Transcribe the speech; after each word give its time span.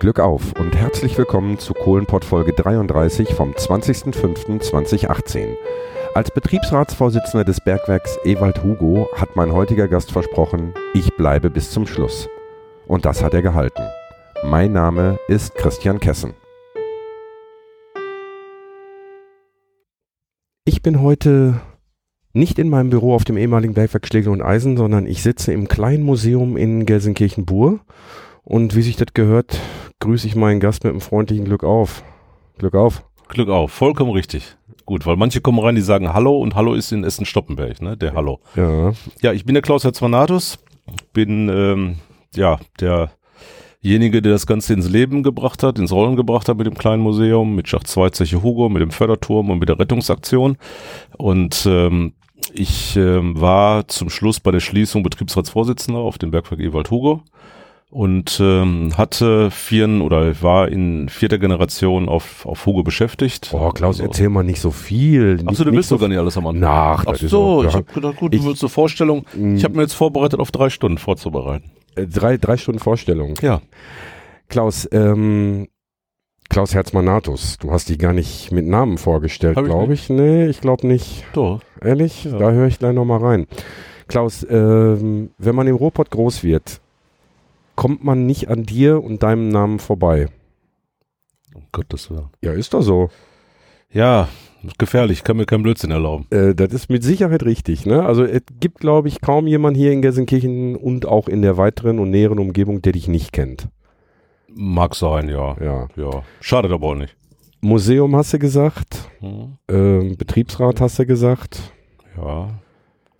Glück 0.00 0.20
auf 0.20 0.52
und 0.60 0.76
herzlich 0.76 1.18
willkommen 1.18 1.58
zu 1.58 1.74
Kohlenpott 1.74 2.24
Folge 2.24 2.52
33 2.52 3.34
vom 3.34 3.50
20.05.2018. 3.50 5.56
Als 6.14 6.30
Betriebsratsvorsitzender 6.30 7.42
des 7.42 7.60
Bergwerks 7.60 8.16
Ewald 8.22 8.62
Hugo 8.62 9.08
hat 9.16 9.34
mein 9.34 9.52
heutiger 9.52 9.88
Gast 9.88 10.12
versprochen, 10.12 10.72
ich 10.94 11.16
bleibe 11.16 11.50
bis 11.50 11.72
zum 11.72 11.84
Schluss. 11.84 12.28
Und 12.86 13.06
das 13.06 13.24
hat 13.24 13.34
er 13.34 13.42
gehalten. 13.42 13.82
Mein 14.44 14.70
Name 14.70 15.18
ist 15.26 15.56
Christian 15.56 15.98
Kessen. 15.98 16.34
Ich 20.64 20.80
bin 20.80 21.02
heute 21.02 21.60
nicht 22.32 22.60
in 22.60 22.68
meinem 22.68 22.90
Büro 22.90 23.16
auf 23.16 23.24
dem 23.24 23.36
ehemaligen 23.36 23.74
Bergwerk 23.74 24.06
Schlegel 24.06 24.32
und 24.32 24.42
Eisen, 24.42 24.76
sondern 24.76 25.08
ich 25.08 25.24
sitze 25.24 25.52
im 25.52 25.66
kleinen 25.66 26.04
Museum 26.04 26.56
in 26.56 26.86
Gelsenkirchen-Bur. 26.86 27.80
Und 28.44 28.76
wie 28.76 28.82
sich 28.82 28.94
das 28.94 29.08
gehört, 29.12 29.58
grüße 30.00 30.26
ich 30.26 30.36
meinen 30.36 30.60
Gast 30.60 30.84
mit 30.84 30.92
einem 30.92 31.00
freundlichen 31.00 31.44
Glück 31.44 31.64
auf. 31.64 32.02
Glück 32.58 32.74
auf. 32.74 33.04
Glück 33.28 33.48
auf, 33.48 33.72
vollkommen 33.72 34.12
richtig. 34.12 34.56
Gut, 34.86 35.04
weil 35.04 35.16
manche 35.16 35.42
kommen 35.42 35.58
rein, 35.58 35.74
die 35.74 35.82
sagen 35.82 36.14
Hallo 36.14 36.38
und 36.38 36.54
Hallo 36.54 36.72
ist 36.72 36.92
in 36.92 37.04
Essen-Stoppenberg, 37.04 37.82
ne? 37.82 37.96
Der 37.96 38.14
Hallo. 38.14 38.40
Ja. 38.56 38.92
Ja, 39.20 39.32
ich 39.32 39.44
bin 39.44 39.54
der 39.54 39.62
Klaus 39.62 39.84
Herzmanatus, 39.84 40.58
bin 41.12 41.50
ähm, 41.50 41.96
ja 42.34 42.58
derjenige, 42.80 44.22
der 44.22 44.32
das 44.32 44.46
Ganze 44.46 44.72
ins 44.72 44.88
Leben 44.88 45.22
gebracht 45.22 45.62
hat, 45.62 45.78
ins 45.78 45.92
Rollen 45.92 46.16
gebracht 46.16 46.48
hat 46.48 46.56
mit 46.56 46.66
dem 46.66 46.78
kleinen 46.78 47.02
Museum, 47.02 47.54
mit 47.54 47.68
Schacht 47.68 47.86
2 47.86 48.10
Zeche 48.10 48.42
Hugo, 48.42 48.70
mit 48.70 48.80
dem 48.80 48.92
Förderturm 48.92 49.50
und 49.50 49.58
mit 49.58 49.68
der 49.68 49.78
Rettungsaktion. 49.78 50.56
Und 51.18 51.66
ähm, 51.66 52.14
ich 52.54 52.96
ähm, 52.96 53.38
war 53.38 53.88
zum 53.88 54.08
Schluss 54.08 54.40
bei 54.40 54.52
der 54.52 54.60
Schließung 54.60 55.02
Betriebsratsvorsitzender 55.02 56.00
auf 56.00 56.16
dem 56.16 56.30
Bergwerk 56.30 56.60
Ewald 56.60 56.90
Hugo 56.90 57.24
und 57.90 58.38
ähm, 58.42 58.92
hatte 58.98 59.50
vier 59.50 59.88
oder 60.02 60.42
war 60.42 60.68
in 60.68 61.08
vierter 61.08 61.38
Generation 61.38 62.08
auf, 62.08 62.44
auf 62.44 62.66
Hugo 62.66 62.82
beschäftigt. 62.82 63.48
Boah, 63.52 63.72
Klaus, 63.72 63.96
Also- 64.00 64.04
erzähl 64.10 64.28
mal 64.28 64.44
nicht 64.44 64.60
so 64.60 64.70
viel. 64.70 65.38
Achso, 65.46 65.64
du 65.64 65.72
willst 65.72 65.88
so 65.88 65.94
doch 65.96 66.02
gar 66.02 66.08
nicht 66.08 66.18
alles 66.18 66.36
am 66.36 66.46
Anfang. 66.46 66.60
Nach, 66.60 67.04
Ach 67.06 67.16
so, 67.16 67.42
auch- 67.42 67.64
ich 67.64 67.70
ja. 67.72 67.78
habe 67.78 67.92
gedacht, 67.92 68.16
gut, 68.16 68.34
Ich- 68.34 68.42
du 68.42 68.46
willst 68.48 68.62
eine 68.62 68.68
Vorstellung. 68.70 69.24
Ich 69.54 69.64
habe 69.64 69.74
mir 69.76 69.82
jetzt 69.82 69.94
vorbereitet, 69.94 70.38
auf 70.40 70.50
drei 70.50 70.68
Stunden 70.68 70.98
vorzubereiten. 70.98 71.70
Äh, 71.96 72.06
drei, 72.06 72.36
drei 72.36 72.56
Stunden 72.58 72.80
Vorstellung. 72.80 73.34
Ja. 73.40 73.60
Klaus, 74.48 74.88
ähm, 74.92 75.68
Klaus 76.50 76.74
Herzmanatus, 76.74 77.58
du 77.58 77.70
hast 77.70 77.88
dich 77.90 77.98
gar 77.98 78.12
nicht 78.14 78.52
mit 78.52 78.66
Namen 78.66 78.96
vorgestellt, 78.96 79.56
Hab 79.56 79.64
ich 79.64 79.70
glaube 79.70 79.92
ich. 79.94 80.08
Nee, 80.08 80.46
ich 80.46 80.60
glaube 80.62 80.86
nicht. 80.86 81.24
Doch. 81.34 81.60
Ehrlich? 81.82 82.24
Ja. 82.24 82.38
Da 82.38 82.50
höre 82.52 82.66
ich 82.68 82.78
gleich 82.78 82.94
nochmal 82.94 83.20
rein. 83.20 83.46
Klaus, 84.08 84.46
ähm, 84.48 85.30
wenn 85.36 85.54
man 85.54 85.66
im 85.66 85.76
Ruhrpott 85.76 86.10
groß 86.10 86.42
wird, 86.44 86.80
kommt 87.78 88.02
man 88.02 88.26
nicht 88.26 88.48
an 88.48 88.64
dir 88.64 89.04
und 89.04 89.22
deinem 89.22 89.50
Namen 89.50 89.78
vorbei. 89.78 90.26
Um 91.54 91.62
Gottes 91.70 92.10
Willen. 92.10 92.26
Ja, 92.42 92.50
ist 92.52 92.74
doch 92.74 92.82
so. 92.82 93.08
Ja, 93.92 94.26
gefährlich, 94.78 95.22
kann 95.22 95.36
mir 95.36 95.46
keinen 95.46 95.62
Blödsinn 95.62 95.92
erlauben. 95.92 96.26
Äh, 96.30 96.56
das 96.56 96.72
ist 96.72 96.90
mit 96.90 97.04
Sicherheit 97.04 97.44
richtig. 97.44 97.86
Ne? 97.86 98.04
Also 98.04 98.24
es 98.24 98.42
gibt, 98.58 98.80
glaube 98.80 99.06
ich, 99.06 99.20
kaum 99.20 99.46
jemanden 99.46 99.78
hier 99.78 99.92
in 99.92 100.02
Gelsenkirchen 100.02 100.74
und 100.74 101.06
auch 101.06 101.28
in 101.28 101.40
der 101.40 101.56
weiteren 101.56 102.00
und 102.00 102.10
näheren 102.10 102.40
Umgebung, 102.40 102.82
der 102.82 102.94
dich 102.94 103.06
nicht 103.06 103.32
kennt. 103.32 103.68
Mag 104.52 104.96
sein, 104.96 105.28
ja. 105.28 105.56
Ja. 105.62 105.86
Ja. 105.94 106.22
Schadet 106.40 106.72
aber 106.72 106.88
auch 106.88 106.94
nicht. 106.96 107.14
Museum 107.60 108.16
hast 108.16 108.32
du 108.32 108.40
gesagt, 108.40 109.08
Hm. 109.20 109.56
ähm, 109.68 110.16
Betriebsrat 110.16 110.80
hast 110.80 110.98
du 110.98 111.06
gesagt. 111.06 111.72
Ja. 112.16 112.58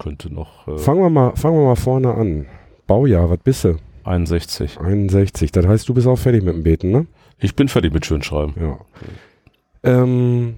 Könnte 0.00 0.34
noch 0.34 0.66
äh, 0.66 0.78
Fangen 0.78 1.00
wir 1.00 1.10
mal, 1.10 1.36
fangen 1.36 1.56
wir 1.58 1.64
mal 1.64 1.76
vorne 1.76 2.12
an. 2.12 2.46
Baujahr, 2.88 3.30
was 3.30 3.38
bist 3.38 3.62
du? 3.62 3.76
61. 4.08 4.78
61. 4.80 5.52
Das 5.52 5.66
heißt, 5.66 5.88
du 5.88 5.94
bist 5.94 6.06
auch 6.06 6.16
fertig 6.16 6.42
mit 6.42 6.54
dem 6.54 6.62
Beten, 6.62 6.90
ne? 6.90 7.06
Ich 7.38 7.54
bin 7.54 7.68
fertig 7.68 7.92
mit 7.92 8.04
Schönschreiben. 8.06 8.54
Ja. 8.60 8.78
Ähm, 9.82 10.56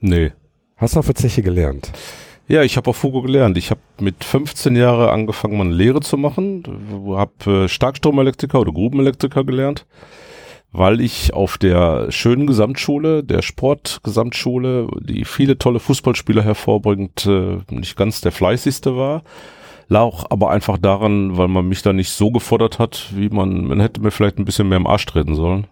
Nee. 0.00 0.32
hast 0.76 0.94
du 0.94 1.00
auf 1.00 1.06
der 1.06 1.14
Zeche 1.14 1.42
gelernt? 1.42 1.92
Ja, 2.48 2.62
ich 2.62 2.76
habe 2.76 2.90
auf 2.90 2.96
Fugo 2.96 3.22
gelernt. 3.22 3.56
Ich 3.56 3.70
habe 3.70 3.80
mit 4.00 4.24
15 4.24 4.76
Jahren 4.76 5.08
angefangen, 5.08 5.56
meine 5.56 5.72
Lehre 5.72 6.00
zu 6.00 6.16
machen. 6.16 6.62
Habe 7.08 7.64
äh, 7.64 7.68
Starkstromelektriker 7.68 8.60
oder 8.60 8.72
Grubenelektriker 8.72 9.44
gelernt, 9.44 9.86
weil 10.72 11.00
ich 11.00 11.32
auf 11.34 11.56
der 11.56 12.10
schönen 12.10 12.46
Gesamtschule, 12.46 13.22
der 13.24 13.42
Sportgesamtschule, 13.42 14.88
die 15.00 15.24
viele 15.24 15.56
tolle 15.56 15.78
Fußballspieler 15.80 16.42
hervorbringt, 16.42 17.26
äh, 17.26 17.58
nicht 17.70 17.96
ganz 17.96 18.20
der 18.20 18.32
fleißigste 18.32 18.96
war. 18.96 19.22
Lag 19.88 20.02
auch 20.02 20.30
aber 20.30 20.50
einfach 20.50 20.78
daran, 20.78 21.36
weil 21.36 21.48
man 21.48 21.68
mich 21.68 21.82
da 21.82 21.92
nicht 21.92 22.10
so 22.10 22.30
gefordert 22.30 22.78
hat, 22.78 23.12
wie 23.14 23.28
man, 23.28 23.64
man 23.64 23.80
hätte 23.80 24.00
mir 24.00 24.10
vielleicht 24.10 24.38
ein 24.38 24.44
bisschen 24.44 24.68
mehr 24.68 24.78
im 24.78 24.86
Arsch 24.86 25.06
treten 25.06 25.34
sollen. 25.34 25.66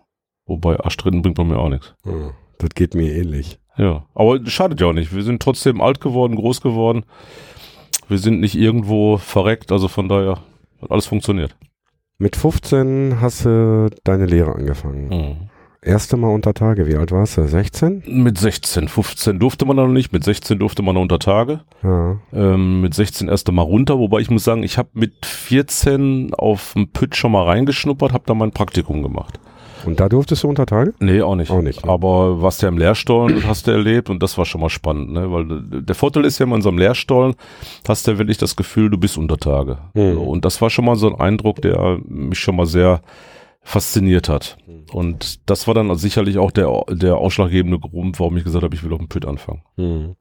Wobei 0.46 0.78
Arsch 0.80 0.96
treten 0.96 1.22
bringt 1.22 1.36
bei 1.36 1.44
mir 1.44 1.58
auch 1.58 1.68
nichts. 1.68 1.94
Hm, 2.02 2.32
das 2.58 2.70
geht 2.70 2.94
mir 2.94 3.12
ähnlich. 3.14 3.58
Ja, 3.76 4.04
aber 4.14 4.44
schadet 4.46 4.80
ja 4.80 4.88
auch 4.88 4.92
nicht. 4.92 5.14
Wir 5.14 5.22
sind 5.22 5.42
trotzdem 5.42 5.80
alt 5.80 6.00
geworden, 6.00 6.36
groß 6.36 6.60
geworden. 6.60 7.04
Wir 8.08 8.18
sind 8.18 8.40
nicht 8.40 8.56
irgendwo 8.56 9.16
verreckt, 9.18 9.70
also 9.72 9.88
von 9.88 10.08
daher 10.08 10.40
hat 10.82 10.90
alles 10.90 11.06
funktioniert. 11.06 11.56
Mit 12.18 12.36
15 12.36 13.20
hast 13.20 13.44
du 13.46 13.88
deine 14.04 14.26
Lehre 14.26 14.54
angefangen. 14.54 15.49
Erste 15.82 16.18
Mal 16.18 16.28
unter 16.28 16.52
Tage. 16.52 16.86
Wie 16.86 16.96
alt 16.96 17.10
warst 17.10 17.38
du? 17.38 17.46
16? 17.46 18.02
Mit 18.06 18.36
16, 18.36 18.88
15 18.88 19.38
durfte 19.38 19.64
man 19.64 19.76
noch 19.76 19.88
nicht, 19.88 20.12
mit 20.12 20.22
16 20.24 20.58
durfte 20.58 20.82
man 20.82 20.94
noch 20.94 21.00
unter 21.00 21.18
Tage. 21.18 21.60
Ja. 21.82 22.18
Ähm, 22.34 22.82
mit 22.82 22.92
16 22.92 23.28
erst 23.28 23.48
einmal 23.48 23.64
runter, 23.64 23.98
wobei 23.98 24.20
ich 24.20 24.28
muss 24.28 24.44
sagen, 24.44 24.62
ich 24.62 24.76
habe 24.76 24.90
mit 24.92 25.24
14 25.24 26.34
auf 26.34 26.74
dem 26.74 26.88
Pütt 26.88 27.16
schon 27.16 27.32
mal 27.32 27.44
reingeschnuppert, 27.44 28.12
habe 28.12 28.24
da 28.26 28.34
mein 28.34 28.50
Praktikum 28.50 29.02
gemacht. 29.02 29.40
Und 29.86 29.98
da 30.00 30.10
durftest 30.10 30.44
du 30.44 30.48
unter 30.48 30.66
Tage? 30.66 30.92
Nee, 31.00 31.22
auch 31.22 31.34
nicht. 31.34 31.50
Auch 31.50 31.62
nicht, 31.62 31.86
ne? 31.86 31.90
Aber 31.90 32.42
was 32.42 32.58
der 32.58 32.68
im 32.68 32.76
Lehrstollen 32.76 33.44
hast 33.48 33.66
du 33.66 33.70
erlebt 33.70 34.10
und 34.10 34.22
das 34.22 34.36
war 34.36 34.44
schon 34.44 34.60
mal 34.60 34.68
spannend, 34.68 35.12
ne? 35.12 35.32
Weil 35.32 35.50
äh, 35.50 35.82
der 35.82 35.94
Vorteil 35.94 36.26
ist 36.26 36.38
ja 36.38 36.44
immer 36.44 36.56
in 36.56 36.62
so 36.62 36.68
einem 36.68 36.76
Lehrstollen 36.76 37.36
hast 37.88 38.06
du 38.06 38.10
ja 38.10 38.18
wirklich 38.18 38.36
das 38.36 38.54
Gefühl, 38.54 38.90
du 38.90 38.98
bist 38.98 39.16
unter 39.16 39.38
Tage. 39.38 39.78
Mhm. 39.94 40.18
Und 40.18 40.44
das 40.44 40.60
war 40.60 40.68
schon 40.68 40.84
mal 40.84 40.96
so 40.96 41.08
ein 41.08 41.18
Eindruck, 41.18 41.62
der 41.62 42.00
mich 42.06 42.38
schon 42.38 42.56
mal 42.56 42.66
sehr 42.66 43.00
fasziniert 43.62 44.28
hat. 44.28 44.56
Und 44.92 45.48
das 45.48 45.66
war 45.66 45.74
dann 45.74 45.94
sicherlich 45.96 46.38
auch 46.38 46.50
der, 46.50 46.68
der 46.90 47.16
ausschlaggebende 47.18 47.78
Grund, 47.78 48.18
warum 48.18 48.36
ich 48.36 48.44
gesagt 48.44 48.64
habe, 48.64 48.74
ich 48.74 48.82
will 48.82 48.92
auf 48.92 48.98
dem 48.98 49.08
Pütt 49.08 49.26
anfangen. 49.26 49.62
Hm. 49.76 50.16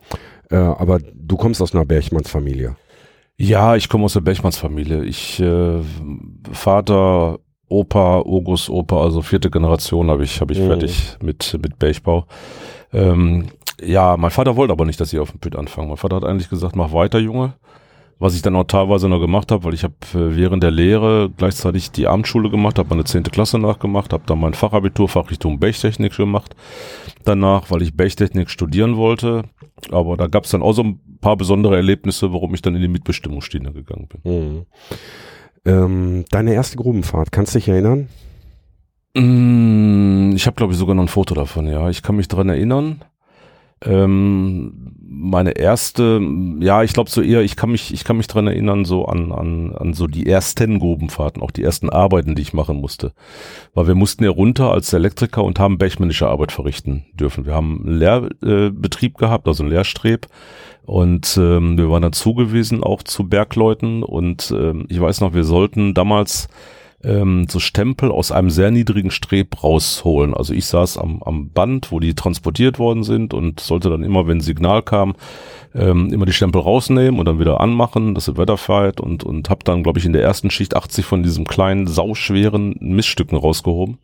Äh, 0.52 0.56
aber 0.58 1.00
du 1.14 1.38
kommst 1.38 1.62
aus 1.62 1.74
einer 1.74 1.86
Bergmannsfamilie. 1.86 2.76
Ja, 3.38 3.76
ich 3.78 3.88
komme 3.88 4.04
aus 4.06 4.14
der 4.14 4.20
Bechmannsfamilie. 4.22 5.06
Ich 5.06 5.40
äh, 5.40 5.80
Vater, 6.52 7.40
Opa, 7.70 8.22
Urgus, 8.22 8.70
Opa, 8.70 9.02
also 9.02 9.22
vierte 9.22 9.50
Generation 9.50 10.10
habe 10.10 10.24
ich, 10.24 10.42
habe 10.42 10.52
ich 10.54 10.60
Mhm. 10.60 10.68
fertig 10.68 11.18
mit 11.22 11.58
mit 11.62 11.80
Bergbau. 11.80 12.26
Ähm, 12.92 13.48
ja, 13.82 14.18
mein 14.18 14.32
Vater 14.32 14.58
wollte 14.58 14.74
aber 14.74 14.86
nicht, 14.86 15.00
dass 15.00 15.14
ich 15.14 15.20
auf 15.20 15.32
dem 15.32 15.40
Pütt 15.40 15.56
anfange. 15.56 15.88
Mein 15.88 15.98
Vater 15.98 16.18
hat 16.18 16.26
eigentlich 16.26 16.50
gesagt, 16.50 16.76
mach 16.76 16.92
weiter, 16.92 17.20
Junge. 17.20 17.54
Was 18.22 18.36
ich 18.36 18.42
dann 18.42 18.56
auch 18.58 18.66
teilweise 18.66 19.08
noch 19.08 19.22
gemacht 19.22 19.50
habe, 19.50 19.64
weil 19.64 19.74
ich 19.74 19.84
habe 19.84 19.96
äh, 20.14 20.36
während 20.36 20.62
der 20.62 20.72
Lehre 20.72 21.30
gleichzeitig 21.36 21.92
die 21.92 22.06
Abendschule 22.06 22.50
gemacht, 22.50 22.78
habe 22.78 22.90
meine 22.90 23.06
zehnte 23.06 23.32
Klasse 23.32 23.58
nachgemacht, 23.58 24.12
habe 24.12 24.24
dann 24.26 24.42
mein 24.42 24.54
Fachabitur 24.54 25.08
Fachrichtung 25.08 25.58
Berchtechnik 25.60 26.18
gemacht. 26.18 26.54
Danach, 27.24 27.72
weil 27.72 27.82
ich 27.82 27.96
Berchtechnik 27.96 28.50
studieren 28.50 28.98
wollte. 28.98 29.44
Aber 29.92 30.18
da 30.18 30.28
gab 30.28 30.44
es 30.44 30.52
dann 30.52 30.62
auch 30.62 30.74
so 30.74 30.84
ein 30.84 31.00
paar 31.22 31.38
besondere 31.38 31.78
Erlebnisse, 31.78 32.34
warum 32.34 32.54
ich 32.54 32.62
dann 32.62 32.76
in 32.76 32.82
die 32.82 32.88
Mitbestimmungsschiene 32.90 33.72
gegangen 33.72 34.08
bin. 34.08 34.32
Hm. 34.32 34.66
Ähm, 35.66 36.26
deine 36.30 36.54
erste 36.54 36.76
Grubenfahrt, 36.78 37.32
kannst 37.32 37.56
du 37.56 37.60
dich 37.60 37.70
erinnern? 37.70 38.10
Mm, 39.16 40.34
Ich 40.36 40.46
habe, 40.46 40.56
glaube 40.56 40.74
ich, 40.74 40.80
sogar 40.80 40.96
noch 40.96 41.04
ein 41.04 41.08
Foto 41.10 41.36
davon, 41.36 41.68
ja. 41.68 41.90
Ich 41.90 42.02
kann 42.04 42.16
mich 42.16 42.28
dran 42.28 42.50
erinnern. 42.50 43.02
Ähm, 43.82 44.96
meine 45.12 45.52
erste, 45.52 46.22
ja, 46.60 46.84
ich 46.84 46.94
glaube 46.94 47.10
so 47.10 47.22
eher, 47.22 47.42
ich 47.42 47.56
kann 47.56 47.72
mich, 47.72 47.94
ich 47.94 48.04
kann 48.04 48.18
mich 48.18 48.28
dran 48.28 48.48
erinnern, 48.48 48.86
so 48.86 49.06
an, 49.06 49.32
an, 49.32 49.76
an 49.76 49.94
so 49.94 50.08
die 50.08 50.28
ersten 50.28 50.80
Grubenfahrten, 50.80 51.42
auch 51.42 51.52
die 51.52 51.64
ersten 51.64 51.90
Arbeiten, 51.90 52.36
die 52.36 52.44
ich 52.44 52.54
machen 52.54 52.80
musste. 52.80 53.14
Weil 53.74 53.88
wir 53.88 53.96
mussten 53.96 54.24
ja 54.24 54.30
runter 54.30 54.72
als 54.72 54.94
Elektriker 54.94 55.44
und 55.44 55.60
haben 55.60 55.78
bergmännische 55.78 56.28
Arbeit 56.28 56.52
verrichten 56.52 57.06
dürfen. 57.14 57.46
Wir 57.46 57.54
haben 57.54 57.84
einen 57.86 57.98
Lehrbetrieb 57.98 59.00
Betrieb 59.00 59.18
gehabt, 59.18 59.48
also 59.48 59.64
einen 59.64 59.72
Lehrstreb. 59.72 60.28
Und 60.84 61.38
ähm, 61.40 61.78
wir 61.78 61.90
waren 61.90 62.02
dann 62.02 62.14
zugewiesen 62.14 62.84
auch 62.84 63.04
zu 63.04 63.30
Bergleuten. 63.30 64.04
Und 64.04 64.52
ähm, 64.56 64.86
ich 64.90 65.00
weiß 65.00 65.22
noch, 65.22 65.34
wir 65.34 65.44
sollten 65.44 65.94
damals 65.94 66.50
ähm, 67.04 67.46
so 67.50 67.60
Stempel 67.60 68.12
aus 68.12 68.32
einem 68.32 68.50
sehr 68.50 68.72
niedrigen 68.72 69.12
Streb 69.12 69.64
rausholen. 69.64 70.34
Also 70.34 70.54
ich 70.54 70.66
saß 70.66 70.98
am, 70.98 71.24
am 71.24 71.50
Band, 71.50 71.92
wo 71.92 72.00
die 72.00 72.14
transportiert 72.14 72.80
worden 72.80 73.04
sind 73.04 73.34
und 73.34 73.60
sollte 73.60 73.90
dann 73.90 74.04
immer, 74.04 74.28
wenn 74.28 74.38
ein 74.38 74.42
Signal 74.42 74.82
kam, 74.82 75.16
ähm, 75.74 76.12
immer 76.12 76.26
die 76.26 76.34
Stempel 76.34 76.62
rausnehmen 76.62 77.20
und 77.20 77.26
dann 77.26 77.40
wieder 77.40 77.62
anmachen, 77.62 78.16
das 78.16 78.28
ist 78.28 78.38
Wetterfight 78.38 79.00
und, 79.00 79.24
und 79.24 79.50
habe 79.50 79.64
dann, 79.64 79.84
glaube 79.84 80.00
ich, 80.00 80.06
in 80.06 80.14
der 80.14 80.24
ersten 80.24 80.52
Schicht 80.52 80.76
80 80.76 81.06
von 81.06 81.24
diesem 81.24 81.46
kleinen, 81.46 81.88
sauschweren 81.88 82.76
Miststücken 82.80 83.38
rausgehoben. 83.38 84.00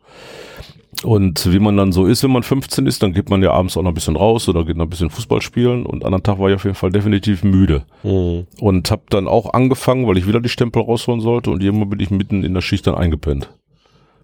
Und 1.04 1.52
wie 1.52 1.58
man 1.58 1.76
dann 1.76 1.92
so 1.92 2.06
ist, 2.06 2.22
wenn 2.22 2.30
man 2.30 2.42
15 2.42 2.86
ist, 2.86 3.02
dann 3.02 3.12
geht 3.12 3.28
man 3.28 3.42
ja 3.42 3.52
abends 3.52 3.76
auch 3.76 3.82
noch 3.82 3.90
ein 3.90 3.94
bisschen 3.94 4.16
raus 4.16 4.48
oder 4.48 4.64
geht 4.64 4.76
noch 4.76 4.86
ein 4.86 4.90
bisschen 4.90 5.10
Fußball 5.10 5.42
spielen. 5.42 5.84
Und 5.84 6.02
an 6.02 6.06
anderen 6.06 6.22
Tag 6.22 6.38
war 6.38 6.48
ich 6.48 6.54
auf 6.54 6.64
jeden 6.64 6.74
Fall 6.74 6.90
definitiv 6.90 7.44
müde. 7.44 7.84
Mhm. 8.02 8.46
Und 8.60 8.90
habe 8.90 9.02
dann 9.10 9.28
auch 9.28 9.52
angefangen, 9.52 10.06
weil 10.06 10.16
ich 10.16 10.26
wieder 10.26 10.40
die 10.40 10.48
Stempel 10.48 10.82
rausholen 10.82 11.20
sollte. 11.20 11.50
Und 11.50 11.62
irgendwann 11.62 11.90
bin 11.90 12.00
ich 12.00 12.10
mitten 12.10 12.42
in 12.44 12.54
der 12.54 12.62
Schicht 12.62 12.86
dann 12.86 12.94
eingepennt. 12.94 13.50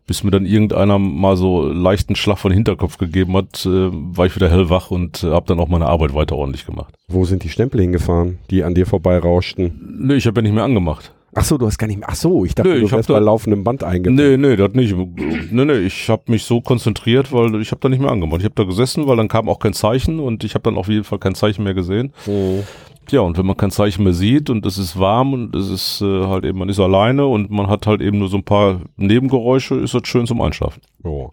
bis 0.07 0.25
mir 0.25 0.31
dann 0.31 0.47
irgendeiner 0.47 0.99
mal 0.99 1.37
so 1.37 1.67
leichten 1.69 2.17
Schlag 2.17 2.39
von 2.39 2.53
Hinterkopf 2.53 2.99
gegeben 2.99 3.37
hat, 3.37 3.65
äh, 3.67 3.89
war 3.93 4.27
ich 4.27 4.35
wieder 4.35 4.51
hellwach 4.51 4.91
und 4.91 5.23
äh, 5.23 5.31
habe 5.31 5.47
dann 5.47 5.61
auch 5.61 5.69
meine 5.69 5.87
Arbeit 5.87 6.15
weiter 6.15 6.37
ordentlich 6.37 6.67
gemacht. 6.67 6.95
Wo 7.09 7.25
sind 7.25 7.45
die 7.45 7.49
Stempel 7.49 7.81
hingefahren, 7.81 8.39
die 8.51 8.65
an 8.65 8.75
dir 8.75 8.87
vorbeirauschten? 8.87 9.99
Nee, 10.01 10.15
ich 10.15 10.27
habe 10.27 10.41
ja 10.41 10.43
nicht 10.43 10.55
mehr 10.55 10.65
angemacht. 10.65 11.13
Ach 11.35 11.45
so, 11.45 11.57
du 11.57 11.67
hast 11.67 11.79
gar 11.79 11.87
nicht 11.87 11.99
mehr. 11.99 12.09
Ach 12.11 12.15
so, 12.15 12.45
ich 12.45 12.55
dachte, 12.55 12.69
Nee, 12.71 12.81
du 12.81 12.87
ich 12.87 12.93
wärst 12.93 13.09
da- 13.09 13.15
bei 13.15 13.21
laufendem 13.21 13.65
Band 13.65 13.83
eingebaut. 13.85 14.17
Nee, 14.19 14.37
nee, 14.37 14.55
das 14.57 14.73
nicht. 14.75 14.95
Nee, 14.95 15.65
nee, 15.65 15.79
ich 15.79 16.09
habe 16.11 16.23
mich 16.27 16.45
so 16.45 16.61
konzentriert, 16.61 17.33
weil 17.33 17.61
ich 17.63 17.71
habe 17.71 17.81
da 17.81 17.89
nicht 17.89 18.01
mehr 18.01 18.11
angemacht. 18.11 18.41
Ich 18.41 18.45
habe 18.45 18.55
da 18.55 18.65
gesessen, 18.65 19.07
weil 19.07 19.17
dann 19.17 19.29
kam 19.29 19.49
auch 19.49 19.59
kein 19.59 19.73
Zeichen 19.73 20.21
und 20.21 20.45
ich 20.45 20.55
habe 20.55 20.63
dann 20.65 20.77
auf 20.77 20.89
jeden 20.89 21.05
Fall 21.05 21.19
kein 21.19 21.35
Zeichen 21.35 21.65
mehr 21.65 21.75
gesehen. 21.75 22.13
Mhm. 22.27 22.65
Ja, 23.11 23.21
und 23.21 23.37
wenn 23.39 23.47
man 23.47 23.57
kein 23.57 23.71
Zeichen 23.71 24.05
mehr 24.05 24.13
sieht 24.13 24.49
und 24.51 24.65
es 24.67 24.79
ist 24.79 24.99
warm 24.99 25.33
und 25.33 25.57
es 25.57 25.69
ist 25.71 26.03
äh, 26.03 26.27
halt 26.27 26.45
eben, 26.45 26.59
man 26.59 26.69
ist 26.69 26.79
alleine 26.79 27.27
und 27.27 27.51
man 27.51 27.67
hat 27.67 27.87
halt 27.87 28.01
eben 28.01 28.19
nur 28.19 28.29
so 28.29 28.37
ein 28.37 28.45
paar 28.45 28.81
Nebengeräusche, 28.97 29.75
ist 29.77 29.95
das 29.95 30.03
schön 30.07 30.27
zum 30.27 30.41
Einschlafen. 30.41 30.81
So. 31.03 31.33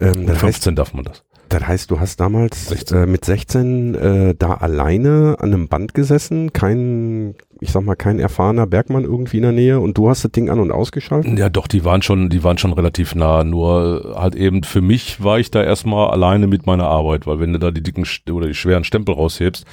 Ähm, 0.00 0.26
das, 0.26 0.34
heißt, 0.36 0.62
15 0.62 0.76
darf 0.76 0.94
man 0.94 1.04
das. 1.04 1.24
Das 1.48 1.66
heißt, 1.66 1.90
du 1.90 2.00
hast 2.00 2.18
damals 2.18 2.68
16. 2.68 2.96
Äh, 2.96 3.06
mit 3.06 3.24
16 3.24 3.94
äh, 3.94 4.34
da 4.38 4.54
alleine 4.54 5.36
an 5.38 5.52
einem 5.52 5.68
Band 5.68 5.92
gesessen, 5.92 6.52
kein, 6.52 7.34
ich 7.60 7.70
sag 7.72 7.84
mal, 7.84 7.94
kein 7.94 8.18
erfahrener 8.18 8.66
Bergmann 8.66 9.04
irgendwie 9.04 9.36
in 9.36 9.42
der 9.42 9.52
Nähe 9.52 9.80
und 9.80 9.98
du 9.98 10.08
hast 10.08 10.24
das 10.24 10.32
Ding 10.32 10.48
an 10.48 10.60
und 10.60 10.72
ausgeschaltet? 10.72 11.38
Ja, 11.38 11.50
doch, 11.50 11.66
die 11.66 11.84
waren 11.84 12.02
schon, 12.02 12.30
die 12.30 12.42
waren 12.42 12.58
schon 12.58 12.72
relativ 12.72 13.14
nah. 13.14 13.44
Nur 13.44 14.14
halt 14.16 14.34
eben 14.34 14.62
für 14.62 14.80
mich 14.80 15.22
war 15.22 15.38
ich 15.38 15.50
da 15.50 15.62
erstmal 15.62 16.10
alleine 16.10 16.46
mit 16.46 16.66
meiner 16.66 16.86
Arbeit, 16.86 17.26
weil 17.26 17.38
wenn 17.38 17.52
du 17.52 17.58
da 17.58 17.70
die 17.70 17.82
dicken 17.82 18.06
oder 18.30 18.46
die 18.46 18.54
schweren 18.54 18.84
Stempel 18.84 19.14
raushebst, 19.14 19.66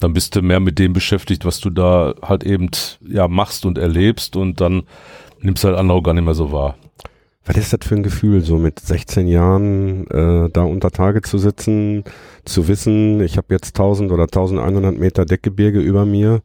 dann 0.00 0.12
bist 0.12 0.34
du 0.34 0.42
mehr 0.42 0.60
mit 0.60 0.78
dem 0.78 0.92
beschäftigt, 0.92 1.44
was 1.44 1.60
du 1.60 1.70
da 1.70 2.14
halt 2.22 2.42
eben 2.42 2.70
ja 3.06 3.28
machst 3.28 3.66
und 3.66 3.78
erlebst 3.78 4.34
und 4.36 4.60
dann 4.60 4.82
nimmst 5.40 5.64
du 5.64 5.68
halt 5.68 5.78
andere 5.78 6.02
gar 6.02 6.14
nicht 6.14 6.24
mehr 6.24 6.34
so 6.34 6.52
wahr. 6.52 6.76
Was 7.50 7.56
ist 7.56 7.72
das 7.72 7.80
für 7.82 7.96
ein 7.96 8.04
Gefühl, 8.04 8.42
so 8.42 8.58
mit 8.58 8.78
16 8.78 9.26
Jahren 9.26 10.06
äh, 10.06 10.48
da 10.52 10.62
unter 10.62 10.92
Tage 10.92 11.20
zu 11.20 11.36
sitzen, 11.36 12.04
zu 12.44 12.68
wissen, 12.68 13.20
ich 13.22 13.38
habe 13.38 13.48
jetzt 13.50 13.76
1000 13.76 14.12
oder 14.12 14.22
1100 14.22 14.96
Meter 14.96 15.24
Deckgebirge 15.24 15.80
über 15.80 16.06
mir? 16.06 16.42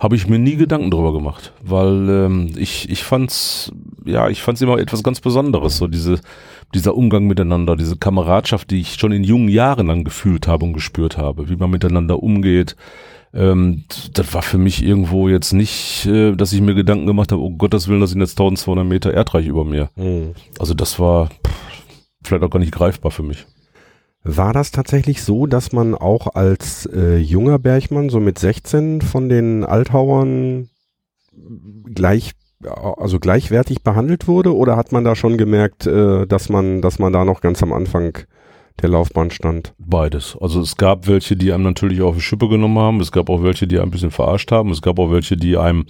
Habe 0.00 0.16
ich 0.16 0.26
mir 0.26 0.40
nie 0.40 0.56
Gedanken 0.56 0.90
drüber 0.90 1.12
gemacht, 1.12 1.52
weil 1.62 2.08
ähm, 2.08 2.52
ich 2.56 2.90
ich 2.90 3.04
fand's 3.04 3.70
ja 4.04 4.28
ich 4.28 4.42
fand's 4.42 4.60
immer 4.60 4.76
etwas 4.76 5.04
ganz 5.04 5.20
Besonderes, 5.20 5.76
so 5.76 5.86
diese 5.86 6.18
dieser 6.74 6.96
Umgang 6.96 7.28
miteinander, 7.28 7.76
diese 7.76 7.96
Kameradschaft, 7.96 8.72
die 8.72 8.80
ich 8.80 8.94
schon 8.94 9.12
in 9.12 9.22
jungen 9.22 9.48
Jahren 9.48 9.86
dann 9.86 10.02
gefühlt 10.02 10.48
habe 10.48 10.64
und 10.64 10.72
gespürt 10.72 11.16
habe, 11.16 11.48
wie 11.48 11.56
man 11.56 11.70
miteinander 11.70 12.20
umgeht. 12.20 12.74
Ähm, 13.32 13.84
das 14.12 14.34
war 14.34 14.42
für 14.42 14.58
mich 14.58 14.82
irgendwo 14.82 15.28
jetzt 15.28 15.52
nicht, 15.52 16.06
äh, 16.06 16.34
dass 16.34 16.52
ich 16.52 16.60
mir 16.60 16.74
Gedanken 16.74 17.06
gemacht 17.06 17.30
habe, 17.30 17.42
oh 17.42 17.50
Gottes 17.50 17.86
Willen, 17.88 18.00
das 18.00 18.10
sind 18.10 18.20
jetzt 18.20 18.32
1200 18.32 18.84
Meter 18.84 19.14
Erdreich 19.14 19.46
über 19.46 19.64
mir. 19.64 19.88
Hm. 19.94 20.34
Also 20.58 20.74
das 20.74 20.98
war 20.98 21.28
pff, 21.28 21.54
vielleicht 22.22 22.42
auch 22.42 22.50
gar 22.50 22.58
nicht 22.58 22.72
greifbar 22.72 23.10
für 23.10 23.22
mich. 23.22 23.46
War 24.22 24.52
das 24.52 24.70
tatsächlich 24.70 25.22
so, 25.22 25.46
dass 25.46 25.72
man 25.72 25.94
auch 25.94 26.34
als 26.34 26.86
äh, 26.86 27.16
junger 27.16 27.58
Bergmann, 27.58 28.10
so 28.10 28.20
mit 28.20 28.38
16, 28.38 29.00
von 29.00 29.28
den 29.30 29.64
Althauern 29.64 30.68
gleich, 31.94 32.32
also 32.62 33.18
gleichwertig 33.18 33.82
behandelt 33.82 34.28
wurde? 34.28 34.54
Oder 34.54 34.76
hat 34.76 34.92
man 34.92 35.04
da 35.04 35.16
schon 35.16 35.38
gemerkt, 35.38 35.86
äh, 35.86 36.26
dass 36.26 36.50
man, 36.50 36.82
dass 36.82 36.98
man 36.98 37.14
da 37.14 37.24
noch 37.24 37.40
ganz 37.40 37.62
am 37.62 37.72
Anfang 37.72 38.18
der 38.80 38.88
Laufbahn 38.88 39.30
stand? 39.30 39.74
Beides. 39.78 40.36
Also 40.40 40.60
es 40.60 40.76
gab 40.76 41.06
welche, 41.06 41.36
die 41.36 41.52
einem 41.52 41.64
natürlich 41.64 42.02
auf 42.02 42.16
die 42.16 42.22
Schippe 42.22 42.48
genommen 42.48 42.78
haben. 42.78 43.00
Es 43.00 43.12
gab 43.12 43.28
auch 43.30 43.42
welche, 43.42 43.66
die 43.66 43.78
ein 43.78 43.90
bisschen 43.90 44.10
verarscht 44.10 44.52
haben. 44.52 44.70
Es 44.70 44.82
gab 44.82 44.98
auch 44.98 45.10
welche, 45.10 45.36
die 45.36 45.56
einem, 45.56 45.86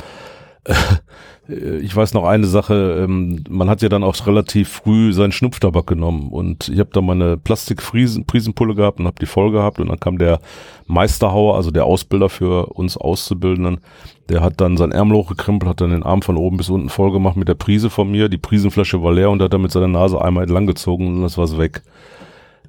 äh, 0.65 0.75
ich 1.81 1.95
weiß 1.95 2.15
noch 2.15 2.25
eine 2.25 2.47
Sache, 2.47 3.05
ähm, 3.05 3.45
man 3.49 3.69
hat 3.69 3.83
ja 3.83 3.89
dann 3.89 4.05
auch 4.05 4.27
relativ 4.27 4.69
früh 4.69 5.13
seinen 5.13 5.33
Schnupftabak 5.33 5.87
genommen 5.87 6.29
und 6.31 6.69
ich 6.69 6.79
habe 6.79 6.91
da 6.93 7.01
meine 7.01 7.37
Plastikpriesenpulle 7.37 8.75
gehabt 8.75 9.01
und 9.01 9.07
habe 9.07 9.17
die 9.21 9.27
voll 9.27 9.51
gehabt 9.51 9.81
und 9.81 9.89
dann 9.89 9.99
kam 9.99 10.19
der 10.19 10.39
Meisterhauer, 10.87 11.57
also 11.57 11.71
der 11.71 11.87
Ausbilder 11.87 12.29
für 12.29 12.67
uns 12.67 12.97
Auszubildenden, 12.97 13.81
der 14.29 14.43
hat 14.43 14.61
dann 14.61 14.77
sein 14.77 14.93
Ärmel 14.93 15.17
hochgekrempelt, 15.17 15.69
hat 15.69 15.81
dann 15.81 15.91
den 15.91 16.05
Arm 16.05 16.23
von 16.23 16.37
oben 16.37 16.57
bis 16.57 16.71
unten 16.71 16.89
voll 16.89 17.11
gemacht 17.11 17.37
mit 17.37 17.49
der 17.49 17.55
Prise 17.55 17.91
von 17.91 18.09
mir. 18.11 18.29
Die 18.29 18.39
Prisenflasche 18.39 19.03
war 19.03 19.13
leer 19.13 19.31
und 19.31 19.43
hat 19.43 19.53
dann 19.53 19.63
mit 19.63 19.73
seiner 19.73 19.89
Nase 19.89 20.23
einmal 20.23 20.45
entlang 20.45 20.67
gezogen 20.67 21.09
und 21.09 21.23
das 21.23 21.37
war's 21.37 21.59
weg. 21.59 21.83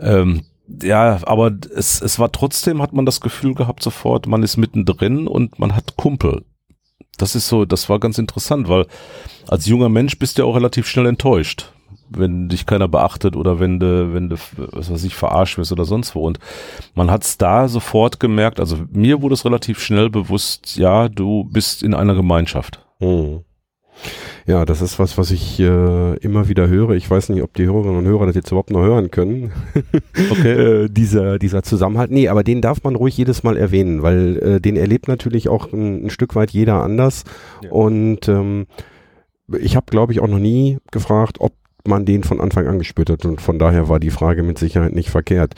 Ähm, 0.02 0.42
ja, 0.82 1.20
aber 1.24 1.52
es, 1.76 2.02
es 2.02 2.20
war 2.20 2.32
trotzdem, 2.32 2.82
hat 2.82 2.94
man 2.94 3.06
das 3.06 3.22
Gefühl 3.22 3.54
gehabt 3.54 3.84
sofort, 3.84 4.28
man 4.28 4.44
ist 4.44 4.58
mittendrin 4.58 5.28
und 5.28 5.60
man 5.60 5.76
hat 5.76 5.96
Kumpel. 5.98 6.44
Das 7.18 7.36
ist 7.36 7.48
so, 7.48 7.66
das 7.66 7.90
war 7.90 8.00
ganz 8.00 8.18
interessant, 8.18 8.70
weil 8.70 8.88
als 9.48 9.66
junger 9.66 9.90
Mensch 9.90 10.18
bist 10.18 10.38
du 10.38 10.44
ja 10.44 10.48
auch 10.48 10.56
relativ 10.56 10.88
schnell 10.88 11.06
enttäuscht, 11.06 11.72
wenn 12.10 12.50
dich 12.50 12.66
keiner 12.66 12.88
beachtet 12.88 13.36
oder 13.36 13.60
wenn 13.60 13.80
du, 13.80 14.14
wenn 14.14 14.30
du, 14.30 14.38
was 14.58 14.92
weiß 14.92 15.04
ich, 15.04 15.16
verarscht 15.16 15.58
wirst 15.58 15.72
oder 15.72 15.86
sonst 15.86 16.16
wo. 16.16 16.26
Und 16.26 16.40
man 16.96 17.12
hat 17.12 17.24
es 17.24 17.38
da 17.38 17.68
sofort 17.68 18.20
gemerkt, 18.20 18.60
also 18.60 18.78
mir 18.92 19.22
wurde 19.22 19.34
es 19.34 19.46
relativ 19.46 19.80
schnell 19.80 20.10
bewusst, 20.10 20.78
ja, 20.78 21.10
du 21.10 21.44
bist 21.52 21.84
in 21.84 21.94
einer 21.94 22.16
Gemeinschaft. 22.16 22.80
Hm. 23.00 23.42
Ja, 24.48 24.66
das 24.66 24.82
ist 24.82 25.00
was, 25.00 25.18
was 25.18 25.32
ich 25.32 25.60
äh, 25.60 26.18
immer 26.18 26.48
wieder 26.48 26.68
höre. 26.68 26.92
Ich 26.92 27.10
weiß 27.10 27.30
nicht, 27.30 27.44
ob 27.44 27.54
die 27.54 27.66
Hörerinnen 27.66 27.98
und 27.98 28.06
Hörer 28.06 28.26
das 28.26 28.36
jetzt 28.36 28.50
überhaupt 28.52 28.72
noch 28.72 28.82
hören 28.82 29.12
können. 29.12 29.52
Okay. 30.30 30.52
äh, 30.52 30.90
dieser, 30.90 31.40
dieser 31.40 31.64
Zusammenhalt. 31.64 32.12
Nee, 32.12 32.28
aber 32.28 32.44
den 32.44 32.62
darf 32.62 32.84
man 32.84 32.96
ruhig 32.96 33.18
jedes 33.18 33.44
Mal 33.44 33.58
erwähnen, 33.58 34.02
weil 34.02 34.38
äh, 34.38 34.62
den 34.62 34.76
erlebt 34.76 35.08
natürlich 35.08 35.50
auch 35.50 35.72
ein, 35.74 36.06
ein 36.06 36.10
Stück 36.10 36.36
weit 36.36 36.52
jeder 36.52 36.84
anders. 36.84 37.24
Ja. 37.64 37.72
Und 37.72 38.28
ähm, 38.28 38.68
ich 39.60 39.76
habe, 39.76 39.86
glaube 39.90 40.14
ich, 40.14 40.20
auch 40.20 40.28
noch 40.28 40.40
nie 40.40 40.78
gefragt, 40.92 41.38
ob 41.40 41.54
man 41.86 42.06
den 42.06 42.24
von 42.24 42.40
Anfang 42.40 42.68
an 42.68 42.80
gespürt 42.80 43.10
hat. 43.10 43.26
Und 43.26 43.42
von 43.42 43.60
daher 43.60 43.90
war 43.90 44.00
die 44.00 44.10
Frage 44.10 44.44
mit 44.44 44.58
Sicherheit 44.58 44.94
nicht 44.94 45.10
verkehrt. 45.10 45.56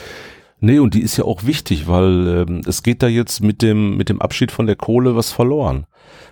Nee, 0.65 0.79
und 0.79 0.93
die 0.93 1.01
ist 1.01 1.17
ja 1.17 1.25
auch 1.25 1.43
wichtig, 1.43 1.89
weil 1.89 2.45
ähm, 2.47 2.61
es 2.65 2.83
geht 2.83 3.03
da 3.03 3.07
jetzt 3.07 3.43
mit 3.43 3.61
dem, 3.61 3.97
mit 3.97 4.07
dem 4.07 4.21
Abschied 4.21 4.49
von 4.49 4.65
der 4.65 4.77
Kohle 4.77 5.13
was 5.13 5.29
verloren. 5.29 5.87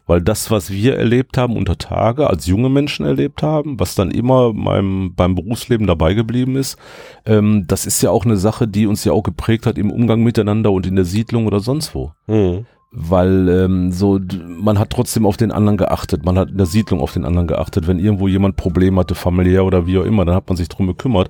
Weil 0.07 0.22
das, 0.22 0.50
was 0.50 0.72
wir 0.72 0.95
erlebt 0.95 1.38
haben 1.38 1.57
unter 1.57 1.78
Tage, 1.78 2.30
als 2.30 2.45
junge 2.45 2.69
Menschen 2.69 3.06
erlebt 3.06 3.44
haben, 3.44 3.78
was 3.78 3.94
dann 3.94 4.10
immer 4.10 4.54
beim, 4.54 5.13
beim 5.16 5.36
Berufsleben 5.36 5.86
dabei 5.86 6.13
geblieben 6.13 6.56
ist, 6.56 6.78
ähm, 7.25 7.66
das 7.68 7.86
ist 7.86 8.01
ja 8.04 8.10
auch 8.10 8.24
eine 8.24 8.38
Sache, 8.38 8.69
die 8.69 8.88
uns 8.88 9.04
ja 9.04 9.12
auch 9.12 9.24
geprägt 9.24 9.66
hat 9.66 9.78
im 9.78 9.92
Umgang 9.92 10.24
miteinander 10.24 10.72
und 10.72 10.88
in 10.88 10.95
der 10.95 11.04
Siedlung 11.04 11.45
oder 11.45 11.60
sonst 11.60 11.94
wo. 11.94 12.13
Hm. 12.27 12.66
Weil 12.93 13.47
ähm, 13.47 13.91
so 13.93 14.19
man 14.45 14.77
hat 14.77 14.89
trotzdem 14.89 15.25
auf 15.25 15.38
den 15.38 15.51
anderen 15.51 15.77
geachtet, 15.77 16.25
man 16.25 16.38
hat 16.38 16.50
in 16.50 16.57
der 16.57 16.65
Siedlung 16.65 17.00
auf 17.00 17.13
den 17.13 17.24
anderen 17.24 17.48
geachtet. 17.48 17.88
Wenn 17.88 18.00
irgendwo 18.00 18.27
jemand 18.27 18.57
Problem 18.57 19.00
hatte, 19.00 19.15
familiär 19.15 19.63
oder 19.63 19.88
wie 19.88 19.98
auch 19.98 20.03
immer, 20.03 20.25
dann 20.25 20.36
hat 20.36 20.50
man 20.50 20.57
sich 20.57 20.67
drum 20.67 20.88
gekümmert. 20.88 21.29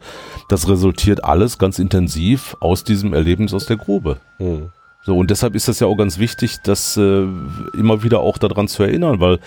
Das 0.49 0.67
resultiert 0.67 1.23
alles 1.23 1.59
ganz 1.59 1.77
intensiv 1.77 2.57
aus 2.59 2.83
diesem 2.83 3.13
Erlebnis 3.13 3.53
aus 3.53 3.67
der 3.67 3.77
Grube. 3.77 4.17
Hm. 4.37 4.69
So, 5.03 5.17
und 5.17 5.31
deshalb 5.31 5.55
ist 5.55 5.67
das 5.67 5.79
ja 5.79 5.87
auch 5.87 5.95
ganz 5.95 6.19
wichtig, 6.19 6.57
das 6.63 6.95
äh, 6.95 7.25
immer 7.73 8.03
wieder 8.03 8.19
auch 8.19 8.37
daran 8.37 8.67
zu 8.67 8.83
erinnern, 8.83 9.19
weil 9.19 9.39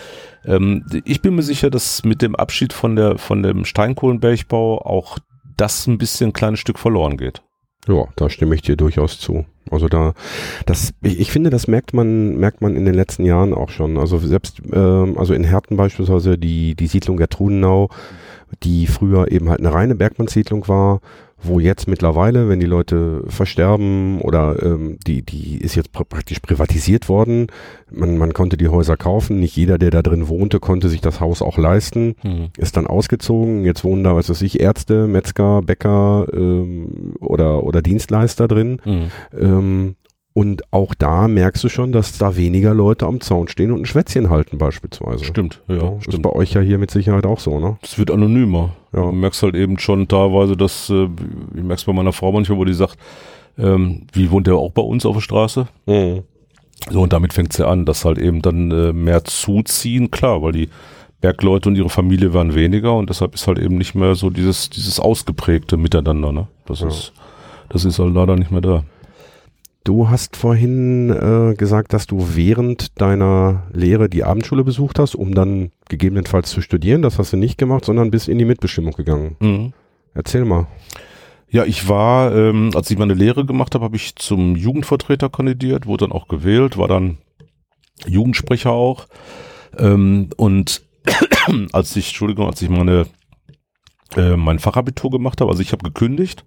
ähm, 0.44 0.84
ich 1.04 1.22
bin 1.22 1.36
mir 1.36 1.42
sicher, 1.42 1.70
dass 1.70 2.04
mit 2.04 2.22
dem 2.22 2.34
Abschied 2.34 2.72
von 2.72 2.96
der 2.96 3.18
von 3.18 3.42
dem 3.42 3.64
Steinkohlenbergbau 3.64 4.78
auch 4.78 5.18
das 5.56 5.86
ein 5.86 5.98
bisschen 5.98 6.30
ein 6.30 6.32
kleines 6.32 6.58
Stück 6.58 6.78
verloren 6.78 7.16
geht. 7.16 7.42
Ja, 7.88 8.06
da 8.16 8.30
stimme 8.30 8.54
ich 8.54 8.62
dir 8.62 8.76
durchaus 8.76 9.18
zu. 9.18 9.44
Also 9.70 9.88
da, 9.88 10.14
das, 10.66 10.94
ich, 11.02 11.20
ich 11.20 11.30
finde, 11.30 11.50
das 11.50 11.68
merkt 11.68 11.92
man, 11.92 12.36
merkt 12.36 12.60
man 12.62 12.76
in 12.76 12.84
den 12.84 12.94
letzten 12.94 13.24
Jahren 13.24 13.52
auch 13.52 13.68
schon. 13.68 13.98
Also 13.98 14.18
selbst, 14.18 14.62
ähm, 14.72 15.18
also 15.18 15.34
in 15.34 15.44
Herten 15.44 15.76
beispielsweise 15.76 16.38
die, 16.38 16.74
die 16.74 16.86
Siedlung 16.86 17.16
Gertrudenau, 17.16 17.90
die 18.62 18.86
früher 18.86 19.30
eben 19.30 19.50
halt 19.50 19.60
eine 19.60 19.72
reine 19.72 19.94
Bergmannssiedlung 19.94 20.66
war, 20.68 21.00
wo 21.46 21.60
jetzt 21.60 21.88
mittlerweile, 21.88 22.48
wenn 22.48 22.60
die 22.60 22.66
Leute 22.66 23.22
versterben 23.28 24.20
oder 24.20 24.62
ähm, 24.62 24.98
die, 25.06 25.22
die 25.22 25.58
ist 25.58 25.74
jetzt 25.74 25.92
pr 25.92 26.04
praktisch 26.04 26.40
privatisiert 26.40 27.08
worden. 27.08 27.46
Man, 27.90 28.18
man 28.18 28.32
konnte 28.32 28.56
die 28.56 28.68
Häuser 28.68 28.96
kaufen. 28.96 29.40
Nicht 29.40 29.56
jeder, 29.56 29.78
der 29.78 29.90
da 29.90 30.02
drin 30.02 30.28
wohnte, 30.28 30.60
konnte 30.60 30.88
sich 30.88 31.00
das 31.00 31.20
Haus 31.20 31.42
auch 31.42 31.58
leisten 31.58 32.14
ist 32.56 32.76
dann 32.76 32.86
ausgezogen. 32.86 33.64
Jetzt 33.64 33.84
wohnen 33.84 34.04
da, 34.04 34.16
was 34.16 34.28
weiß 34.28 34.42
ich, 34.42 34.60
Ärzte, 34.60 35.06
Metzger, 35.06 35.62
Bäcker 35.62 36.26
ähm, 36.32 37.14
oder, 37.20 37.64
oder 37.64 37.82
Dienstleister 37.82 38.48
drin. 38.48 38.80
Mhm. 38.84 39.10
Ähm, 39.38 39.96
und 40.32 40.72
auch 40.72 40.94
da 40.94 41.28
merkst 41.28 41.62
du 41.62 41.68
schon, 41.68 41.92
dass 41.92 42.18
da 42.18 42.36
weniger 42.36 42.74
Leute 42.74 43.06
am 43.06 43.20
Zaun 43.20 43.46
stehen 43.46 43.70
und 43.70 43.82
ein 43.82 43.86
Schwätzchen 43.86 44.30
halten 44.30 44.58
beispielsweise. 44.58 45.24
Stimmt, 45.24 45.62
ja, 45.68 45.96
ist 45.96 46.04
stimmt. 46.04 46.22
bei 46.22 46.30
euch 46.30 46.54
ja 46.54 46.60
hier 46.60 46.78
mit 46.78 46.90
Sicherheit 46.90 47.24
auch 47.24 47.38
so, 47.38 47.60
ne? 47.60 47.78
Es 47.82 47.98
wird 47.98 48.10
anonymer. 48.10 48.74
Ja. 48.94 49.02
Du 49.02 49.12
merkst 49.12 49.42
halt 49.42 49.54
eben 49.54 49.78
schon 49.78 50.06
teilweise, 50.08 50.56
dass, 50.56 50.88
äh, 50.90 51.08
ich 51.54 51.62
merk's 51.62 51.84
bei 51.84 51.92
meiner 51.92 52.12
Frau 52.12 52.32
manchmal, 52.32 52.58
wo 52.58 52.64
die 52.64 52.74
sagt, 52.74 52.96
ähm, 53.58 54.06
wie 54.12 54.30
wohnt 54.30 54.46
der 54.46 54.54
auch 54.56 54.70
bei 54.72 54.82
uns 54.82 55.04
auf 55.06 55.16
der 55.16 55.20
Straße? 55.22 55.66
Mhm. 55.86 56.22
So, 56.90 57.00
und 57.02 57.12
damit 57.12 57.32
fängt's 57.32 57.56
ja 57.58 57.66
an, 57.68 57.84
dass 57.86 58.04
halt 58.04 58.18
eben 58.18 58.42
dann 58.42 58.70
äh, 58.70 58.92
mehr 58.92 59.24
zuziehen, 59.24 60.10
klar, 60.10 60.42
weil 60.42 60.52
die 60.52 60.68
Bergleute 61.20 61.68
und 61.70 61.76
ihre 61.76 61.88
Familie 61.88 62.34
waren 62.34 62.54
weniger 62.54 62.94
und 62.94 63.08
deshalb 63.08 63.34
ist 63.34 63.46
halt 63.46 63.58
eben 63.58 63.78
nicht 63.78 63.94
mehr 63.94 64.14
so 64.14 64.28
dieses, 64.28 64.68
dieses 64.68 65.00
ausgeprägte 65.00 65.76
Miteinander, 65.78 66.32
ne? 66.32 66.48
Das 66.66 66.80
Ja. 66.80 66.88
ist, 66.88 67.12
das 67.70 67.84
ist 67.86 67.98
halt 67.98 68.12
leider 68.14 68.36
nicht 68.36 68.50
mehr 68.50 68.60
da. 68.60 68.84
Du 69.84 70.08
hast 70.08 70.36
vorhin 70.36 71.10
äh, 71.10 71.54
gesagt, 71.56 71.92
dass 71.92 72.06
du 72.06 72.34
während 72.34 72.98
deiner 73.02 73.64
Lehre 73.70 74.08
die 74.08 74.24
Abendschule 74.24 74.64
besucht 74.64 74.98
hast, 74.98 75.14
um 75.14 75.34
dann 75.34 75.72
gegebenenfalls 75.90 76.48
zu 76.48 76.62
studieren. 76.62 77.02
Das 77.02 77.18
hast 77.18 77.34
du 77.34 77.36
nicht 77.36 77.58
gemacht, 77.58 77.84
sondern 77.84 78.10
bist 78.10 78.30
in 78.30 78.38
die 78.38 78.46
Mitbestimmung 78.46 78.94
gegangen. 78.94 79.36
Mhm. 79.40 79.72
Erzähl 80.14 80.46
mal. 80.46 80.68
Ja, 81.50 81.66
ich 81.66 81.86
war, 81.86 82.34
ähm, 82.34 82.70
als 82.74 82.90
ich 82.90 82.96
meine 82.96 83.12
Lehre 83.12 83.44
gemacht 83.44 83.74
habe, 83.74 83.84
habe 83.84 83.96
ich 83.96 84.16
zum 84.16 84.56
Jugendvertreter 84.56 85.28
kandidiert, 85.28 85.84
wurde 85.84 86.06
dann 86.06 86.12
auch 86.12 86.28
gewählt, 86.28 86.78
war 86.78 86.88
dann 86.88 87.18
Jugendsprecher 88.06 88.70
auch. 88.70 89.06
Ähm, 89.76 90.30
und 90.38 90.82
als 91.72 91.94
ich, 91.94 92.08
Entschuldigung, 92.08 92.46
als 92.46 92.62
ich 92.62 92.70
meine 92.70 93.04
äh, 94.16 94.36
mein 94.36 94.60
Fachabitur 94.60 95.10
gemacht 95.10 95.42
habe, 95.42 95.50
also 95.50 95.60
ich 95.60 95.72
habe 95.72 95.84
gekündigt. 95.84 96.46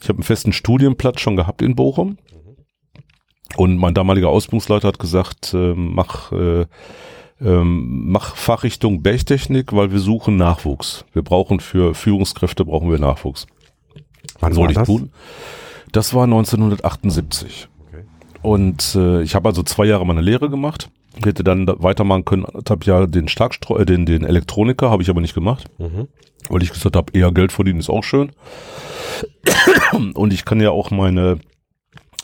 Ich 0.00 0.08
habe 0.08 0.16
einen 0.16 0.24
festen 0.24 0.54
Studienplatz 0.54 1.20
schon 1.20 1.36
gehabt 1.36 1.60
in 1.60 1.76
Bochum 1.76 2.16
und 3.56 3.76
mein 3.76 3.94
damaliger 3.94 4.28
Ausbildungsleiter 4.28 4.88
hat 4.88 4.98
gesagt, 4.98 5.54
äh, 5.54 5.74
mach, 5.74 6.32
äh, 6.32 6.66
ähm, 7.40 8.10
mach 8.10 8.36
Fachrichtung 8.36 9.02
Bergtechnik, 9.02 9.72
weil 9.72 9.92
wir 9.92 9.98
suchen 9.98 10.36
Nachwuchs. 10.36 11.04
Wir 11.12 11.22
brauchen 11.22 11.60
für 11.60 11.94
Führungskräfte 11.94 12.64
brauchen 12.64 12.90
wir 12.90 12.98
Nachwuchs. 12.98 13.46
Wann 14.40 14.52
soll 14.52 14.70
ich 14.70 14.76
das? 14.76 14.86
tun? 14.86 15.10
Das 15.92 16.14
war 16.14 16.24
1978. 16.24 17.68
Okay. 17.88 18.04
Und 18.42 18.94
äh, 18.94 19.22
ich 19.22 19.34
habe 19.34 19.48
also 19.48 19.62
zwei 19.62 19.86
Jahre 19.86 20.06
meine 20.06 20.20
Lehre 20.20 20.50
gemacht. 20.50 20.90
Ich 21.18 21.26
hätte 21.26 21.42
dann 21.42 21.66
weitermachen 21.66 22.24
können, 22.24 22.46
habe 22.68 22.84
ja 22.84 23.06
den 23.06 23.28
Starkstro 23.28 23.78
äh, 23.78 23.86
den, 23.86 24.06
den 24.06 24.24
Elektroniker, 24.24 24.90
habe 24.90 25.02
ich 25.02 25.10
aber 25.10 25.20
nicht 25.20 25.34
gemacht. 25.34 25.68
Mhm. 25.78 26.08
Weil 26.48 26.62
ich 26.62 26.72
gesagt 26.72 26.96
habe, 26.96 27.12
eher 27.12 27.32
Geld 27.32 27.52
verdienen 27.52 27.80
ist 27.80 27.90
auch 27.90 28.04
schön. 28.04 28.32
Und 30.14 30.32
ich 30.32 30.44
kann 30.44 30.60
ja 30.60 30.70
auch 30.70 30.90
meine 30.90 31.40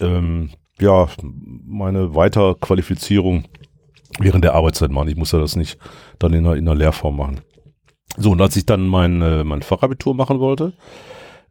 ähm, 0.01 0.51
ja, 0.81 1.09
meine 1.67 2.15
Weiterqualifizierung 2.15 3.45
während 4.19 4.45
der 4.45 4.55
Arbeitszeit 4.55 4.91
machen. 4.91 5.09
Ich 5.09 5.17
muss 5.17 5.33
ja 5.33 5.39
das 5.39 5.57
nicht 5.57 5.79
dann 6.19 6.33
in 6.33 6.47
einer, 6.47 6.57
in 6.57 6.69
einer 6.69 6.77
Lehrform 6.77 7.17
machen. 7.17 7.41
So, 8.17 8.31
und 8.31 8.41
als 8.41 8.57
ich 8.57 8.67
dann 8.67 8.87
mein, 8.87 9.21
äh, 9.21 9.45
mein 9.45 9.63
Fachabitur 9.63 10.15
machen 10.15 10.41
wollte, 10.41 10.73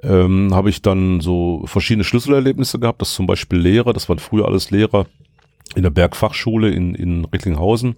ähm, 0.02 0.54
habe 0.54 0.70
ich 0.70 0.82
dann 0.82 1.20
so 1.22 1.64
verschiedene 1.66 2.04
Schlüsselerlebnisse 2.04 2.80
gehabt, 2.80 3.02
das 3.02 3.14
zum 3.14 3.28
Beispiel 3.28 3.60
Lehrer, 3.60 3.94
das 3.94 4.10
waren 4.10 4.20
früher 4.20 4.46
alles 4.46 4.72
Lehrer 4.72 5.06
in 5.76 5.84
der 5.84 5.90
Bergfachschule 5.90 6.70
in, 6.70 6.96
in 6.96 7.26
Recklinghausen, 7.26 7.96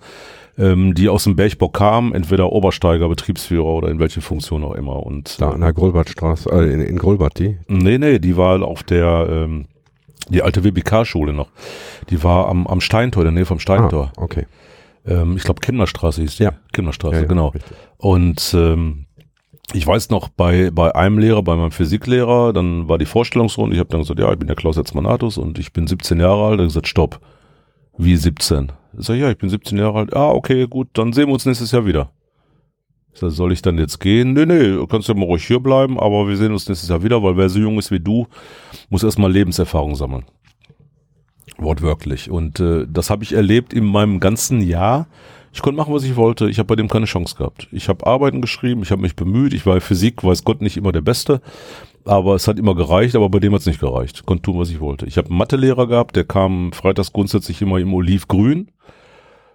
ähm, 0.58 0.94
die 0.96 1.10
aus 1.10 1.26
dem 1.26 1.36
Bergbau 1.36 1.70
kamen, 1.70 2.14
entweder 2.14 2.52
Obersteiger, 2.52 3.08
Betriebsführer 3.10 3.66
oder 3.66 3.90
in 3.90 4.00
welche 4.00 4.22
Funktion 4.22 4.64
auch 4.64 4.74
immer. 4.74 5.06
Und, 5.06 5.40
da 5.40 5.52
an 5.52 5.62
der 5.62 5.74
Grolbertstraße, 5.74 6.50
äh, 6.50 6.74
in, 6.74 6.82
in 6.82 6.98
Grolbert, 6.98 7.40
die? 7.40 7.58
Nee, 7.68 7.98
nee, 7.98 8.20
die 8.20 8.38
war 8.38 8.62
auf 8.64 8.84
der, 8.84 9.28
ähm, 9.30 9.66
die 10.30 10.42
alte 10.42 10.64
WBK-Schule 10.64 11.34
noch. 11.34 11.50
Die 12.10 12.24
war 12.24 12.48
am, 12.48 12.68
am 12.68 12.82
Steintor, 12.82 13.24
in 13.24 13.28
der 13.28 13.34
Nähe 13.34 13.46
vom 13.46 13.60
Steintor. 13.60 14.12
Ah, 14.16 14.22
okay. 14.22 14.46
Ähm, 15.06 15.38
ich 15.38 15.44
glaube, 15.44 15.62
Kinderstraße 15.62 16.22
hieß 16.22 16.38
die. 16.38 16.44
Ja. 16.44 16.54
Kinderstraße, 16.74 17.16
ja, 17.16 17.22
ja, 17.22 17.28
genau. 17.28 17.50
Richtig. 17.50 17.78
Und 17.98 18.54
ähm, 18.54 19.06
ich 19.74 19.86
weiß 19.86 20.10
noch, 20.10 20.30
bei, 20.30 20.72
bei 20.72 20.96
einem 20.96 21.20
Lehrer, 21.20 21.44
bei 21.44 21.56
meinem 21.56 21.72
Physiklehrer, 21.72 22.54
dann 22.54 22.88
war 22.88 22.98
die 22.98 23.06
Vorstellungsrunde. 23.06 23.76
Ich 23.76 23.80
habe 23.80 23.90
dann 23.90 24.02
gesagt, 24.02 24.20
ja, 24.20 24.32
ich 24.32 24.40
bin 24.40 24.48
der 24.48 24.56
Klaus 24.56 24.78
Etzmanatus 24.78 25.38
und 25.38 25.60
ich 25.60 25.74
bin 25.74 25.88
17 25.88 26.20
Jahre 26.20 26.46
alt. 26.46 26.60
Er 26.60 26.64
hat 26.64 26.70
gesagt, 26.70 26.88
stopp. 26.88 27.20
Wie 27.98 28.16
17? 28.16 28.72
Ich 28.98 29.06
sag, 29.06 29.16
ja, 29.16 29.30
ich 29.30 29.38
bin 29.38 29.50
17 29.50 29.78
Jahre 29.78 30.00
alt. 30.00 30.16
Ah, 30.16 30.30
okay, 30.30 30.68
gut, 30.68 30.90
dann 30.94 31.14
sehen 31.14 31.28
wir 31.28 31.34
uns 31.34 31.46
nächstes 31.46 31.72
Jahr 31.72 31.86
wieder. 31.86 32.12
So, 33.20 33.30
soll 33.30 33.52
ich 33.52 33.64
dann 33.64 33.80
jetzt 33.80 34.00
gehen? 34.00 34.34
Nee, 34.34 34.46
nee, 34.46 34.74
du 34.74 34.86
kannst 34.86 35.08
ja 35.08 35.16
mal 35.16 35.26
ruhig 35.26 35.44
hier 35.44 35.60
bleiben, 35.60 36.00
aber 36.00 36.28
wir 36.28 36.38
sehen 36.38 36.52
uns 36.52 36.68
nächstes 36.68 36.88
Jahr 36.88 37.02
wieder, 37.02 37.24
weil 37.24 37.36
wer 37.36 37.50
so 37.50 37.58
jung 37.58 37.80
ist 37.80 37.90
wie 37.90 38.00
du, 38.00 38.28
muss 38.90 39.02
erstmal 39.02 39.32
Lebenserfahrung 39.32 39.96
sammeln. 39.96 40.24
Wortwörtlich. 41.58 42.30
Und 42.30 42.60
äh, 42.60 42.86
das 42.88 43.10
habe 43.10 43.24
ich 43.24 43.34
erlebt 43.34 43.74
in 43.74 43.86
meinem 43.86 44.20
ganzen 44.20 44.62
Jahr. 44.62 45.08
Ich 45.52 45.64
konnte 45.64 45.78
machen, 45.78 45.96
was 45.96 46.04
ich 46.04 46.16
wollte. 46.16 46.48
Ich 46.48 46.60
habe 46.60 46.68
bei 46.68 46.76
dem 46.76 46.88
keine 46.88 47.08
Chance 47.08 47.36
gehabt. 47.36 47.68
Ich 47.72 47.90
habe 47.90 48.06
Arbeiten 48.06 48.40
geschrieben, 48.40 48.84
ich 48.84 48.92
habe 48.92 49.02
mich 49.02 49.16
bemüht. 49.16 49.56
Ich 49.56 49.66
war 49.66 49.82
Physik, 49.82 50.24
weiß 50.24 50.44
Gott, 50.44 50.62
nicht 50.62 50.78
immer 50.78 50.92
der 50.92 51.02
Beste. 51.02 51.42
Aber 52.06 52.36
es 52.36 52.48
hat 52.48 52.60
immer 52.60 52.76
gereicht, 52.76 53.16
aber 53.16 53.30
bei 53.30 53.40
dem 53.40 53.52
hat 53.54 53.62
es 53.62 53.66
nicht 53.66 53.80
gereicht. 53.80 54.18
Ich 54.18 54.26
konnte 54.28 54.44
tun, 54.44 54.60
was 54.60 54.70
ich 54.70 54.80
wollte. 54.80 55.08
Ich 55.08 55.18
habe 55.18 55.30
einen 55.30 55.40
Mathelehrer 55.40 55.88
gehabt, 55.88 56.16
der 56.16 56.26
kam 56.26 56.72
freitags 56.72 57.12
grundsätzlich 57.12 57.64
immer 57.64 57.80
im 57.80 57.96
Olivgrün 57.96 58.70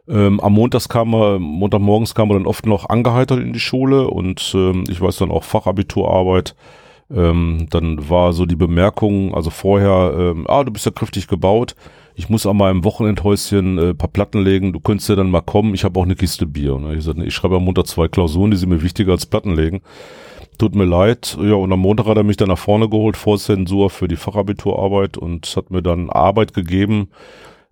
ähm, 0.09 0.40
am 0.40 0.52
Montags 0.54 0.88
kam 0.88 1.14
er, 1.14 1.38
Montagmorgens 1.38 2.14
kam 2.14 2.30
er 2.30 2.35
dann 2.35 2.47
oft 2.47 2.66
noch 2.66 2.88
angeheitert 2.88 3.40
in 3.40 3.52
die 3.52 3.61
Schule 3.61 4.09
und 4.09 4.52
ähm, 4.54 4.85
ich 4.88 5.00
weiß 5.00 5.16
dann 5.16 5.30
auch 5.30 5.44
Fachabiturarbeit. 5.44 6.54
Ähm, 7.11 7.66
dann 7.71 8.09
war 8.09 8.32
so 8.32 8.47
die 8.47 8.56
Bemerkung, 8.56 9.35
also 9.35 9.50
vorher, 9.50 10.14
ähm, 10.16 10.47
ah, 10.49 10.64
du 10.64 10.73
bist 10.73 10.87
ja 10.87 10.92
kräftig 10.92 11.28
gebaut, 11.28 11.76
ich 12.14 12.28
muss 12.28 12.47
an 12.47 12.56
meinem 12.56 12.85
Wochenendhäuschen 12.85 13.78
äh, 13.78 13.94
paar 13.94 14.09
Platten 14.09 14.42
legen, 14.42 14.73
du 14.73 14.80
könntest 14.80 15.09
ja 15.09 15.14
dann 15.14 15.30
mal 15.30 15.42
kommen, 15.42 15.75
ich 15.75 15.85
habe 15.85 15.99
auch 16.00 16.04
eine 16.04 16.16
Kiste 16.16 16.47
Bier. 16.47 16.75
Und 16.75 16.90
ich 16.92 17.04
sagte, 17.04 17.21
nee, 17.21 17.26
ich 17.26 17.35
schreibe 17.35 17.56
am 17.56 17.64
Montag 17.64 17.87
zwei 17.87 18.09
Klausuren, 18.09 18.50
die 18.50 18.56
sind 18.56 18.71
mir 18.71 18.82
wichtiger 18.82 19.12
als 19.12 19.26
Platten 19.26 19.54
legen. 19.54 19.82
Tut 20.59 20.75
mir 20.75 20.85
leid. 20.85 21.38
Ja, 21.40 21.54
und 21.54 21.73
am 21.73 21.80
Montag 21.80 22.06
hat 22.06 22.16
er 22.18 22.23
mich 22.23 22.37
dann 22.37 22.49
nach 22.49 22.59
vorne 22.59 22.88
geholt 22.88 23.16
vor 23.16 23.38
Zensur 23.38 23.88
für 23.88 24.09
die 24.09 24.16
Fachabiturarbeit 24.16 25.16
und 25.16 25.47
hat 25.56 25.71
mir 25.71 25.82
dann 25.82 26.11
Arbeit 26.11 26.52
gegeben, 26.52 27.09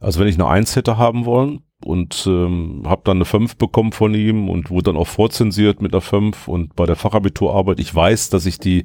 als 0.01 0.19
wenn 0.19 0.29
ich 0.29 0.37
eine 0.37 0.49
Eins 0.49 0.77
hätte 0.77 0.97
haben 0.97 1.27
wollen 1.27 1.63
und 1.85 2.25
ähm, 2.27 2.83
habe 2.87 3.03
dann 3.05 3.19
eine 3.19 3.25
5 3.25 3.57
bekommen 3.57 3.93
von 3.93 4.15
ihm 4.15 4.49
und 4.49 4.71
wurde 4.71 4.85
dann 4.85 4.97
auch 4.97 5.07
vorzensiert 5.07 5.81
mit 5.81 5.93
einer 5.93 6.01
5 6.01 6.49
und 6.49 6.77
bei 6.77 6.87
der 6.87 6.97
Fachabiturarbeit, 6.97 7.81
ich 7.81 7.95
weiß, 7.95 8.31
dass 8.31 8.47
ich 8.47 8.59
die 8.59 8.85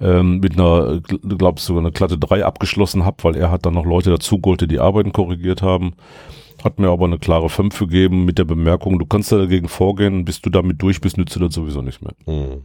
ähm, 0.00 0.40
mit 0.40 0.58
einer, 0.58 1.00
glaube 1.00 1.58
ich, 1.58 1.64
sogar 1.64 1.82
eine 1.82 1.92
glatte 1.92 2.18
3 2.18 2.44
abgeschlossen 2.44 3.04
habe, 3.04 3.22
weil 3.22 3.36
er 3.36 3.50
hat 3.50 3.66
dann 3.66 3.74
noch 3.74 3.86
Leute 3.86 4.10
dazu 4.10 4.38
geholt, 4.38 4.60
die 4.60 4.68
die 4.68 4.80
Arbeiten 4.80 5.12
korrigiert 5.12 5.62
haben. 5.62 5.94
Hat 6.64 6.78
mir 6.78 6.90
aber 6.90 7.06
eine 7.06 7.18
klare 7.18 7.48
5 7.48 7.78
gegeben 7.78 8.24
mit 8.24 8.38
der 8.38 8.44
Bemerkung, 8.44 8.98
du 8.98 9.06
kannst 9.06 9.32
da 9.32 9.38
dagegen 9.38 9.68
vorgehen, 9.68 10.24
bis 10.24 10.40
du 10.40 10.50
damit 10.50 10.80
durch 10.80 11.00
bist, 11.00 11.18
nützt 11.18 11.36
du 11.36 11.40
das 11.40 11.54
sowieso 11.54 11.82
nicht 11.82 12.02
mehr. 12.02 12.14
Mhm. 12.26 12.62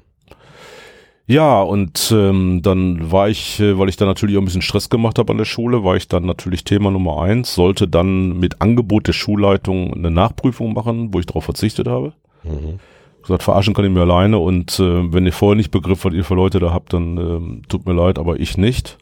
Ja, 1.30 1.62
und 1.62 2.10
ähm, 2.16 2.62
dann 2.62 3.12
war 3.12 3.28
ich, 3.28 3.60
äh, 3.60 3.78
weil 3.78 3.90
ich 3.90 3.98
da 3.98 4.06
natürlich 4.06 4.38
auch 4.38 4.42
ein 4.42 4.46
bisschen 4.46 4.62
Stress 4.62 4.90
gemacht 4.90 5.20
habe 5.20 5.32
an 5.32 5.38
der 5.38 5.46
Schule, 5.46 5.84
war 5.84 5.98
ich 5.98 6.08
dann 6.08 6.26
natürlich 6.26 6.64
Thema 6.64 6.90
Nummer 6.90 7.22
eins, 7.22 7.54
sollte 7.54 7.86
dann 7.86 8.40
mit 8.40 8.62
Angebot 8.62 9.08
der 9.08 9.14
Schulleitung 9.14 9.94
eine 9.94 10.10
Nachprüfung 10.10 10.72
machen, 10.72 11.14
wo 11.14 11.20
ich 11.20 11.26
darauf 11.26 11.44
verzichtet 11.44 11.88
habe. 11.90 12.14
Mhm. 12.44 12.80
Gesagt, 13.22 13.44
verarschen 13.44 13.74
kann 13.74 13.84
ich 13.84 13.92
mir 13.92 14.02
alleine 14.02 14.38
und 14.38 14.80
äh, 14.80 15.14
wenn 15.14 15.26
ihr 15.26 15.34
vorher 15.34 15.58
nicht 15.58 15.72
begriff, 15.72 16.06
was 16.06 16.14
ihr 16.14 16.24
für 16.24 16.36
Leute 16.36 16.60
da 16.60 16.72
habt, 16.72 16.94
dann 16.94 17.18
ähm, 17.18 17.62
tut 17.68 17.86
mir 17.86 17.94
leid, 17.94 18.20
aber 18.20 18.40
ich 18.40 18.58
nicht. 18.58 18.98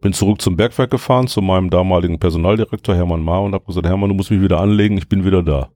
Bin 0.00 0.12
zurück 0.12 0.42
zum 0.42 0.56
Bergwerk 0.56 0.90
gefahren, 0.90 1.28
zu 1.28 1.42
meinem 1.42 1.70
damaligen 1.70 2.18
Personaldirektor 2.18 2.96
Hermann 2.96 3.22
Mahr 3.22 3.42
und 3.42 3.54
habe 3.54 3.64
gesagt, 3.64 3.86
Hermann, 3.86 4.08
du 4.08 4.16
musst 4.16 4.32
mich 4.32 4.42
wieder 4.42 4.60
anlegen, 4.60 4.98
ich 4.98 5.08
bin 5.08 5.24
wieder 5.24 5.44
da. 5.44 5.68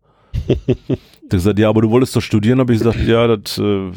Der 1.33 1.39
gesagt, 1.39 1.59
ja, 1.59 1.69
aber 1.69 1.81
du 1.81 1.91
wolltest 1.91 2.15
doch 2.15 2.21
studieren, 2.21 2.61
habe 2.61 2.73
ich 2.75 2.81
gesagt, 2.81 3.01
ja, 3.07 3.37
das 3.37 3.59
äh, 3.59 3.91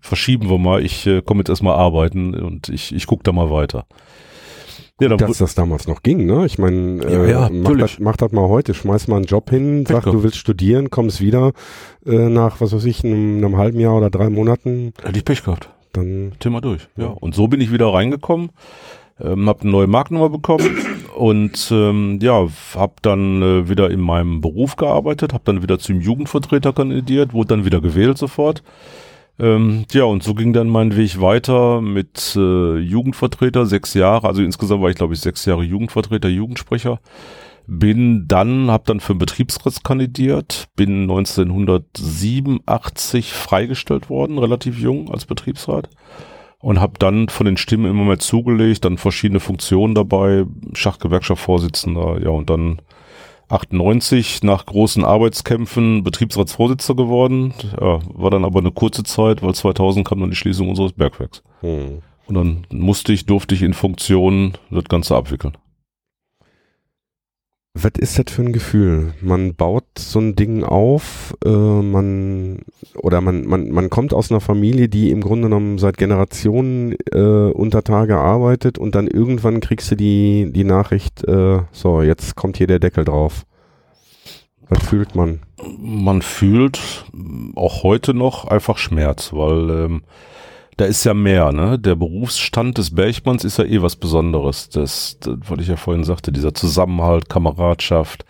verschieben 0.00 0.48
wir 0.48 0.58
mal. 0.58 0.84
Ich 0.84 1.06
äh, 1.06 1.20
komme 1.20 1.40
jetzt 1.40 1.50
erstmal 1.50 1.76
arbeiten 1.76 2.34
und 2.34 2.68
ich, 2.70 2.94
ich 2.94 3.06
gucke 3.06 3.22
da 3.22 3.32
mal 3.32 3.50
weiter. 3.50 3.84
Ja, 5.00 5.08
Dass 5.08 5.38
das 5.38 5.54
damals 5.54 5.86
noch 5.86 6.02
ging, 6.02 6.26
ne? 6.26 6.44
Ich 6.44 6.58
meine, 6.58 7.02
äh, 7.04 7.30
ja, 7.30 7.48
ja, 7.48 7.50
mach, 7.50 7.76
das, 7.76 7.98
mach 7.98 8.16
das 8.16 8.32
mal 8.32 8.48
heute, 8.48 8.74
schmeiß 8.74 9.08
mal 9.08 9.16
einen 9.16 9.24
Job 9.24 9.48
hin, 9.48 9.86
sag, 9.86 10.04
du 10.04 10.22
willst 10.22 10.36
studieren, 10.36 10.90
kommst 10.90 11.22
wieder 11.22 11.52
äh, 12.04 12.28
nach, 12.28 12.60
was 12.60 12.72
weiß 12.72 12.84
ich, 12.84 13.02
einem, 13.02 13.38
einem 13.38 13.56
halben 13.56 13.80
Jahr 13.80 13.96
oder 13.96 14.10
drei 14.10 14.28
Monaten. 14.28 14.92
Hätte 15.02 15.18
ich 15.18 15.24
Pech 15.24 15.42
gehabt. 15.42 15.70
Dann 15.92 16.32
Thema 16.38 16.60
durch. 16.60 16.88
Ja. 16.96 17.06
Und 17.06 17.34
so 17.34 17.48
bin 17.48 17.60
ich 17.60 17.72
wieder 17.72 17.92
reingekommen 17.92 18.50
ähm, 19.22 19.48
habe 19.48 19.62
eine 19.62 19.70
neue 19.70 19.86
Markennummer 19.86 20.28
bekommen 20.28 20.76
und 21.14 21.70
ähm, 21.70 22.18
ja, 22.22 22.46
habe 22.74 22.94
dann 23.02 23.40
äh, 23.42 23.68
wieder 23.68 23.90
in 23.90 24.00
meinem 24.00 24.40
Beruf 24.40 24.74
gearbeitet, 24.76 25.34
habe 25.34 25.44
dann 25.44 25.62
wieder 25.62 25.78
zum 25.78 26.00
Jugendvertreter 26.00 26.72
kandidiert, 26.72 27.34
wurde 27.34 27.48
dann 27.48 27.64
wieder 27.64 27.80
gewählt 27.80 28.18
sofort. 28.18 28.62
Ähm, 29.38 29.84
ja, 29.92 30.04
und 30.04 30.22
so 30.22 30.34
ging 30.34 30.52
dann 30.52 30.68
mein 30.68 30.96
Weg 30.96 31.20
weiter 31.20 31.80
mit 31.80 32.36
äh, 32.36 32.78
Jugendvertreter, 32.78 33.66
sechs 33.66 33.94
Jahre, 33.94 34.28
also 34.28 34.42
insgesamt 34.42 34.82
war 34.82 34.90
ich 34.90 34.96
glaube 34.96 35.14
ich 35.14 35.20
sechs 35.20 35.44
Jahre 35.44 35.62
Jugendvertreter, 35.62 36.28
Jugendsprecher. 36.28 37.00
Bin 37.66 38.26
dann, 38.26 38.70
habe 38.70 38.84
dann 38.86 39.00
für 39.00 39.14
den 39.14 39.18
Betriebsrat 39.18 39.84
kandidiert, 39.84 40.68
bin 40.74 41.02
1987 41.02 43.32
freigestellt 43.32 44.10
worden, 44.10 44.38
relativ 44.38 44.78
jung 44.78 45.10
als 45.10 45.24
Betriebsrat 45.24 45.88
und 46.60 46.80
habe 46.80 46.94
dann 46.98 47.28
von 47.28 47.46
den 47.46 47.56
Stimmen 47.56 47.90
immer 47.90 48.04
mehr 48.04 48.18
zugelegt, 48.18 48.84
dann 48.84 48.98
verschiedene 48.98 49.40
Funktionen 49.40 49.94
dabei, 49.94 50.44
Schachgewerkschaftsvorsitzender, 50.74 52.22
ja 52.22 52.30
und 52.30 52.50
dann 52.50 52.80
98 53.48 54.42
nach 54.42 54.64
großen 54.66 55.04
Arbeitskämpfen 55.04 56.04
Betriebsratsvorsitzender 56.04 57.02
geworden, 57.02 57.52
ja, 57.80 57.98
war 58.14 58.30
dann 58.30 58.44
aber 58.44 58.60
eine 58.60 58.70
kurze 58.70 59.02
Zeit, 59.02 59.42
weil 59.42 59.54
2000 59.54 60.06
kam 60.06 60.20
dann 60.20 60.30
die 60.30 60.36
Schließung 60.36 60.68
unseres 60.68 60.92
Bergwerks. 60.92 61.42
Hm. 61.60 62.02
Und 62.26 62.34
dann 62.34 62.66
musste 62.70 63.12
ich, 63.12 63.26
durfte 63.26 63.56
ich 63.56 63.62
in 63.62 63.74
Funktionen 63.74 64.52
das 64.70 64.84
Ganze 64.84 65.16
abwickeln. 65.16 65.56
Was 67.74 67.92
ist 67.98 68.18
das 68.18 68.34
für 68.34 68.42
ein 68.42 68.52
Gefühl? 68.52 69.14
Man 69.20 69.54
baut 69.54 69.84
so 69.96 70.18
ein 70.18 70.34
Ding 70.34 70.64
auf, 70.64 71.36
äh, 71.44 71.48
man 71.48 72.62
oder 72.96 73.20
man, 73.20 73.46
man, 73.46 73.70
man 73.70 73.88
kommt 73.90 74.12
aus 74.12 74.32
einer 74.32 74.40
Familie, 74.40 74.88
die 74.88 75.12
im 75.12 75.20
Grunde 75.20 75.44
genommen 75.44 75.78
seit 75.78 75.96
Generationen 75.96 76.96
äh, 77.12 77.52
unter 77.52 77.84
Tage 77.84 78.16
arbeitet 78.16 78.76
und 78.76 78.96
dann 78.96 79.06
irgendwann 79.06 79.60
kriegst 79.60 79.88
du 79.92 79.94
die, 79.94 80.50
die 80.52 80.64
Nachricht, 80.64 81.22
äh, 81.28 81.60
so, 81.70 82.02
jetzt 82.02 82.34
kommt 82.34 82.56
hier 82.56 82.66
der 82.66 82.80
Deckel 82.80 83.04
drauf. 83.04 83.46
Was 84.68 84.82
fühlt 84.88 85.14
man? 85.14 85.42
Man 85.78 86.22
fühlt 86.22 87.04
auch 87.54 87.84
heute 87.84 88.14
noch 88.14 88.46
einfach 88.46 88.78
Schmerz, 88.78 89.32
weil 89.32 89.70
ähm, 89.70 90.02
da 90.80 90.86
ist 90.86 91.04
ja 91.04 91.12
mehr, 91.12 91.52
ne? 91.52 91.78
Der 91.78 91.94
Berufsstand 91.94 92.78
des 92.78 92.94
Bergmanns 92.94 93.44
ist 93.44 93.58
ja 93.58 93.64
eh 93.64 93.82
was 93.82 93.96
Besonderes. 93.96 94.70
Das, 94.70 95.18
das 95.20 95.36
was 95.46 95.58
ich 95.60 95.68
ja 95.68 95.76
vorhin 95.76 96.04
sagte, 96.04 96.32
dieser 96.32 96.54
Zusammenhalt, 96.54 97.28
Kameradschaft, 97.28 98.24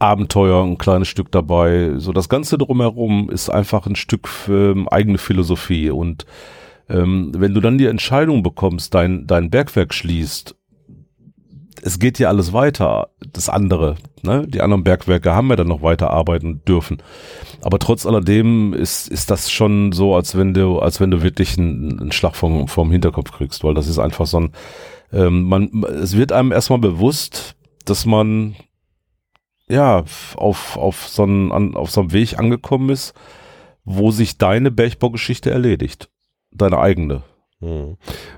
Abenteuer, 0.00 0.64
ein 0.64 0.78
kleines 0.78 1.06
Stück 1.06 1.30
dabei. 1.30 1.92
So 1.98 2.12
das 2.12 2.28
Ganze 2.28 2.58
drumherum 2.58 3.30
ist 3.30 3.50
einfach 3.50 3.86
ein 3.86 3.94
Stück 3.94 4.28
ähm, 4.48 4.88
eigene 4.88 5.18
Philosophie. 5.18 5.90
Und 5.90 6.26
ähm, 6.88 7.30
wenn 7.36 7.54
du 7.54 7.60
dann 7.60 7.78
die 7.78 7.86
Entscheidung 7.86 8.42
bekommst, 8.42 8.92
dein, 8.94 9.28
dein 9.28 9.48
Bergwerk 9.50 9.94
schließt 9.94 10.56
es 11.82 11.98
geht 11.98 12.18
ja 12.18 12.28
alles 12.28 12.52
weiter, 12.52 13.10
das 13.32 13.48
andere. 13.48 13.96
Ne? 14.22 14.46
Die 14.46 14.60
anderen 14.60 14.84
Bergwerke 14.84 15.34
haben 15.34 15.50
ja 15.50 15.56
dann 15.56 15.68
noch 15.68 15.82
weiter 15.82 16.10
arbeiten 16.10 16.62
dürfen. 16.66 16.98
Aber 17.62 17.78
trotz 17.78 18.06
alledem 18.06 18.74
ist, 18.74 19.08
ist 19.08 19.30
das 19.30 19.50
schon 19.50 19.92
so, 19.92 20.14
als 20.14 20.36
wenn 20.36 20.54
du, 20.54 20.78
als 20.78 21.00
wenn 21.00 21.10
du 21.10 21.22
wirklich 21.22 21.58
einen, 21.58 22.00
einen 22.00 22.12
Schlag 22.12 22.36
vom, 22.36 22.68
vom 22.68 22.90
Hinterkopf 22.90 23.32
kriegst, 23.32 23.64
weil 23.64 23.74
das 23.74 23.86
ist 23.86 23.98
einfach 23.98 24.26
so 24.26 24.40
ein, 24.40 24.52
ähm, 25.12 25.44
man, 25.44 25.84
es 25.84 26.16
wird 26.16 26.32
einem 26.32 26.52
erstmal 26.52 26.78
bewusst, 26.78 27.56
dass 27.84 28.06
man 28.06 28.56
ja 29.68 30.04
auf, 30.36 30.76
auf 30.76 31.08
so 31.08 31.22
einen, 31.22 31.76
auf 31.76 31.90
so 31.90 32.02
einem 32.02 32.12
Weg 32.12 32.38
angekommen 32.38 32.90
ist, 32.90 33.14
wo 33.84 34.10
sich 34.10 34.38
deine 34.38 34.70
Bergbaugeschichte 34.70 35.50
erledigt. 35.50 36.10
Deine 36.52 36.78
eigene. 36.78 37.22
Hm. 37.60 37.96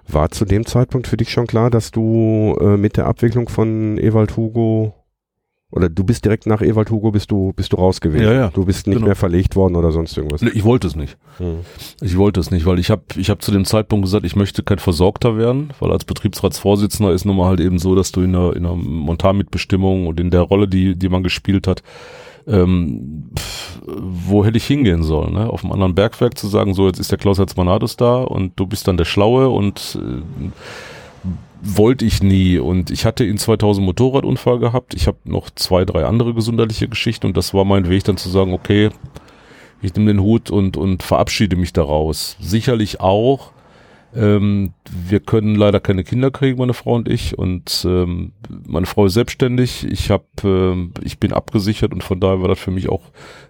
War 0.09 0.31
zu 0.31 0.45
dem 0.45 0.67
Zeitpunkt 0.67 1.07
für 1.07 1.17
dich 1.17 1.31
schon 1.31 1.47
klar, 1.47 1.71
dass 1.71 1.91
du 1.91 2.57
äh, 2.61 2.77
mit 2.77 2.97
der 2.97 3.07
Abwicklung 3.07 3.49
von 3.49 3.97
Ewald 3.99 4.37
Hugo 4.37 4.95
oder 5.75 5.89
du 5.89 6.05
bist 6.05 6.25
direkt 6.27 6.45
nach 6.47 6.61
Ewald 6.61 6.91
Hugo 6.91 7.13
bist 7.13 7.31
du 7.31 7.55
bist 7.55 7.73
du 7.73 7.77
raus 7.79 8.01
gewesen. 8.03 8.25
Ja, 8.25 8.33
ja. 8.35 8.51
Du 8.51 8.67
bist 8.67 8.87
nicht 8.87 8.97
Genau. 8.97 9.07
mehr 9.07 9.17
verlegt 9.17 9.57
worden 9.57 9.75
oder 9.77 9.91
sonst 9.91 10.15
irgendwas. 10.19 10.43
Ich 10.43 10.65
wollte 10.65 10.87
es 10.87 10.97
nicht. 10.97 11.17
Hm. 11.39 11.61
Ich 12.03 12.19
wollte 12.19 12.41
es 12.41 12.51
nicht, 12.51 12.67
weil 12.67 12.79
ich 12.79 12.91
habe 12.91 13.03
ich 13.17 13.31
hab 13.31 13.41
zu 13.41 13.53
dem 13.53 13.65
Zeitpunkt 13.65 14.05
gesagt, 14.05 14.27
ich 14.27 14.37
möchte 14.37 14.63
kein 14.63 14.79
Versorgter 14.81 15.39
werden, 15.39 15.71
weil 15.81 15.91
als 15.93 16.05
Betriebsratsvorsitzender 16.05 17.13
ist 17.13 17.25
nun 17.25 17.37
mal 17.39 17.47
halt 17.49 17.61
eben 17.61 17.79
so, 17.79 17.95
dass 17.95 18.13
du 18.13 18.21
in 18.21 18.33
der, 18.35 18.55
in 18.55 18.65
der 18.65 18.75
Montanmitbestimmung 18.75 20.09
und 20.09 20.21
in 20.21 20.31
der 20.31 20.43
Rolle, 20.43 20.69
die, 20.69 20.95
die 20.95 21.09
man 21.09 21.23
gespielt 21.23 21.67
hat, 21.67 21.83
ähm, 22.47 23.31
pff, 23.39 23.62
wo 23.87 24.45
hätte 24.45 24.57
ich 24.57 24.67
hingehen 24.67 25.03
sollen? 25.03 25.35
Ne? 25.35 25.49
Auf 25.49 25.65
einem 25.65 25.73
anderen 25.73 25.95
Bergwerk 25.95 26.37
zu 26.39 26.49
sagen, 26.49 26.75
so 26.75 26.87
jetzt 26.87 26.99
ist 26.99 27.11
der 27.11 27.19
Klaus 27.19 27.39
Herzmanatus 27.39 27.97
da 27.97 28.23
und 28.23 28.53
du 28.57 28.67
bist 28.67 28.89
dann 28.89 28.97
der 28.97 29.05
Schlaue 29.05 29.49
und 29.49 29.99
äh, 30.01 30.51
wollte 31.63 32.05
ich 32.05 32.23
nie 32.23 32.59
und 32.59 32.91
ich 32.91 33.05
hatte 33.05 33.25
in 33.25 33.39
2000 33.39 33.87
Motorradunfall 33.87 34.59
gehabt. 34.59 34.95
Ich 34.95 35.07
habe 35.07 35.19
noch 35.25 35.49
zwei, 35.51 35.85
drei 35.85 36.05
andere 36.05 36.35
gesundheitliche 36.35 36.89
Geschichten 36.89 37.27
und 37.27 37.37
das 37.37 37.55
war 37.55 37.65
mein 37.65 37.89
Weg 37.89 38.05
dann 38.05 38.17
zu 38.17 38.29
sagen, 38.29 38.53
okay, 38.53 38.91
ich 39.81 39.95
nehme 39.95 40.13
den 40.13 40.23
Hut 40.23 40.51
und, 40.51 40.77
und 40.77 41.03
verabschiede 41.03 41.57
mich 41.57 41.73
daraus. 41.73 42.37
Sicherlich 42.41 43.01
auch. 43.01 43.52
Ähm, 44.15 44.73
wir 45.09 45.21
können 45.21 45.55
leider 45.55 45.81
keine 45.81 46.05
Kinder 46.05 46.31
kriegen, 46.31 46.59
meine 46.59 46.75
Frau 46.75 46.95
und 46.95 47.09
ich. 47.09 47.39
Und 47.39 47.87
ähm, 47.89 48.33
meine 48.67 48.87
Frau 48.87 49.07
ist 49.07 49.15
selbstständig. 49.15 49.87
Ich 49.91 50.11
habe, 50.11 50.25
ähm, 50.45 50.93
ich 51.03 51.19
bin 51.19 51.33
abgesichert 51.33 51.93
und 51.93 52.05
von 52.05 52.21
daher 52.21 52.41
war 52.41 52.49
das 52.49 52.59
für 52.59 52.71
mich 52.71 52.89
auch 52.89 53.03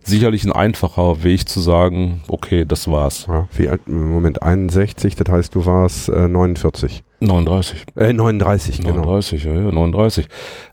sicherlich 0.02 0.44
ein 0.44 0.52
einfacher 0.52 1.22
Weg 1.24 1.48
zu 1.48 1.60
sagen, 1.60 2.22
okay, 2.28 2.64
das 2.64 2.88
war's. 2.88 3.26
Ja, 3.28 3.48
wie 3.56 3.68
alt, 3.68 3.88
Moment 3.88 4.42
61, 4.42 5.16
das 5.16 5.28
heißt, 5.28 5.54
du 5.54 5.66
warst 5.66 6.08
äh, 6.08 6.28
49. 6.28 7.02
39. 7.22 7.84
Äh, 7.96 8.12
39, 8.12 8.78
genau. 8.78 8.96
39, 8.96 9.44
ja, 9.44 9.52
ja, 9.54 9.60
39. 9.60 10.26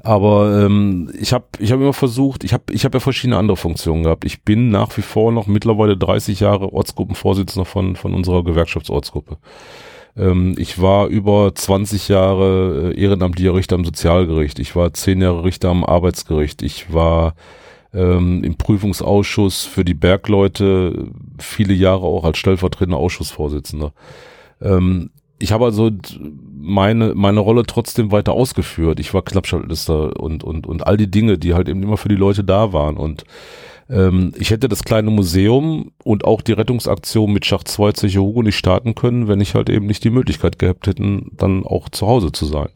Aber 0.03 0.63
ähm, 0.65 1.11
ich 1.19 1.33
habe 1.33 1.45
ich 1.59 1.71
hab 1.71 1.79
immer 1.79 1.93
versucht, 1.93 2.43
ich 2.43 2.53
habe 2.53 2.63
ich 2.71 2.85
hab 2.85 2.93
ja 2.93 2.99
verschiedene 2.99 3.37
andere 3.37 3.57
Funktionen 3.57 4.03
gehabt. 4.03 4.25
Ich 4.25 4.43
bin 4.43 4.69
nach 4.69 4.95
wie 4.97 5.01
vor 5.01 5.31
noch 5.31 5.47
mittlerweile 5.47 5.97
30 5.97 6.39
Jahre 6.39 6.73
Ortsgruppenvorsitzender 6.73 7.65
von, 7.65 7.95
von 7.95 8.13
unserer 8.13 8.43
Gewerkschaftsortsgruppe. 8.43 9.37
Ähm, 10.17 10.55
ich 10.57 10.81
war 10.81 11.07
über 11.07 11.53
20 11.53 12.07
Jahre 12.07 12.93
äh, 12.93 12.99
ehrenamtlicher 12.99 13.53
Richter 13.53 13.75
am 13.75 13.85
Sozialgericht. 13.85 14.59
Ich 14.59 14.75
war 14.75 14.93
10 14.93 15.21
Jahre 15.21 15.43
Richter 15.43 15.69
am 15.69 15.83
Arbeitsgericht. 15.83 16.61
Ich 16.61 16.93
war 16.93 17.35
ähm, 17.93 18.43
im 18.43 18.55
Prüfungsausschuss 18.55 19.65
für 19.65 19.85
die 19.85 19.93
Bergleute 19.93 21.07
viele 21.39 21.73
Jahre 21.73 22.05
auch 22.05 22.23
als 22.23 22.37
stellvertretender 22.37 22.97
Ausschussvorsitzender. 22.97 23.93
Ich 25.39 25.51
habe 25.51 25.65
also 25.65 25.89
meine, 26.59 27.15
meine 27.15 27.39
Rolle 27.39 27.63
trotzdem 27.65 28.11
weiter 28.11 28.33
ausgeführt. 28.33 28.99
Ich 28.99 29.13
war 29.13 29.21
Klappschaltlister 29.21 30.19
und, 30.19 30.43
und, 30.43 30.67
und 30.67 30.85
all 30.85 30.97
die 30.97 31.09
Dinge, 31.09 31.37
die 31.37 31.53
halt 31.53 31.69
eben 31.69 31.81
immer 31.81 31.97
für 31.97 32.09
die 32.09 32.15
Leute 32.15 32.43
da 32.43 32.73
waren. 32.73 32.97
Und 32.97 33.23
ähm, 33.89 34.33
ich 34.37 34.51
hätte 34.51 34.69
das 34.69 34.83
kleine 34.83 35.09
Museum 35.09 35.91
und 36.03 36.25
auch 36.25 36.41
die 36.41 36.53
Rettungsaktion 36.53 37.31
mit 37.33 37.45
Schacht 37.45 37.67
2 37.67 37.93
Zeche 37.93 38.21
Hugo 38.21 38.43
nicht 38.43 38.57
starten 38.57 38.95
können, 38.95 39.27
wenn 39.27 39.41
ich 39.41 39.55
halt 39.55 39.69
eben 39.69 39.87
nicht 39.87 40.03
die 40.03 40.11
Möglichkeit 40.11 40.59
gehabt 40.59 40.87
hätten, 40.87 41.31
dann 41.37 41.65
auch 41.65 41.89
zu 41.89 42.05
Hause 42.07 42.31
zu 42.31 42.45
sein. 42.45 42.69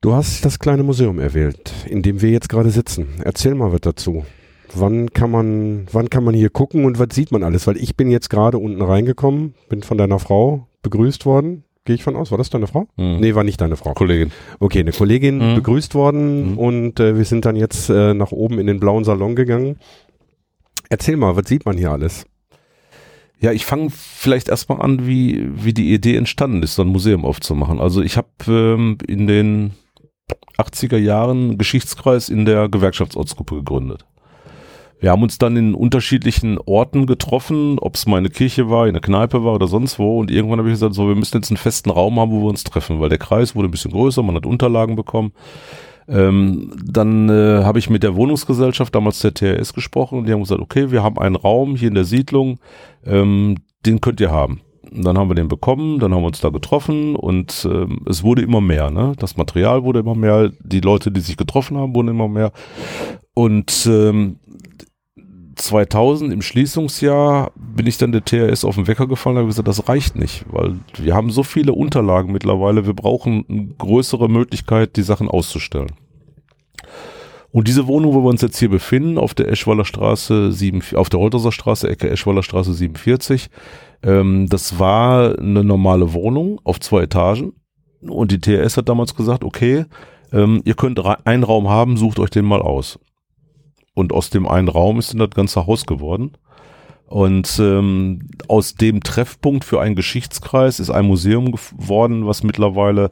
Du 0.00 0.14
hast 0.14 0.44
das 0.44 0.58
kleine 0.58 0.82
Museum 0.82 1.20
erwählt, 1.20 1.72
in 1.86 2.02
dem 2.02 2.22
wir 2.22 2.30
jetzt 2.30 2.48
gerade 2.48 2.70
sitzen. 2.70 3.06
Erzähl 3.22 3.54
mal 3.54 3.72
was 3.72 3.82
dazu. 3.82 4.24
Wann 4.74 5.10
kann 5.10 5.30
man, 5.30 5.86
wann 5.92 6.08
kann 6.10 6.24
man 6.24 6.34
hier 6.34 6.48
gucken 6.50 6.84
und 6.84 6.98
was 6.98 7.08
sieht 7.12 7.30
man 7.32 7.42
alles? 7.42 7.66
Weil 7.66 7.76
ich 7.76 7.96
bin 7.96 8.10
jetzt 8.10 8.30
gerade 8.30 8.58
unten 8.58 8.80
reingekommen, 8.80 9.54
bin 9.68 9.82
von 9.82 9.98
deiner 9.98 10.18
Frau 10.18 10.66
begrüßt 10.82 11.26
worden. 11.26 11.64
Gehe 11.84 11.96
ich 11.96 12.04
von 12.04 12.14
aus, 12.16 12.30
war 12.30 12.38
das 12.38 12.48
deine 12.48 12.68
Frau? 12.68 12.86
Hm. 12.96 13.18
Nee, 13.20 13.34
war 13.34 13.42
nicht 13.44 13.60
deine 13.60 13.76
Frau. 13.76 13.92
Kollegin. 13.92 14.30
Okay, 14.60 14.80
eine 14.80 14.92
Kollegin 14.92 15.38
Mhm. 15.38 15.54
begrüßt 15.56 15.94
worden 15.96 16.52
Mhm. 16.52 16.58
und 16.58 17.00
äh, 17.00 17.16
wir 17.18 17.24
sind 17.24 17.44
dann 17.44 17.56
jetzt 17.56 17.90
äh, 17.90 18.14
nach 18.14 18.30
oben 18.32 18.58
in 18.60 18.66
den 18.68 18.78
blauen 18.80 19.02
Salon 19.04 19.34
gegangen. 19.34 19.78
Erzähl 20.90 21.16
mal, 21.16 21.36
was 21.36 21.48
sieht 21.48 21.66
man 21.66 21.76
hier 21.76 21.90
alles? 21.90 22.24
Ja, 23.40 23.50
ich 23.50 23.66
fange 23.66 23.88
vielleicht 23.90 24.48
erstmal 24.48 24.80
an, 24.80 25.06
wie, 25.06 25.48
wie 25.54 25.74
die 25.74 25.92
Idee 25.92 26.14
entstanden 26.16 26.62
ist, 26.62 26.76
so 26.76 26.82
ein 26.82 26.88
Museum 26.88 27.24
aufzumachen. 27.24 27.80
Also 27.80 28.00
ich 28.00 28.16
habe 28.16 28.28
ähm, 28.46 28.98
in 29.08 29.26
den 29.26 29.72
80er 30.58 30.98
Jahren 30.98 31.48
einen 31.50 31.58
Geschichtskreis 31.58 32.28
in 32.28 32.44
der 32.44 32.68
Gewerkschaftsortsgruppe 32.68 33.56
gegründet. 33.56 34.04
Wir 35.02 35.10
haben 35.10 35.24
uns 35.24 35.36
dann 35.36 35.56
in 35.56 35.74
unterschiedlichen 35.74 36.58
Orten 36.58 37.06
getroffen, 37.06 37.80
ob 37.80 37.96
es 37.96 38.06
mal 38.06 38.18
in 38.18 38.24
der 38.24 38.32
Kirche 38.32 38.70
war, 38.70 38.86
in 38.86 38.92
der 38.92 39.02
Kneipe 39.02 39.42
war 39.42 39.54
oder 39.54 39.66
sonst 39.66 39.98
wo. 39.98 40.20
Und 40.20 40.30
irgendwann 40.30 40.60
habe 40.60 40.68
ich 40.68 40.74
gesagt, 40.74 40.94
so, 40.94 41.08
wir 41.08 41.16
müssen 41.16 41.38
jetzt 41.38 41.50
einen 41.50 41.56
festen 41.56 41.90
Raum 41.90 42.20
haben, 42.20 42.30
wo 42.30 42.42
wir 42.42 42.48
uns 42.48 42.62
treffen, 42.62 43.00
weil 43.00 43.08
der 43.08 43.18
Kreis 43.18 43.56
wurde 43.56 43.66
ein 43.66 43.72
bisschen 43.72 43.90
größer, 43.90 44.22
man 44.22 44.36
hat 44.36 44.46
Unterlagen 44.46 44.94
bekommen. 44.94 45.32
Ähm, 46.06 46.70
dann 46.84 47.28
äh, 47.28 47.64
habe 47.64 47.80
ich 47.80 47.90
mit 47.90 48.04
der 48.04 48.14
Wohnungsgesellschaft, 48.14 48.94
damals 48.94 49.18
der 49.18 49.34
TRS, 49.34 49.72
gesprochen 49.72 50.18
und 50.18 50.28
die 50.28 50.32
haben 50.32 50.42
gesagt, 50.42 50.60
okay, 50.60 50.92
wir 50.92 51.02
haben 51.02 51.18
einen 51.18 51.34
Raum 51.34 51.74
hier 51.74 51.88
in 51.88 51.94
der 51.96 52.04
Siedlung, 52.04 52.60
ähm, 53.04 53.56
den 53.84 54.00
könnt 54.00 54.20
ihr 54.20 54.30
haben. 54.30 54.60
Und 54.88 55.04
dann 55.04 55.18
haben 55.18 55.30
wir 55.30 55.34
den 55.34 55.48
bekommen, 55.48 55.98
dann 55.98 56.14
haben 56.14 56.22
wir 56.22 56.28
uns 56.28 56.40
da 56.40 56.50
getroffen 56.50 57.16
und 57.16 57.66
ähm, 57.68 58.02
es 58.08 58.22
wurde 58.22 58.42
immer 58.42 58.60
mehr. 58.60 58.92
Ne? 58.92 59.14
Das 59.18 59.36
Material 59.36 59.82
wurde 59.82 59.98
immer 59.98 60.14
mehr, 60.14 60.52
die 60.62 60.80
Leute, 60.80 61.10
die 61.10 61.20
sich 61.20 61.36
getroffen 61.36 61.76
haben, 61.76 61.92
wurden 61.92 62.08
immer 62.08 62.28
mehr. 62.28 62.52
Und 63.34 63.88
ähm, 63.90 64.36
2000 65.62 66.32
im 66.32 66.42
Schließungsjahr 66.42 67.52
bin 67.56 67.86
ich 67.86 67.98
dann 67.98 68.12
der 68.12 68.24
TRS 68.24 68.64
auf 68.64 68.74
den 68.74 68.86
Wecker 68.86 69.06
gefallen 69.06 69.36
und 69.36 69.42
habe 69.42 69.48
gesagt, 69.48 69.68
das 69.68 69.88
reicht 69.88 70.16
nicht, 70.16 70.44
weil 70.50 70.76
wir 70.96 71.14
haben 71.14 71.30
so 71.30 71.42
viele 71.42 71.72
Unterlagen 71.72 72.32
mittlerweile, 72.32 72.86
wir 72.86 72.94
brauchen 72.94 73.44
eine 73.48 73.68
größere 73.78 74.28
Möglichkeit, 74.28 74.96
die 74.96 75.02
Sachen 75.02 75.28
auszustellen. 75.28 75.92
Und 77.52 77.68
diese 77.68 77.86
Wohnung, 77.86 78.14
wo 78.14 78.22
wir 78.22 78.30
uns 78.30 78.40
jetzt 78.40 78.58
hier 78.58 78.70
befinden, 78.70 79.18
auf 79.18 79.34
der 79.34 79.48
Eschwaller 79.48 79.84
Straße 79.84 80.52
7, 80.52 80.82
auf 80.94 81.10
der 81.10 81.20
Holterser 81.20 81.52
Straße, 81.52 81.88
Ecke 81.88 82.10
Eschwaller 82.10 82.42
Straße 82.42 82.72
47, 82.72 83.50
ähm, 84.02 84.48
das 84.48 84.78
war 84.78 85.38
eine 85.38 85.62
normale 85.62 86.12
Wohnung 86.14 86.60
auf 86.64 86.80
zwei 86.80 87.02
Etagen. 87.02 87.52
Und 88.00 88.32
die 88.32 88.40
TRS 88.40 88.78
hat 88.78 88.88
damals 88.88 89.14
gesagt, 89.14 89.44
okay, 89.44 89.84
ähm, 90.32 90.62
ihr 90.64 90.74
könnt 90.74 90.98
einen 91.26 91.44
Raum 91.44 91.68
haben, 91.68 91.96
sucht 91.96 92.18
euch 92.18 92.30
den 92.30 92.46
mal 92.46 92.62
aus. 92.62 92.98
Und 93.94 94.12
aus 94.12 94.30
dem 94.30 94.46
einen 94.46 94.68
Raum 94.68 94.98
ist 94.98 95.12
dann 95.12 95.18
das 95.18 95.30
ganze 95.30 95.66
Haus 95.66 95.84
geworden. 95.86 96.32
Und 97.12 97.58
ähm, 97.60 98.20
aus 98.48 98.74
dem 98.74 99.02
Treffpunkt 99.02 99.66
für 99.66 99.82
einen 99.82 99.96
Geschichtskreis 99.96 100.80
ist 100.80 100.88
ein 100.88 101.04
Museum 101.04 101.52
geworden, 101.52 102.26
was 102.26 102.42
mittlerweile 102.42 103.10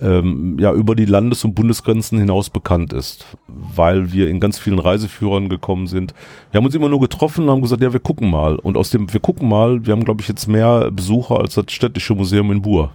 ähm, 0.00 0.56
ja 0.60 0.72
über 0.72 0.94
die 0.94 1.04
Landes- 1.04 1.44
und 1.44 1.56
Bundesgrenzen 1.56 2.16
hinaus 2.16 2.48
bekannt 2.48 2.92
ist, 2.92 3.26
weil 3.48 4.12
wir 4.12 4.28
in 4.28 4.38
ganz 4.38 4.60
vielen 4.60 4.78
Reiseführern 4.78 5.48
gekommen 5.48 5.88
sind. 5.88 6.14
Wir 6.52 6.58
haben 6.58 6.66
uns 6.66 6.76
immer 6.76 6.88
nur 6.88 7.00
getroffen 7.00 7.42
und 7.44 7.50
haben 7.50 7.62
gesagt, 7.62 7.82
ja, 7.82 7.92
wir 7.92 7.98
gucken 7.98 8.30
mal. 8.30 8.54
Und 8.56 8.76
aus 8.76 8.90
dem 8.90 9.12
wir 9.12 9.18
gucken 9.18 9.48
mal, 9.48 9.84
wir 9.84 9.94
haben 9.94 10.04
glaube 10.04 10.22
ich 10.22 10.28
jetzt 10.28 10.46
mehr 10.46 10.92
Besucher 10.92 11.40
als 11.40 11.54
das 11.54 11.64
städtische 11.70 12.14
Museum 12.14 12.52
in 12.52 12.62
Buhr. 12.62 12.92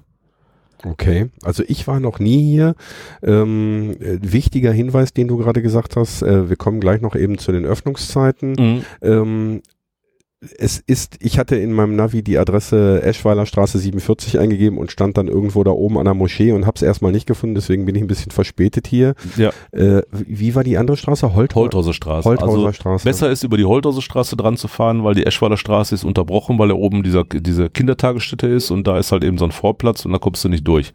Okay, 0.85 1.29
also 1.43 1.63
ich 1.67 1.87
war 1.87 1.99
noch 1.99 2.19
nie 2.19 2.43
hier. 2.43 2.75
Ähm, 3.23 3.95
äh, 3.99 4.19
wichtiger 4.21 4.71
Hinweis, 4.71 5.13
den 5.13 5.27
du 5.27 5.37
gerade 5.37 5.61
gesagt 5.61 5.95
hast, 5.95 6.21
äh, 6.21 6.49
wir 6.49 6.55
kommen 6.57 6.79
gleich 6.79 7.01
noch 7.01 7.15
eben 7.15 7.37
zu 7.39 7.51
den 7.51 7.65
Öffnungszeiten. 7.65 8.51
Mhm. 8.51 8.85
Ähm, 9.01 9.61
es 10.57 10.83
ist, 10.85 11.17
ich 11.19 11.37
hatte 11.39 11.55
in 11.55 11.73
meinem 11.73 11.95
Navi 11.95 12.23
die 12.23 12.37
Adresse 12.37 13.01
Eschweiler 13.03 13.45
Straße 13.45 13.79
47 13.79 14.39
eingegeben 14.39 14.77
und 14.77 14.91
stand 14.91 15.17
dann 15.17 15.27
irgendwo 15.27 15.63
da 15.63 15.71
oben 15.71 15.97
an 15.97 16.05
der 16.05 16.13
Moschee 16.13 16.51
und 16.51 16.65
habe 16.65 16.75
es 16.75 16.81
erstmal 16.81 17.11
nicht 17.11 17.27
gefunden, 17.27 17.55
deswegen 17.55 17.85
bin 17.85 17.95
ich 17.95 18.01
ein 18.01 18.07
bisschen 18.07 18.31
verspätet 18.31 18.87
hier. 18.87 19.15
Ja. 19.37 19.51
Äh, 19.71 20.03
wie 20.11 20.55
war 20.55 20.63
die 20.63 20.77
andere 20.77 20.97
Straße? 20.97 21.33
Holt 21.33 21.55
Holthauser 21.55 21.93
Straße. 21.93 22.27
Holthauser 22.27 22.67
also 22.67 22.71
Straße. 22.73 23.03
besser 23.05 23.29
ist 23.29 23.43
über 23.43 23.57
die 23.57 23.65
Holthauser 23.65 24.01
Straße 24.01 24.35
dran 24.35 24.57
zu 24.57 24.67
fahren, 24.67 25.03
weil 25.03 25.15
die 25.15 25.25
Eschweiler 25.25 25.57
Straße 25.57 25.95
ist 25.95 26.03
unterbrochen, 26.03 26.59
weil 26.59 26.69
da 26.69 26.75
oben 26.75 27.03
dieser, 27.03 27.23
diese 27.23 27.69
Kindertagesstätte 27.69 28.47
ist 28.47 28.71
und 28.71 28.87
da 28.87 28.97
ist 28.97 29.11
halt 29.11 29.23
eben 29.23 29.37
so 29.37 29.45
ein 29.45 29.51
Vorplatz 29.51 30.05
und 30.05 30.11
da 30.11 30.17
kommst 30.17 30.43
du 30.43 30.49
nicht 30.49 30.67
durch. 30.67 30.93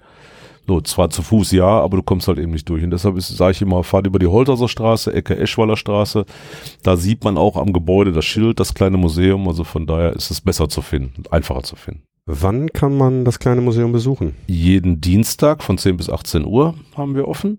So, 0.66 0.80
zwar 0.80 1.10
zu 1.10 1.22
Fuß 1.22 1.52
ja, 1.52 1.66
aber 1.66 1.96
du 1.96 2.02
kommst 2.02 2.28
halt 2.28 2.38
eben 2.38 2.52
nicht 2.52 2.68
durch. 2.68 2.84
Und 2.84 2.90
deshalb 2.90 3.20
sage 3.20 3.52
ich 3.52 3.62
immer, 3.62 3.82
fahrt 3.82 4.06
über 4.06 4.18
die 4.18 4.26
Holthauser 4.26 4.68
Straße, 4.68 5.12
Ecke 5.12 5.36
Eschweiler 5.36 5.76
Straße. 5.76 6.24
Da 6.82 6.96
sieht 6.96 7.24
man 7.24 7.38
auch 7.38 7.56
am 7.56 7.72
Gebäude 7.72 8.12
das 8.12 8.24
Schild, 8.24 8.60
das 8.60 8.74
kleine 8.74 8.96
Museum. 8.96 9.48
Also 9.48 9.64
von 9.64 9.86
daher 9.86 10.12
ist 10.12 10.30
es 10.30 10.40
besser 10.40 10.68
zu 10.68 10.82
finden, 10.82 11.24
einfacher 11.30 11.62
zu 11.62 11.76
finden. 11.76 12.02
Wann 12.32 12.68
kann 12.72 12.96
man 12.96 13.24
das 13.24 13.40
kleine 13.40 13.60
Museum 13.60 13.90
besuchen? 13.90 14.36
Jeden 14.46 15.00
Dienstag 15.00 15.64
von 15.64 15.78
10 15.78 15.96
bis 15.96 16.08
18 16.08 16.46
Uhr 16.46 16.76
haben 16.96 17.16
wir 17.16 17.26
offen. 17.26 17.58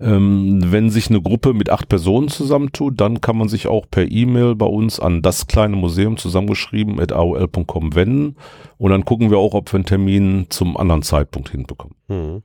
Ähm, 0.00 0.60
wenn 0.64 0.90
sich 0.90 1.08
eine 1.08 1.22
Gruppe 1.22 1.54
mit 1.54 1.70
acht 1.70 1.88
Personen 1.88 2.26
zusammentut, 2.26 3.00
dann 3.00 3.20
kann 3.20 3.38
man 3.38 3.48
sich 3.48 3.68
auch 3.68 3.86
per 3.88 4.10
E-Mail 4.10 4.56
bei 4.56 4.66
uns 4.66 4.98
an 4.98 5.22
das 5.22 5.46
kleine 5.46 5.76
Museum 5.76 6.16
zusammengeschrieben 6.16 6.98
at 6.98 7.12
aol.com 7.12 7.94
wenden 7.94 8.34
und 8.76 8.90
dann 8.90 9.04
gucken 9.04 9.30
wir 9.30 9.38
auch, 9.38 9.54
ob 9.54 9.72
wir 9.72 9.76
einen 9.76 9.86
Termin 9.86 10.46
zum 10.48 10.76
anderen 10.76 11.02
Zeitpunkt 11.02 11.50
hinbekommen. 11.50 11.94
Hm. 12.08 12.42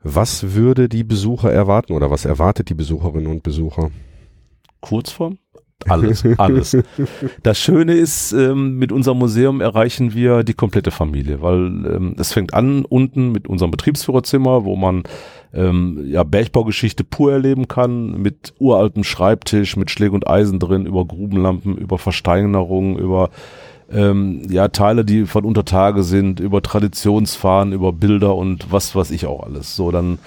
Was 0.00 0.54
würde 0.54 0.88
die 0.88 1.02
Besucher 1.02 1.50
erwarten 1.50 1.92
oder 1.92 2.12
was 2.12 2.24
erwartet 2.24 2.68
die 2.70 2.74
Besucherinnen 2.74 3.26
und 3.26 3.42
Besucher? 3.42 3.90
Kurzform? 4.80 5.38
Alles, 5.86 6.24
alles. 6.38 6.76
Das 7.42 7.58
Schöne 7.60 7.94
ist, 7.94 8.32
ähm, 8.32 8.78
mit 8.78 8.90
unserem 8.90 9.18
Museum 9.18 9.60
erreichen 9.60 10.12
wir 10.12 10.42
die 10.42 10.54
komplette 10.54 10.90
Familie, 10.90 11.40
weil 11.40 11.66
ähm, 11.86 12.16
es 12.18 12.32
fängt 12.32 12.52
an 12.52 12.84
unten 12.84 13.30
mit 13.30 13.46
unserem 13.46 13.70
Betriebsführerzimmer, 13.70 14.64
wo 14.64 14.74
man 14.74 15.04
ähm, 15.54 16.04
ja 16.08 16.24
Bergbaugeschichte 16.24 17.04
pur 17.04 17.32
erleben 17.32 17.68
kann, 17.68 18.20
mit 18.20 18.54
uraltem 18.58 19.04
Schreibtisch, 19.04 19.76
mit 19.76 19.90
Schläge 19.90 20.12
und 20.12 20.28
Eisen 20.28 20.58
drin, 20.58 20.84
über 20.84 21.04
Grubenlampen, 21.04 21.78
über 21.78 21.98
Versteinerungen, 21.98 22.98
über 22.98 23.30
ähm, 23.90 24.42
ja 24.50 24.68
Teile, 24.68 25.04
die 25.04 25.26
von 25.26 25.44
Untertage 25.44 26.02
sind, 26.02 26.40
über 26.40 26.60
Traditionsfahren, 26.60 27.72
über 27.72 27.92
Bilder 27.92 28.34
und 28.34 28.72
was 28.72 28.96
was 28.96 29.12
ich 29.12 29.26
auch 29.26 29.44
alles. 29.44 29.76
So 29.76 29.92
dann 29.92 30.18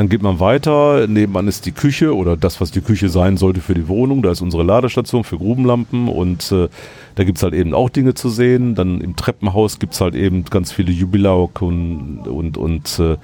dann 0.00 0.08
geht 0.08 0.22
man 0.22 0.40
weiter, 0.40 1.06
nebenan 1.06 1.46
ist 1.46 1.66
die 1.66 1.72
Küche 1.72 2.16
oder 2.16 2.34
das, 2.34 2.58
was 2.62 2.70
die 2.70 2.80
Küche 2.80 3.10
sein 3.10 3.36
sollte 3.36 3.60
für 3.60 3.74
die 3.74 3.86
Wohnung. 3.86 4.22
Da 4.22 4.30
ist 4.30 4.40
unsere 4.40 4.62
Ladestation 4.62 5.24
für 5.24 5.36
Grubenlampen 5.36 6.08
und 6.08 6.50
äh, 6.52 6.68
da 7.16 7.24
gibt's 7.24 7.42
halt 7.42 7.52
eben 7.52 7.74
auch 7.74 7.90
Dinge 7.90 8.14
zu 8.14 8.30
sehen. 8.30 8.74
Dann 8.74 9.02
im 9.02 9.14
Treppenhaus 9.14 9.78
gibt's 9.78 10.00
halt 10.00 10.14
eben 10.14 10.46
ganz 10.46 10.72
viele 10.72 10.90
Jubilauk 10.90 11.60
und, 11.60 12.20
und, 12.26 12.56
und 12.56 12.98
äh, 12.98 13.18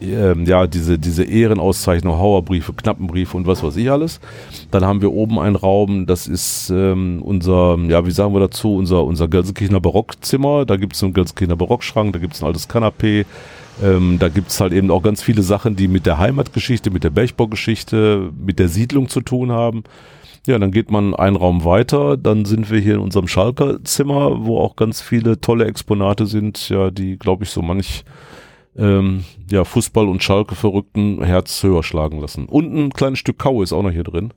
ähm, 0.00 0.46
ja, 0.46 0.68
diese, 0.68 1.00
diese 1.00 1.24
Ehrenauszeichnung, 1.24 2.16
Hauerbriefe, 2.16 2.74
Knappenbriefe 2.74 3.36
und 3.36 3.48
was 3.48 3.64
weiß 3.64 3.76
ich 3.76 3.90
alles. 3.90 4.20
Dann 4.70 4.84
haben 4.84 5.02
wir 5.02 5.12
oben 5.12 5.40
einen 5.40 5.56
Raum, 5.56 6.06
das 6.06 6.28
ist 6.28 6.70
ähm, 6.70 7.22
unser, 7.22 7.76
ja, 7.88 8.06
wie 8.06 8.12
sagen 8.12 8.34
wir 8.34 8.40
dazu, 8.40 8.76
unser, 8.76 9.02
unser 9.02 9.26
Gelsenkirchener 9.26 9.80
Barockzimmer. 9.80 10.64
Da 10.64 10.76
gibt's 10.76 11.02
einen 11.02 11.12
Gelsenkirchener 11.12 11.56
Barockschrank, 11.56 12.12
da 12.12 12.20
gibt's 12.20 12.40
ein 12.40 12.46
altes 12.46 12.68
Kanapee. 12.68 13.26
Ähm, 13.82 14.18
da 14.18 14.28
gibt's 14.28 14.60
halt 14.60 14.72
eben 14.72 14.90
auch 14.90 15.02
ganz 15.02 15.22
viele 15.22 15.42
Sachen, 15.42 15.76
die 15.76 15.88
mit 15.88 16.06
der 16.06 16.18
Heimatgeschichte, 16.18 16.90
mit 16.90 17.04
der 17.04 17.10
Bergbaugeschichte, 17.10 18.30
mit 18.38 18.58
der 18.58 18.68
Siedlung 18.68 19.08
zu 19.08 19.20
tun 19.20 19.52
haben. 19.52 19.84
Ja, 20.46 20.58
dann 20.58 20.70
geht 20.70 20.90
man 20.90 21.14
einen 21.14 21.36
Raum 21.36 21.64
weiter, 21.64 22.16
dann 22.16 22.44
sind 22.44 22.70
wir 22.70 22.80
hier 22.80 22.94
in 22.94 23.00
unserem 23.00 23.28
Schalker 23.28 23.84
Zimmer, 23.84 24.46
wo 24.46 24.58
auch 24.58 24.74
ganz 24.76 25.00
viele 25.02 25.40
tolle 25.40 25.66
Exponate 25.66 26.26
sind, 26.26 26.68
ja, 26.70 26.90
die, 26.90 27.18
glaube 27.18 27.44
ich, 27.44 27.50
so 27.50 27.60
manch 27.60 28.04
ähm, 28.76 29.24
ja, 29.50 29.62
Fußball- 29.62 30.08
und 30.08 30.22
Schalke-Verrückten 30.22 31.22
Herz 31.22 31.62
höher 31.62 31.82
schlagen 31.82 32.20
lassen. 32.20 32.46
Und 32.46 32.74
ein 32.74 32.90
kleines 32.90 33.18
Stück 33.18 33.38
Kau 33.38 33.62
ist 33.62 33.72
auch 33.72 33.82
noch 33.82 33.90
hier 33.90 34.04
drin. 34.04 34.32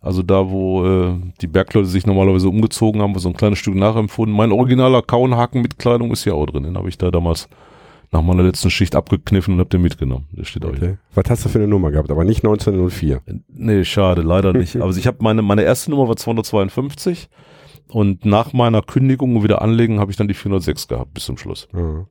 Also 0.00 0.22
da, 0.22 0.50
wo 0.50 0.84
äh, 0.84 1.14
die 1.40 1.46
Bergleute 1.46 1.86
sich 1.88 2.06
normalerweise 2.06 2.48
umgezogen 2.48 3.00
haben, 3.00 3.14
wo 3.14 3.18
so 3.18 3.28
ein 3.28 3.36
kleines 3.36 3.58
Stück 3.58 3.74
nachempfunden. 3.74 4.36
Mein 4.36 4.52
originaler 4.52 5.02
Kauenhaken 5.02 5.62
mit 5.62 5.78
Kleidung 5.78 6.12
ist 6.12 6.24
hier 6.24 6.34
auch 6.34 6.46
drin. 6.46 6.64
Den 6.64 6.76
habe 6.76 6.88
ich 6.88 6.98
da 6.98 7.10
damals 7.10 7.48
nach 8.14 8.22
meiner 8.22 8.42
letzten 8.44 8.70
Schicht 8.70 8.94
abgekniffen 8.96 9.54
und 9.54 9.60
hab 9.60 9.68
den 9.70 9.82
mitgenommen. 9.82 10.26
Der 10.32 10.44
steht 10.44 10.64
auch 10.64 10.70
Okay. 10.70 10.78
hier. 10.80 10.98
Was 11.14 11.24
hast 11.28 11.44
du 11.44 11.48
für 11.50 11.58
eine 11.58 11.68
Nummer 11.68 11.90
gehabt? 11.90 12.10
Aber 12.10 12.24
nicht 12.24 12.44
1904. 12.44 13.20
Nee, 13.52 13.84
schade, 13.84 14.22
leider 14.22 14.52
nicht. 14.54 14.76
Also 14.80 14.98
ich 14.98 15.06
habe 15.06 15.18
meine, 15.20 15.42
meine 15.42 15.62
erste 15.62 15.90
Nummer 15.90 16.08
war 16.08 16.16
252 16.16 17.28
und 17.88 18.24
nach 18.24 18.52
meiner 18.52 18.80
Kündigung 18.82 19.36
und 19.36 19.42
wieder 19.42 19.60
anlegen 19.60 20.00
habe 20.00 20.10
ich 20.10 20.16
dann 20.16 20.28
die 20.28 20.34
406 20.34 20.88
gehabt 20.88 21.12
bis 21.12 21.24
zum 21.26 21.36
Schluss. 21.36 21.68
Ja. 21.74 22.06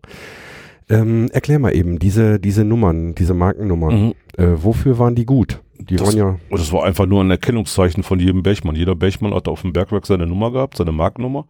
Ähm, 0.89 1.30
erklär 1.32 1.60
mal 1.60 1.74
eben, 1.74 1.98
diese, 1.98 2.39
diese 2.39 2.66
Nummern, 2.66 3.16
diese 3.16 3.34
Markennummern, 3.34 4.06
Mhm. 4.08 4.13
äh, 4.38 4.48
wofür 4.63 5.00
waren 5.00 5.16
die 5.16 5.26
gut? 5.26 5.62
Die 5.89 5.96
Das- 5.96 6.08
waren 6.08 6.17
ja, 6.17 6.28
Und 6.50 6.60
das 6.60 6.72
war 6.72 6.84
einfach 6.84 7.06
nur 7.06 7.22
ein 7.24 7.32
Erkennungszeichen 7.32 8.04
von 8.04 8.19
jedem 8.19 8.43
Bergmann. 8.43 8.76
Jeder 8.76 8.96
Bergmann 8.96 9.34
hat 9.34 9.48
auf 9.48 9.62
dem 9.62 9.74
Bergwerk 9.74 10.06
seine 10.06 10.26
Nummer 10.28 10.52
gehabt, 10.52 10.78
seine 10.78 10.91
Markennummer. 10.91 11.46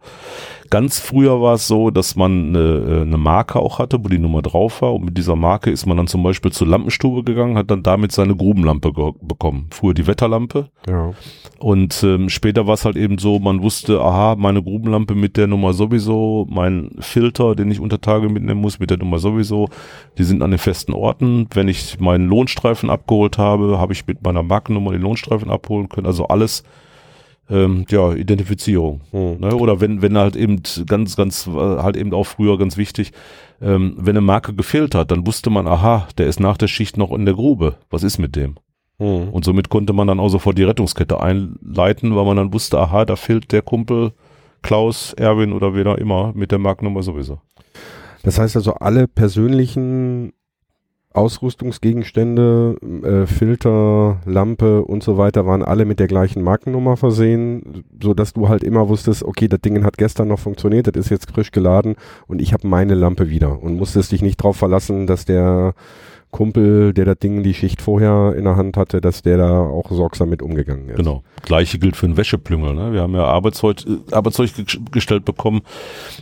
Ganz 0.70 0.98
früher 0.98 1.40
war 1.40 1.54
es 1.54 1.66
so, 1.68 1.90
dass 1.90 2.16
man 2.16 2.48
eine, 2.48 2.58
äh, 2.98 3.02
eine 3.02 3.18
Marke 3.18 3.58
auch 3.60 3.78
hatte, 3.78 4.02
wo 4.02 4.08
die 4.08 4.18
Nummer 4.18 4.42
drauf 4.42 4.82
war. 4.82 4.94
Und 4.94 5.04
mit 5.04 5.16
dieser 5.18 5.36
Marke 5.36 5.70
ist 5.70 5.86
man 5.86 5.96
dann 5.96 6.06
zum 6.06 6.22
Beispiel 6.22 6.50
zur 6.52 6.66
Lampenstube 6.66 7.22
gegangen, 7.22 7.56
hat 7.56 7.70
dann 7.70 7.82
damit 7.82 8.12
seine 8.12 8.34
Grubenlampe 8.34 8.92
bekommen. 9.20 9.66
Früher 9.70 9.94
die 9.94 10.06
Wetterlampe. 10.06 10.70
ja. 10.88 11.12
Und 11.60 12.02
ähm, 12.02 12.28
später 12.28 12.66
war 12.66 12.74
es 12.74 12.84
halt 12.84 12.96
eben 12.96 13.16
so, 13.16 13.38
man 13.38 13.62
wusste, 13.62 13.98
aha, 14.00 14.34
meine 14.36 14.62
Grubenlampe 14.62 15.14
mit 15.14 15.38
der 15.38 15.46
Nummer 15.46 15.72
sowieso, 15.72 16.46
mein 16.50 16.90
Filter, 16.98 17.54
den 17.54 17.70
ich 17.70 17.80
unter 17.80 18.02
Tage 18.02 18.28
mitnehmen 18.28 18.60
muss, 18.60 18.80
mit 18.80 18.90
der 18.90 18.98
Nummer 18.98 19.18
sowieso, 19.18 19.68
die 20.18 20.24
sind 20.24 20.42
an 20.42 20.50
den 20.50 20.58
festen 20.58 20.92
Orten. 20.92 21.46
Wenn 21.54 21.68
ich 21.68 21.98
meinen 22.00 22.28
Lohnstreifen 22.28 22.90
abgeholt 22.90 23.38
habe, 23.38 23.78
habe 23.78 23.94
ich 23.94 24.06
mit 24.06 24.22
meiner 24.24 24.42
Markennummer 24.42 24.92
den 24.92 25.02
Lohnstreifen 25.02 25.50
abholen 25.50 25.88
können. 25.88 26.06
Also 26.06 26.28
alles, 26.28 26.64
ähm, 27.50 27.84
ja, 27.88 28.12
Identifizierung. 28.12 29.02
Hm. 29.10 29.40
Ne? 29.40 29.54
Oder 29.54 29.80
wenn, 29.80 30.02
wenn 30.02 30.16
halt 30.16 30.36
eben 30.36 30.62
ganz, 30.86 31.16
ganz, 31.16 31.46
äh, 31.46 31.50
halt 31.50 31.96
eben 31.96 32.12
auch 32.12 32.24
früher 32.24 32.58
ganz 32.58 32.76
wichtig, 32.76 33.12
ähm, 33.60 33.94
wenn 33.98 34.16
eine 34.16 34.20
Marke 34.20 34.54
gefehlt 34.54 34.94
hat, 34.94 35.10
dann 35.10 35.26
wusste 35.26 35.50
man, 35.50 35.66
aha, 35.66 36.08
der 36.18 36.26
ist 36.26 36.40
nach 36.40 36.56
der 36.56 36.68
Schicht 36.68 36.96
noch 36.96 37.12
in 37.12 37.24
der 37.24 37.34
Grube. 37.34 37.76
Was 37.90 38.02
ist 38.02 38.18
mit 38.18 38.36
dem? 38.36 38.56
Hm. 38.98 39.28
Und 39.30 39.44
somit 39.44 39.68
konnte 39.68 39.92
man 39.92 40.06
dann 40.06 40.20
auch 40.20 40.28
sofort 40.28 40.56
die 40.56 40.64
Rettungskette 40.64 41.20
einleiten, 41.20 42.14
weil 42.16 42.24
man 42.24 42.36
dann 42.36 42.52
wusste, 42.52 42.78
aha, 42.78 43.04
da 43.04 43.16
fehlt 43.16 43.52
der 43.52 43.62
Kumpel 43.62 44.12
Klaus, 44.62 45.12
Erwin 45.12 45.52
oder 45.52 45.74
wer 45.74 45.84
da 45.84 45.94
immer 45.94 46.32
mit 46.34 46.50
der 46.50 46.58
Markennummer 46.58 47.02
sowieso. 47.02 47.40
Das 48.22 48.38
heißt 48.38 48.56
also, 48.56 48.74
alle 48.74 49.06
persönlichen 49.06 50.32
Ausrüstungsgegenstände, 51.14 52.76
äh, 53.04 53.26
Filter, 53.26 54.20
Lampe 54.26 54.84
und 54.84 55.02
so 55.02 55.16
weiter 55.16 55.46
waren 55.46 55.62
alle 55.62 55.84
mit 55.84 56.00
der 56.00 56.08
gleichen 56.08 56.42
Markennummer 56.42 56.96
versehen, 56.96 57.84
so 58.02 58.14
dass 58.14 58.32
du 58.32 58.48
halt 58.48 58.64
immer 58.64 58.88
wusstest, 58.88 59.22
okay, 59.22 59.46
das 59.46 59.60
Ding 59.60 59.84
hat 59.84 59.96
gestern 59.96 60.28
noch 60.28 60.40
funktioniert, 60.40 60.88
das 60.88 60.96
ist 60.96 61.10
jetzt 61.10 61.30
frisch 61.30 61.52
geladen 61.52 61.94
und 62.26 62.42
ich 62.42 62.52
habe 62.52 62.66
meine 62.66 62.94
Lampe 62.94 63.30
wieder 63.30 63.62
und 63.62 63.76
musstest 63.76 64.10
dich 64.10 64.22
nicht 64.22 64.38
drauf 64.38 64.56
verlassen, 64.56 65.06
dass 65.06 65.24
der 65.24 65.74
Kumpel, 66.34 66.92
der 66.92 67.04
das 67.04 67.18
Ding 67.20 67.44
die 67.44 67.54
Schicht 67.54 67.80
vorher 67.80 68.34
in 68.36 68.42
der 68.42 68.56
Hand 68.56 68.76
hatte, 68.76 69.00
dass 69.00 69.22
der 69.22 69.38
da 69.38 69.60
auch 69.60 69.88
sorgsam 69.90 70.30
mit 70.30 70.42
umgegangen 70.42 70.88
ist. 70.88 70.96
Genau. 70.96 71.22
Gleiche 71.44 71.78
gilt 71.78 71.94
für 71.94 72.06
einen 72.06 72.16
Wäscheplüngel. 72.16 72.74
Ne? 72.74 72.92
Wir 72.92 73.02
haben 73.02 73.14
ja 73.14 73.22
Arbeitszeug, 73.24 73.84
äh, 73.86 74.12
Arbeitszeug 74.14 74.50
ge- 74.56 74.80
gestellt 74.90 75.24
bekommen 75.24 75.60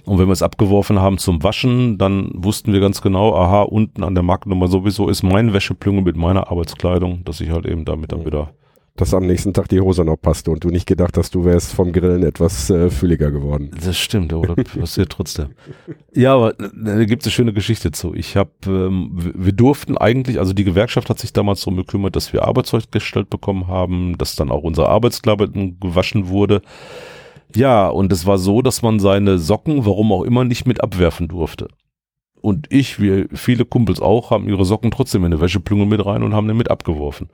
und 0.04 0.18
wenn 0.18 0.26
wir 0.26 0.32
es 0.32 0.42
abgeworfen 0.42 1.00
haben 1.00 1.16
zum 1.16 1.42
Waschen, 1.42 1.96
dann 1.96 2.30
wussten 2.34 2.74
wir 2.74 2.80
ganz 2.80 3.00
genau, 3.00 3.34
aha, 3.34 3.62
unten 3.62 4.04
an 4.04 4.14
der 4.14 4.22
Markennummer 4.22 4.68
sowieso 4.68 5.08
ist 5.08 5.22
mein 5.22 5.54
Wäscheplüngel 5.54 6.02
mit 6.02 6.16
meiner 6.16 6.50
Arbeitskleidung, 6.50 7.24
dass 7.24 7.40
ich 7.40 7.50
halt 7.50 7.64
eben 7.64 7.86
damit 7.86 8.12
dann 8.12 8.20
Mhm. 8.20 8.26
wieder 8.26 8.50
Dass 8.94 9.14
am 9.14 9.26
nächsten 9.26 9.54
Tag 9.54 9.68
die 9.68 9.80
Hose 9.80 10.04
noch 10.04 10.16
passte 10.16 10.50
und 10.50 10.62
du 10.62 10.68
nicht 10.68 10.86
gedacht 10.86 11.16
hast, 11.16 11.34
du 11.34 11.46
wärst 11.46 11.72
vom 11.72 11.92
Grillen 11.92 12.22
etwas 12.22 12.68
äh, 12.68 12.90
fülliger 12.90 13.30
geworden. 13.30 13.70
Das 13.82 13.96
stimmt, 13.96 14.34
aber 14.34 14.54
das 14.54 14.68
passiert 14.76 15.10
trotzdem. 15.10 15.48
Ja, 16.14 16.34
aber 16.34 16.60
äh, 16.60 16.68
da 16.84 17.04
gibt 17.04 17.22
es 17.22 17.26
eine 17.26 17.32
schöne 17.32 17.52
Geschichte 17.54 17.90
zu. 17.90 18.14
Ich 18.14 18.36
habe, 18.36 18.50
ähm, 18.66 19.10
wir 19.34 19.52
durften 19.52 19.96
eigentlich, 19.96 20.38
also 20.38 20.52
die 20.52 20.64
Gewerkschaft 20.64 21.08
hat 21.08 21.18
sich 21.18 21.32
damals 21.32 21.60
darum 21.60 21.76
gekümmert, 21.76 22.16
dass 22.16 22.34
wir 22.34 22.44
Arbeitszeug 22.44 22.92
gestellt 22.92 23.30
bekommen 23.30 23.66
haben, 23.66 24.18
dass 24.18 24.36
dann 24.36 24.50
auch 24.50 24.62
unsere 24.62 24.90
Arbeitskleidung 24.90 25.80
gewaschen 25.80 26.28
wurde. 26.28 26.60
Ja, 27.54 27.88
und 27.88 28.12
es 28.12 28.26
war 28.26 28.36
so, 28.36 28.60
dass 28.60 28.82
man 28.82 29.00
seine 29.00 29.38
Socken, 29.38 29.86
warum 29.86 30.12
auch 30.12 30.22
immer, 30.22 30.44
nicht 30.44 30.66
mit 30.66 30.82
abwerfen 30.82 31.28
durfte. 31.28 31.68
Und 32.42 32.66
ich, 32.70 33.00
wie 33.00 33.26
viele 33.32 33.64
Kumpels 33.64 34.00
auch, 34.00 34.30
haben 34.30 34.48
ihre 34.48 34.64
Socken 34.64 34.90
trotzdem 34.90 35.24
in 35.24 35.32
eine 35.32 35.40
Wäscheplüngel 35.40 35.86
mit 35.86 36.04
rein 36.04 36.22
und 36.22 36.34
haben 36.34 36.48
den 36.48 36.56
mit 36.56 36.70
abgeworfen. 36.70 37.30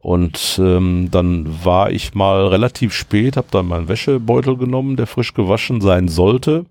Und 0.00 0.60
ähm, 0.62 1.08
dann 1.10 1.64
war 1.64 1.90
ich 1.90 2.14
mal 2.14 2.46
relativ 2.46 2.92
spät, 2.92 3.36
habe 3.36 3.48
dann 3.50 3.66
meinen 3.66 3.88
Wäschebeutel 3.88 4.56
genommen, 4.56 4.96
der 4.96 5.06
frisch 5.06 5.34
gewaschen 5.34 5.80
sein 5.80 6.06
sollte, 6.08 6.66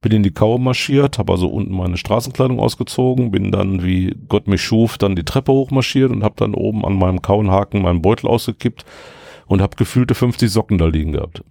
bin 0.00 0.12
in 0.12 0.22
die 0.24 0.32
Kaue 0.32 0.58
marschiert, 0.58 1.18
habe 1.18 1.32
also 1.32 1.48
unten 1.48 1.74
meine 1.74 1.96
Straßenkleidung 1.96 2.58
ausgezogen, 2.58 3.30
bin 3.30 3.52
dann, 3.52 3.84
wie 3.84 4.16
Gott 4.28 4.48
mich 4.48 4.62
schuf, 4.62 4.98
dann 4.98 5.14
die 5.14 5.24
Treppe 5.24 5.52
hochmarschiert 5.52 6.10
und 6.10 6.24
habe 6.24 6.34
dann 6.36 6.54
oben 6.54 6.84
an 6.84 6.98
meinem 6.98 7.22
Kauenhaken 7.22 7.82
meinen 7.82 8.02
Beutel 8.02 8.26
ausgekippt 8.26 8.84
und 9.46 9.62
habe 9.62 9.76
gefühlte 9.76 10.14
50 10.14 10.50
Socken 10.50 10.78
da 10.78 10.86
liegen 10.86 11.12
gehabt. 11.12 11.44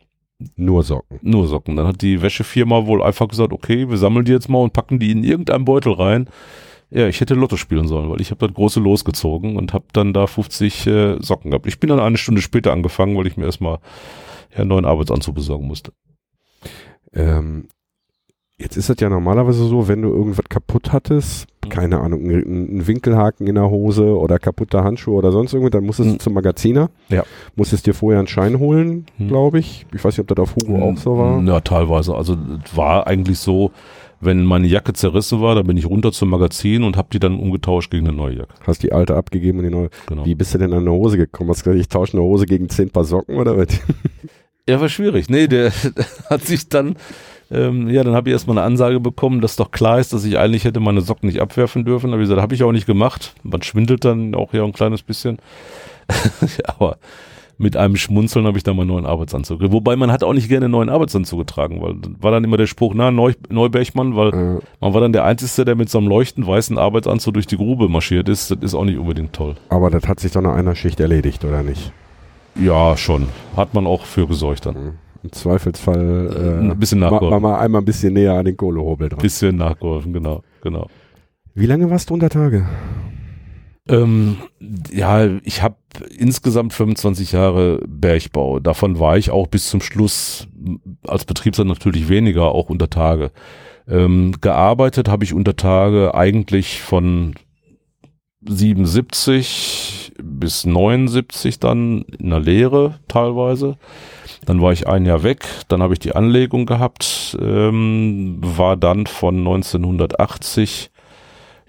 Nur 0.55 0.83
Socken. 0.83 1.19
Nur 1.21 1.47
Socken. 1.47 1.75
Dann 1.75 1.87
hat 1.87 2.01
die 2.01 2.21
Wäschefirma 2.21 2.85
wohl 2.87 3.01
einfach 3.01 3.27
gesagt, 3.27 3.53
okay, 3.53 3.89
wir 3.89 3.97
sammeln 3.97 4.25
die 4.25 4.31
jetzt 4.31 4.49
mal 4.49 4.59
und 4.59 4.73
packen 4.73 4.99
die 4.99 5.11
in 5.11 5.23
irgendeinen 5.23 5.65
Beutel 5.65 5.93
rein. 5.93 6.27
Ja, 6.91 7.07
ich 7.07 7.21
hätte 7.21 7.35
Lotto 7.35 7.55
spielen 7.55 7.87
sollen, 7.87 8.09
weil 8.09 8.19
ich 8.19 8.31
habe 8.31 8.45
das 8.45 8.53
große 8.53 8.81
losgezogen 8.81 9.55
und 9.55 9.73
habe 9.73 9.85
dann 9.93 10.13
da 10.13 10.27
50 10.27 10.87
äh, 10.87 11.17
Socken 11.21 11.51
gehabt. 11.51 11.65
Ich 11.65 11.79
bin 11.79 11.89
dann 11.89 12.01
eine 12.01 12.17
Stunde 12.17 12.41
später 12.41 12.73
angefangen, 12.73 13.17
weil 13.17 13.27
ich 13.27 13.37
mir 13.37 13.45
erstmal 13.45 13.79
ja, 14.51 14.59
einen 14.59 14.69
neuen 14.69 14.85
Arbeitsanzug 14.85 15.35
besorgen 15.35 15.67
musste. 15.67 15.93
Ähm, 17.13 17.69
Jetzt 18.61 18.77
ist 18.77 18.89
es 18.89 18.99
ja 18.99 19.09
normalerweise 19.09 19.65
so, 19.65 19.87
wenn 19.87 20.03
du 20.03 20.09
irgendwas 20.09 20.45
kaputt 20.47 20.93
hattest, 20.93 21.47
mhm. 21.65 21.69
keine 21.69 21.99
Ahnung, 21.99 22.21
einen 22.21 22.85
Winkelhaken 22.85 23.47
in 23.47 23.55
der 23.55 23.71
Hose 23.71 24.15
oder 24.15 24.37
kaputte 24.37 24.83
Handschuhe 24.83 25.15
oder 25.15 25.31
sonst 25.31 25.53
irgendwas, 25.53 25.71
dann 25.71 25.83
musstest 25.83 26.09
du 26.09 26.13
mhm. 26.13 26.19
zum 26.19 26.33
Magaziner. 26.33 26.91
Ja. 27.09 27.23
Musstest 27.55 27.87
dir 27.87 27.95
vorher 27.95 28.19
einen 28.19 28.27
Schein 28.27 28.59
holen, 28.59 29.07
mhm. 29.17 29.29
glaube 29.29 29.57
ich. 29.57 29.87
Ich 29.93 30.03
weiß 30.03 30.13
nicht, 30.15 30.19
ob 30.19 30.27
das 30.27 30.37
auf 30.37 30.55
Hugo 30.55 30.79
auch 30.79 30.97
so 30.97 31.17
war. 31.17 31.41
Ja, 31.41 31.59
teilweise. 31.61 32.13
Also 32.13 32.37
war 32.75 33.07
eigentlich 33.07 33.39
so, 33.39 33.71
wenn 34.21 34.45
meine 34.45 34.67
Jacke 34.67 34.93
zerrissen 34.93 35.41
war, 35.41 35.55
dann 35.55 35.67
bin 35.67 35.77
ich 35.77 35.85
runter 35.85 36.11
zum 36.11 36.29
Magazin 36.29 36.83
und 36.83 36.97
habe 36.97 37.09
die 37.11 37.19
dann 37.19 37.39
umgetauscht 37.39 37.91
gegen 37.91 38.07
eine 38.07 38.15
neue 38.15 38.37
Jacke. 38.37 38.53
Hast 38.65 38.83
die 38.83 38.91
alte 38.91 39.15
abgegeben 39.15 39.59
und 39.59 39.65
die 39.65 39.71
neue. 39.71 39.89
Genau. 40.07 40.25
Wie 40.25 40.35
bist 40.35 40.53
du 40.53 40.57
denn 40.57 40.73
an 40.73 40.79
eine 40.79 40.91
Hose 40.91 41.17
gekommen? 41.17 41.49
Hast 41.49 41.61
du 41.61 41.65
gesagt, 41.65 41.81
ich 41.81 41.89
tausche 41.89 42.13
eine 42.13 42.21
Hose 42.21 42.45
gegen 42.45 42.69
zehn 42.69 42.89
Paar 42.89 43.03
Socken 43.03 43.37
oder 43.37 43.57
was? 43.57 43.67
Ja, 44.69 44.79
war 44.79 44.89
schwierig. 44.89 45.27
Nee, 45.27 45.47
der 45.47 45.71
hat 46.29 46.45
sich 46.45 46.69
dann 46.69 46.95
ähm, 47.51 47.89
ja, 47.89 48.03
dann 48.03 48.15
habe 48.15 48.29
ich 48.29 48.33
erstmal 48.33 48.57
eine 48.57 48.65
Ansage 48.65 49.01
bekommen, 49.01 49.41
dass 49.41 49.57
doch 49.57 49.71
klar 49.71 49.99
ist, 49.99 50.13
dass 50.13 50.23
ich 50.23 50.37
eigentlich 50.37 50.63
hätte 50.63 50.79
meine 50.79 51.01
Socken 51.01 51.27
nicht 51.27 51.41
abwerfen 51.41 51.83
dürfen. 51.83 52.11
Habe 52.11 52.21
ich 52.21 52.25
gesagt, 52.25 52.41
habe 52.41 52.55
ich 52.55 52.63
auch 52.63 52.71
nicht 52.71 52.85
gemacht. 52.85 53.33
Man 53.43 53.61
schwindelt 53.61 54.05
dann 54.05 54.33
auch 54.35 54.53
ja 54.53 54.63
ein 54.63 54.71
kleines 54.71 55.03
bisschen. 55.03 55.37
Aber 56.65 56.97
mit 57.61 57.77
einem 57.77 57.95
Schmunzeln 57.95 58.45
habe 58.45 58.57
ich 58.57 58.63
dann 58.63 58.75
meinen 58.75 58.87
neuen 58.87 59.05
Arbeitsanzug. 59.05 59.59
Wobei 59.71 59.95
man 59.95 60.11
hat 60.11 60.23
auch 60.23 60.33
nicht 60.33 60.49
gerne 60.49 60.65
einen 60.65 60.71
neuen 60.71 60.89
Arbeitsanzug 60.89 61.39
getragen, 61.39 61.81
weil 61.81 61.95
war 62.19 62.31
dann 62.31 62.43
immer 62.43 62.57
der 62.57 62.67
Spruch, 62.67 62.93
na, 62.95 63.11
Neu 63.11 63.33
Neubergmann, 63.49 64.15
weil 64.15 64.29
äh. 64.29 64.59
man 64.81 64.93
war 64.93 65.01
dann 65.01 65.13
der 65.13 65.23
Einzige, 65.23 65.65
der 65.65 65.75
mit 65.75 65.89
so 65.89 65.99
einem 65.99 66.07
leuchtend 66.07 66.47
weißen 66.47 66.77
Arbeitsanzug 66.77 67.35
durch 67.35 67.47
die 67.47 67.57
Grube 67.57 67.87
marschiert 67.87 68.29
ist. 68.29 68.51
Das 68.51 68.57
ist 68.59 68.73
auch 68.73 68.83
nicht 68.83 68.97
unbedingt 68.97 69.33
toll. 69.33 69.55
Aber 69.69 69.89
das 69.89 70.07
hat 70.07 70.19
sich 70.19 70.31
doch 70.31 70.41
nach 70.41 70.55
einer 70.55 70.75
Schicht 70.75 70.99
erledigt, 70.99 71.45
oder 71.45 71.63
nicht? 71.63 71.91
Ja, 72.55 72.97
schon. 72.97 73.27
Hat 73.55 73.73
man 73.73 73.87
auch 73.87 74.05
für 74.05 74.27
gesorgt 74.27 74.65
dann. 74.65 74.75
Mhm. 74.75 74.91
Im 75.23 75.31
Zweifelsfall 75.31 76.33
äh, 76.35 76.71
ein 76.71 76.79
bisschen 76.79 76.99
nachgeholfen. 76.99 77.29
Mal, 77.29 77.51
mal 77.51 77.59
einmal 77.59 77.81
ein 77.81 77.85
bisschen 77.85 78.13
näher 78.13 78.33
an 78.33 78.45
den 78.45 78.57
Kohlehobel 78.57 79.09
dran. 79.09 79.19
Bisschen 79.19 79.55
nachgeholfen, 79.55 80.13
genau, 80.13 80.41
genau. 80.61 80.87
Wie 81.53 81.67
lange 81.67 81.89
warst 81.91 82.09
du 82.09 82.15
unter 82.15 82.29
Tage? 82.29 82.65
Ähm, 83.91 84.37
ja, 84.91 85.27
ich 85.43 85.61
habe 85.61 85.75
insgesamt 86.17 86.73
25 86.73 87.33
Jahre 87.33 87.79
Bergbau. 87.85 88.59
Davon 88.59 88.99
war 88.99 89.17
ich 89.17 89.31
auch 89.31 89.47
bis 89.47 89.69
zum 89.69 89.81
Schluss 89.81 90.47
als 91.05 91.25
Betriebsrat 91.25 91.67
natürlich 91.67 92.07
weniger, 92.07 92.53
auch 92.53 92.69
unter 92.69 92.89
Tage. 92.89 93.31
Ähm, 93.87 94.35
gearbeitet 94.39 95.09
habe 95.09 95.25
ich 95.25 95.33
unter 95.33 95.57
Tage 95.57 96.15
eigentlich 96.15 96.81
von 96.81 97.35
77 98.47 100.13
bis 100.23 100.65
79 100.65 101.59
dann 101.59 102.03
in 102.03 102.29
der 102.29 102.39
Lehre 102.39 102.99
teilweise. 103.09 103.77
Dann 104.45 104.61
war 104.61 104.71
ich 104.71 104.87
ein 104.87 105.05
Jahr 105.05 105.23
weg, 105.23 105.45
dann 105.67 105.83
habe 105.83 105.93
ich 105.93 105.99
die 105.99 106.15
Anlegung 106.15 106.65
gehabt, 106.65 107.37
ähm, 107.41 108.37
war 108.41 108.77
dann 108.77 109.05
von 109.05 109.37
1980 109.37 110.90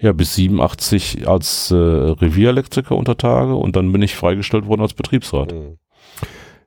ja, 0.03 0.11
bis 0.11 0.35
87 0.35 1.27
als 1.27 1.71
äh, 1.71 1.75
Revierelektriker 1.75 2.95
unter 2.95 3.15
Tage 3.15 3.55
und 3.55 3.77
dann 3.77 3.91
bin 3.93 4.01
ich 4.01 4.15
freigestellt 4.15 4.67
worden 4.67 4.81
als 4.81 4.93
Betriebsrat. 4.93 5.53
Mhm. 5.53 5.77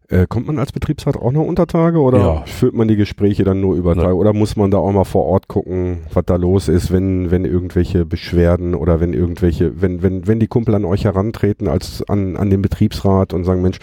Äh, 0.09 0.27
kommt 0.27 0.47
man 0.47 0.59
als 0.59 0.73
Betriebsrat 0.73 1.17
auch 1.17 1.33
noch 1.33 1.43
unter 1.43 1.67
Tage 1.67 1.99
oder 1.99 2.19
ja. 2.19 2.43
führt 2.47 2.75
man 2.75 2.89
die 2.89 2.97
Gespräche 2.97 3.45
dann 3.45 3.61
nur 3.61 3.75
über 3.77 3.95
Tage? 3.95 4.09
Ja. 4.09 4.15
Oder 4.15 4.33
muss 4.33 4.57
man 4.57 4.71
da 4.71 4.79
auch 4.79 4.93
mal 4.93 5.05
vor 5.05 5.27
Ort 5.27 5.49
gucken, 5.49 5.99
was 6.15 6.25
da 6.25 6.37
los 6.37 6.69
ist, 6.69 6.91
wenn, 6.93 7.31
wenn 7.31 7.45
irgendwelche 7.45 8.07
Beschwerden 8.07 8.75
oder 8.75 9.01
wenn 9.01 9.13
irgendwelche, 9.13 9.83
wenn, 9.83 10.03
wenn, 10.03 10.27
wenn 10.27 10.41
die 10.41 10.47
Kumpel 10.47 10.75
an 10.75 10.87
euch 10.87 11.05
herantreten 11.05 11.69
als 11.69 12.09
an, 12.09 12.37
an 12.37 12.49
den 12.49 12.63
Betriebsrat 12.63 13.35
und 13.35 13.45
sagen, 13.45 13.61
Mensch, 13.61 13.79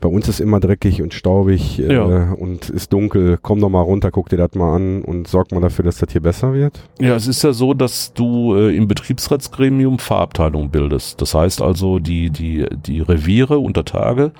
bei 0.00 0.08
uns 0.08 0.28
ist 0.28 0.40
immer 0.40 0.60
dreckig 0.60 1.02
und 1.02 1.14
staubig 1.14 1.78
äh, 1.78 1.92
ja. 1.92 2.32
und 2.32 2.68
ist 2.70 2.92
dunkel. 2.92 3.38
Komm 3.40 3.60
doch 3.60 3.68
mal 3.68 3.80
runter, 3.80 4.10
guck 4.10 4.28
dir 4.28 4.36
das 4.36 4.54
mal 4.54 4.74
an 4.74 5.02
und 5.02 5.28
sorg 5.28 5.52
mal 5.52 5.60
dafür, 5.60 5.84
dass 5.84 5.98
das 5.98 6.12
hier 6.12 6.20
besser 6.20 6.52
wird. 6.52 6.80
Ja, 7.00 7.14
es 7.14 7.26
ist 7.26 7.42
ja 7.42 7.52
so, 7.52 7.74
dass 7.74 8.12
du 8.12 8.54
äh, 8.54 8.76
im 8.76 8.88
Betriebsratsgremium 8.88 9.98
Fahrabteilungen 9.98 10.70
bildest. 10.70 11.20
Das 11.20 11.34
heißt 11.34 11.62
also, 11.62 11.98
die, 11.98 12.30
die, 12.30 12.66
die 12.86 13.00
Reviere 13.00 13.58
unter 13.58 13.84
Tage, 13.84 14.32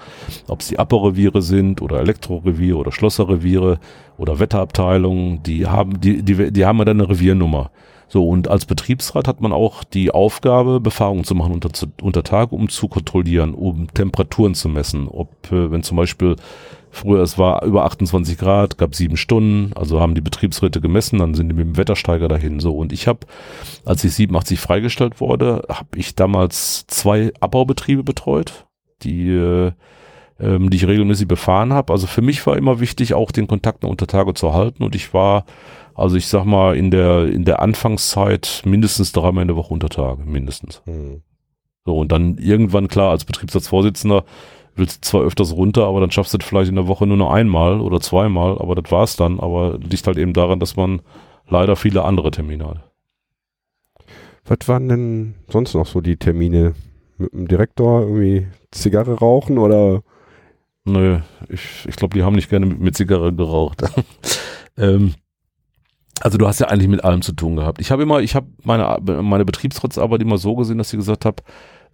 ob 0.48 0.60
es 0.60 0.68
die 0.68 0.78
Abbaureviere 0.78 1.42
sind 1.42 1.82
oder 1.82 2.00
Elektroreviere 2.00 2.76
oder 2.76 2.92
Schlosserreviere 2.92 3.78
oder 4.18 4.38
Wetterabteilungen, 4.38 5.42
die 5.42 5.66
haben, 5.66 6.00
die, 6.00 6.22
die, 6.22 6.52
die 6.52 6.64
haben 6.64 6.78
ja 6.78 6.84
dann 6.84 7.00
eine 7.00 7.08
Reviernummer. 7.08 7.70
So, 8.08 8.28
und 8.28 8.48
als 8.48 8.66
Betriebsrat 8.66 9.26
hat 9.26 9.40
man 9.40 9.52
auch 9.52 9.82
die 9.82 10.12
Aufgabe, 10.12 10.80
Befragungen 10.80 11.24
zu 11.24 11.34
machen 11.34 11.52
unter, 11.52 11.70
unter 12.00 12.22
Tage, 12.22 12.54
um 12.54 12.68
zu 12.68 12.86
kontrollieren, 12.88 13.52
um 13.54 13.92
Temperaturen 13.92 14.54
zu 14.54 14.68
messen. 14.68 15.08
Ob, 15.08 15.30
äh, 15.50 15.70
wenn 15.70 15.82
zum 15.82 15.96
Beispiel 15.96 16.36
früher 16.90 17.20
es 17.20 17.36
war 17.36 17.64
über 17.64 17.84
28 17.84 18.38
Grad, 18.38 18.78
gab 18.78 18.94
sieben 18.94 19.16
Stunden, 19.16 19.72
also 19.74 20.00
haben 20.00 20.14
die 20.14 20.20
Betriebsräte 20.20 20.80
gemessen, 20.80 21.18
dann 21.18 21.34
sind 21.34 21.48
die 21.48 21.54
mit 21.54 21.66
dem 21.66 21.76
Wettersteiger 21.76 22.28
dahin. 22.28 22.60
So, 22.60 22.76
und 22.76 22.92
ich 22.92 23.08
habe, 23.08 23.20
als 23.84 24.04
ich 24.04 24.14
87 24.14 24.60
freigestellt 24.60 25.20
wurde, 25.20 25.64
habe 25.68 25.98
ich 25.98 26.14
damals 26.14 26.86
zwei 26.86 27.32
Abbaubetriebe 27.40 28.04
betreut, 28.04 28.66
die 29.02 29.30
äh, 29.30 29.72
ähm, 30.38 30.70
die 30.70 30.76
ich 30.76 30.86
regelmäßig 30.86 31.28
befahren 31.28 31.72
habe. 31.72 31.92
Also 31.92 32.06
für 32.06 32.22
mich 32.22 32.46
war 32.46 32.56
immer 32.56 32.80
wichtig, 32.80 33.14
auch 33.14 33.30
den 33.30 33.46
Kontakt 33.46 33.84
unter 33.84 34.06
Tage 34.06 34.34
zu 34.34 34.52
halten 34.52 34.82
und 34.82 34.94
ich 34.94 35.14
war 35.14 35.44
also 35.96 36.16
ich 36.16 36.28
sag 36.28 36.44
mal, 36.44 36.76
in 36.76 36.90
der, 36.90 37.26
in 37.26 37.44
der 37.44 37.60
Anfangszeit 37.62 38.62
mindestens 38.64 39.12
dreimal 39.12 39.42
in 39.42 39.48
der 39.48 39.56
Woche 39.56 39.72
unter 39.72 39.88
Tage, 39.88 40.24
mindestens. 40.24 40.82
Mhm. 40.84 41.22
So, 41.86 41.98
und 41.98 42.12
dann 42.12 42.36
irgendwann, 42.38 42.88
klar, 42.88 43.10
als 43.10 43.24
Betriebsratsvorsitzender 43.24 44.24
willst 44.74 44.96
du 44.96 45.08
zwar 45.08 45.22
öfters 45.22 45.54
runter, 45.54 45.86
aber 45.86 46.00
dann 46.00 46.10
schaffst 46.10 46.34
du 46.34 46.38
das 46.38 46.46
vielleicht 46.46 46.68
in 46.68 46.76
der 46.76 46.86
Woche 46.86 47.06
nur 47.06 47.16
noch 47.16 47.30
einmal 47.30 47.80
oder 47.80 48.00
zweimal, 48.00 48.58
aber 48.58 48.74
das 48.74 48.92
war's 48.92 49.16
dann. 49.16 49.40
Aber 49.40 49.78
liegt 49.78 50.06
halt 50.06 50.18
eben 50.18 50.34
daran, 50.34 50.60
dass 50.60 50.76
man 50.76 51.00
leider 51.48 51.76
viele 51.76 52.04
andere 52.04 52.30
Termine 52.30 52.66
hat. 52.66 52.90
Was 54.44 54.68
waren 54.68 54.88
denn 54.88 55.34
sonst 55.48 55.74
noch 55.74 55.86
so 55.86 56.00
die 56.00 56.16
Termine? 56.16 56.74
Mit 57.18 57.32
dem 57.32 57.48
Direktor 57.48 58.02
irgendwie 58.02 58.46
Zigarre 58.70 59.14
rauchen 59.14 59.56
oder? 59.56 60.02
Nö, 60.84 61.20
ich, 61.48 61.86
ich 61.88 61.96
glaube, 61.96 62.14
die 62.14 62.22
haben 62.22 62.36
nicht 62.36 62.50
gerne 62.50 62.66
mit, 62.66 62.78
mit 62.78 62.96
Zigarre 62.96 63.32
geraucht. 63.32 63.82
ähm, 64.76 65.14
also 66.20 66.38
du 66.38 66.46
hast 66.46 66.60
ja 66.60 66.68
eigentlich 66.68 66.88
mit 66.88 67.04
allem 67.04 67.22
zu 67.22 67.32
tun 67.32 67.56
gehabt. 67.56 67.80
Ich 67.80 67.90
habe 67.90 68.02
immer, 68.02 68.20
ich 68.20 68.34
habe 68.34 68.46
meine, 68.64 68.98
meine 69.22 69.44
Betriebsratsarbeit 69.44 70.22
immer 70.22 70.38
so 70.38 70.56
gesehen, 70.56 70.78
dass 70.78 70.92
ich 70.92 70.98
gesagt 70.98 71.24
habe, 71.24 71.42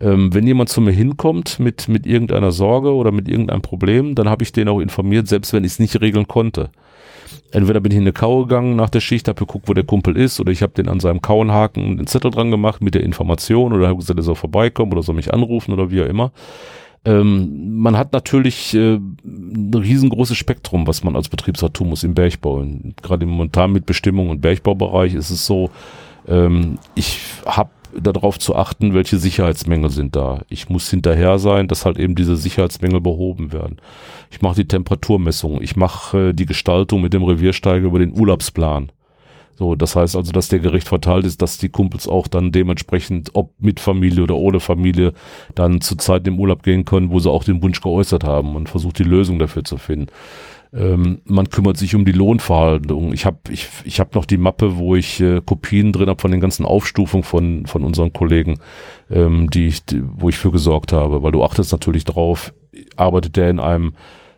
ähm, 0.01 0.35
wenn 0.35 0.47
jemand 0.47 0.69
zu 0.69 0.81
mir 0.81 0.93
hinkommt 0.93 1.59
mit, 1.59 1.89
mit 1.89 2.07
irgendeiner 2.07 2.53
Sorge 2.53 2.93
oder 2.93 3.13
mit 3.13 3.29
irgendeinem 3.29 3.63
Problem, 3.63 4.15
dann 4.15 4.29
habe 4.29 4.43
ich 4.43 4.53
den 4.53 4.69
auch 4.69 4.81
informiert, 4.81 5.29
selbst 5.29 5.53
wenn 5.53 5.65
ich 5.65 5.73
es 5.73 5.79
nicht 5.79 6.01
regeln 6.01 6.29
konnte. 6.29 6.71
Entweder 7.51 7.81
bin 7.81 7.93
ich 7.93 7.99
in 7.99 8.05
eine 8.05 8.13
Kau 8.13 8.43
gegangen 8.43 8.77
nach 8.77 8.91
der 8.91 9.01
Schicht, 9.01 9.29
habe 9.29 9.39
geguckt, 9.39 9.69
wo 9.69 9.75
der 9.75 9.85
Kumpel 9.85 10.17
ist, 10.17 10.41
oder 10.41 10.51
ich 10.51 10.63
habe 10.63 10.73
den 10.73 10.89
an 10.89 11.01
seinem 11.01 11.21
Kauenhaken 11.21 11.99
den 11.99 12.07
Zettel 12.07 12.31
dran 12.31 12.51
gemacht 12.51 12.83
mit 12.83 12.95
der 12.95 13.03
Information 13.03 13.73
oder 13.73 13.89
habe 13.89 13.99
gesagt, 13.99 14.19
er 14.19 14.25
soll 14.25 14.35
vorbeikommen 14.35 14.93
oder 14.93 15.03
soll 15.03 15.15
mich 15.15 15.33
anrufen 15.33 15.73
oder 15.73 15.91
wie 15.91 16.03
auch 16.03 16.07
immer. 16.07 16.33
Ähm, 17.05 17.79
man 17.79 17.97
hat 17.97 18.13
natürlich 18.13 18.75
äh, 18.75 18.95
ein 18.95 19.73
riesengroßes 19.75 20.37
Spektrum, 20.37 20.87
was 20.87 21.03
man 21.03 21.17
als 21.17 21.29
Betriebsrat 21.29 21.75
tun 21.75 21.89
muss 21.89 22.05
im 22.05 22.15
Bergbau. 22.15 22.65
Gerade 23.03 23.27
momentan 23.27 23.73
mit 23.73 23.87
Bestimmung 23.87 24.31
und 24.31 24.41
Bergbaubereich 24.41 25.15
ist 25.15 25.31
es 25.31 25.45
so, 25.45 25.71
ähm, 26.29 26.79
ich 26.95 27.19
habe 27.45 27.71
darauf 28.01 28.39
zu 28.39 28.57
achten, 28.57 28.95
welche 28.95 29.19
Sicherheitsmängel 29.19 29.91
sind 29.91 30.17
da. 30.17 30.43
Ich 30.49 30.69
muss 30.69 30.89
hinterher 30.89 31.39
sein, 31.39 31.69
dass 31.69 31.85
halt 31.85 31.99
eben 31.99 32.15
diese 32.15 32.37
Sicherheitsmängel 32.37 33.01
behoben 33.01 33.53
werden. 33.53 33.79
Ich 34.31 34.41
mache 34.41 34.57
die 34.57 34.69
Temperaturmessung, 34.69 35.61
ich 35.61 35.77
mache 35.77 36.31
äh, 36.31 36.33
die 36.33 36.47
Gestaltung 36.47 37.03
mit 37.03 37.13
dem 37.13 37.25
Reviersteiger 37.25 37.87
über 37.87 37.99
den 37.99 38.19
Urlaubsplan. 38.19 38.93
So, 39.55 39.75
das 39.75 39.97
heißt 39.97 40.17
also, 40.17 40.33
dass 40.33 40.49
der 40.49 40.61
Gericht 40.61 40.89
verteilt 40.89 41.25
ist, 41.25 41.43
dass 41.43 41.59
die 41.59 41.69
Kumpels 41.69 42.09
auch 42.09 42.27
dann 42.27 42.53
dementsprechend, 42.53 43.31
ob 43.35 43.53
mit 43.59 43.81
Familie 43.81 44.23
oder 44.23 44.37
ohne 44.37 44.61
Familie, 44.61 45.13
dann 45.55 45.81
zur 45.81 45.99
Zeit 45.99 46.27
im 46.27 46.39
Urlaub 46.39 46.63
gehen 46.63 46.85
können, 46.85 47.11
wo 47.11 47.19
sie 47.19 47.31
auch 47.31 47.45
den 47.45 47.63
Wunsch 47.63 47.81
geäußert 47.81 48.25
haben 48.25 48.57
und 48.57 48.69
versucht 48.69 48.99
die 48.99 49.05
Lösung 49.05 49.39
dafür 49.39 49.65
zu 49.65 49.77
finden. 49.77 50.09
Ähm, 50.75 51.21
man 51.25 51.51
kümmert 51.51 51.77
sich 51.77 51.95
um 51.95 52.07
die 52.07 52.13
Lohnverhandlungen. 52.13 53.13
Ich 53.13 53.27
habe 53.27 53.39
ich, 53.51 53.69
ich 53.85 54.01
hab 54.01 54.15
noch 54.15 54.25
die 54.25 54.39
Mappe, 54.39 54.79
wo 54.79 54.97
ich 54.97 55.21
äh, 55.21 55.43
Kopien 55.45 55.93
drin 55.93 56.09
habe 56.09 56.21
von 56.21 56.31
den 56.31 56.41
ganzen 56.41 56.65
Aufstufungen 56.65 57.25
von, 57.25 57.67
von 57.67 57.85
unseren 57.85 58.15
Kollegen, 58.15 58.59
ähm, 59.11 59.51
die 59.51 59.67
ich, 59.67 59.85
die, 59.85 60.03
wo 60.03 60.31
ich 60.31 60.39
für 60.39 60.51
gesorgt 60.51 60.93
habe, 60.93 61.23
weil 61.23 61.33
du 61.33 61.45
achtest 61.45 61.73
natürlich 61.73 62.05
drauf, 62.05 62.55
arbeitet 62.97 63.37
der 63.37 63.51
in 63.51 63.61
einem 63.61 63.93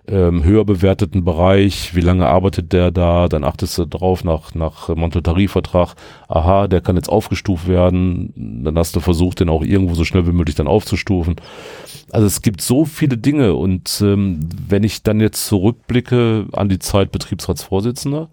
ähm, 0.07 0.45
höher 0.45 0.65
bewerteten 0.65 1.25
Bereich, 1.25 1.95
wie 1.95 2.01
lange 2.01 2.27
arbeitet 2.27 2.73
der 2.73 2.91
da, 2.91 3.29
dann 3.29 3.45
achtest 3.45 3.79
du 3.79 3.87
drauf 3.87 4.25
nach, 4.25 4.55
nach 4.55 4.89
Monteltarifvertrag, 4.89 5.95
aha, 6.29 6.69
der 6.69 6.81
kann 6.81 6.97
jetzt 6.97 7.09
aufgestuft 7.09 7.69
werden, 7.69 8.63
dann 8.65 8.79
hast 8.79 8.95
du 8.97 9.01
versucht, 9.01 9.41
den 9.41 9.49
auch 9.49 9.63
irgendwo 9.63 9.95
so 9.95 10.05
schnell 10.05 10.27
wie 10.27 10.33
möglich 10.33 10.57
dann 10.57 10.67
aufzustufen. 10.67 11.37
Also 12.13 12.27
es 12.27 12.43
gibt 12.43 12.61
so 12.61 12.85
viele 12.85 13.17
Dinge. 13.17 13.55
Und 13.55 14.01
ähm, 14.05 14.41
wenn 14.69 14.85
ich 14.85 15.03
dann 15.03 15.21
jetzt 15.21 15.47
zurückblicke 15.47 16.47
an 16.53 16.69
die 16.69 16.79
Zeit 16.79 17.11
Betriebsratsvorsitzender, 17.11 18.29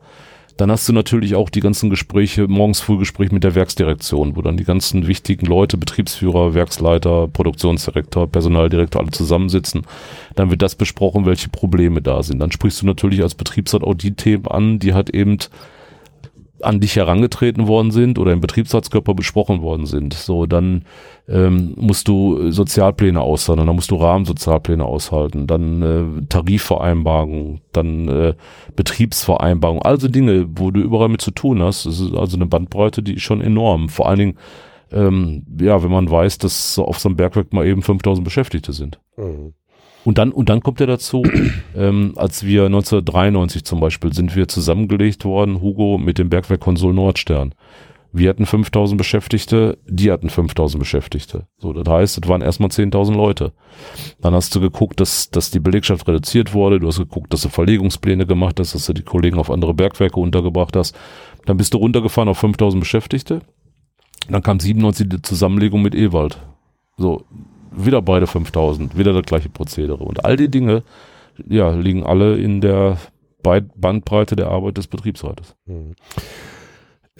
dann 0.62 0.70
hast 0.70 0.88
du 0.88 0.94
natürlich 0.94 1.34
auch 1.34 1.50
die 1.50 1.60
ganzen 1.60 1.90
Gespräche, 1.90 2.48
morgens 2.48 2.82
Frühgespräch 2.82 3.32
mit 3.32 3.44
der 3.44 3.56
Werksdirektion, 3.56 4.36
wo 4.36 4.44
dann 4.44 4.58
die 4.58 4.64
ganzen 4.64 5.08
wichtigen 5.08 5.48
Leute, 5.48 5.76
Betriebsführer, 5.76 6.54
Werksleiter, 6.54 7.28
Produktionsdirektor, 7.28 8.28
Personaldirektor 8.28 9.02
alle 9.02 9.10
zusammensitzen. 9.10 9.88
Dann 10.36 10.52
wird 10.52 10.62
das 10.62 10.76
besprochen, 10.76 11.26
welche 11.26 11.50
Probleme 11.50 12.04
da 12.04 12.22
sind. 12.22 12.38
Dann 12.38 12.52
sprichst 12.52 12.84
du 12.84 12.86
natürlich 12.86 13.24
als 13.24 13.34
Betriebsrat 13.34 13.84
auch 13.84 13.96
die 13.96 14.14
Themen 14.14 14.46
an, 14.46 14.78
die 14.78 14.94
halt 14.94 15.10
eben 15.10 15.40
an 16.64 16.80
dich 16.80 16.96
herangetreten 16.96 17.68
worden 17.68 17.92
sind 17.92 18.20
oder 18.20 18.34
im 18.34 18.42
Betriebsratskörper 18.42 19.14
besprochen 19.14 19.62
worden 19.62 19.86
sind. 19.86 20.14
So, 20.14 20.46
dann 20.46 20.84
ähm, 21.28 21.74
musst 21.78 22.08
du 22.08 22.52
Sozialpläne 22.52 23.22
aushalten, 23.22 23.66
dann 23.66 23.76
musst 23.76 23.92
du 23.92 23.96
Rahmensozialpläne 23.96 24.84
aushalten, 24.84 25.48
dann 25.48 25.82
äh, 25.82 26.26
Tarifvereinbarungen, 26.28 27.62
dann 27.72 28.08
äh, 28.08 28.34
Betriebsvereinbarungen, 28.76 29.84
also 29.84 30.08
Dinge, 30.08 30.48
wo 30.56 30.72
du 30.72 30.82
überall 30.82 31.10
mit 31.10 31.22
zu 31.22 31.32
tun 31.32 31.62
hast. 31.62 31.86
Das 31.86 32.00
ist 32.00 32.14
also 32.14 32.38
eine 32.38 32.46
Bandbreite, 32.46 33.04
die 33.04 33.16
ist 33.16 33.24
schon 33.24 33.42
enorm. 33.42 33.90
Vor 33.90 34.08
allen 34.08 34.20
Dingen, 34.20 34.38
ähm, 34.92 35.46
ja, 35.60 35.82
wenn 35.84 35.92
man 35.92 36.10
weiß, 36.10 36.38
dass 36.40 36.78
auf 36.78 37.00
so 37.00 37.10
einem 37.10 37.16
Bergwerk 37.16 37.54
mal 37.54 37.66
eben 37.66 37.82
5000 37.82 38.24
Beschäftigte 38.24 38.74
sind. 38.74 39.00
Mhm. 39.18 39.54
Und 40.04 40.18
dann, 40.18 40.32
und 40.32 40.50
dann 40.50 40.62
kommt 40.62 40.82
er 40.82 40.88
dazu, 40.88 41.24
ähm, 41.76 42.14
als 42.16 42.46
wir 42.46 42.66
1993 42.66 43.64
zum 43.64 43.80
Beispiel 43.80 44.14
sind 44.14 44.36
wir 44.36 44.48
zusammengelegt 44.48 45.26
worden, 45.26 45.62
Hugo 45.62 45.98
mit 45.98 46.18
dem 46.18 46.30
Bergwerk 46.30 46.62
Konsul 46.62 46.94
Nordstern. 46.94 47.54
Wir 48.14 48.30
hatten 48.30 48.46
5000 48.46 48.98
Beschäftigte, 48.98 49.78
die 49.88 50.12
hatten 50.12 50.30
5000 50.30 50.80
Beschäftigte. 50.80 51.48
So, 51.58 51.72
das 51.72 51.92
heißt, 51.92 52.20
es 52.22 52.30
waren 52.30 52.42
erstmal 52.42 52.70
10.000 52.70 53.16
Leute. 53.16 53.54
Dann 54.20 54.34
hast 54.34 54.54
du 54.54 54.60
geguckt, 54.60 55.00
dass, 55.00 55.30
dass 55.30 55.50
die 55.50 55.62
Belegschaft 55.62 56.06
reduziert 56.10 56.54
wurde. 56.54 56.82
Du 56.82 56.88
hast 56.88 56.98
geguckt, 56.98 57.32
dass 57.32 57.44
du 57.44 57.50
Verlegungspläne 57.50 58.26
gemacht 58.26 58.60
hast, 58.60 58.76
dass 58.76 58.86
du 58.88 58.94
die 58.94 59.04
Kollegen 59.04 59.40
auf 59.40 59.50
andere 59.50 59.74
Bergwerke 59.74 60.20
untergebracht 60.20 60.76
hast. 60.76 60.94
Dann 61.46 61.56
bist 61.56 61.74
du 61.74 61.78
runtergefahren 61.78 62.28
auf 62.28 62.38
5000 62.40 62.82
Beschäftigte. 62.82 63.42
Dann 64.28 64.44
kam 64.44 64.60
97 64.60 65.08
die 65.08 65.22
Zusammenlegung 65.22 65.82
mit 65.82 65.96
Ewald. 65.96 66.38
So, 66.98 67.24
wieder 67.72 68.02
beide 68.02 68.28
5000, 68.28 68.98
wieder 68.98 69.14
das 69.14 69.24
gleiche 69.24 69.50
Prozedere. 69.50 70.04
Und 70.04 70.26
all 70.26 70.36
die 70.36 70.50
Dinge, 70.50 70.84
ja, 71.48 71.72
liegen 71.72 72.06
alle 72.06 72.38
in 72.38 72.62
der 72.62 72.98
Bandbreite 73.42 74.36
der 74.36 74.50
Arbeit 74.50 74.78
des 74.78 74.88
Betriebsrates. 74.88 75.56
Mhm. 75.66 75.96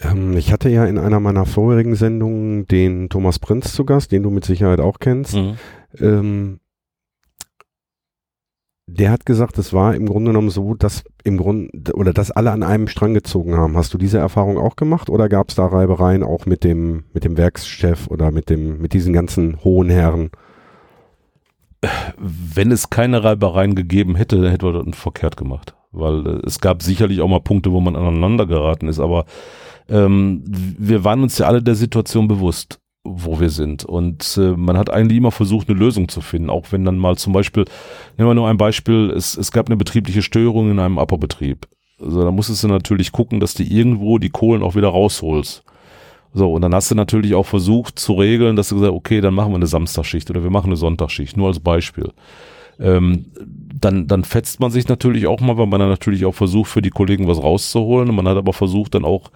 Ähm, 0.00 0.36
ich 0.36 0.52
hatte 0.52 0.68
ja 0.68 0.84
in 0.84 0.98
einer 0.98 1.20
meiner 1.20 1.46
vorherigen 1.46 1.94
Sendungen 1.94 2.66
den 2.66 3.08
Thomas 3.08 3.38
Prinz 3.38 3.72
zu 3.72 3.84
Gast, 3.84 4.12
den 4.12 4.22
du 4.22 4.30
mit 4.30 4.44
Sicherheit 4.44 4.80
auch 4.80 4.98
kennst. 5.00 5.34
Mhm. 5.34 5.56
Ähm, 5.98 6.60
der 8.98 9.10
hat 9.10 9.26
gesagt, 9.26 9.58
es 9.58 9.72
war 9.72 9.94
im 9.94 10.06
Grunde 10.06 10.30
genommen 10.30 10.50
so, 10.50 10.74
dass 10.74 11.04
im 11.24 11.36
Grunde 11.36 11.92
oder 11.94 12.12
dass 12.12 12.30
alle 12.30 12.50
an 12.50 12.62
einem 12.62 12.88
Strang 12.88 13.14
gezogen 13.14 13.56
haben. 13.56 13.76
Hast 13.76 13.94
du 13.94 13.98
diese 13.98 14.18
Erfahrung 14.18 14.58
auch 14.58 14.76
gemacht 14.76 15.08
oder 15.08 15.28
gab 15.28 15.48
es 15.48 15.54
da 15.54 15.66
Reibereien 15.66 16.22
auch 16.22 16.46
mit 16.46 16.64
dem 16.64 17.04
mit 17.12 17.24
dem 17.24 17.36
Werkschef 17.36 18.08
oder 18.08 18.30
mit 18.30 18.50
dem 18.50 18.80
mit 18.80 18.92
diesen 18.92 19.12
ganzen 19.12 19.62
hohen 19.64 19.88
Herren? 19.88 20.30
Wenn 22.18 22.70
es 22.70 22.90
keine 22.90 23.24
Reibereien 23.24 23.74
gegeben 23.74 24.14
hätte, 24.14 24.40
dann 24.40 24.50
hätte 24.50 24.66
man 24.66 24.90
das 24.90 24.98
verkehrt 24.98 25.36
gemacht, 25.36 25.74
weil 25.90 26.26
äh, 26.26 26.40
es 26.46 26.60
gab 26.60 26.82
sicherlich 26.82 27.20
auch 27.20 27.28
mal 27.28 27.40
Punkte, 27.40 27.72
wo 27.72 27.80
man 27.80 27.96
aneinander 27.96 28.46
geraten 28.46 28.88
ist, 28.88 29.00
aber 29.00 29.24
ähm, 29.88 30.44
wir 30.46 31.02
waren 31.04 31.22
uns 31.22 31.38
ja 31.38 31.46
alle 31.46 31.62
der 31.62 31.74
Situation 31.74 32.28
bewusst 32.28 32.78
wo 33.04 33.40
wir 33.40 33.50
sind. 33.50 33.84
Und 33.84 34.38
äh, 34.40 34.52
man 34.56 34.78
hat 34.78 34.90
eigentlich 34.90 35.18
immer 35.18 35.32
versucht, 35.32 35.68
eine 35.68 35.78
Lösung 35.78 36.08
zu 36.08 36.20
finden, 36.20 36.50
auch 36.50 36.66
wenn 36.70 36.84
dann 36.84 36.98
mal 36.98 37.16
zum 37.16 37.32
Beispiel, 37.32 37.64
nehmen 38.16 38.30
wir 38.30 38.34
nur 38.34 38.48
ein 38.48 38.58
Beispiel, 38.58 39.10
es, 39.10 39.36
es 39.36 39.50
gab 39.50 39.66
eine 39.66 39.76
betriebliche 39.76 40.22
Störung 40.22 40.70
in 40.70 40.78
einem 40.78 40.98
Abbaubetrieb. 40.98 41.66
Also 42.00 42.22
da 42.24 42.30
musstest 42.30 42.64
du 42.64 42.68
natürlich 42.68 43.12
gucken, 43.12 43.40
dass 43.40 43.54
du 43.54 43.62
irgendwo 43.62 44.18
die 44.18 44.30
Kohlen 44.30 44.62
auch 44.62 44.74
wieder 44.74 44.88
rausholst. 44.88 45.64
So, 46.34 46.52
und 46.52 46.62
dann 46.62 46.74
hast 46.74 46.90
du 46.90 46.94
natürlich 46.94 47.34
auch 47.34 47.46
versucht 47.46 47.98
zu 47.98 48.14
regeln, 48.14 48.56
dass 48.56 48.70
du 48.70 48.76
gesagt 48.76 48.94
okay, 48.94 49.20
dann 49.20 49.34
machen 49.34 49.52
wir 49.52 49.56
eine 49.56 49.66
Samstagsschicht 49.66 50.30
oder 50.30 50.42
wir 50.42 50.50
machen 50.50 50.68
eine 50.68 50.76
Sonntagsschicht, 50.76 51.36
nur 51.36 51.48
als 51.48 51.60
Beispiel. 51.60 52.10
Ähm, 52.80 53.26
dann, 53.78 54.06
dann 54.06 54.24
fetzt 54.24 54.60
man 54.60 54.70
sich 54.70 54.88
natürlich 54.88 55.26
auch 55.26 55.40
mal, 55.40 55.58
weil 55.58 55.66
man 55.66 55.80
dann 55.80 55.90
natürlich 55.90 56.24
auch 56.24 56.34
versucht, 56.34 56.70
für 56.70 56.82
die 56.82 56.90
Kollegen 56.90 57.28
was 57.28 57.42
rauszuholen. 57.42 58.08
Und 58.08 58.16
man 58.16 58.28
hat 58.28 58.36
aber 58.36 58.52
versucht, 58.52 58.94
dann 58.94 59.04
auch 59.04 59.30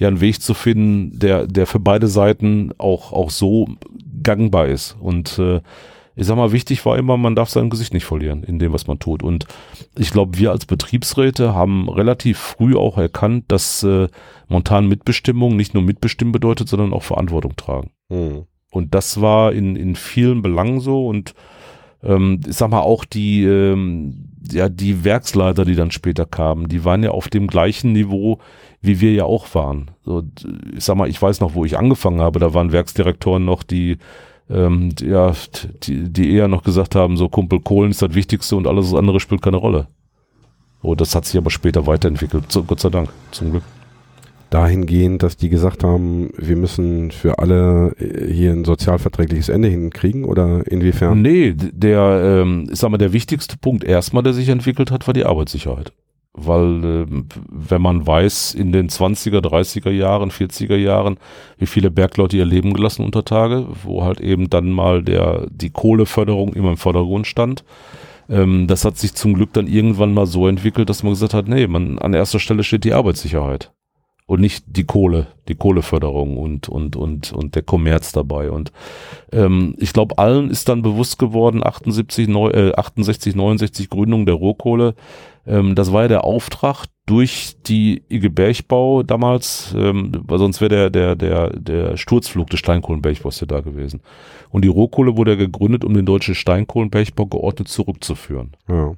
ja 0.00 0.08
einen 0.08 0.20
Weg 0.20 0.42
zu 0.42 0.54
finden, 0.54 1.16
der, 1.18 1.46
der 1.46 1.66
für 1.66 1.78
beide 1.78 2.08
Seiten 2.08 2.72
auch, 2.78 3.12
auch 3.12 3.30
so 3.30 3.68
gangbar 4.22 4.66
ist. 4.66 4.96
Und 4.98 5.38
äh, 5.38 5.60
ich 6.16 6.26
sag 6.26 6.36
mal, 6.36 6.52
wichtig 6.52 6.84
war 6.84 6.98
immer, 6.98 7.16
man 7.16 7.36
darf 7.36 7.50
sein 7.50 7.70
Gesicht 7.70 7.94
nicht 7.94 8.06
verlieren 8.06 8.42
in 8.42 8.58
dem, 8.58 8.72
was 8.72 8.86
man 8.86 8.98
tut. 8.98 9.22
Und 9.22 9.46
ich 9.96 10.10
glaube, 10.10 10.38
wir 10.38 10.50
als 10.50 10.66
Betriebsräte 10.66 11.54
haben 11.54 11.88
relativ 11.88 12.38
früh 12.38 12.76
auch 12.76 12.98
erkannt, 12.98 13.44
dass 13.48 13.82
äh, 13.82 14.08
montan 14.48 14.88
Mitbestimmung 14.88 15.56
nicht 15.56 15.74
nur 15.74 15.82
mitbestimmen 15.82 16.32
bedeutet, 16.32 16.68
sondern 16.68 16.92
auch 16.92 17.02
Verantwortung 17.02 17.54
tragen. 17.56 17.90
Mhm. 18.08 18.46
Und 18.70 18.94
das 18.94 19.20
war 19.20 19.52
in, 19.52 19.76
in 19.76 19.96
vielen 19.96 20.42
Belangen 20.42 20.80
so 20.80 21.06
und 21.06 21.34
ähm, 22.02 22.40
ich 22.46 22.56
sag 22.56 22.70
mal 22.70 22.80
auch 22.80 23.04
die, 23.04 23.44
ähm, 23.44 24.30
ja, 24.50 24.68
die 24.68 25.04
Werksleiter, 25.04 25.64
die 25.64 25.74
dann 25.74 25.90
später 25.90 26.26
kamen, 26.26 26.68
die 26.68 26.84
waren 26.84 27.02
ja 27.02 27.10
auf 27.10 27.28
dem 27.28 27.46
gleichen 27.46 27.92
Niveau, 27.92 28.38
wie 28.80 29.00
wir 29.00 29.12
ja 29.12 29.24
auch 29.24 29.54
waren. 29.54 29.90
So, 30.04 30.22
ich 30.76 30.84
sag 30.84 30.96
mal, 30.96 31.08
ich 31.08 31.20
weiß 31.20 31.40
noch, 31.40 31.54
wo 31.54 31.64
ich 31.64 31.78
angefangen 31.78 32.20
habe, 32.20 32.38
da 32.38 32.54
waren 32.54 32.72
Werksdirektoren 32.72 33.44
noch, 33.44 33.62
die 33.62 33.98
ähm, 34.48 34.90
ja, 35.00 35.32
die, 35.84 36.12
die 36.12 36.32
eher 36.32 36.48
noch 36.48 36.64
gesagt 36.64 36.94
haben, 36.94 37.16
so 37.16 37.28
Kumpel 37.28 37.60
Kohlen 37.60 37.92
ist 37.92 38.02
das 38.02 38.14
Wichtigste 38.14 38.56
und 38.56 38.66
alles 38.66 38.92
andere 38.92 39.20
spielt 39.20 39.42
keine 39.42 39.58
Rolle. 39.58 39.86
Oh, 40.82 40.94
das 40.94 41.14
hat 41.14 41.26
sich 41.26 41.36
aber 41.36 41.50
später 41.50 41.86
weiterentwickelt, 41.86 42.50
so, 42.50 42.64
Gott 42.64 42.80
sei 42.80 42.88
Dank, 42.88 43.10
zum 43.30 43.50
Glück. 43.50 43.62
Dahingehend, 44.50 45.22
dass 45.22 45.36
die 45.36 45.48
gesagt 45.48 45.84
haben, 45.84 46.30
wir 46.36 46.56
müssen 46.56 47.10
für 47.10 47.38
alle 47.38 47.92
äh, 47.98 48.32
hier 48.32 48.52
ein 48.52 48.64
sozialverträgliches 48.64 49.48
Ende 49.48 49.68
hinkriegen 49.68 50.24
oder 50.24 50.66
inwiefern? 50.66 51.22
Nee, 51.22 51.54
der, 51.54 52.42
ähm, 52.42 52.68
ich 52.70 52.78
sag 52.78 52.90
mal, 52.90 52.98
der 52.98 53.12
wichtigste 53.12 53.56
Punkt 53.56 53.84
erstmal, 53.84 54.22
der 54.22 54.32
sich 54.32 54.48
entwickelt 54.48 54.90
hat, 54.90 55.06
war 55.06 55.14
die 55.14 55.24
Arbeitssicherheit 55.24 55.92
weil 56.32 56.84
äh, 56.84 57.06
wenn 57.50 57.82
man 57.82 58.06
weiß, 58.06 58.54
in 58.54 58.72
den 58.72 58.88
20er, 58.88 59.40
30er 59.40 59.90
Jahren, 59.90 60.30
40er 60.30 60.76
Jahren, 60.76 61.18
wie 61.58 61.66
viele 61.66 61.90
Bergleute 61.90 62.36
ihr 62.36 62.44
Leben 62.44 62.72
gelassen 62.72 63.04
unter 63.04 63.24
Tage, 63.24 63.66
wo 63.82 64.04
halt 64.04 64.20
eben 64.20 64.48
dann 64.48 64.70
mal 64.70 65.02
der 65.02 65.46
die 65.50 65.70
Kohleförderung 65.70 66.54
immer 66.54 66.70
im 66.70 66.76
Vordergrund 66.76 67.26
stand. 67.26 67.64
Ähm, 68.28 68.66
das 68.68 68.84
hat 68.84 68.96
sich 68.96 69.14
zum 69.14 69.34
Glück 69.34 69.52
dann 69.52 69.66
irgendwann 69.66 70.14
mal 70.14 70.26
so 70.26 70.46
entwickelt, 70.46 70.88
dass 70.88 71.02
man 71.02 71.12
gesagt 71.12 71.34
hat, 71.34 71.48
nee, 71.48 71.66
man 71.66 71.98
an 71.98 72.14
erster 72.14 72.38
Stelle 72.38 72.62
steht 72.62 72.84
die 72.84 72.94
Arbeitssicherheit 72.94 73.72
und 74.30 74.40
nicht 74.40 74.64
die 74.68 74.84
Kohle, 74.84 75.26
die 75.48 75.56
Kohleförderung 75.56 76.36
und 76.36 76.68
und 76.68 76.94
und 76.94 77.32
und 77.32 77.56
der 77.56 77.62
Kommerz 77.62 78.12
dabei. 78.12 78.52
Und 78.52 78.70
ähm, 79.32 79.74
ich 79.78 79.92
glaube, 79.92 80.18
allen 80.18 80.50
ist 80.50 80.68
dann 80.68 80.82
bewusst 80.82 81.18
geworden, 81.18 81.66
78, 81.66 82.28
neu, 82.28 82.50
äh, 82.50 82.72
68, 82.72 83.34
69 83.34 83.90
Gründung 83.90 84.26
der 84.26 84.36
Rohkohle, 84.36 84.94
ähm, 85.48 85.74
das 85.74 85.92
war 85.92 86.02
ja 86.02 86.08
der 86.08 86.22
Auftrag 86.22 86.86
durch 87.06 87.56
die 87.66 88.04
IG 88.08 88.28
Bergbau 88.28 89.02
damals, 89.02 89.74
ähm, 89.76 90.12
weil 90.28 90.38
sonst 90.38 90.60
wäre 90.60 90.70
der, 90.70 90.90
der, 90.90 91.16
der, 91.16 91.50
der 91.50 91.96
Sturzflug 91.96 92.50
des 92.50 92.60
Steinkohlenbergbaus 92.60 93.40
ja 93.40 93.48
da 93.48 93.62
gewesen. 93.62 94.00
Und 94.50 94.64
die 94.64 94.68
Rohkohle 94.68 95.16
wurde 95.16 95.32
ja 95.32 95.36
gegründet, 95.38 95.84
um 95.84 95.92
den 95.92 96.06
deutschen 96.06 96.36
Steinkohlenbergbau 96.36 97.26
geordnet 97.26 97.66
zurückzuführen. 97.66 98.52
Ja. 98.68 98.92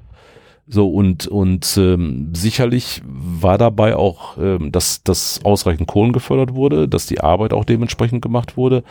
So 0.69 0.89
und 0.89 1.27
und 1.27 1.77
ähm, 1.77 2.31
sicherlich 2.35 3.03
war 3.05 3.59
dabei 3.59 3.97
auch, 3.97 4.39
ähm, 4.39 4.71
dass 4.71 5.03
dass 5.03 5.45
ausreichend 5.45 5.89
Kohlen 5.89 6.13
gefördert 6.13 6.55
wurde, 6.55 6.89
dass 6.89 7.07
die 7.07 7.21
Arbeit 7.21 7.53
auch 7.53 7.65
dementsprechend 7.65 8.23
gemacht 8.23 8.57
wurde, 8.57 8.85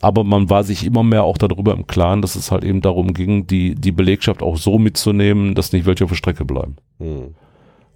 aber 0.00 0.24
man 0.24 0.48
war 0.48 0.64
sich 0.64 0.86
immer 0.86 1.02
mehr 1.02 1.24
auch 1.24 1.36
darüber 1.36 1.74
im 1.74 1.86
Klaren, 1.86 2.22
dass 2.22 2.34
es 2.34 2.50
halt 2.50 2.64
eben 2.64 2.80
darum 2.80 3.12
ging, 3.12 3.46
die 3.46 3.74
die 3.74 3.92
Belegschaft 3.92 4.42
auch 4.42 4.56
so 4.56 4.78
mitzunehmen, 4.78 5.54
dass 5.54 5.72
nicht 5.72 5.84
welche 5.84 6.04
auf 6.04 6.10
der 6.10 6.16
Strecke 6.16 6.46
bleiben. 6.46 6.76
Mhm. 6.98 7.34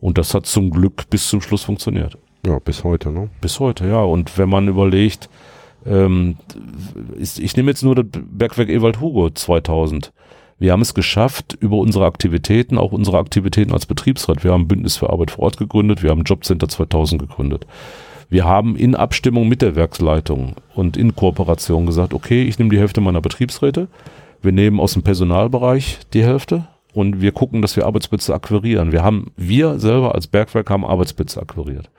Und 0.00 0.18
das 0.18 0.34
hat 0.34 0.44
zum 0.46 0.70
Glück 0.70 1.08
bis 1.08 1.28
zum 1.28 1.40
Schluss 1.40 1.62
funktioniert. 1.62 2.18
Ja, 2.44 2.58
bis 2.58 2.84
heute, 2.84 3.10
ne? 3.10 3.30
Bis 3.40 3.60
heute, 3.60 3.86
ja. 3.86 4.02
Und 4.02 4.36
wenn 4.36 4.48
man 4.48 4.68
überlegt, 4.68 5.30
ähm, 5.86 6.36
ist, 7.16 7.38
ich 7.38 7.56
nehme 7.56 7.70
jetzt 7.70 7.82
nur 7.82 7.94
das 7.94 8.06
Bergwerk 8.10 8.68
Ewald 8.68 9.00
Hugo 9.00 9.30
2000 9.30 10.12
wir 10.58 10.72
haben 10.72 10.82
es 10.82 10.94
geschafft, 10.94 11.56
über 11.60 11.76
unsere 11.76 12.06
Aktivitäten, 12.06 12.78
auch 12.78 12.92
unsere 12.92 13.18
Aktivitäten 13.18 13.72
als 13.72 13.86
Betriebsrat, 13.86 14.44
wir 14.44 14.52
haben 14.52 14.68
Bündnis 14.68 14.96
für 14.96 15.10
Arbeit 15.10 15.32
vor 15.32 15.44
Ort 15.44 15.56
gegründet, 15.56 16.02
wir 16.02 16.10
haben 16.10 16.22
Jobcenter 16.22 16.68
2000 16.68 17.20
gegründet. 17.20 17.66
Wir 18.28 18.44
haben 18.44 18.76
in 18.76 18.94
Abstimmung 18.94 19.48
mit 19.48 19.60
der 19.60 19.76
Werksleitung 19.76 20.54
und 20.74 20.96
in 20.96 21.14
Kooperation 21.14 21.84
gesagt, 21.84 22.14
okay, 22.14 22.44
ich 22.44 22.58
nehme 22.58 22.70
die 22.70 22.78
Hälfte 22.78 23.00
meiner 23.00 23.20
Betriebsräte, 23.20 23.88
wir 24.40 24.52
nehmen 24.52 24.80
aus 24.80 24.94
dem 24.94 25.02
Personalbereich 25.02 25.98
die 26.14 26.24
Hälfte 26.24 26.66
und 26.94 27.20
wir 27.20 27.32
gucken, 27.32 27.62
dass 27.62 27.76
wir 27.76 27.86
Arbeitsplätze 27.86 28.34
akquirieren. 28.34 28.92
Wir 28.92 29.02
haben, 29.02 29.32
wir 29.36 29.78
selber 29.78 30.14
als 30.14 30.26
Bergwerk 30.26 30.70
haben 30.70 30.84
Arbeitsplätze 30.84 31.40
akquiriert. 31.40 31.90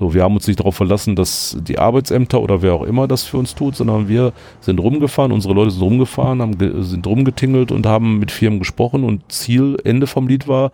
So, 0.00 0.14
wir 0.14 0.22
haben 0.22 0.34
uns 0.34 0.46
nicht 0.46 0.60
darauf 0.60 0.76
verlassen, 0.76 1.16
dass 1.16 1.56
die 1.60 1.78
Arbeitsämter 1.78 2.40
oder 2.40 2.62
wer 2.62 2.74
auch 2.74 2.84
immer 2.84 3.08
das 3.08 3.24
für 3.24 3.36
uns 3.36 3.56
tut, 3.56 3.74
sondern 3.74 4.08
wir 4.08 4.32
sind 4.60 4.78
rumgefahren, 4.78 5.32
unsere 5.32 5.54
Leute 5.54 5.72
sind 5.72 5.82
rumgefahren, 5.82 6.40
haben 6.40 6.84
sind 6.84 7.04
rumgetingelt 7.06 7.72
und 7.72 7.84
haben 7.84 8.18
mit 8.20 8.30
Firmen 8.30 8.60
gesprochen 8.60 9.02
und 9.02 9.32
Ziel, 9.32 9.76
Ende 9.82 10.06
vom 10.06 10.28
Lied 10.28 10.46
war, 10.46 10.70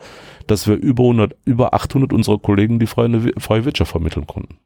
dass 0.46 0.68
wir 0.68 0.74
über 0.76 1.04
100, 1.04 1.36
über 1.46 1.72
800 1.72 2.12
unserer 2.12 2.38
Kollegen 2.38 2.78
die 2.78 2.86
freie, 2.86 3.32
freie 3.38 3.64
Wirtschaft 3.64 3.92
vermitteln 3.92 4.26
konnten 4.26 4.58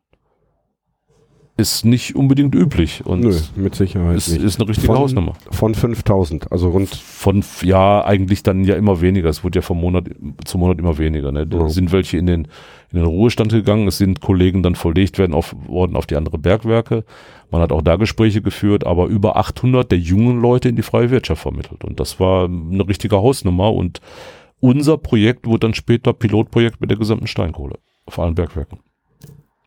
ist 1.61 1.85
nicht 1.85 2.15
unbedingt 2.15 2.55
üblich. 2.55 3.05
Und 3.05 3.19
Nö, 3.23 3.37
mit 3.57 3.75
Sicherheit 3.75 4.17
ist, 4.17 4.29
nicht. 4.29 4.43
ist 4.45 4.61
eine 4.61 4.69
richtige 4.69 4.87
Von- 4.87 4.99
Hausnummer. 4.99 5.33
Von 5.51 5.75
5000, 5.75 6.53
also 6.53 6.69
rund. 6.71 6.89
Von, 6.89 7.43
ja, 7.63 8.05
eigentlich 8.05 8.45
dann 8.45 8.63
ja 8.63 8.77
immer 8.77 9.01
weniger. 9.01 9.29
Es 9.29 9.43
wird 9.43 9.57
ja 9.57 9.61
vom 9.61 9.81
Monat 9.81 10.05
zu 10.45 10.57
Monat 10.57 10.79
immer 10.79 10.99
weniger. 10.99 11.33
Ne? 11.33 11.49
Da 11.49 11.59
Ja. 11.59 11.69
sind 11.69 11.91
welche 11.91 12.17
in 12.17 12.27
den, 12.27 12.47
in 12.91 12.99
den 12.99 13.07
Ruhestand 13.07 13.53
gegangen. 13.53 13.87
Es 13.87 13.99
sind 13.99 14.21
Kollegen 14.21 14.63
dann 14.63 14.75
verlegt 14.75 15.19
werden 15.19 15.35
auf, 15.35 15.55
worden 15.67 15.97
auf 15.97 16.07
die 16.07 16.17
andere 16.17 16.39
Bergwerke. 16.39 17.05
Man 17.51 17.61
hat 17.61 17.73
auch 17.73 17.83
da 17.83 17.97
Gespräche 17.97 18.43
geführt, 18.43 18.87
aber 18.87 19.07
über 19.07 19.37
800 19.37 19.91
der 19.91 19.99
jungen 19.99 20.41
Leute 20.41 20.69
in 20.69 20.77
die 20.77 20.83
freie 20.83 21.11
Wirtschaft 21.11 21.43
vermittelt. 21.43 21.85
Und 21.85 22.01
das 22.01 22.19
war 22.21 22.45
eine 22.45 22.87
richtige 22.89 23.17
Hausnummer. 23.17 23.73
Und 23.73 24.01
unser 24.61 24.99
Projekt 24.99 25.47
wurde 25.47 25.61
dann 25.61 25.75
später 25.75 26.13
Pilotprojekt 26.13 26.81
mit 26.81 26.91
der 26.91 26.99
gesamten 26.99 27.27
Steinkohle 27.27 27.79
auf 28.07 28.19
allen 28.19 28.35
Bergwerken. 28.35 28.81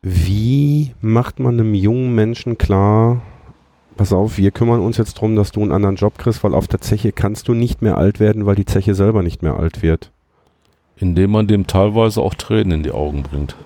Wie 0.02 0.94
macht 1.00 1.38
man 1.38 1.60
einem 1.60 1.74
jungen 1.74 2.12
Menschen 2.14 2.58
klar, 2.58 3.22
pass 3.96 4.12
auf, 4.12 4.36
wir 4.36 4.50
kümmern 4.50 4.80
uns 4.80 4.96
jetzt 4.96 5.14
drum, 5.14 5.36
dass 5.36 5.52
du 5.52 5.62
einen 5.62 5.70
anderen 5.70 5.94
Job 5.94 6.18
kriegst, 6.18 6.42
weil 6.42 6.54
auf 6.54 6.66
der 6.66 6.80
Zeche 6.80 7.12
kannst 7.12 7.46
du 7.46 7.54
nicht 7.54 7.82
mehr 7.82 7.96
alt 7.96 8.18
werden, 8.18 8.44
weil 8.44 8.56
die 8.56 8.64
Zeche 8.64 8.96
selber 8.96 9.22
nicht 9.22 9.42
mehr 9.42 9.56
alt 9.56 9.80
wird. 9.82 10.10
Indem 10.96 11.30
man 11.32 11.46
dem 11.46 11.66
teilweise 11.66 12.20
auch 12.20 12.34
Tränen 12.34 12.72
in 12.72 12.82
die 12.82 12.92
Augen 12.92 13.22
bringt. 13.22 13.56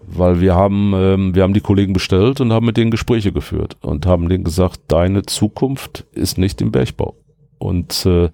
Weil 0.00 0.40
wir 0.40 0.54
haben, 0.54 0.92
ähm, 0.94 1.34
wir 1.34 1.42
haben 1.42 1.54
die 1.54 1.60
Kollegen 1.60 1.92
bestellt 1.92 2.40
und 2.40 2.52
haben 2.52 2.66
mit 2.66 2.76
denen 2.76 2.90
Gespräche 2.90 3.32
geführt 3.32 3.76
und 3.80 4.06
haben 4.06 4.28
denen 4.28 4.44
gesagt, 4.44 4.80
deine 4.88 5.22
Zukunft 5.22 6.06
ist 6.12 6.38
nicht 6.38 6.60
im 6.60 6.70
Bergbau. 6.70 7.16
Und 7.58 8.06
äh, 8.06 8.30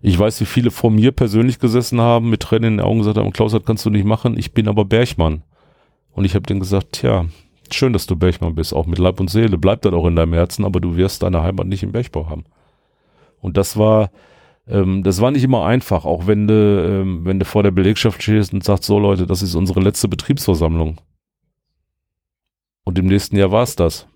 ich 0.00 0.18
weiß, 0.18 0.40
wie 0.40 0.46
viele 0.46 0.70
vor 0.70 0.90
mir 0.90 1.12
persönlich 1.12 1.58
gesessen 1.58 2.00
haben, 2.00 2.30
mit 2.30 2.40
Tränen 2.40 2.72
in 2.72 2.76
den 2.78 2.86
Augen 2.86 2.98
gesagt 2.98 3.18
haben, 3.18 3.32
Klaus, 3.32 3.52
das 3.52 3.64
kannst 3.64 3.84
du 3.84 3.90
nicht 3.90 4.04
machen, 4.04 4.38
ich 4.38 4.52
bin 4.52 4.68
aber 4.68 4.84
Bergmann. 4.84 5.42
Und 6.12 6.24
ich 6.24 6.34
habe 6.34 6.46
denen 6.46 6.60
gesagt, 6.60 6.92
tja, 6.92 7.26
schön, 7.72 7.92
dass 7.92 8.06
du 8.06 8.16
Bergmann 8.16 8.54
bist, 8.54 8.74
auch 8.74 8.86
mit 8.86 8.98
Leib 8.98 9.20
und 9.20 9.30
Seele, 9.30 9.58
bleib 9.58 9.82
dann 9.82 9.94
auch 9.94 10.06
in 10.06 10.16
deinem 10.16 10.34
Herzen, 10.34 10.64
aber 10.64 10.80
du 10.80 10.96
wirst 10.96 11.22
deine 11.22 11.42
Heimat 11.42 11.66
nicht 11.66 11.82
im 11.82 11.92
Bergbau 11.92 12.28
haben. 12.28 12.44
Und 13.40 13.56
das 13.56 13.76
war, 13.76 14.10
ähm, 14.68 15.02
das 15.02 15.20
war 15.20 15.30
nicht 15.30 15.44
immer 15.44 15.64
einfach, 15.64 16.04
auch 16.04 16.26
wenn 16.26 16.46
du, 16.46 16.54
ähm, 16.54 17.24
wenn 17.24 17.38
du 17.38 17.44
vor 17.44 17.62
der 17.62 17.70
Belegschaft 17.70 18.22
stehst 18.22 18.52
und 18.52 18.64
sagst, 18.64 18.84
so 18.84 18.98
Leute, 18.98 19.26
das 19.26 19.42
ist 19.42 19.54
unsere 19.54 19.80
letzte 19.80 20.08
Betriebsversammlung. 20.08 21.00
Und 22.84 22.98
im 22.98 23.06
nächsten 23.06 23.36
Jahr 23.36 23.50
war 23.50 23.62
es 23.62 23.76
das. 23.76 24.06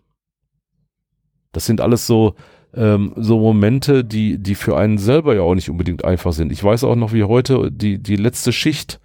Das 1.53 1.67
sind 1.67 1.81
alles 1.81 2.07
so, 2.07 2.35
ähm, 2.75 3.13
so 3.17 3.39
Momente, 3.39 4.05
die, 4.05 4.39
die 4.39 4.55
für 4.55 4.77
einen 4.77 4.99
selber 4.99 5.35
ja 5.35 5.43
auch 5.43 5.55
nicht 5.55 5.71
unbedingt 5.71 6.05
einfach 6.05 6.33
sind. 6.33 6.53
Ich 6.53 6.63
weiß 6.63 6.85
auch 6.85 6.97
noch, 6.97 7.13
wie 7.13 7.25
heute 7.25 7.71
die, 7.71 8.03
die 8.03 8.17
letzte 8.17 8.53
Schicht, 8.53 9.01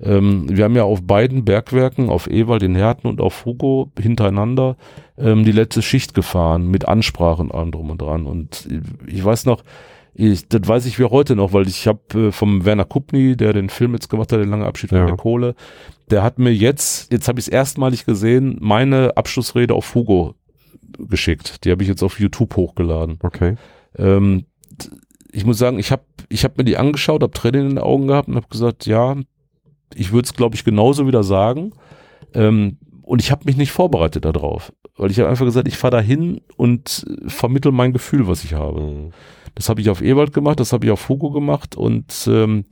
ähm, 0.00 0.46
wir 0.48 0.64
haben 0.64 0.76
ja 0.76 0.84
auf 0.84 1.02
beiden 1.02 1.44
Bergwerken, 1.44 2.08
auf 2.08 2.28
Ewald 2.28 2.62
in 2.62 2.74
Herten 2.74 3.06
und 3.06 3.20
auf 3.20 3.44
Hugo 3.44 3.92
hintereinander, 4.00 4.76
ähm, 5.18 5.44
die 5.44 5.52
letzte 5.52 5.82
Schicht 5.82 6.14
gefahren 6.14 6.68
mit 6.68 6.88
Ansprachen 6.88 7.50
allem 7.50 7.72
drum 7.72 7.90
und 7.90 8.00
dran. 8.00 8.26
Und 8.26 8.68
ich 9.06 9.24
weiß 9.24 9.44
noch, 9.44 9.62
ich, 10.14 10.48
das 10.48 10.66
weiß 10.66 10.86
ich 10.86 10.98
wie 10.98 11.04
heute 11.04 11.36
noch, 11.36 11.52
weil 11.52 11.66
ich 11.68 11.86
habe 11.86 12.00
äh, 12.28 12.32
vom 12.32 12.64
Werner 12.64 12.84
Kupny, 12.84 13.36
der 13.36 13.52
den 13.52 13.68
Film 13.68 13.92
jetzt 13.94 14.08
gemacht 14.08 14.32
hat, 14.32 14.40
den 14.40 14.50
lange 14.50 14.66
Abschied 14.66 14.90
von 14.90 14.98
Ja. 14.98 15.06
der 15.06 15.16
Kohle, 15.16 15.54
der 16.10 16.22
hat 16.22 16.38
mir 16.38 16.52
jetzt, 16.52 17.12
jetzt 17.12 17.28
habe 17.28 17.38
ich 17.38 17.46
es 17.46 17.52
erstmalig 17.52 18.04
gesehen, 18.06 18.56
meine 18.60 19.16
Abschlussrede 19.16 19.74
auf 19.74 19.94
Hugo 19.94 20.34
geschickt. 20.98 21.64
Die 21.64 21.70
habe 21.70 21.82
ich 21.82 21.88
jetzt 21.88 22.02
auf 22.02 22.18
YouTube 22.18 22.56
hochgeladen. 22.56 23.18
Okay. 23.22 23.54
Ähm, 23.96 24.46
ich 25.32 25.44
muss 25.46 25.58
sagen, 25.58 25.78
ich 25.78 25.92
habe 25.92 26.02
ich 26.28 26.44
hab 26.44 26.58
mir 26.58 26.64
die 26.64 26.76
angeschaut, 26.76 27.22
habe 27.22 27.32
Tränen 27.32 27.62
in 27.62 27.68
den 27.70 27.78
Augen 27.78 28.08
gehabt 28.08 28.28
und 28.28 28.34
habe 28.36 28.48
gesagt, 28.48 28.86
ja, 28.86 29.16
ich 29.94 30.12
würde 30.12 30.26
es, 30.26 30.34
glaube 30.34 30.54
ich, 30.56 30.64
genauso 30.64 31.06
wieder 31.06 31.22
sagen. 31.22 31.72
Ähm, 32.34 32.78
und 33.02 33.20
ich 33.20 33.30
habe 33.30 33.44
mich 33.44 33.56
nicht 33.56 33.72
vorbereitet 33.72 34.24
darauf. 34.24 34.72
Weil 34.96 35.10
ich 35.10 35.18
habe 35.18 35.28
einfach 35.28 35.44
gesagt, 35.44 35.66
ich 35.68 35.78
fahre 35.78 35.96
da 35.96 36.00
hin 36.00 36.40
und 36.56 37.04
vermittel 37.26 37.72
mein 37.72 37.92
Gefühl, 37.92 38.26
was 38.28 38.44
ich 38.44 38.54
habe. 38.54 38.80
Mhm. 38.80 39.10
Das 39.54 39.68
habe 39.68 39.80
ich 39.80 39.90
auf 39.90 40.02
Ewald 40.02 40.32
gemacht, 40.32 40.60
das 40.60 40.72
habe 40.72 40.86
ich 40.86 40.92
auf 40.92 41.08
Hugo 41.08 41.30
gemacht 41.30 41.76
und 41.76 42.28
ähm, 42.28 42.64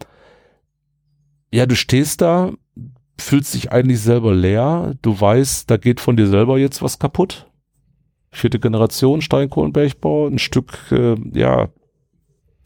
ja, 1.53 1.67
du 1.67 1.77
stehst 1.77 2.21
da, 2.21 2.53
fühlst 3.19 3.55
dich 3.55 3.73
eigentlich 3.73 4.01
selber 4.01 4.35
leer, 4.35 4.95
du 5.03 5.19
weißt, 5.19 5.71
da 5.71 5.77
geht 5.77 6.01
von 6.01 6.17
dir 6.17 6.27
selber 6.27 6.59
jetzt 6.59 6.83
was 6.83 6.99
kaputt. 6.99 7.47
Vierte 8.31 8.61
Generation 8.61 9.23
Steinkohlenbergbau, 9.23 10.29
ein 10.29 10.39
Stück, 10.39 10.79
äh, 10.93 11.17
ja, 11.33 11.69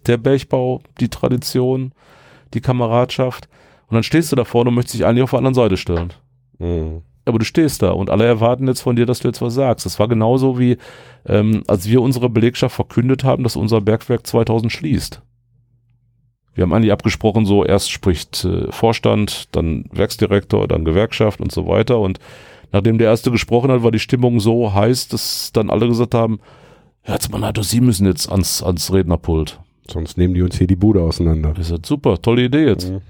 der 0.06 0.16
Bergbau, 0.16 0.82
die 1.00 1.08
Tradition, 1.08 1.92
die 2.54 2.60
Kameradschaft. 2.60 3.48
Und 3.86 3.94
dann 3.94 4.02
stehst 4.02 4.32
du 4.32 4.36
da 4.36 4.44
vorne 4.44 4.70
und 4.70 4.74
möchtest 4.74 4.94
dich 4.94 5.06
eigentlich 5.06 5.22
auf 5.22 5.30
der 5.30 5.38
anderen 5.38 5.54
Seite 5.54 5.76
stellen 5.76 6.12
Mhm. 6.58 7.02
Aber 7.24 7.38
du 7.38 7.44
stehst 7.44 7.82
da 7.82 7.90
und 7.90 8.10
alle 8.10 8.24
erwarten 8.24 8.66
jetzt 8.66 8.80
von 8.80 8.96
dir, 8.96 9.06
dass 9.06 9.20
du 9.20 9.28
jetzt 9.28 9.40
was 9.40 9.54
sagst. 9.54 9.86
Das 9.86 9.98
war 9.98 10.08
genauso 10.08 10.58
wie, 10.58 10.76
ähm, 11.26 11.62
als 11.66 11.88
wir 11.88 12.02
unsere 12.02 12.28
Belegschaft 12.28 12.74
verkündet 12.74 13.24
haben, 13.24 13.44
dass 13.44 13.56
unser 13.56 13.80
Bergwerk 13.80 14.26
2000 14.26 14.72
schließt. 14.72 15.22
Wir 16.54 16.62
haben 16.62 16.72
eigentlich 16.72 16.92
abgesprochen, 16.92 17.46
so 17.46 17.64
erst 17.64 17.90
spricht 17.90 18.44
äh, 18.44 18.70
Vorstand, 18.70 19.48
dann 19.52 19.84
Werksdirektor, 19.92 20.68
dann 20.68 20.84
Gewerkschaft 20.84 21.40
und 21.40 21.50
so 21.52 21.66
weiter. 21.66 21.98
Und 21.98 22.18
nachdem 22.72 22.98
der 22.98 23.08
erste 23.08 23.30
gesprochen 23.30 23.70
hat, 23.70 23.82
war 23.82 23.90
die 23.90 23.98
Stimmung 23.98 24.40
so 24.40 24.74
heiß, 24.74 25.08
dass 25.08 25.52
dann 25.52 25.70
alle 25.70 25.88
gesagt 25.88 26.14
haben, 26.14 26.40
Herzmann, 27.02 27.52
Sie 27.62 27.80
müssen 27.80 28.06
jetzt 28.06 28.30
ans, 28.30 28.62
ans 28.62 28.92
Rednerpult. 28.92 29.60
Sonst 29.90 30.18
nehmen 30.18 30.34
die 30.34 30.42
uns 30.42 30.56
hier 30.56 30.66
die 30.66 30.76
Bude 30.76 31.02
auseinander. 31.02 31.50
Ich 31.50 31.58
gesagt, 31.58 31.86
super, 31.86 32.20
tolle 32.20 32.44
Idee 32.44 32.66
jetzt. 32.66 32.90
Mhm. 32.90 33.00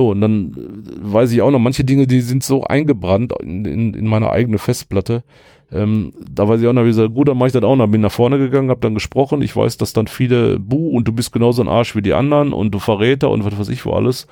So, 0.00 0.12
und 0.12 0.22
dann 0.22 0.52
äh, 0.52 1.12
weiß 1.12 1.30
ich 1.30 1.42
auch 1.42 1.50
noch, 1.50 1.58
manche 1.58 1.84
Dinge, 1.84 2.06
die 2.06 2.22
sind 2.22 2.42
so 2.42 2.64
eingebrannt 2.64 3.34
in, 3.42 3.66
in, 3.66 3.92
in 3.92 4.06
meine 4.06 4.30
eigene 4.30 4.56
Festplatte. 4.56 5.24
Ähm, 5.70 6.14
da 6.18 6.48
weiß 6.48 6.62
ich 6.62 6.66
auch 6.66 6.72
noch, 6.72 6.84
wie 6.84 6.86
gesagt, 6.86 7.12
gut, 7.12 7.28
dann 7.28 7.36
mache 7.36 7.48
ich 7.48 7.52
das 7.52 7.62
auch 7.64 7.76
noch. 7.76 7.86
Bin 7.86 8.00
nach 8.00 8.10
vorne 8.10 8.38
gegangen, 8.38 8.70
habe 8.70 8.80
dann 8.80 8.94
gesprochen. 8.94 9.42
Ich 9.42 9.54
weiß, 9.54 9.76
dass 9.76 9.92
dann 9.92 10.06
viele, 10.06 10.58
buh, 10.58 10.96
und 10.96 11.06
du 11.06 11.12
bist 11.12 11.32
genauso 11.32 11.60
ein 11.60 11.68
Arsch 11.68 11.94
wie 11.94 12.00
die 12.00 12.14
anderen 12.14 12.54
und 12.54 12.70
du 12.70 12.78
Verräter 12.78 13.28
und 13.28 13.44
was 13.44 13.58
weiß 13.58 13.68
ich 13.68 13.84
wo 13.84 13.92
alles. 13.92 14.26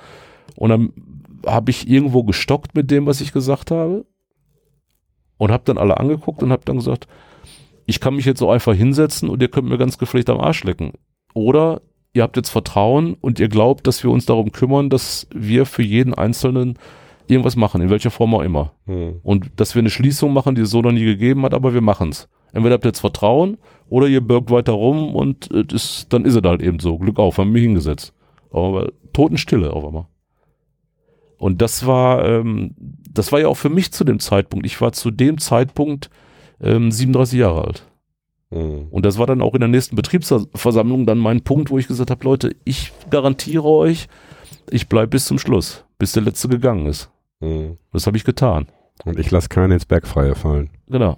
Und 0.55 0.69
dann 0.69 0.91
habe 1.45 1.69
ich 1.69 1.87
irgendwo 1.87 2.23
gestockt 2.23 2.73
mit 2.73 2.89
dem, 2.89 3.05
was 3.05 3.21
ich 3.21 3.31
gesagt 3.31 3.69
habe. 3.69 4.07
Und 5.37 5.51
habe 5.51 5.65
dann 5.65 5.77
alle 5.77 5.99
angeguckt 5.99 6.41
und 6.41 6.51
habe 6.51 6.65
dann 6.65 6.77
gesagt, 6.77 7.07
ich 7.85 7.99
kann 7.99 8.15
mich 8.15 8.25
jetzt 8.25 8.39
so 8.39 8.49
einfach 8.49 8.73
hinsetzen 8.73 9.29
und 9.29 9.39
ihr 9.39 9.49
könnt 9.49 9.69
mir 9.69 9.77
ganz 9.77 9.99
gepflegt 9.99 10.31
am 10.31 10.39
Arsch 10.39 10.63
lecken. 10.63 10.93
Oder 11.35 11.83
ihr 12.13 12.23
habt 12.23 12.37
jetzt 12.37 12.49
Vertrauen 12.49 13.15
und 13.21 13.39
ihr 13.39 13.49
glaubt, 13.49 13.87
dass 13.87 14.03
wir 14.03 14.11
uns 14.11 14.25
darum 14.25 14.51
kümmern, 14.51 14.89
dass 14.89 15.27
wir 15.33 15.65
für 15.65 15.83
jeden 15.83 16.13
Einzelnen 16.13 16.77
irgendwas 17.27 17.55
machen, 17.55 17.81
in 17.81 17.89
welcher 17.89 18.11
Form 18.11 18.33
auch 18.33 18.41
immer. 18.41 18.73
Mhm. 18.85 19.19
Und 19.23 19.51
dass 19.57 19.75
wir 19.75 19.79
eine 19.79 19.91
Schließung 19.91 20.33
machen, 20.33 20.55
die 20.55 20.61
es 20.61 20.71
so 20.71 20.81
noch 20.81 20.91
nie 20.91 21.05
gegeben 21.05 21.43
hat, 21.43 21.53
aber 21.53 21.73
wir 21.73 21.81
machen's. 21.81 22.27
Entweder 22.51 22.73
habt 22.73 22.85
ihr 22.85 22.89
jetzt 22.89 23.01
Vertrauen 23.01 23.57
oder 23.87 24.07
ihr 24.07 24.21
birgt 24.21 24.49
weiter 24.49 24.71
rum 24.71 25.15
und 25.15 25.51
äh, 25.51 25.63
das, 25.63 26.07
dann 26.09 26.25
ist 26.25 26.35
es 26.35 26.41
halt 26.41 26.61
eben 26.61 26.79
so. 26.79 26.97
Glück 26.97 27.19
auf, 27.19 27.37
haben 27.37 27.51
mich 27.51 27.61
hingesetzt. 27.61 28.13
Aber 28.51 28.91
Totenstille 29.13 29.71
auf 29.71 29.85
einmal. 29.85 30.07
Und 31.37 31.61
das 31.61 31.85
war, 31.85 32.25
ähm, 32.25 32.75
das 33.11 33.31
war 33.31 33.39
ja 33.39 33.47
auch 33.47 33.57
für 33.57 33.69
mich 33.69 33.91
zu 33.91 34.03
dem 34.03 34.19
Zeitpunkt. 34.19 34.65
Ich 34.65 34.81
war 34.81 34.91
zu 34.91 35.11
dem 35.11 35.37
Zeitpunkt 35.37 36.09
ähm, 36.61 36.91
37 36.91 37.39
Jahre 37.39 37.65
alt. 37.65 37.88
Mhm. 38.51 38.87
Und 38.89 39.05
das 39.05 39.17
war 39.17 39.27
dann 39.27 39.41
auch 39.41 39.53
in 39.53 39.59
der 39.59 39.69
nächsten 39.69 39.95
Betriebsversammlung 39.95 41.05
dann 41.05 41.17
mein 41.17 41.41
Punkt, 41.41 41.69
wo 41.69 41.77
ich 41.77 41.87
gesagt 41.87 42.11
habe, 42.11 42.23
Leute, 42.23 42.55
ich 42.63 42.91
garantiere 43.09 43.65
euch, 43.65 44.07
ich 44.71 44.89
bleibe 44.89 45.09
bis 45.09 45.25
zum 45.25 45.39
Schluss, 45.39 45.85
bis 45.97 46.13
der 46.13 46.23
Letzte 46.23 46.47
gegangen 46.47 46.85
ist. 46.85 47.11
Mhm. 47.39 47.77
Das 47.91 48.07
habe 48.07 48.17
ich 48.17 48.23
getan. 48.23 48.67
Und 49.05 49.19
ich 49.19 49.31
lasse 49.31 49.49
keinen 49.49 49.71
ins 49.71 49.85
Bergfreie 49.85 50.35
fallen. 50.35 50.69
Genau. 50.87 51.17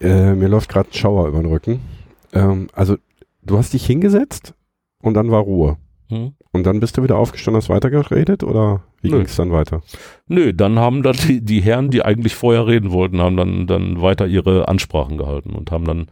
Äh, 0.00 0.34
mir 0.34 0.48
läuft 0.48 0.70
gerade 0.70 0.90
ein 0.90 0.94
Schauer 0.94 1.28
über 1.28 1.40
den 1.40 1.50
Rücken. 1.50 1.80
Ähm, 2.32 2.68
also, 2.72 2.96
du 3.42 3.58
hast 3.58 3.72
dich 3.72 3.84
hingesetzt 3.84 4.54
und 5.02 5.14
dann 5.14 5.30
war 5.30 5.42
Ruhe. 5.42 5.76
Hm? 6.08 6.34
Und 6.52 6.64
dann 6.64 6.80
bist 6.80 6.96
du 6.96 7.02
wieder 7.02 7.16
aufgestanden, 7.16 7.60
hast 7.60 7.68
weitergeredet 7.68 8.42
oder 8.42 8.82
wie 9.02 9.10
ging 9.10 9.20
es 9.22 9.36
dann 9.36 9.50
weiter? 9.52 9.82
Nö, 10.28 10.52
dann 10.52 10.78
haben 10.78 11.02
dann 11.02 11.16
die, 11.28 11.40
die 11.40 11.60
Herren, 11.60 11.90
die 11.90 12.04
eigentlich 12.04 12.34
vorher 12.34 12.66
reden 12.66 12.90
wollten, 12.92 13.20
haben 13.20 13.36
dann, 13.36 13.66
dann 13.66 14.00
weiter 14.02 14.26
ihre 14.26 14.68
Ansprachen 14.68 15.16
gehalten 15.18 15.50
und 15.50 15.70
haben 15.70 15.84
dann 15.84 16.06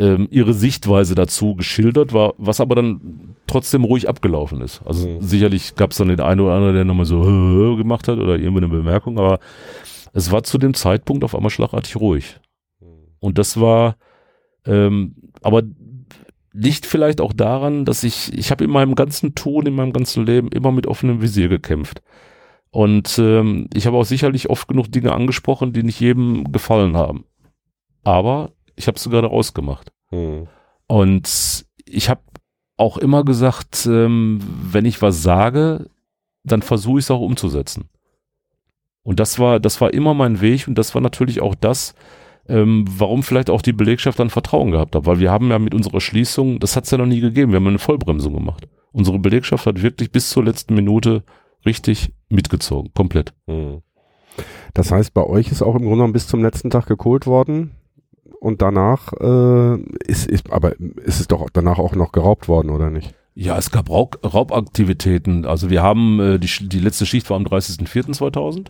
ähm, 0.00 0.28
ihre 0.30 0.54
Sichtweise 0.54 1.14
dazu 1.16 1.56
geschildert, 1.56 2.12
war, 2.12 2.34
was 2.38 2.60
aber 2.60 2.76
dann 2.76 3.34
trotzdem 3.48 3.82
ruhig 3.82 4.08
abgelaufen 4.08 4.60
ist. 4.60 4.80
Also 4.84 5.08
Mhm. 5.08 5.20
sicherlich 5.22 5.74
gab 5.74 5.90
es 5.90 5.96
dann 5.96 6.08
den 6.08 6.20
einen 6.20 6.40
oder 6.40 6.54
anderen, 6.54 6.74
der 6.74 6.84
nochmal 6.84 7.06
so 7.06 7.24
"Hö, 7.24 7.30
hö" 7.54 7.76
gemacht 7.76 8.06
hat 8.06 8.18
oder 8.18 8.36
irgendwie 8.38 8.64
eine 8.64 8.68
Bemerkung, 8.68 9.18
aber 9.18 9.40
es 10.12 10.30
war 10.30 10.44
zu 10.44 10.56
dem 10.58 10.74
Zeitpunkt 10.74 11.24
auf 11.24 11.34
einmal 11.34 11.50
schlagartig 11.50 11.96
ruhig. 11.96 12.38
Und 13.18 13.38
das 13.38 13.60
war, 13.60 13.96
ähm, 14.64 15.16
aber 15.42 15.62
liegt 16.58 16.86
vielleicht 16.86 17.20
auch 17.20 17.32
daran, 17.32 17.84
dass 17.84 18.02
ich, 18.02 18.32
ich 18.36 18.50
habe 18.50 18.64
in 18.64 18.70
meinem 18.70 18.96
ganzen 18.96 19.34
Tun, 19.34 19.66
in 19.66 19.74
meinem 19.74 19.92
ganzen 19.92 20.26
Leben 20.26 20.48
immer 20.48 20.72
mit 20.72 20.86
offenem 20.86 21.22
Visier 21.22 21.48
gekämpft. 21.48 22.02
Und 22.70 23.18
ähm, 23.18 23.68
ich 23.72 23.86
habe 23.86 23.96
auch 23.96 24.04
sicherlich 24.04 24.50
oft 24.50 24.66
genug 24.66 24.90
Dinge 24.90 25.12
angesprochen, 25.12 25.72
die 25.72 25.84
nicht 25.84 26.00
jedem 26.00 26.50
gefallen 26.50 26.96
haben. 26.96 27.24
Aber 28.02 28.50
ich 28.74 28.88
habe 28.88 28.98
sie 28.98 29.08
gerade 29.08 29.30
ausgemacht. 29.30 29.92
Hm. 30.10 30.48
Und 30.88 31.64
ich 31.84 32.08
habe 32.08 32.22
auch 32.76 32.98
immer 32.98 33.24
gesagt, 33.24 33.86
ähm, 33.86 34.40
wenn 34.42 34.84
ich 34.84 35.00
was 35.00 35.22
sage, 35.22 35.88
dann 36.42 36.62
versuche 36.62 36.98
ich 36.98 37.04
es 37.04 37.10
auch 37.10 37.20
umzusetzen. 37.20 37.88
Und 39.02 39.20
das 39.20 39.38
war, 39.38 39.60
das 39.60 39.80
war 39.80 39.94
immer 39.94 40.12
mein 40.12 40.40
Weg 40.40 40.66
und 40.66 40.76
das 40.76 40.94
war 40.94 41.02
natürlich 41.02 41.40
auch 41.40 41.54
das, 41.54 41.94
ähm, 42.48 42.84
warum 42.88 43.22
vielleicht 43.22 43.50
auch 43.50 43.62
die 43.62 43.72
Belegschaft 43.72 44.18
dann 44.18 44.30
Vertrauen 44.30 44.70
gehabt 44.70 44.94
hat. 44.94 45.06
Weil 45.06 45.20
wir 45.20 45.30
haben 45.30 45.50
ja 45.50 45.58
mit 45.58 45.74
unserer 45.74 46.00
Schließung, 46.00 46.58
das 46.60 46.76
hat 46.76 46.84
es 46.84 46.90
ja 46.90 46.98
noch 46.98 47.06
nie 47.06 47.20
gegeben, 47.20 47.52
wir 47.52 47.56
haben 47.56 47.66
eine 47.66 47.78
Vollbremsung 47.78 48.34
gemacht. 48.34 48.68
Unsere 48.92 49.18
Belegschaft 49.18 49.66
hat 49.66 49.82
wirklich 49.82 50.10
bis 50.10 50.30
zur 50.30 50.44
letzten 50.44 50.74
Minute 50.74 51.22
richtig 51.66 52.12
mitgezogen, 52.28 52.92
komplett. 52.94 53.34
Hm. 53.46 53.82
Das 54.74 54.90
heißt, 54.90 55.14
bei 55.14 55.24
euch 55.24 55.50
ist 55.50 55.62
auch 55.62 55.74
im 55.74 55.82
Grunde 55.82 55.96
genommen 55.96 56.12
bis 56.12 56.28
zum 56.28 56.42
letzten 56.42 56.70
Tag 56.70 56.86
gekohlt 56.86 57.26
worden 57.26 57.72
und 58.40 58.62
danach 58.62 59.12
äh, 59.20 59.80
ist, 60.06 60.26
ist, 60.26 60.50
aber 60.50 60.78
ist 60.78 61.20
es 61.20 61.28
doch 61.28 61.48
danach 61.52 61.78
auch 61.78 61.94
noch 61.94 62.12
geraubt 62.12 62.48
worden, 62.48 62.70
oder 62.70 62.90
nicht? 62.90 63.14
Ja, 63.34 63.56
es 63.56 63.70
gab 63.70 63.90
Raub, 63.90 64.18
Raubaktivitäten. 64.24 65.44
Also 65.44 65.70
wir 65.70 65.82
haben, 65.82 66.20
äh, 66.20 66.38
die, 66.38 66.68
die 66.68 66.80
letzte 66.80 67.06
Schicht 67.06 67.28
war 67.30 67.36
am 67.36 67.44
30.04.2000 67.44 68.66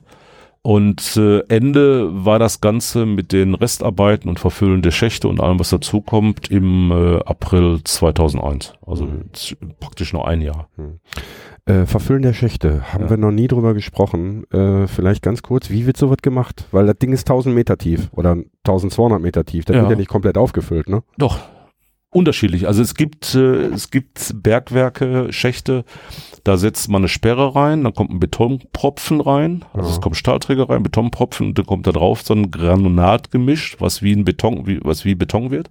und 0.62 1.16
äh, 1.16 1.40
Ende 1.48 2.24
war 2.24 2.38
das 2.38 2.60
Ganze 2.60 3.06
mit 3.06 3.32
den 3.32 3.54
Restarbeiten 3.54 4.28
und 4.28 4.38
Verfüllen 4.38 4.82
der 4.82 4.90
Schächte 4.90 5.28
und 5.28 5.40
allem, 5.40 5.58
was 5.58 5.70
dazukommt, 5.70 6.50
im 6.50 6.90
äh, 6.90 7.20
April 7.24 7.80
2001. 7.84 8.74
Also 8.84 9.06
mhm. 9.06 9.30
praktisch 9.80 10.12
nur 10.12 10.26
ein 10.26 10.40
Jahr. 10.40 10.68
Mhm. 10.76 11.00
Äh, 11.64 11.86
Verfüllen 11.86 12.22
der 12.22 12.32
Schächte, 12.32 12.92
haben 12.92 13.04
ja. 13.04 13.10
wir 13.10 13.16
noch 13.18 13.30
nie 13.30 13.46
drüber 13.46 13.74
gesprochen. 13.74 14.44
Äh, 14.50 14.86
vielleicht 14.88 15.22
ganz 15.22 15.42
kurz, 15.42 15.70
wie 15.70 15.86
wird 15.86 15.96
sowas 15.96 16.18
gemacht? 16.22 16.66
Weil 16.72 16.86
das 16.86 16.98
Ding 16.98 17.12
ist 17.12 17.28
1000 17.28 17.54
Meter 17.54 17.76
tief 17.76 18.08
oder 18.12 18.32
1200 18.64 19.20
Meter 19.20 19.44
tief. 19.44 19.64
Das 19.64 19.76
ja. 19.76 19.82
wird 19.82 19.92
ja 19.92 19.96
nicht 19.96 20.08
komplett 20.08 20.38
aufgefüllt, 20.38 20.88
ne? 20.88 21.02
Doch, 21.18 21.38
unterschiedlich. 22.10 22.66
Also 22.66 22.82
es 22.82 22.94
gibt, 22.94 23.34
äh, 23.34 23.66
es 23.66 23.90
gibt 23.90 24.34
Bergwerke, 24.42 25.32
Schächte, 25.32 25.84
da 26.44 26.56
setzt 26.56 26.88
man 26.88 27.02
eine 27.02 27.08
Sperre 27.08 27.54
rein, 27.54 27.84
dann 27.84 27.94
kommt 27.94 28.10
ein 28.10 28.20
Betonpropfen 28.20 29.20
rein, 29.20 29.64
also 29.74 29.90
es 29.90 30.00
kommt 30.00 30.16
Stahlträger 30.16 30.70
rein, 30.70 30.82
Betonpropfen 30.82 31.48
und 31.48 31.58
dann 31.58 31.66
kommt 31.66 31.86
da 31.86 31.92
drauf 31.92 32.22
so 32.22 32.34
ein 32.34 32.50
Granulat 32.50 33.30
gemischt, 33.30 33.76
was 33.80 34.02
wie 34.02 34.12
ein 34.12 34.24
Beton, 34.24 34.66
wie, 34.66 34.80
was 34.82 35.04
wie 35.04 35.14
Beton 35.14 35.50
wird. 35.50 35.70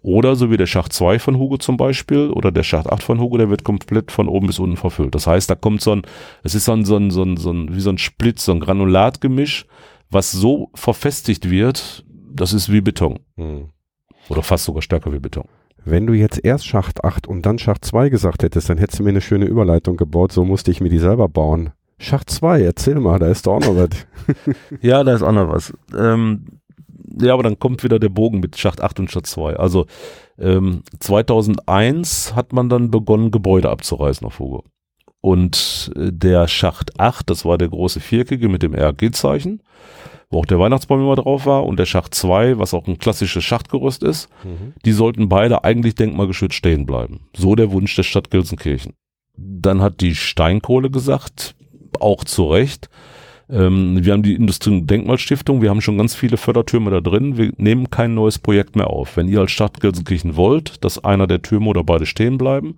Oder 0.00 0.36
so 0.36 0.50
wie 0.50 0.58
der 0.58 0.66
Schacht 0.66 0.92
2 0.92 1.18
von 1.18 1.38
Hugo 1.38 1.56
zum 1.56 1.78
Beispiel 1.78 2.28
oder 2.28 2.52
der 2.52 2.62
Schacht 2.62 2.90
8 2.90 3.02
von 3.02 3.20
Hugo, 3.20 3.38
der 3.38 3.48
wird 3.48 3.64
komplett 3.64 4.12
von 4.12 4.28
oben 4.28 4.48
bis 4.48 4.58
unten 4.58 4.76
verfüllt. 4.76 5.14
Das 5.14 5.26
heißt, 5.26 5.48
da 5.48 5.54
kommt 5.54 5.80
so 5.80 5.92
ein, 5.92 6.02
es 6.42 6.54
ist 6.54 6.66
so 6.66 6.72
ein, 6.72 6.84
so 6.84 6.96
ein, 6.96 7.10
so 7.10 7.22
ein, 7.22 7.38
so 7.38 7.50
ein 7.50 7.74
wie 7.74 7.80
so 7.80 7.88
ein 7.88 7.96
Splitz, 7.96 8.44
so 8.44 8.52
ein 8.52 8.60
Granulatgemisch, 8.60 9.64
was 10.10 10.30
so 10.30 10.70
verfestigt 10.74 11.48
wird, 11.48 12.04
das 12.34 12.52
ist 12.52 12.70
wie 12.70 12.82
Beton. 12.82 13.20
Hm. 13.36 13.70
Oder 14.28 14.42
fast 14.42 14.64
sogar 14.64 14.82
stärker 14.82 15.10
wie 15.10 15.20
Beton. 15.20 15.48
Wenn 15.84 16.06
du 16.06 16.14
jetzt 16.14 16.42
erst 16.42 16.66
Schacht 16.66 17.04
8 17.04 17.26
und 17.26 17.44
dann 17.44 17.58
Schacht 17.58 17.84
2 17.84 18.08
gesagt 18.08 18.42
hättest, 18.42 18.68
dann 18.70 18.78
hättest 18.78 19.00
du 19.00 19.02
mir 19.02 19.10
eine 19.10 19.20
schöne 19.20 19.44
Überleitung 19.44 19.96
gebaut, 19.96 20.32
so 20.32 20.44
musste 20.44 20.70
ich 20.70 20.80
mir 20.80 20.88
die 20.88 20.98
selber 20.98 21.28
bauen. 21.28 21.70
Schacht 21.98 22.30
2, 22.30 22.62
erzähl 22.62 22.96
mal, 22.96 23.18
da 23.18 23.28
ist 23.28 23.46
doch 23.46 23.54
auch 23.54 23.60
noch 23.60 23.76
was. 23.76 24.06
ja, 24.80 25.04
da 25.04 25.14
ist 25.14 25.22
auch 25.22 25.32
noch 25.32 25.48
was. 25.48 25.72
Ähm, 25.96 26.46
ja, 27.20 27.34
aber 27.34 27.42
dann 27.42 27.58
kommt 27.58 27.84
wieder 27.84 27.98
der 27.98 28.08
Bogen 28.08 28.40
mit 28.40 28.56
Schacht 28.56 28.80
8 28.80 29.00
und 29.00 29.10
Schacht 29.10 29.26
2. 29.26 29.56
Also 29.56 29.86
ähm, 30.38 30.82
2001 31.00 32.34
hat 32.34 32.52
man 32.52 32.68
dann 32.68 32.90
begonnen, 32.90 33.30
Gebäude 33.30 33.70
abzureißen 33.70 34.26
auf 34.26 34.38
Hugo. 34.38 34.64
Und 35.20 35.92
äh, 35.96 36.10
der 36.12 36.48
Schacht 36.48 36.98
8, 36.98 37.30
das 37.30 37.44
war 37.44 37.58
der 37.58 37.68
große 37.68 38.00
Vierkige 38.00 38.48
mit 38.48 38.62
dem 38.62 38.74
RG-Zeichen, 38.74 39.62
wo 40.34 40.40
auch 40.40 40.46
der 40.46 40.58
Weihnachtsbaum 40.58 41.00
immer 41.00 41.16
drauf 41.16 41.46
war, 41.46 41.64
und 41.64 41.78
der 41.78 41.86
Schacht 41.86 42.14
2, 42.14 42.58
was 42.58 42.74
auch 42.74 42.86
ein 42.86 42.98
klassisches 42.98 43.44
Schachtgerüst 43.44 44.02
ist, 44.02 44.28
mhm. 44.42 44.74
die 44.84 44.92
sollten 44.92 45.28
beide 45.28 45.64
eigentlich 45.64 45.94
denkmalgeschützt 45.94 46.56
stehen 46.56 46.84
bleiben. 46.84 47.20
So 47.34 47.54
der 47.54 47.70
Wunsch 47.70 47.94
der 47.94 48.02
Stadt 48.02 48.30
Gelsenkirchen. 48.30 48.92
Dann 49.36 49.80
hat 49.80 50.00
die 50.00 50.14
Steinkohle 50.14 50.90
gesagt, 50.90 51.54
auch 52.00 52.24
zu 52.24 52.46
Recht, 52.46 52.90
ähm, 53.48 54.04
wir 54.04 54.12
haben 54.12 54.22
die 54.22 54.34
Industrie- 54.34 54.70
und 54.70 54.90
Denkmalstiftung, 54.90 55.62
wir 55.62 55.70
haben 55.70 55.80
schon 55.80 55.98
ganz 55.98 56.14
viele 56.14 56.36
Fördertürme 56.36 56.90
da 56.90 57.00
drin, 57.00 57.36
wir 57.36 57.52
nehmen 57.56 57.90
kein 57.90 58.14
neues 58.14 58.38
Projekt 58.38 58.74
mehr 58.74 58.88
auf. 58.88 59.16
Wenn 59.16 59.28
ihr 59.28 59.40
als 59.40 59.52
Stadt 59.52 59.80
Gelsenkirchen 59.80 60.36
wollt, 60.36 60.84
dass 60.84 61.02
einer 61.04 61.26
der 61.26 61.42
Türme 61.42 61.68
oder 61.68 61.84
beide 61.84 62.06
stehen 62.06 62.38
bleiben, 62.38 62.76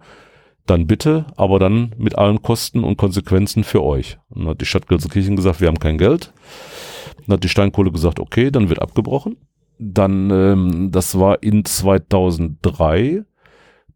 dann 0.67 0.87
bitte, 0.87 1.27
aber 1.37 1.59
dann 1.59 1.95
mit 1.99 2.17
allen 2.17 2.43
Kosten 2.43 2.85
und 2.85 2.97
Konsequenzen 2.97 3.65
für 3.65 3.83
euch. 3.83 4.19
Und 4.29 4.43
dann 4.43 4.51
hat 4.51 4.61
die 4.61 4.67
Stadt 4.67 4.89
Gelsenkirchen 4.89 5.37
gesagt, 5.37 5.61
wir 5.61 5.69
haben 5.69 5.79
kein 5.79 5.99
Geld. 5.99 6.33
Dann 7.27 7.35
hat 7.35 7.45
die 7.45 7.49
Steinkohle 7.49 7.93
gesagt, 7.93 8.21
okay, 8.21 8.51
dann 8.51 8.69
wird 8.69 8.83
abgebrochen. 8.83 9.37
Dann, 9.79 10.31
ähm, 10.31 10.91
das 10.91 11.19
war 11.19 11.43
in 11.43 11.65
2003. 11.65 13.25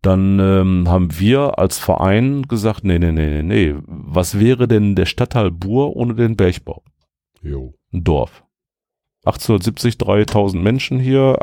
Dann 0.02 0.38
ähm, 0.40 0.88
haben 0.88 1.18
wir 1.18 1.58
als 1.58 1.78
Verein 1.78 2.42
gesagt, 2.42 2.84
nee, 2.84 2.98
nee, 2.98 3.12
nee, 3.12 3.42
nee, 3.42 3.42
nee. 3.42 3.74
Was 3.86 4.40
wäre 4.40 4.66
denn 4.66 4.94
der 4.94 5.06
Stadtteil 5.06 5.50
Bur 5.50 5.94
ohne 5.96 6.14
den 6.14 6.36
Bergbau? 6.36 6.82
Jo. 7.42 7.74
Ein 7.92 8.04
Dorf. 8.04 8.44
1870 9.24 9.98
3000 9.98 10.62
Menschen 10.62 10.98
hier, 10.98 11.38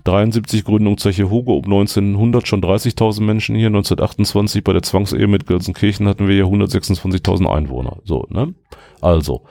1873 0.00 0.64
Gründung 0.64 0.98
Zeche 0.98 1.30
Hugo, 1.30 1.58
um 1.58 1.64
1900 1.64 2.46
schon 2.46 2.62
30.000 2.62 3.22
Menschen 3.22 3.56
hier, 3.56 3.68
1928 3.68 4.64
bei 4.64 4.72
der 4.72 4.82
Zwangsehe 4.82 5.26
mit 5.26 5.46
Gelsenkirchen 5.46 6.08
hatten 6.08 6.28
wir 6.28 6.34
hier 6.34 6.46
126.000 6.46 7.46
Einwohner. 7.46 7.98
So, 8.04 8.26
ne? 8.30 8.54
Also, 9.00 9.42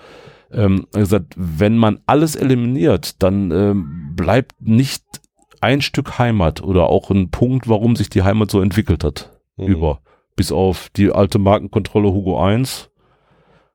ähm, 0.52 0.88
gesagt, 0.92 1.34
wenn 1.38 1.78
man 1.78 2.00
alles 2.06 2.36
eliminiert, 2.36 3.22
dann 3.22 3.52
ähm, 3.52 4.14
bleibt 4.16 4.62
nicht 4.62 5.04
ein 5.62 5.82
Stück 5.82 6.18
Heimat 6.18 6.62
oder 6.64 6.90
auch 6.90 7.10
ein 7.10 7.30
Punkt, 7.30 7.68
warum 7.68 7.96
sich 7.96 8.10
die 8.10 8.24
Heimat 8.24 8.50
so 8.50 8.62
entwickelt 8.62 9.04
hat. 9.04 9.32
Mhm. 9.58 9.68
Über. 9.68 10.02
Bis 10.36 10.52
auf 10.52 10.90
die 10.96 11.12
alte 11.12 11.38
Markenkontrolle 11.38 12.12
Hugo 12.12 12.42
1 12.42 12.90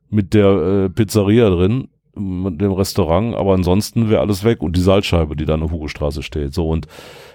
mit 0.09 0.35
der 0.35 0.47
äh, 0.47 0.89
Pizzeria 0.89 1.51
drin, 1.51 1.89
mit 2.17 2.61
dem 2.61 2.73
Restaurant, 2.73 3.35
aber 3.35 3.55
ansonsten 3.55 4.09
wäre 4.09 4.21
alles 4.21 4.45
weg 4.45 4.63
und 4.63 4.77
die 4.77 4.81
Salzscheibe, 4.81 5.37
die 5.37 5.45
da 5.45 5.55
an 5.55 5.61
der 5.61 5.71
Hugo-Straße 5.71 6.23
steht. 6.23 6.55
So 6.55 6.69
und 6.69 6.87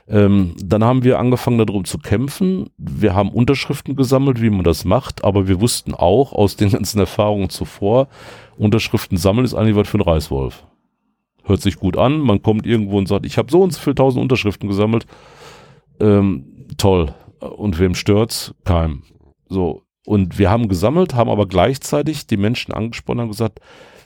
ähm, 0.08 0.56
dann 0.64 0.84
haben 0.84 1.04
wir 1.04 1.20
angefangen 1.20 1.58
darum 1.58 1.86
zu 1.86 1.98
kämpfen. 1.98 2.70
Wir 2.78 3.14
haben 3.14 3.30
Unterschriften 3.30 3.96
gesammelt, 3.96 4.42
wie 4.42 4.50
man 4.50 4.64
das 4.64 4.86
macht, 4.86 5.24
aber 5.24 5.48
wir 5.48 5.62
wussten 5.62 5.94
auch 5.94 6.34
aus 6.34 6.56
den 6.56 6.70
ganzen 6.72 7.00
Erfahrungen 7.00 7.50
zuvor, 7.50 8.08
Unterschriften 8.58 9.18
sammeln 9.18 9.46
ist 9.46 9.54
eigentlich 9.54 9.76
was 9.76 9.88
für 9.88 10.00
ein 10.00 10.02
Reißwolf 10.02 10.66
hört 11.50 11.62
sich 11.62 11.78
gut 11.78 11.98
an, 11.98 12.20
man 12.20 12.42
kommt 12.42 12.66
irgendwo 12.66 12.98
und 12.98 13.08
sagt, 13.08 13.26
ich 13.26 13.38
habe 13.38 13.52
so 13.52 13.62
und 13.62 13.74
so 13.74 13.82
viele 13.82 13.96
tausend 13.96 14.22
Unterschriften 14.22 14.70
gesammelt. 14.70 15.06
Ähm, 16.00 16.68
toll. 16.78 17.14
Und 17.40 17.80
wem 17.80 17.96
stört's? 17.96 18.54
Keinem. 18.64 19.04
So. 19.50 19.82
Und 20.06 20.40
wir 20.40 20.50
haben 20.50 20.70
gesammelt, 20.70 21.14
haben 21.14 21.30
aber 21.30 21.48
gleichzeitig 21.48 22.28
die 22.28 22.38
Menschen 22.38 22.74
angesprochen 22.74 23.22
und 23.22 23.28
gesagt, 23.30 23.60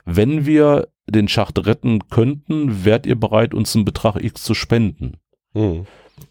wenn 0.05 0.45
wir 0.45 0.87
den 1.07 1.27
Schacht 1.27 1.65
retten 1.65 2.07
könnten, 2.09 2.85
wärt 2.85 3.05
ihr 3.05 3.19
bereit, 3.19 3.53
uns 3.53 3.75
einen 3.75 3.85
Betrag 3.85 4.21
X 4.23 4.43
zu 4.43 4.53
spenden. 4.53 5.17
Mhm. 5.53 5.85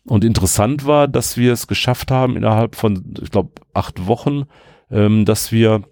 Und 0.06 0.24
interessant 0.24 0.86
war, 0.86 1.08
dass 1.08 1.36
wir 1.36 1.52
es 1.52 1.66
geschafft 1.66 2.10
haben, 2.10 2.36
innerhalb 2.36 2.76
von, 2.76 3.14
ich 3.20 3.30
glaube, 3.30 3.52
acht 3.74 4.06
Wochen, 4.06 4.44
ähm, 4.90 5.24
dass 5.24 5.52
wir 5.52 5.82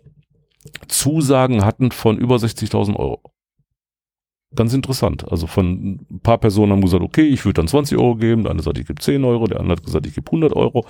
Zusagen 0.89 1.65
hatten 1.65 1.91
von 1.91 2.19
über 2.19 2.37
60.000 2.37 2.97
Euro 2.97 3.21
ganz 4.55 4.75
interessant. 4.75 5.31
Also 5.31 5.47
von 5.47 6.01
ein 6.11 6.21
paar 6.23 6.39
Personen 6.39 6.73
haben 6.73 6.81
gesagt, 6.81 7.03
okay, 7.03 7.23
ich 7.23 7.45
würde 7.45 7.55
dann 7.55 7.69
20 7.69 7.97
Euro 7.99 8.17
geben, 8.17 8.43
der 8.43 8.53
eine 8.53 8.63
sagt, 8.63 8.79
ich 8.79 8.87
gebe 8.87 9.01
10 9.01 9.25
Euro, 9.25 9.47
der 9.47 9.61
andere 9.61 9.77
hat 9.77 9.85
gesagt, 9.85 10.07
ich 10.07 10.15
gebe 10.15 10.27
100 10.27 10.55
Euro. 10.55 10.85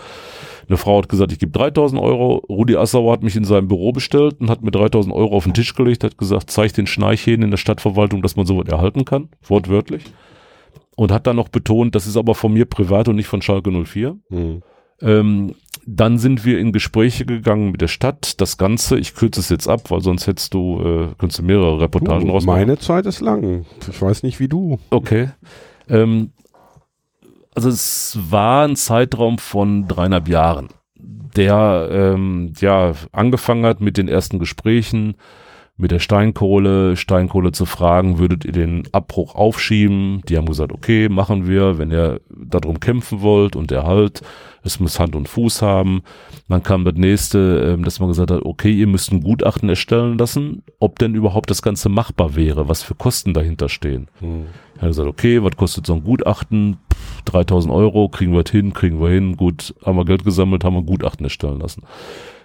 Eine 0.69 0.77
Frau 0.79 0.99
hat 0.99 1.09
gesagt, 1.09 1.33
ich 1.33 1.39
gebe 1.39 1.53
3000 1.53 2.01
Euro. 2.01 2.37
Rudi 2.49 2.77
Assauer 2.77 3.13
hat 3.13 3.23
mich 3.23 3.37
in 3.37 3.45
seinem 3.45 3.69
Büro 3.69 3.93
bestellt 3.93 4.41
und 4.41 4.51
hat 4.51 4.63
mir 4.63 4.71
3000 4.71 5.15
Euro 5.15 5.37
auf 5.37 5.45
den 5.45 5.55
Tisch 5.55 5.75
gelegt, 5.75 6.05
hat 6.05 6.17
gesagt, 6.17 6.51
zeig 6.51 6.73
den 6.73 6.87
Schnarchhähnen 6.87 7.45
in 7.45 7.51
der 7.51 7.59
Stadtverwaltung, 7.59 8.23
dass 8.23 8.37
man 8.37 8.47
sowas 8.47 8.69
erhalten 8.69 9.05
kann, 9.05 9.29
wortwörtlich. 9.43 10.05
Und 10.97 11.13
hat 11.13 11.27
dann 11.27 11.37
noch 11.37 11.49
betont, 11.49 11.95
das 11.95 12.07
ist 12.07 12.17
aber 12.17 12.35
von 12.35 12.53
mir 12.53 12.65
privat 12.65 13.09
und 13.09 13.17
nicht 13.17 13.29
von 13.29 13.43
Schalke 13.43 13.71
04. 13.71 14.17
Mhm. 14.29 14.63
Ähm, 15.03 15.55
dann 15.87 16.19
sind 16.19 16.45
wir 16.45 16.59
in 16.59 16.73
Gespräche 16.73 17.25
gegangen 17.25 17.71
mit 17.73 17.81
der 17.81 17.89
Stadt. 17.89 18.41
Das 18.41 18.59
Ganze, 18.59 18.99
ich 18.99 19.15
kürze 19.15 19.41
es 19.41 19.49
jetzt 19.49 19.69
ab, 19.69 19.91
weil 19.91 20.01
sonst 20.03 20.27
hättest 20.27 20.55
du, 20.55 20.81
äh, 20.81 21.15
könntest 21.19 21.41
du 21.41 21.43
mehrere 21.43 21.81
Reportagen 21.81 22.27
du, 22.27 22.33
rausmachen. 22.33 22.61
Meine 22.61 22.79
Zeit 22.79 23.07
ist 23.07 23.21
lang. 23.21 23.65
Ich 23.89 24.01
weiß 24.01 24.23
nicht 24.23 24.41
wie 24.41 24.49
du. 24.49 24.79
Okay. 24.91 25.31
Ähm, 25.89 26.33
also 27.55 27.69
es 27.69 28.19
war 28.31 28.67
ein 28.67 28.77
Zeitraum 28.77 29.39
von 29.39 29.89
dreieinhalb 29.89 30.29
Jahren, 30.29 30.69
der 30.97 31.89
ähm, 31.91 32.53
ja 32.61 32.93
angefangen 33.13 33.65
hat 33.65 33.81
mit 33.81 33.97
den 33.97 34.09
ersten 34.09 34.39
Gesprächen, 34.39 35.15
mit 35.81 35.91
der 35.91 35.99
Steinkohle, 35.99 36.97
Steinkohle 36.97 37.53
zu 37.53 37.65
fragen, 37.65 38.19
würdet 38.19 38.45
ihr 38.45 38.53
den 38.53 38.83
Abbruch 38.93 39.35
aufschieben? 39.35 40.23
Die 40.29 40.37
haben 40.37 40.47
gesagt, 40.47 40.73
okay, 40.73 41.09
machen 41.09 41.49
wir, 41.49 41.79
wenn 41.79 41.91
ihr 41.91 42.21
darum 42.31 42.81
kämpfen 42.81 43.23
wollt 43.23 43.57
und 43.57 43.71
der 43.71 43.85
halt, 43.85 44.23
es 44.63 44.79
muss 44.79 45.01
Hand 45.01 45.17
und 45.17 45.29
Fuß 45.29 45.63
haben. 45.63 46.03
Dann 46.49 46.63
kam 46.63 46.85
das 46.85 46.95
nächste, 46.95 47.75
ähm, 47.75 47.85
dass 47.85 48.01
man 48.01 48.09
gesagt 48.09 48.31
hat, 48.31 48.43
okay, 48.45 48.73
ihr 48.73 48.87
müsst 48.87 49.11
ein 49.11 49.23
Gutachten 49.23 49.69
erstellen 49.69 50.19
lassen, 50.19 50.63
ob 50.79 50.99
denn 50.99 51.15
überhaupt 51.15 51.51
das 51.51 51.63
Ganze 51.63 51.89
machbar 51.89 52.37
wäre, 52.37 52.69
was 52.69 52.83
für 52.83 52.95
Kosten 52.95 53.33
dahinter 53.33 53.69
stehen. 53.69 54.09
Mhm. 54.21 54.47
Er 54.77 54.83
hat 54.83 54.89
gesagt, 54.89 55.09
okay, 55.09 55.43
was 55.43 55.57
kostet 55.57 55.87
so 55.87 55.95
ein 55.95 56.05
Gutachten? 56.05 56.79
3000 57.27 57.73
Euro, 57.73 58.09
kriegen 58.09 58.33
wir 58.33 58.45
hin, 58.51 58.73
kriegen 58.73 59.01
wir 59.01 59.09
hin, 59.09 59.37
gut, 59.37 59.75
haben 59.85 59.97
wir 59.97 60.05
Geld 60.05 60.25
gesammelt, 60.25 60.65
haben 60.65 60.75
wir 60.75 60.81
ein 60.81 60.87
Gutachten 60.87 61.25
erstellen 61.25 61.61
lassen 61.61 61.83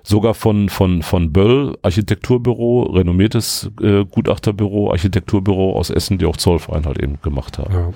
sogar 0.05 0.35
von, 0.35 0.69
von, 0.69 1.01
von 1.01 1.33
Böll, 1.33 1.77
Architekturbüro, 1.81 2.83
renommiertes 2.83 3.71
äh, 3.81 4.05
Gutachterbüro, 4.05 4.91
Architekturbüro 4.91 5.75
aus 5.75 5.89
Essen, 5.89 6.19
die 6.19 6.25
auch 6.25 6.37
Zollverein 6.37 6.85
halt 6.85 7.01
eben 7.01 7.19
gemacht 7.21 7.57
haben. 7.57 7.73
Ja. 7.73 7.91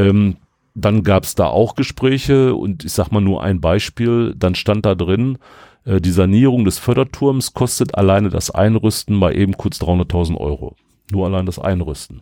Ähm, 0.00 0.36
dann 0.74 1.02
gab 1.02 1.24
es 1.24 1.34
da 1.34 1.46
auch 1.46 1.74
Gespräche 1.74 2.54
und 2.54 2.84
ich 2.84 2.92
sag 2.92 3.10
mal 3.10 3.22
nur 3.22 3.42
ein 3.42 3.62
Beispiel, 3.62 4.34
dann 4.36 4.54
stand 4.54 4.84
da 4.84 4.94
drin, 4.94 5.38
äh, 5.86 6.02
die 6.02 6.10
Sanierung 6.10 6.66
des 6.66 6.78
Förderturms 6.78 7.54
kostet 7.54 7.94
alleine 7.94 8.28
das 8.28 8.50
Einrüsten 8.50 9.16
mal 9.16 9.34
eben 9.34 9.56
kurz 9.56 9.80
300.000 9.80 10.36
Euro. 10.36 10.76
Nur 11.10 11.24
allein 11.24 11.46
das 11.46 11.58
Einrüsten. 11.58 12.20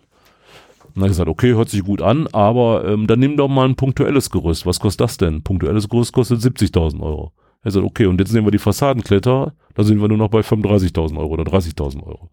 Und 0.95 1.01
dann 1.01 1.09
gesagt, 1.09 1.29
okay, 1.29 1.55
hört 1.55 1.69
sich 1.69 1.83
gut 1.83 2.01
an, 2.01 2.29
aber 2.31 2.85
ähm, 2.87 3.09
dann 3.09 3.19
nimm 3.19 3.37
doch 3.37 3.49
mal 3.49 3.69
ein 3.69 3.75
punktuelles 3.75 4.31
Gerüst. 4.31 4.67
Was 4.67 4.79
kostet 4.79 5.01
das 5.01 5.17
denn? 5.17 5.43
Punktuelles 5.43 5.89
Gerüst 5.89 6.13
kostet 6.13 6.41
70.000 6.41 7.01
Euro. 7.01 7.33
Er 7.65 7.71
sagt, 7.71 7.85
okay, 7.85 8.07
und 8.07 8.21
jetzt 8.21 8.33
nehmen 8.33 8.47
wir 8.47 8.53
die 8.53 8.59
Fassadenkletter, 8.59 9.55
da 9.75 9.83
sind 9.83 10.01
wir 10.01 10.09
nur 10.09 10.19
noch 10.19 10.29
bei 10.29 10.41
35.000 10.41 11.19
Euro 11.19 11.33
oder 11.33 11.45
30.000 11.45 12.03
Euro. 12.05 12.31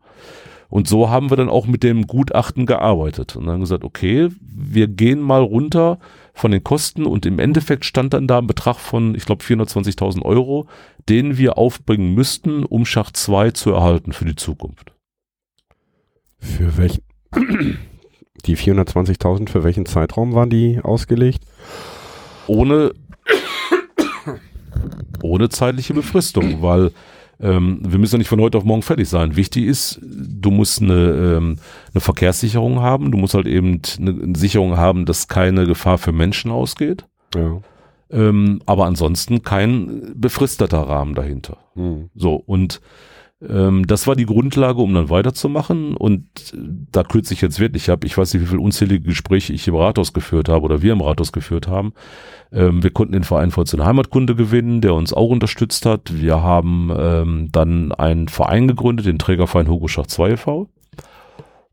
Und 0.69 0.87
so 0.87 1.09
haben 1.09 1.29
wir 1.29 1.37
dann 1.37 1.49
auch 1.49 1.67
mit 1.67 1.83
dem 1.83 2.07
Gutachten 2.07 2.65
gearbeitet 2.65 3.35
und 3.35 3.45
dann 3.45 3.59
gesagt, 3.59 3.83
okay, 3.83 4.29
wir 4.39 4.87
gehen 4.87 5.19
mal 5.19 5.41
runter 5.41 5.99
von 6.33 6.51
den 6.51 6.63
Kosten 6.63 7.05
und 7.05 7.25
im 7.25 7.39
Endeffekt 7.39 7.83
stand 7.83 8.13
dann 8.13 8.27
da 8.27 8.37
ein 8.37 8.47
Betrag 8.47 8.77
von, 8.77 9.15
ich 9.15 9.25
glaube, 9.25 9.43
420.000 9.43 10.21
Euro, 10.21 10.67
den 11.09 11.37
wir 11.37 11.57
aufbringen 11.57 12.13
müssten, 12.13 12.63
um 12.63 12.85
Schacht 12.85 13.17
2 13.17 13.51
zu 13.51 13.71
erhalten 13.71 14.13
für 14.13 14.25
die 14.25 14.35
Zukunft. 14.35 14.93
Für 16.39 16.77
welchen? 16.77 17.03
Die 18.45 18.57
420.000, 18.57 19.49
für 19.49 19.63
welchen 19.63 19.85
Zeitraum 19.85 20.33
waren 20.33 20.49
die 20.49 20.79
ausgelegt? 20.81 21.43
Ohne 22.47 22.93
ohne 25.23 25.49
zeitliche 25.49 25.93
Befristung, 25.93 26.57
weil 26.61 26.91
ähm, 27.39 27.79
wir 27.81 27.97
müssen 27.97 28.15
ja 28.15 28.19
nicht 28.19 28.27
von 28.27 28.39
heute 28.39 28.57
auf 28.57 28.63
morgen 28.63 28.83
fertig 28.83 29.09
sein. 29.09 29.35
Wichtig 29.35 29.65
ist, 29.65 29.99
du 30.01 30.51
musst 30.51 30.81
eine, 30.81 30.93
ähm, 30.93 31.57
eine 31.93 32.01
Verkehrssicherung 32.01 32.81
haben, 32.81 33.11
du 33.11 33.17
musst 33.17 33.33
halt 33.33 33.47
eben 33.47 33.81
eine 33.99 34.37
Sicherung 34.37 34.77
haben, 34.77 35.05
dass 35.05 35.27
keine 35.27 35.65
Gefahr 35.65 35.97
für 35.97 36.11
Menschen 36.11 36.51
ausgeht. 36.51 37.05
Ja. 37.35 37.61
Ähm, 38.11 38.61
aber 38.65 38.85
ansonsten 38.85 39.41
kein 39.41 40.13
befristeter 40.15 40.81
Rahmen 40.81 41.15
dahinter. 41.15 41.57
Mhm. 41.75 42.09
So, 42.13 42.35
und 42.35 42.81
ähm, 43.47 43.87
das 43.87 44.07
war 44.07 44.15
die 44.15 44.25
Grundlage, 44.25 44.81
um 44.81 44.93
dann 44.93 45.09
weiterzumachen. 45.09 45.95
Und 45.95 46.25
da 46.91 47.03
kürze 47.03 47.33
ich 47.33 47.41
jetzt 47.41 47.59
wirklich 47.59 47.89
ab. 47.89 48.03
Ich 48.03 48.17
weiß 48.17 48.33
nicht, 48.33 48.43
wie 48.43 48.47
viele 48.47 48.61
unzählige 48.61 49.05
Gespräche 49.05 49.53
ich 49.53 49.67
im 49.67 49.75
Rathaus 49.75 50.13
geführt 50.13 50.49
habe 50.49 50.65
oder 50.65 50.81
wir 50.81 50.93
im 50.93 51.01
Rathaus 51.01 51.31
geführt 51.31 51.67
haben. 51.67 51.93
Ähm, 52.51 52.83
wir 52.83 52.91
konnten 52.91 53.13
den 53.13 53.23
Verein 53.23 53.51
Vollzone 53.51 53.85
Heimatkunde 53.85 54.35
gewinnen, 54.35 54.81
der 54.81 54.93
uns 54.93 55.13
auch 55.13 55.29
unterstützt 55.29 55.85
hat. 55.85 56.21
Wir 56.21 56.43
haben 56.43 56.91
ähm, 56.95 57.49
dann 57.51 57.91
einen 57.91 58.27
Verein 58.27 58.67
gegründet, 58.67 59.05
den 59.05 59.19
Trägerverein 59.19 59.67
Hugo 59.67 59.87
Schacht 59.87 60.11
2 60.11 60.31
e.V. 60.31 60.69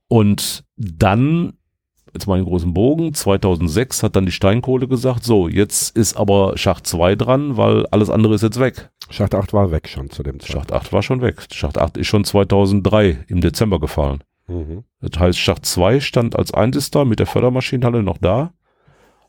Und 0.09 0.65
dann 0.77 1.53
jetzt 2.15 2.27
mal 2.27 2.37
einen 2.37 2.47
großen 2.47 2.73
Bogen, 2.73 3.13
2006 3.13 4.03
hat 4.03 4.17
dann 4.17 4.27
die 4.27 4.33
Steinkohle 4.33 4.89
gesagt, 4.89 5.25
so, 5.25 5.49
jetzt 5.49 5.97
ist 5.97 6.17
aber 6.17 6.57
Schacht 6.57 6.87
2 6.87 7.17
dran, 7.17 7.57
weil 7.57 7.87
alles 7.87 8.11
andere 8.11 8.35
ist 8.35 8.43
jetzt 8.43 8.59
weg. 8.59 8.91
Schacht 9.11 9.35
8 9.35 9.53
war 9.53 9.71
weg 9.71 9.89
schon 9.89 10.11
zu 10.11 10.23
dem 10.23 10.39
Zeitpunkt. 10.39 10.69
Schacht 10.69 10.73
8 10.73 10.93
war 10.93 11.03
schon 11.03 11.23
weg. 11.23 11.47
Schacht 11.53 11.79
8 11.79 11.97
ist 11.97 12.07
schon 12.07 12.25
2003 12.25 13.25
im 13.29 13.41
Dezember 13.41 13.81
gefallen. 13.81 14.23
Mhm. 14.47 14.85
Das 15.01 15.19
heißt, 15.19 15.39
Schacht 15.39 15.65
2 15.65 16.01
stand 16.01 16.37
als 16.37 16.53
einziges 16.53 16.91
da 16.91 17.05
mit 17.05 17.19
der 17.19 17.27
Fördermaschinenhalle 17.27 18.03
noch 18.03 18.19
da. 18.19 18.53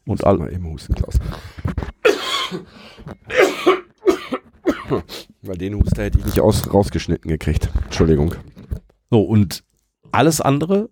Und 0.06 0.24
all 0.26 0.38
mal 0.38 0.52
eben 0.54 0.66
husten, 0.66 0.96
Klaus. 0.96 1.20
Weil 5.42 5.58
den 5.58 5.76
Huster 5.76 6.04
hätte 6.04 6.20
ich 6.20 6.26
nicht 6.26 6.42
aus, 6.42 6.74
rausgeschnitten 6.74 7.30
gekriegt. 7.30 7.70
Entschuldigung. 7.86 8.34
So, 9.12 9.22
und 9.22 9.64
alles 10.12 10.42
andere 10.42 10.90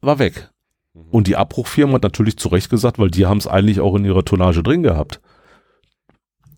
war 0.00 0.18
weg. 0.18 0.50
Mhm. 0.94 1.04
Und 1.10 1.26
die 1.26 1.36
Abbruchfirma 1.36 1.94
hat 1.94 2.02
natürlich 2.02 2.36
zu 2.36 2.48
Recht 2.48 2.68
gesagt, 2.70 2.98
weil 2.98 3.10
die 3.10 3.26
haben 3.26 3.38
es 3.38 3.46
eigentlich 3.46 3.80
auch 3.80 3.94
in 3.96 4.04
ihrer 4.04 4.24
Tonnage 4.24 4.62
drin 4.62 4.82
gehabt. 4.82 5.20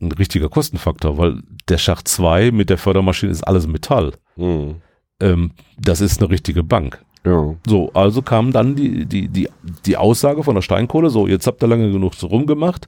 Ein 0.01 0.13
richtiger 0.13 0.49
Kostenfaktor, 0.49 1.19
weil 1.19 1.43
der 1.69 1.79
Schacht 1.79 2.09
2 2.09 2.51
mit 2.51 2.71
der 2.71 2.79
Fördermaschine 2.79 3.33
ist 3.33 3.43
alles 3.43 3.67
Metall. 3.67 4.13
Mhm. 4.37 4.77
Ähm, 5.21 5.53
das 5.79 6.01
ist 6.01 6.21
eine 6.21 6.31
richtige 6.31 6.63
Bank. 6.63 7.05
Ja. 7.25 7.55
So, 7.67 7.91
also 7.95 8.23
kam 8.23 8.53
dann 8.53 8.77
die, 8.77 9.07
die, 9.07 9.29
die, 9.29 9.49
die 9.87 9.97
Aussage 9.97 10.43
von 10.43 10.55
der 10.55 10.63
Steinkohle, 10.63 11.09
so, 11.09 11.27
jetzt 11.27 11.47
habt 11.47 11.63
ihr 11.63 11.69
lange 11.69 11.91
genug 11.91 12.15
so 12.15 12.27
rumgemacht, 12.27 12.87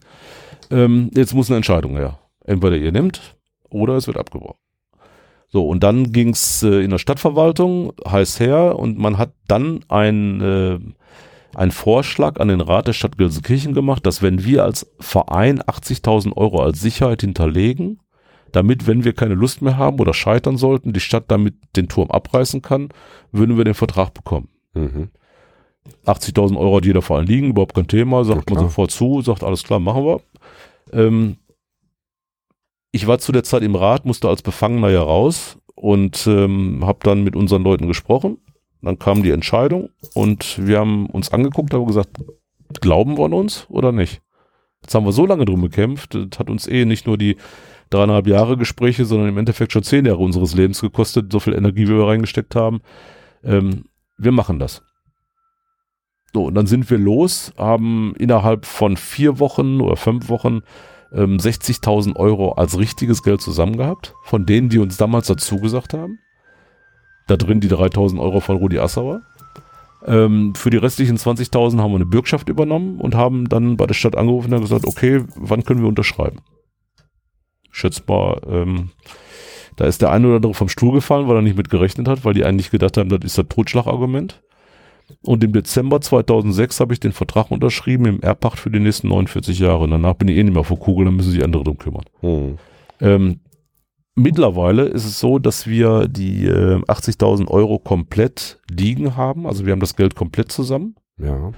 ähm, 0.70 1.10
jetzt 1.14 1.34
muss 1.34 1.48
eine 1.48 1.56
Entscheidung 1.56 1.96
her. 1.96 2.18
Entweder 2.44 2.76
ihr 2.76 2.92
nimmt 2.92 3.36
oder 3.70 3.94
es 3.94 4.06
wird 4.06 4.18
abgebrochen. 4.18 4.58
So, 5.48 5.66
und 5.66 5.82
dann 5.82 6.12
ging's 6.12 6.62
äh, 6.62 6.82
in 6.82 6.90
der 6.90 6.98
Stadtverwaltung 6.98 7.92
heiß 8.06 8.40
her 8.40 8.78
und 8.78 8.98
man 8.98 9.16
hat 9.16 9.32
dann 9.46 9.80
ein 9.88 10.40
äh, 10.40 10.78
einen 11.56 11.70
Vorschlag 11.70 12.38
an 12.38 12.48
den 12.48 12.60
Rat 12.60 12.86
der 12.86 12.92
Stadt 12.92 13.16
Gelsenkirchen 13.16 13.72
gemacht, 13.72 14.04
dass 14.04 14.20
wenn 14.22 14.44
wir 14.44 14.64
als 14.64 14.92
Verein 15.00 15.62
80.000 15.62 16.36
Euro 16.36 16.62
als 16.62 16.80
Sicherheit 16.80 17.22
hinterlegen, 17.22 18.00
damit, 18.52 18.86
wenn 18.86 19.04
wir 19.04 19.14
keine 19.14 19.34
Lust 19.34 19.62
mehr 19.62 19.76
haben 19.76 19.98
oder 19.98 20.14
scheitern 20.14 20.58
sollten, 20.58 20.92
die 20.92 21.00
Stadt 21.00 21.24
damit 21.28 21.54
den 21.74 21.88
Turm 21.88 22.10
abreißen 22.10 22.62
kann, 22.62 22.90
würden 23.32 23.56
wir 23.56 23.64
den 23.64 23.74
Vertrag 23.74 24.12
bekommen. 24.12 24.48
Mhm. 24.74 25.08
80.000 26.04 26.58
Euro 26.58 26.76
hat 26.76 26.84
jeder 26.84 27.02
Verein 27.02 27.26
liegen, 27.26 27.50
überhaupt 27.50 27.74
kein 27.74 27.88
Thema, 27.88 28.24
sagt 28.24 28.50
ja, 28.50 28.54
man 28.54 28.64
sofort 28.64 28.90
zu, 28.90 29.22
sagt 29.22 29.42
alles 29.42 29.62
klar, 29.62 29.80
machen 29.80 30.04
wir. 30.04 30.20
Ähm, 30.92 31.36
ich 32.92 33.06
war 33.06 33.18
zu 33.18 33.32
der 33.32 33.44
Zeit 33.44 33.62
im 33.62 33.76
Rat, 33.76 34.04
musste 34.04 34.28
als 34.28 34.42
Befangener 34.42 34.90
ja 34.90 35.02
raus 35.02 35.58
und 35.74 36.26
ähm, 36.26 36.84
habe 36.84 36.98
dann 37.02 37.24
mit 37.24 37.36
unseren 37.36 37.62
Leuten 37.62 37.86
gesprochen 37.88 38.38
dann 38.86 38.98
kam 38.98 39.22
die 39.22 39.32
Entscheidung 39.32 39.90
und 40.14 40.64
wir 40.64 40.78
haben 40.78 41.06
uns 41.06 41.32
angeguckt, 41.32 41.74
haben 41.74 41.86
gesagt, 41.86 42.22
glauben 42.80 43.18
wir 43.18 43.24
an 43.24 43.32
uns 43.32 43.66
oder 43.68 43.92
nicht? 43.92 44.22
Jetzt 44.82 44.94
haben 44.94 45.04
wir 45.04 45.12
so 45.12 45.26
lange 45.26 45.44
drum 45.44 45.62
gekämpft, 45.62 46.14
das 46.14 46.38
hat 46.38 46.48
uns 46.48 46.68
eh 46.68 46.84
nicht 46.84 47.06
nur 47.06 47.18
die 47.18 47.36
dreieinhalb 47.90 48.26
Jahre 48.28 48.56
Gespräche, 48.56 49.04
sondern 49.04 49.28
im 49.28 49.38
Endeffekt 49.38 49.72
schon 49.72 49.82
zehn 49.82 50.06
Jahre 50.06 50.18
unseres 50.18 50.54
Lebens 50.54 50.80
gekostet, 50.80 51.32
so 51.32 51.40
viel 51.40 51.54
Energie, 51.54 51.88
wie 51.88 51.96
wir 51.96 52.06
reingesteckt 52.06 52.54
haben. 52.54 52.80
Ähm, 53.42 53.86
wir 54.18 54.32
machen 54.32 54.58
das. 54.58 54.82
So, 56.32 56.44
und 56.44 56.54
dann 56.54 56.66
sind 56.66 56.88
wir 56.88 56.98
los, 56.98 57.52
haben 57.56 58.14
innerhalb 58.18 58.66
von 58.66 58.96
vier 58.96 59.40
Wochen 59.40 59.80
oder 59.80 59.96
fünf 59.96 60.28
Wochen 60.28 60.62
ähm, 61.12 61.38
60.000 61.38 62.14
Euro 62.16 62.52
als 62.52 62.78
richtiges 62.78 63.22
Geld 63.22 63.40
zusammen 63.40 63.76
gehabt, 63.76 64.14
von 64.22 64.46
denen, 64.46 64.68
die 64.68 64.78
uns 64.78 64.96
damals 64.96 65.26
dazu 65.26 65.58
gesagt 65.58 65.94
haben. 65.94 66.18
Da 67.26 67.36
drin 67.36 67.60
die 67.60 67.68
3000 67.68 68.20
Euro 68.20 68.40
von 68.40 68.56
Rudi 68.56 68.78
Assauer. 68.78 69.22
Ähm, 70.06 70.54
für 70.54 70.70
die 70.70 70.76
restlichen 70.76 71.16
20.000 71.16 71.80
haben 71.80 71.90
wir 71.90 71.96
eine 71.96 72.06
Bürgschaft 72.06 72.48
übernommen 72.48 73.00
und 73.00 73.14
haben 73.14 73.48
dann 73.48 73.76
bei 73.76 73.86
der 73.86 73.94
Stadt 73.94 74.16
angerufen 74.16 74.54
und 74.54 74.60
gesagt, 74.60 74.86
okay, 74.86 75.24
wann 75.34 75.64
können 75.64 75.80
wir 75.80 75.88
unterschreiben? 75.88 76.40
Schätzbar, 77.72 78.40
ähm, 78.48 78.90
da 79.74 79.84
ist 79.84 80.00
der 80.02 80.10
eine 80.10 80.26
oder 80.28 80.36
andere 80.36 80.54
vom 80.54 80.68
Stuhl 80.68 80.92
gefallen, 80.92 81.28
weil 81.28 81.36
er 81.36 81.42
nicht 81.42 81.56
mit 81.56 81.68
gerechnet 81.70 82.08
hat, 82.08 82.24
weil 82.24 82.34
die 82.34 82.44
eigentlich 82.44 82.70
gedacht 82.70 82.96
haben, 82.96 83.08
das 83.08 83.20
ist 83.24 83.36
das 83.36 83.48
Totschlagargument. 83.48 84.42
Und 85.22 85.44
im 85.44 85.52
Dezember 85.52 86.00
2006 86.00 86.80
habe 86.80 86.92
ich 86.92 87.00
den 87.00 87.12
Vertrag 87.12 87.50
unterschrieben 87.50 88.06
im 88.06 88.20
Erbpacht 88.20 88.58
für 88.58 88.70
die 88.70 88.80
nächsten 88.80 89.08
49 89.08 89.58
Jahre. 89.58 89.84
Und 89.84 89.90
danach 89.90 90.14
bin 90.14 90.28
ich 90.28 90.36
eh 90.36 90.42
nicht 90.42 90.54
mehr 90.54 90.64
vor 90.64 90.78
Kugel, 90.78 91.04
dann 91.04 91.16
müssen 91.16 91.30
sich 91.30 91.44
andere 91.44 91.64
drum 91.64 91.78
kümmern. 91.78 92.04
Hm. 92.20 92.58
Ähm, 93.00 93.40
Mittlerweile 94.18 94.84
ist 94.84 95.04
es 95.04 95.20
so, 95.20 95.38
dass 95.38 95.66
wir 95.66 96.08
die 96.08 96.46
äh, 96.46 96.80
80.000 96.84 97.48
Euro 97.48 97.78
komplett 97.78 98.58
liegen 98.70 99.14
haben. 99.14 99.46
Also 99.46 99.66
wir 99.66 99.72
haben 99.72 99.80
das 99.80 99.94
Geld 99.94 100.14
komplett 100.14 100.50
zusammen. 100.50 100.96
Ja. 101.18 101.52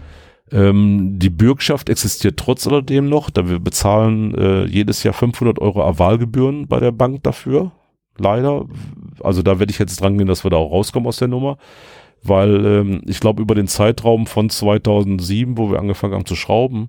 Ähm, 0.50 1.20
die 1.20 1.30
Bürgschaft 1.30 1.88
existiert 1.88 2.36
trotz 2.36 2.66
alledem 2.66 3.08
noch, 3.08 3.30
da 3.30 3.48
wir 3.48 3.60
bezahlen 3.60 4.34
äh, 4.34 4.64
jedes 4.64 5.04
Jahr 5.04 5.14
500 5.14 5.60
Euro 5.60 5.84
Avalgebühren 5.84 6.66
bei 6.66 6.80
der 6.80 6.90
Bank 6.90 7.22
dafür. 7.22 7.70
Leider. 8.16 8.66
Also 9.22 9.42
da 9.42 9.60
werde 9.60 9.70
ich 9.70 9.78
jetzt 9.78 10.00
dran 10.00 10.18
gehen, 10.18 10.26
dass 10.26 10.44
wir 10.44 10.50
da 10.50 10.56
auch 10.56 10.72
rauskommen 10.72 11.06
aus 11.06 11.18
der 11.18 11.28
Nummer. 11.28 11.58
Weil 12.24 12.66
ähm, 12.66 13.02
ich 13.06 13.20
glaube, 13.20 13.40
über 13.40 13.54
den 13.54 13.68
Zeitraum 13.68 14.26
von 14.26 14.50
2007, 14.50 15.56
wo 15.56 15.70
wir 15.70 15.78
angefangen 15.78 16.14
haben 16.14 16.26
zu 16.26 16.34
schrauben, 16.34 16.88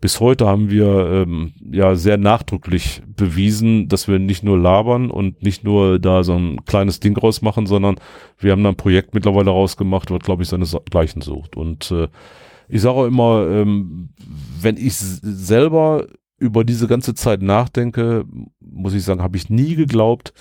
bis 0.00 0.18
heute 0.20 0.46
haben 0.46 0.70
wir 0.70 0.86
ähm, 1.26 1.52
ja 1.70 1.94
sehr 1.94 2.16
nachdrücklich 2.16 3.02
bewiesen, 3.06 3.88
dass 3.88 4.08
wir 4.08 4.18
nicht 4.18 4.42
nur 4.42 4.58
labern 4.58 5.10
und 5.10 5.42
nicht 5.42 5.62
nur 5.62 5.98
da 5.98 6.24
so 6.24 6.34
ein 6.34 6.64
kleines 6.64 7.00
Ding 7.00 7.16
rausmachen, 7.16 7.66
sondern 7.66 7.96
wir 8.38 8.52
haben 8.52 8.62
da 8.62 8.70
ein 8.70 8.76
Projekt 8.76 9.14
mittlerweile 9.14 9.50
rausgemacht, 9.50 10.10
was 10.10 10.20
glaube 10.20 10.42
ich 10.42 10.48
seinesgleichen 10.48 11.20
sucht. 11.20 11.56
Und 11.56 11.90
äh, 11.90 12.08
ich 12.68 12.80
sage 12.80 12.96
auch 12.96 13.06
immer, 13.06 13.46
ähm, 13.50 14.10
wenn 14.60 14.76
ich 14.76 14.96
selber 14.96 16.06
über 16.38 16.64
diese 16.64 16.86
ganze 16.86 17.14
Zeit 17.14 17.42
nachdenke, 17.42 18.24
muss 18.60 18.94
ich 18.94 19.04
sagen, 19.04 19.22
habe 19.22 19.36
ich 19.36 19.50
nie 19.50 19.74
geglaubt, 19.74 20.32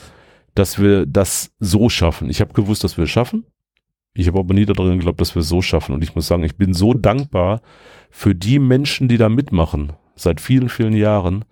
dass 0.55 0.79
wir 0.79 1.05
das 1.05 1.51
so 1.59 1.89
schaffen. 1.89 2.29
Ich 2.29 2.39
habe 2.39 2.53
gewusst, 2.53 2.83
dass 2.83 2.97
wir 2.97 3.03
es 3.03 3.09
schaffen. 3.09 3.45
Ich 4.19 4.27
habe 4.27 4.39
aber 4.39 4.53
nie 4.53 4.65
daran 4.65 4.97
geglaubt, 4.97 5.21
dass 5.21 5.33
wir 5.33 5.39
es 5.39 5.47
so 5.47 5.61
schaffen. 5.61 5.95
Und 5.95 6.03
ich 6.03 6.13
muss 6.13 6.27
sagen, 6.27 6.43
ich 6.43 6.57
bin 6.57 6.73
so 6.73 6.93
dankbar 6.93 7.61
für 8.09 8.35
die 8.35 8.59
Menschen, 8.59 9.07
die 9.07 9.17
da 9.17 9.29
mitmachen, 9.29 9.93
seit 10.15 10.41
vielen, 10.41 10.67
vielen 10.67 10.91
Jahren, 10.91 11.45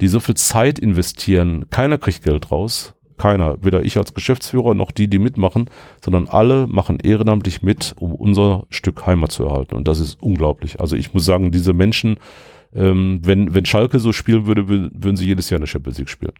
die 0.00 0.06
so 0.06 0.20
viel 0.20 0.36
Zeit 0.36 0.78
investieren. 0.78 1.66
Keiner 1.70 1.98
kriegt 1.98 2.22
Geld 2.22 2.52
raus. 2.52 2.94
Keiner. 3.16 3.64
Weder 3.64 3.82
ich 3.82 3.96
als 3.96 4.14
Geschäftsführer 4.14 4.74
noch 4.74 4.92
die, 4.92 5.08
die 5.08 5.18
mitmachen, 5.18 5.68
sondern 6.04 6.28
alle 6.28 6.68
machen 6.68 7.00
ehrenamtlich 7.00 7.62
mit, 7.62 7.94
um 7.98 8.14
unser 8.14 8.66
Stück 8.70 9.06
Heimat 9.06 9.32
zu 9.32 9.46
erhalten. 9.46 9.74
Und 9.74 9.88
das 9.88 9.98
ist 9.98 10.22
unglaublich. 10.22 10.78
Also 10.78 10.94
ich 10.94 11.14
muss 11.14 11.24
sagen, 11.24 11.50
diese 11.50 11.72
Menschen, 11.72 12.18
ähm, 12.76 13.22
wenn, 13.24 13.54
wenn 13.54 13.64
Schalke 13.64 13.98
so 13.98 14.12
spielen 14.12 14.46
würde, 14.46 14.68
würden 14.68 15.16
sie 15.16 15.26
jedes 15.26 15.50
Jahr 15.50 15.58
eine 15.58 15.66
Champions 15.66 15.98
League 15.98 16.08
spielen. 16.08 16.34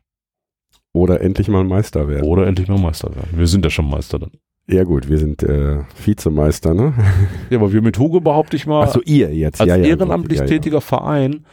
Oder 0.93 1.21
endlich 1.21 1.49
mal 1.49 1.65
Meister 1.65 2.07
werden. 2.07 2.25
Oder 2.25 2.47
endlich 2.47 2.69
mal 2.69 2.79
Meister 2.79 3.13
werden. 3.17 3.31
Wir 3.33 3.49
sind 3.49 3.65
ja 3.65 3.71
schon 3.71 3.91
Meister 3.91 4.21
dann. 4.21 4.31
Ja 4.67 4.85
gut, 4.85 5.09
wir 5.11 5.19
sind 5.19 5.43
äh, 5.43 5.81
Vizemeister, 6.05 6.73
ne? 6.75 6.95
Ja, 7.51 7.59
aber 7.59 7.73
wir 7.73 7.83
mit 7.83 7.99
Hugo 7.99 8.21
behaupte 8.21 8.57
ich 8.57 8.67
mal. 8.67 8.85
Ach 8.85 8.93
so, 8.93 9.01
ihr 9.05 9.35
jetzt. 9.35 9.61
Als 9.61 9.69
ja, 9.69 9.77
ja, 9.77 9.85
ehrenamtlich 9.85 10.39
ja, 10.39 10.45
ja. 10.45 10.49
tätiger 10.49 10.81
Verein 10.81 11.45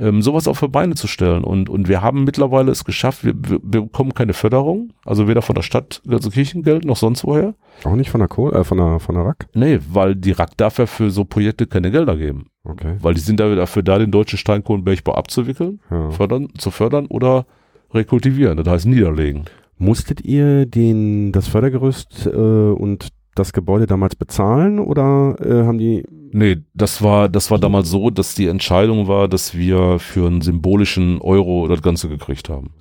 ähm, 0.00 0.22
sowas 0.22 0.48
auf 0.48 0.60
die 0.60 0.68
Beine 0.68 0.94
zu 0.94 1.06
stellen. 1.06 1.44
Und, 1.44 1.68
und 1.68 1.88
wir 1.88 2.02
haben 2.02 2.24
mittlerweile 2.24 2.70
es 2.70 2.84
geschafft, 2.84 3.24
wir, 3.24 3.34
wir, 3.36 3.58
wir 3.62 3.82
bekommen 3.82 4.14
keine 4.14 4.32
Förderung, 4.32 4.92
also 5.04 5.28
weder 5.28 5.42
von 5.42 5.54
der 5.54 5.62
Stadt, 5.62 6.02
also 6.08 6.30
Kirchengeld, 6.30 6.84
noch 6.84 6.96
sonst 6.96 7.24
woher. 7.24 7.54
Auch 7.84 7.96
nicht 7.96 8.10
von 8.10 8.20
der 8.20 8.28
Kohl, 8.28 8.54
äh, 8.54 8.64
von 8.64 8.78
der, 8.78 9.00
von 9.00 9.14
der 9.14 9.24
RAK? 9.24 9.46
Nee, 9.54 9.78
weil 9.90 10.14
die 10.14 10.32
RAK 10.32 10.56
darf 10.56 10.78
ja 10.78 10.86
für 10.86 11.10
so 11.10 11.24
Projekte 11.24 11.66
keine 11.66 11.90
Gelder 11.90 12.16
geben. 12.16 12.46
Okay. 12.64 12.96
Weil 13.00 13.14
die 13.14 13.20
sind 13.20 13.40
dafür 13.40 13.82
da, 13.82 13.98
den 13.98 14.10
deutschen 14.10 14.38
Steinkohlenbergbau 14.38 15.14
abzuwickeln, 15.14 15.80
Ja. 15.90 16.10
fördern, 16.10 16.48
zu 16.56 16.70
fördern 16.70 17.06
oder 17.06 17.46
rekultivieren, 17.92 18.56
das 18.58 18.68
heißt 18.68 18.86
niederlegen. 18.86 19.44
Musstet 19.78 20.20
ihr 20.24 20.66
den, 20.66 21.32
das 21.32 21.48
Fördergerüst 21.48 22.26
äh, 22.26 22.30
und 22.30 23.08
das 23.34 23.52
Gebäude 23.52 23.86
damals 23.86 24.16
bezahlen 24.16 24.80
oder 24.80 25.36
äh, 25.40 25.64
haben 25.64 25.78
die 25.78 26.04
Nee, 26.30 26.58
das 26.74 27.02
war, 27.02 27.28
das 27.28 27.50
war 27.50 27.58
damals 27.58 27.88
so, 27.88 28.10
dass 28.10 28.34
die 28.34 28.48
Entscheidung 28.48 29.08
war, 29.08 29.28
dass 29.28 29.56
wir 29.56 29.98
für 29.98 30.26
einen 30.26 30.42
symbolischen 30.42 31.20
Euro 31.22 31.68
das 31.68 31.80
Ganze 31.80 32.08
gekriegt 32.08 32.48
haben. 32.48 32.74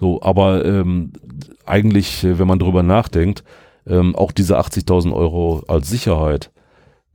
So, 0.00 0.22
aber 0.22 0.64
ähm, 0.64 1.12
eigentlich, 1.66 2.24
äh, 2.24 2.38
wenn 2.38 2.46
man 2.46 2.58
drüber 2.58 2.82
nachdenkt, 2.82 3.44
ähm, 3.86 4.14
auch 4.14 4.32
diese 4.32 4.58
80.000 4.58 5.12
Euro 5.12 5.64
als 5.66 5.88
Sicherheit, 5.90 6.50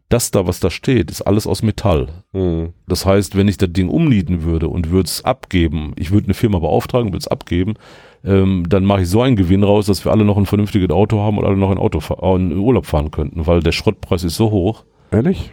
das 0.09 0.29
da, 0.31 0.45
was 0.45 0.59
da 0.59 0.69
steht, 0.69 1.09
ist 1.09 1.21
alles 1.21 1.47
aus 1.47 1.63
Metall. 1.63 2.07
hm, 2.33 2.73
Das 2.87 3.05
heißt, 3.05 3.35
wenn 3.35 3.47
ich 3.47 3.57
das 3.57 3.71
Ding 3.71 3.89
umnieten 3.89 4.43
würde 4.43 4.67
und 4.67 4.91
würde 4.91 5.07
es 5.07 5.23
abgeben, 5.25 5.93
ich 5.95 6.11
würde 6.11 6.25
eine 6.27 6.33
Firma 6.35 6.59
beauftragen, 6.59 7.07
würde 7.09 7.19
es 7.19 7.27
abgeben, 7.27 7.75
ähm, 8.23 8.65
dann 8.69 8.85
mache 8.85 9.01
ich 9.01 9.09
so 9.09 9.21
einen 9.21 9.35
Gewinn 9.35 9.63
raus, 9.63 9.85
dass 9.87 10.03
wir 10.05 10.11
alle 10.11 10.23
noch 10.25 10.37
ein 10.37 10.45
vernünftiges 10.45 10.89
Auto 10.89 11.19
haben 11.19 11.37
und 11.37 11.45
alle 11.45 11.57
noch 11.57 11.71
in, 11.71 11.77
Auto 11.77 11.99
äh, 12.21 12.35
in 12.35 12.57
Urlaub 12.57 12.85
fahren 12.85 13.11
könnten, 13.11 13.45
weil 13.47 13.61
der 13.61 13.71
Schrottpreis 13.71 14.23
ist 14.23 14.35
so 14.35 14.51
hoch. 14.51 14.85
ehrlich? 15.11 15.51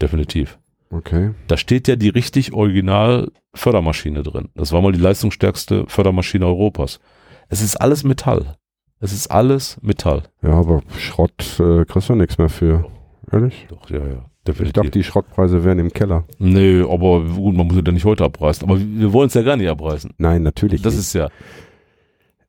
Definitiv. 0.00 0.58
Okay. 0.90 1.32
Da 1.48 1.56
steht 1.56 1.86
ja 1.88 1.96
die 1.96 2.08
richtig 2.08 2.52
original 2.54 3.30
Fördermaschine 3.54 4.22
drin. 4.22 4.48
Das 4.54 4.72
war 4.72 4.80
mal 4.80 4.92
die 4.92 5.00
leistungsstärkste 5.00 5.84
Fördermaschine 5.88 6.46
Europas. 6.46 7.00
Es 7.48 7.60
ist 7.62 7.76
alles 7.76 8.04
Metall. 8.04 8.54
Es 9.00 9.12
ist 9.12 9.28
alles 9.30 9.78
Metall. 9.82 10.22
Ja, 10.42 10.50
aber 10.54 10.82
Schrott 10.98 11.58
äh, 11.60 11.84
kriegst 11.84 12.08
du 12.08 12.14
nichts 12.14 12.38
mehr 12.38 12.48
für. 12.48 12.86
Ehrlich? 13.30 13.66
Doch, 13.68 13.90
ja, 13.90 13.98
ja. 13.98 14.24
Ich 14.40 14.44
Definitiv. 14.54 14.72
dachte, 14.72 14.90
die 14.90 15.04
Schrottpreise 15.04 15.62
wären 15.62 15.78
im 15.78 15.92
Keller. 15.92 16.24
nee, 16.38 16.80
aber 16.80 17.22
gut, 17.22 17.54
man 17.54 17.66
muss 17.66 17.76
ja 17.84 17.92
nicht 17.92 18.06
heute 18.06 18.24
abreißen. 18.24 18.66
Aber 18.66 18.80
wir 18.80 19.12
wollen 19.12 19.26
es 19.26 19.34
ja 19.34 19.42
gar 19.42 19.56
nicht 19.58 19.68
abreißen. 19.68 20.12
Nein, 20.16 20.42
natürlich 20.42 20.80
Das 20.80 20.94
nicht. 20.94 21.00
ist 21.02 21.12
ja. 21.12 21.28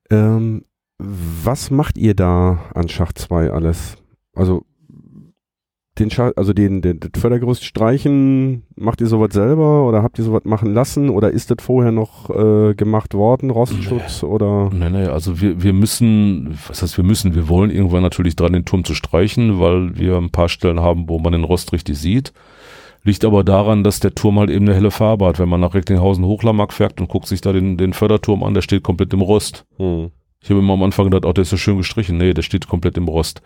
Ähm, 0.09 0.65
was 0.97 1.71
macht 1.71 1.97
ihr 1.97 2.13
da 2.13 2.59
an 2.73 2.89
Schacht 2.89 3.17
2 3.17 3.51
alles? 3.51 3.97
Also 4.33 4.63
den 5.99 6.09
Scha 6.09 6.31
also 6.35 6.53
den, 6.53 6.81
den 6.81 6.99
das 6.99 7.11
Fördergerüst 7.19 7.63
streichen, 7.63 8.63
macht 8.75 9.01
ihr 9.01 9.07
sowas 9.07 9.33
selber 9.33 9.87
oder 9.87 10.01
habt 10.01 10.17
ihr 10.17 10.23
sowas 10.23 10.43
machen 10.45 10.73
lassen 10.73 11.09
oder 11.09 11.31
ist 11.31 11.51
das 11.51 11.57
vorher 11.61 11.91
noch 11.91 12.29
äh, 12.29 12.73
gemacht 12.73 13.13
worden, 13.13 13.49
Rostschutz 13.49 14.23
oder 14.23 14.69
Nee, 14.73 14.89
nee, 14.89 15.05
also 15.05 15.41
wir, 15.41 15.61
wir 15.61 15.73
müssen, 15.73 16.57
was 16.67 16.81
heißt 16.81 16.97
wir 16.97 17.03
müssen, 17.03 17.35
wir 17.35 17.47
wollen 17.49 17.71
irgendwann 17.71 18.03
natürlich 18.03 18.35
dran, 18.35 18.53
den 18.53 18.65
Turm 18.65 18.83
zu 18.83 18.95
streichen, 18.95 19.59
weil 19.59 19.97
wir 19.97 20.17
ein 20.17 20.31
paar 20.31 20.49
Stellen 20.49 20.79
haben, 20.79 21.09
wo 21.09 21.19
man 21.19 21.33
den 21.33 21.43
Rost 21.43 21.73
richtig 21.73 21.97
sieht. 21.97 22.33
Liegt 23.03 23.23
aber 23.25 23.43
daran, 23.43 23.83
dass 23.83 23.99
der 23.99 24.15
Turm 24.15 24.39
halt 24.39 24.49
eben 24.49 24.65
eine 24.65 24.75
helle 24.75 24.91
Farbe 24.91 25.25
hat. 25.25 25.39
Wenn 25.39 25.49
man 25.49 25.61
nach 25.61 25.73
Recklinghausen 25.73 26.25
Hochlamag 26.25 26.73
fährt 26.73 26.99
und 26.99 27.07
guckt 27.07 27.27
sich 27.27 27.41
da 27.41 27.53
den, 27.53 27.77
den 27.77 27.93
Förderturm 27.93 28.43
an, 28.43 28.53
der 28.53 28.61
steht 28.61 28.83
komplett 28.83 29.13
im 29.13 29.21
Rost. 29.21 29.65
Ich 30.41 30.49
habe 30.49 30.61
immer 30.61 30.73
am 30.73 30.83
Anfang 30.83 31.05
gedacht, 31.05 31.25
oh, 31.25 31.33
der 31.33 31.41
ist 31.41 31.49
so 31.49 31.57
schön 31.57 31.77
gestrichen. 31.77 32.17
Nee, 32.17 32.33
der 32.33 32.43
steht 32.43 32.67
komplett 32.67 32.97
im 32.97 33.09
Rost. 33.09 33.41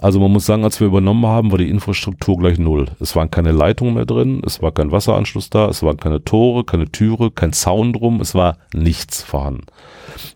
Also 0.00 0.18
man 0.18 0.32
muss 0.32 0.46
sagen, 0.46 0.64
als 0.64 0.80
wir 0.80 0.86
übernommen 0.86 1.26
haben, 1.26 1.50
war 1.50 1.58
die 1.58 1.68
Infrastruktur 1.68 2.38
gleich 2.38 2.58
null. 2.58 2.86
Es 3.00 3.14
waren 3.14 3.30
keine 3.30 3.52
Leitungen 3.52 3.94
mehr 3.94 4.06
drin, 4.06 4.42
es 4.44 4.62
war 4.62 4.72
kein 4.72 4.92
Wasseranschluss 4.92 5.50
da, 5.50 5.68
es 5.68 5.82
waren 5.82 5.98
keine 5.98 6.24
Tore, 6.24 6.64
keine 6.64 6.90
Türe, 6.90 7.30
kein 7.30 7.52
Zaun 7.52 7.92
drum, 7.92 8.20
es 8.20 8.34
war 8.34 8.56
nichts 8.72 9.22
vorhanden. 9.22 9.66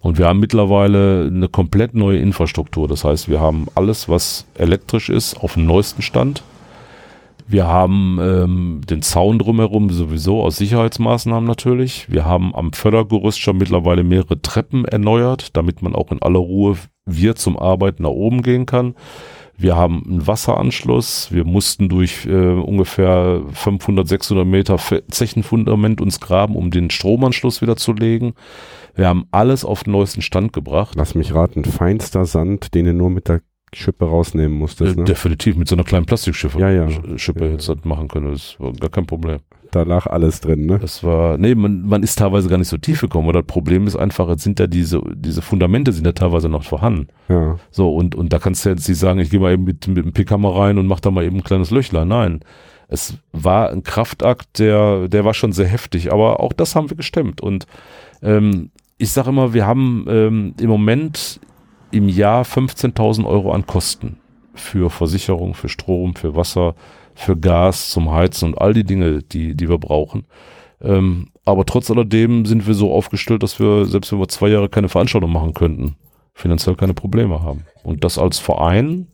Und 0.01 0.19
wir 0.19 0.27
haben 0.27 0.39
mittlerweile 0.39 1.31
eine 1.35 1.49
komplett 1.49 1.95
neue 1.95 2.19
Infrastruktur. 2.19 2.89
Das 2.89 3.05
heißt, 3.05 3.31
wir 3.31 3.41
haben 3.41 3.67
alles, 3.75 4.09
was 4.09 4.47
elektrisch 4.55 5.09
ist, 5.09 5.39
auf 5.39 5.55
dem 5.55 5.65
neuesten 5.65 6.03
Stand. 6.03 6.43
Wir 7.49 7.67
haben 7.67 8.19
ähm, 8.21 8.81
den 8.89 9.03
Zaun 9.03 9.39
drumherum 9.39 9.91
sowieso 9.91 10.43
aus 10.43 10.57
Sicherheitsmaßnahmen 10.57 11.47
natürlich. 11.47 12.11
Wir 12.11 12.25
haben 12.25 12.55
am 12.55 12.73
Fördergerüst 12.73 13.41
schon 13.41 13.59
mittlerweile 13.59 14.03
mehrere 14.03 14.43
Treppen 14.43 14.85
erneuert, 14.85 15.57
damit 15.57 15.81
man 15.81 15.95
auch 15.95 16.11
in 16.11 16.21
aller 16.21 16.41
Ruhe 16.41 16.77
wir 17.05 17.37
zum 17.37 17.57
Arbeiten 17.57 18.03
nach 18.03 18.11
oben 18.11 18.43
gehen 18.43 18.67
kann. 18.67 18.97
Wir 19.59 19.77
haben 19.77 20.03
einen 20.05 20.27
Wasseranschluss. 20.27 21.33
Wir 21.33 21.45
mussten 21.45 21.89
durch 21.89 22.27
äh, 22.27 22.31
ungefähr 22.31 23.43
500, 23.53 24.07
600 24.07 24.47
Meter 24.47 24.79
Zechenfundament 25.09 26.01
uns 26.01 26.21
graben, 26.21 26.57
um 26.57 26.71
den 26.71 26.91
Stromanschluss 26.91 27.63
wieder 27.63 27.77
zu 27.77 27.93
legen. 27.93 28.35
Wir 28.95 29.09
haben 29.09 29.27
alles 29.31 29.65
auf 29.65 29.85
den 29.85 29.93
neuesten 29.93 30.21
Stand 30.21 30.53
gebracht. 30.53 30.95
lass 30.97 31.15
mich 31.15 31.35
raten, 31.35 31.65
feinster 31.65 32.27
Sand, 32.27 32.75
den 32.75 32.87
ihr 32.87 32.93
nur 32.93 33.11
mit 33.11 33.29
der 33.29 33.41
Schippe 33.77 34.07
rausnehmen 34.07 34.57
musstest, 34.57 34.95
Äh, 34.97 34.99
ne? 35.01 35.05
Definitiv 35.05 35.57
mit 35.57 35.69
so 35.69 35.77
einer 35.77 35.85
kleinen 35.85 36.07
Plastikschippe 36.07 36.59
Ja, 36.59 36.71
ja. 36.71 36.87
Sch- 36.87 37.19
Schippe 37.19 37.45
Ja, 37.45 37.51
du 37.51 37.57
das 37.57 37.85
machen 37.85 38.09
können. 38.09 38.33
Das 38.33 38.57
war 38.59 38.73
gar 38.73 38.91
kein 38.91 39.07
Problem. 39.07 39.39
Da 39.73 39.83
lag 39.83 40.07
alles 40.07 40.41
drin, 40.41 40.65
ne? 40.67 40.79
Das 40.79 41.05
war, 41.05 41.37
nee, 41.39 41.55
man, 41.55 41.83
man 41.87 42.03
ist 42.03 42.19
teilweise 42.19 42.49
gar 42.49 42.57
nicht 42.57 42.69
so 42.69 42.79
tief 42.79 43.01
gekommen. 43.01 43.29
Oder 43.29 43.43
das 43.43 43.47
Problem 43.53 43.87
ist 43.87 43.97
einfach, 43.97 44.29
jetzt 44.29 44.43
sind 44.45 44.59
ja 44.59 44.67
diese, 44.67 45.01
diese 45.15 45.43
Fundamente 45.43 45.93
sind 45.93 46.07
ja 46.07 46.13
teilweise 46.13 46.49
noch 46.49 46.65
vorhanden. 46.65 47.09
Ja. 47.29 47.59
So, 47.71 47.95
und, 47.95 48.15
und 48.15 48.33
da 48.33 48.39
kannst 48.39 48.65
du 48.65 48.71
jetzt 48.71 48.89
nicht 48.89 48.99
sagen, 48.99 49.19
ich 49.21 49.29
gehe 49.31 49.41
mal 49.41 49.53
eben 49.53 49.65
mit, 49.65 49.87
mit 49.89 50.17
dem 50.31 50.41
mal 50.41 50.53
rein 50.53 50.79
und 50.79 50.87
mach 50.87 51.01
da 51.01 51.11
mal 51.11 51.25
eben 51.25 51.37
ein 51.37 51.45
kleines 51.45 51.71
Löchlein. 51.71 52.09
Nein. 52.09 52.41
Es 52.89 53.19
war 53.33 53.71
ein 53.71 53.83
Kraftakt, 53.83 54.61
der, 54.61 55.09
der 55.09 55.25
war 55.25 55.35
schon 55.35 55.53
sehr 55.53 55.67
heftig, 55.67 56.13
aber 56.13 56.41
auch 56.41 56.53
das 56.53 56.77
haben 56.77 56.89
wir 56.89 56.97
gestemmt. 56.97 57.41
Und 57.41 57.67
ähm, 58.23 58.71
ich 58.97 59.11
sage 59.11 59.29
immer, 59.31 59.53
wir 59.53 59.67
haben 59.67 60.07
ähm, 60.09 60.55
im 60.61 60.69
Moment 60.71 61.41
im 61.97 62.09
Jahr 62.09 62.43
15.000 62.43 63.27
Euro 63.27 63.53
an 63.53 63.67
Kosten 63.67 64.19
für 64.55 64.91
Versicherung, 64.91 65.55
für 65.55 65.69
Strom, 65.69 66.15
für 66.15 66.35
Wasser, 66.35 66.75
für 67.15 67.37
Gas 67.37 67.91
zum 67.91 68.11
Heizen 68.11 68.53
und 68.53 68.59
all 68.59 68.75
die 68.75 68.85
Dinge, 68.85 69.23
die, 69.23 69.55
die 69.55 69.69
wir 69.69 69.79
brauchen. 69.79 70.25
Ähm, 70.81 71.29
aber 71.45 71.65
trotz 71.65 71.91
alledem 71.91 72.45
sind 72.45 72.67
wir 72.67 72.75
so 72.75 72.93
aufgestellt, 72.93 73.43
dass 73.43 73.59
wir, 73.59 73.87
selbst 73.87 74.13
wenn 74.13 74.19
wir 74.19 74.29
zwei 74.29 74.49
Jahre 74.49 74.69
keine 74.69 74.89
Veranstaltung 74.89 75.33
machen 75.33 75.55
könnten, 75.55 75.97
finanziell 76.35 76.77
keine 76.77 76.95
Probleme 76.95 77.43
haben. 77.43 77.65
Und 77.83 78.05
das 78.05 78.19
als 78.19 78.39
Verein 78.39 79.07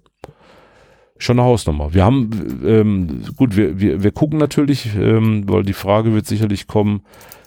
schon 1.19 1.39
eine 1.39 1.47
Hausnummer. 1.47 1.95
Wir 1.95 2.05
haben, 2.05 2.31
ähm, 2.65 3.23
gut, 3.37 3.57
wir, 3.57 3.79
wir, 3.79 4.03
wir 4.03 4.11
gucken 4.11 4.39
natürlich, 4.39 4.97
ähm, 4.97 5.45
weil 5.49 5.63
die 5.63 5.73
Frage 5.73 6.13
wird 6.15 6.27
sicherlich 6.27 6.67
kommen, 6.67 7.03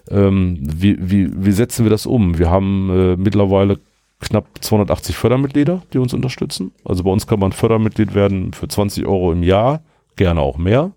ähm, 0.09 0.57
wie, 0.61 0.97
wie, 0.99 1.45
wie 1.45 1.51
setzen 1.51 1.83
wir 1.83 1.89
das 1.89 2.05
um? 2.05 2.37
Wir 2.37 2.49
haben 2.49 2.89
äh, 2.89 3.17
mittlerweile 3.17 3.79
knapp 4.19 4.45
280 4.61 5.15
Fördermitglieder, 5.15 5.81
die 5.93 5.97
uns 5.97 6.13
unterstützen. 6.13 6.71
Also 6.83 7.03
bei 7.03 7.11
uns 7.11 7.27
kann 7.27 7.39
man 7.39 7.51
Fördermitglied 7.51 8.15
werden 8.15 8.53
für 8.53 8.67
20 8.67 9.05
Euro 9.05 9.31
im 9.31 9.43
Jahr, 9.43 9.81
gerne 10.15 10.41
auch 10.41 10.57
mehr. 10.57 10.91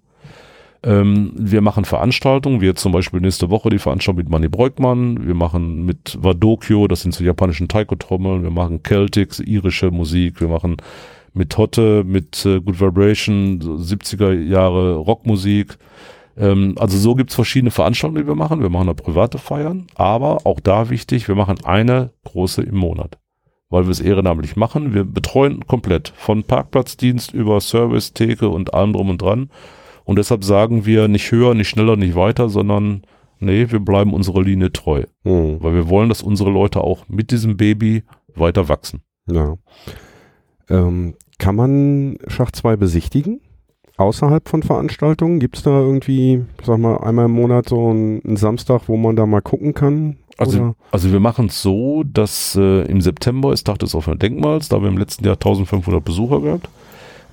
Ähm, 0.85 1.33
wir 1.35 1.61
machen 1.61 1.85
Veranstaltungen, 1.85 2.61
jetzt 2.63 2.81
zum 2.81 2.93
Beispiel 2.93 3.21
nächste 3.21 3.51
Woche 3.51 3.69
die 3.71 3.81
Veranstaltung 3.81 4.19
mit 4.19 4.31
Manny 4.31 4.49
Breukmann. 4.49 5.27
Wir 5.27 5.35
machen 5.35 5.85
mit 5.85 6.17
Wadokyo, 6.21 6.87
das 6.87 7.03
sind 7.03 7.13
so 7.13 7.25
japanischen 7.25 7.69
Taiko-Trommeln. 7.69 8.45
Wir 8.45 8.51
machen 8.51 8.81
Celtics, 8.87 9.41
irische 9.41 9.91
Musik. 9.91 10.41
Wir 10.41 10.49
machen 10.49 10.77
mit 11.35 11.57
Hotte, 11.59 12.05
mit 12.05 12.45
äh, 12.47 12.61
Good 12.61 12.81
Vibration, 12.81 13.61
so 13.61 13.75
70er 13.75 14.33
Jahre 14.33 14.97
Rockmusik. 14.97 15.77
Ähm, 16.39 16.75
also 16.79 16.97
so 16.97 17.15
gibt's 17.15 17.35
verschiedene 17.35 17.71
Veranstaltungen, 17.71 18.23
die 18.23 18.29
wir 18.29 18.35
machen. 18.35 18.63
Wir 18.63 18.71
machen 18.71 18.87
da 18.87 18.95
private 18.95 19.39
Feiern, 19.39 19.87
aber 19.95 20.47
auch 20.47 20.61
da 20.61 20.91
wichtig, 20.91 21.29
wir 21.29 21.35
machen 21.35 21.65
eine 21.65 22.13
große 22.25 22.63
im 22.63 22.77
Monat, 22.77 23.19
weil 23.71 23.85
wir 23.85 23.91
es 23.91 24.01
ehrenamtlich 24.01 24.57
machen. 24.57 24.95
Wir 24.95 25.05
betreuen 25.05 25.67
komplett 25.67 26.13
von 26.17 26.45
Parkplatzdienst 26.45 27.35
über 27.35 27.61
Service, 27.61 28.13
Theke 28.13 28.49
und 28.49 28.73
allem 28.75 28.93
drum 28.93 29.11
und 29.11 29.21
dran. 29.21 29.51
Und 30.05 30.17
deshalb 30.17 30.45
sagen 30.45 30.87
wir 30.87 31.09
nicht 31.09 31.31
höher, 31.33 31.55
nicht 31.55 31.69
schneller, 31.69 31.97
nicht 31.97 32.15
weiter, 32.15 32.49
sondern 32.49 33.03
nee, 33.41 33.67
wir 33.71 33.81
bleiben 33.81 34.15
unserer 34.15 34.43
Linie 34.43 34.73
treu. 34.73 35.05
Hm. 35.25 35.63
Weil 35.63 35.75
wir 35.75 35.89
wollen, 35.89 36.09
dass 36.09 36.23
unsere 36.23 36.51
Leute 36.51 36.83
auch 36.83 37.09
mit 37.09 37.31
diesem 37.31 37.57
Baby 37.57 38.05
weiter 38.35 38.69
wachsen. 38.69 39.03
Ja. 39.31 39.57
Ähm, 40.71 41.15
kann 41.39 41.57
man 41.57 42.19
Schacht 42.27 42.57
2 42.57 42.77
besichtigen? 42.77 43.41
Außerhalb 43.99 44.49
von 44.49 44.63
Veranstaltungen? 44.63 45.41
Gibt 45.41 45.57
es 45.57 45.65
da 45.65 45.79
irgendwie, 45.79 46.45
sag 46.65 46.79
mal, 46.79 46.99
einmal 46.99 47.27
im 47.27 47.33
Monat 47.33 47.69
so 47.69 47.91
einen, 47.91 48.23
einen 48.25 48.37
Samstag, 48.37 48.83
wo 48.87 48.97
man 48.97 49.17
da 49.17 49.27
mal 49.27 49.43
gucken 49.43 49.75
kann? 49.75 50.17
Also, 50.39 50.59
Oder? 50.59 50.75
also 50.93 51.13
wir 51.13 51.21
machen 51.21 51.47
es 51.47 51.61
so, 51.61 52.05
dass 52.05 52.55
äh, 52.55 52.83
im 52.83 53.01
September 53.01 53.53
ist 53.53 53.65
Tag 53.65 53.81
des 53.81 53.97
offenen 53.97 54.21
Denkmals, 54.21 54.69
da 54.69 54.77
haben 54.77 54.85
wir 54.85 54.91
im 54.91 54.99
letzten 54.99 55.25
Jahr 55.25 55.35
1500 55.35 56.03
Besucher 56.05 56.41
gehabt. 56.41 56.69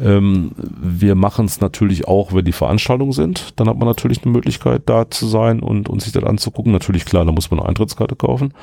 Ähm, 0.02 0.52
wir 0.58 1.16
machen 1.16 1.46
es 1.46 1.62
natürlich 1.62 2.08
auch, 2.08 2.34
wenn 2.34 2.44
die 2.44 2.52
Veranstaltungen 2.52 3.14
sind. 3.14 3.54
Dann 3.60 3.70
hat 3.70 3.78
man 3.78 3.88
natürlich 3.88 4.24
eine 4.24 4.32
Möglichkeit, 4.32 4.84
da 4.88 5.10
zu 5.10 5.28
sein 5.28 5.62
und, 5.62 5.88
und 5.88 6.02
sich 6.02 6.12
das 6.12 6.24
anzugucken. 6.24 6.74
Natürlich, 6.74 7.06
klar, 7.06 7.26
da 7.26 7.32
muss 7.32 7.52
man 7.52 7.60
eine 7.60 7.70
Eintrittskarte 7.70 8.16
kaufen. 8.16 8.54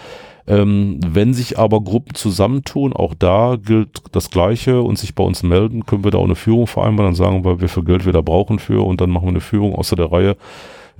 Ähm, 0.47 0.99
wenn 1.07 1.35
sich 1.35 1.59
aber 1.59 1.81
Gruppen 1.81 2.15
zusammentun, 2.15 2.93
auch 2.93 3.15
da 3.15 3.57
gilt 3.57 4.03
das 4.13 4.31
Gleiche 4.31 4.83
und 4.83 4.99
sich 4.99 5.15
bei 5.15 5.23
uns 5.23 5.43
melden, 5.43 5.87
können 5.87 6.05
wir 6.05 6.11
da 6.11 6.19
auch 6.19 6.25
eine 6.25 6.35
Führung 6.35 6.67
vereinbaren, 6.67 7.13
dann 7.13 7.15
sagen 7.15 7.45
wir, 7.45 7.61
wie 7.61 7.69
viel 7.69 7.85
Geld 7.85 8.05
wir 8.07 8.13
da 8.13 8.23
brauchen 8.23 8.59
für 8.59 8.85
und 8.85 9.01
dann 9.01 9.11
machen 9.11 9.25
wir 9.25 9.31
eine 9.31 9.41
Führung 9.41 9.75
außer 9.75 9.95
der 9.95 10.11
Reihe. 10.11 10.37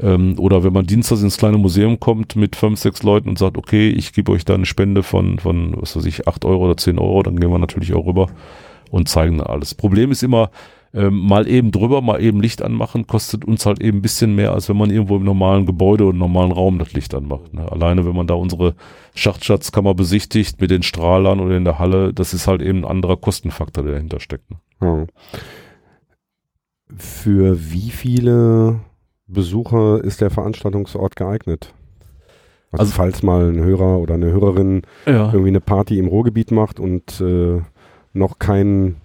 Ähm, 0.01 0.37
oder 0.39 0.63
wenn 0.65 0.73
man 0.73 0.87
dienstags 0.87 1.23
ins 1.23 1.37
kleine 1.39 1.59
Museum 1.59 1.99
kommt 1.99 2.37
mit 2.37 2.57
fünf, 2.57 2.79
sechs 2.79 3.03
Leuten 3.03 3.29
und 3.29 3.39
sagt, 3.39 3.59
okay, 3.59 3.91
ich 3.91 4.13
gebe 4.13 4.33
euch 4.33 4.45
da 4.45 4.55
eine 4.55 4.67
Spende 4.67 5.03
von, 5.03 5.39
von, 5.39 5.75
was 5.77 5.97
weiß 5.97 6.05
ich, 6.05 6.29
acht 6.29 6.45
Euro 6.45 6.65
oder 6.65 6.77
zehn 6.77 6.99
Euro, 6.99 7.23
dann 7.23 7.39
gehen 7.39 7.51
wir 7.51 7.59
natürlich 7.59 7.95
auch 7.95 8.07
rüber 8.07 8.29
und 8.91 9.09
zeigen 9.09 9.41
alles. 9.41 9.75
Problem 9.75 10.11
ist 10.13 10.23
immer, 10.23 10.51
ähm, 10.95 11.19
mal 11.21 11.49
eben 11.49 11.71
drüber, 11.71 12.03
mal 12.03 12.23
eben 12.23 12.41
Licht 12.43 12.61
anmachen, 12.63 13.07
kostet 13.07 13.45
uns 13.47 13.65
halt 13.65 13.81
eben 13.81 13.99
ein 13.99 14.03
bisschen 14.03 14.35
mehr, 14.35 14.53
als 14.53 14.69
wenn 14.69 14.77
man 14.77 14.91
irgendwo 14.91 15.17
im 15.17 15.25
normalen 15.25 15.65
Gebäude 15.65 16.05
oder 16.05 16.17
normalen 16.19 16.53
Raum 16.53 16.79
das 16.79 16.93
Licht 16.93 17.15
anmacht. 17.15 17.55
Ne? 17.55 17.71
Alleine, 17.73 18.05
wenn 18.05 18.15
man 18.15 18.27
da 18.27 18.35
unsere 18.35 18.75
Schachtschatzkammer 19.15 19.95
besichtigt 19.95 20.61
mit 20.61 20.71
den 20.71 20.83
Strahlern 20.83 21.41
oder 21.41 21.57
in 21.57 21.65
der 21.65 21.79
Halle, 21.79 22.13
das 22.13 22.35
ist 22.35 22.47
halt 22.47 22.61
eben 22.61 22.81
ein 22.81 22.85
anderer 22.91 23.17
Kostenfaktor, 23.17 23.83
der 23.85 23.95
dahinter 23.95 24.21
steckt. 24.21 24.51
Ne? 24.51 24.57
Ja. 24.83 25.07
Für 26.97 27.73
wie 27.73 27.91
viele 27.91 28.81
Besucher 29.27 30.03
ist 30.05 30.21
der 30.21 30.31
Veranstaltungsort 30.31 31.17
geeignet? 31.17 31.73
Also, 32.71 32.83
Also- 32.83 32.93
falls 32.95 33.23
mal 33.23 33.49
ein 33.51 33.61
Hörer 33.63 33.99
oder 33.99 34.15
eine 34.15 34.31
Hörerin 34.33 34.83
Ja. 35.07 35.27
irgendwie 35.27 35.49
eine 35.49 35.61
Party 35.61 35.99
im 35.99 36.07
Ruhrgebiet 36.09 36.51
macht 36.51 36.81
und 36.81 37.21
äh, 37.21 37.61
noch 38.13 38.39
keinen 38.39 38.97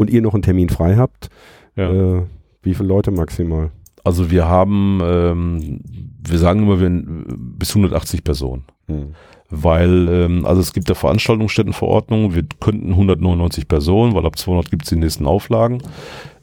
und 0.00 0.08
ihr 0.08 0.22
noch 0.22 0.32
einen 0.32 0.42
Termin 0.42 0.70
frei 0.70 0.96
habt, 0.96 1.28
ja. 1.76 1.90
äh, 1.90 2.22
wie 2.62 2.72
viele 2.72 2.88
Leute 2.88 3.10
maximal? 3.10 3.70
Also 4.02 4.30
wir 4.30 4.48
haben, 4.48 4.98
ähm, 5.04 5.80
wir 6.26 6.38
sagen 6.38 6.62
immer, 6.62 6.80
wir 6.80 6.88
bis 7.36 7.76
180 7.76 8.24
Personen. 8.24 8.64
Hm. 8.86 9.14
Weil, 9.50 10.08
ähm, 10.08 10.46
also 10.46 10.62
es 10.62 10.72
gibt 10.72 10.88
ja 10.88 10.94
Veranstaltungsstättenverordnung, 10.94 12.34
wir 12.34 12.44
könnten 12.60 12.92
199 12.92 13.68
Personen, 13.68 14.14
weil 14.14 14.24
ab 14.24 14.38
200 14.38 14.70
gibt 14.70 14.84
es 14.84 14.88
die 14.88 14.96
nächsten 14.96 15.26
Auflagen, 15.26 15.82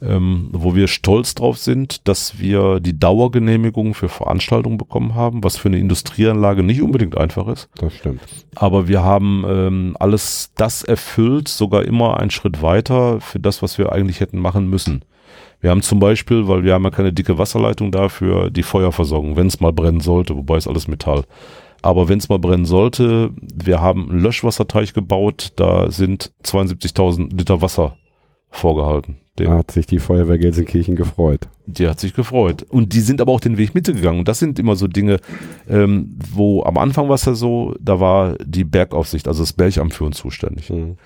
ähm, 0.02 0.50
wo 0.52 0.76
wir 0.76 0.88
stolz 0.88 1.36
drauf 1.36 1.58
sind, 1.58 2.08
dass 2.08 2.40
wir 2.40 2.80
die 2.80 3.00
Dauergenehmigung 3.00 3.94
für 3.94 4.10
Veranstaltungen 4.10 4.78
bekommen 4.78 5.16
haben, 5.16 5.44
was 5.44 5.58
für 5.58 5.70
eine 5.70 5.80
Industrieanlage 5.80 6.64
nicht 6.64 6.82
unbedingt 6.82 7.18
einfach 7.18 7.48
ist. 7.48 7.70
Das 7.76 7.94
stimmt. 7.94 8.22
Aber 8.56 8.88
wir 8.88 9.04
haben 9.04 9.44
ähm, 9.48 9.98
alles 10.00 10.52
das 10.56 10.84
erfüllt, 10.84 11.48
sogar 11.48 11.84
immer 11.84 12.20
einen 12.20 12.32
Schritt 12.32 12.62
weiter 12.62 13.20
für 13.22 13.40
das, 13.40 13.62
was 13.62 13.78
wir 13.78 13.92
eigentlich 13.92 14.20
hätten 14.20 14.40
machen 14.40 14.70
müssen. 14.70 15.04
Wir 15.60 15.72
haben 15.72 15.82
zum 15.82 16.00
Beispiel, 16.00 16.48
weil 16.48 16.64
wir 16.64 16.74
haben 16.74 16.84
ja 16.84 16.92
keine 16.92 17.14
dicke 17.14 17.40
Wasserleitung 17.40 17.92
dafür, 17.92 18.52
die 18.52 18.64
Feuerversorgung, 18.64 19.36
wenn 19.36 19.48
es 19.48 19.60
mal 19.60 19.74
brennen 19.74 20.02
sollte, 20.02 20.38
wobei 20.38 20.58
es 20.58 20.68
alles 20.68 20.88
Metall. 20.88 21.24
Aber 21.82 22.10
wenn 22.10 22.20
es 22.20 22.30
mal 22.30 22.40
brennen 22.40 22.66
sollte, 22.66 23.32
wir 23.42 23.82
haben 23.82 24.10
einen 24.10 24.20
Löschwasserteich 24.20 24.94
gebaut, 24.94 25.54
da 25.56 25.90
sind 25.90 26.32
72.000 26.44 27.36
Liter 27.36 27.62
Wasser 27.62 27.98
vorgehalten. 28.50 29.18
Dem, 29.38 29.48
Da 29.48 29.58
hat 29.58 29.72
sich 29.72 29.86
die 29.86 30.00
Feuerwehr 30.00 30.38
Gelsenkirchen 30.40 30.96
gefreut. 30.96 31.48
die 31.68 31.88
hat 31.88 32.00
sich 32.00 32.14
gefreut. 32.14 32.64
Und 32.64 32.94
die 32.94 33.02
sind 33.02 33.22
aber 33.22 33.32
auch 33.32 33.40
den 33.40 33.58
Weg 33.58 33.76
mitgegangen. 33.76 34.20
Und 34.20 34.28
das 34.28 34.40
sind 34.40 34.58
immer 34.58 34.76
so 34.76 34.88
Dinge, 34.88 35.20
ähm, 35.70 36.18
wo 36.34 36.64
am 36.64 36.78
Anfang 36.78 37.08
war 37.08 37.16
es 37.16 37.26
ja 37.26 37.34
so, 37.36 37.76
da 37.80 38.00
war 38.00 38.36
die 38.44 38.64
Bergaufsicht, 38.64 39.28
also 39.28 39.44
das 39.44 39.54
Bergamt 39.54 39.94
für 39.94 40.06
uns 40.06 40.18
zuständig. 40.18 40.70
Hm. 40.70 40.98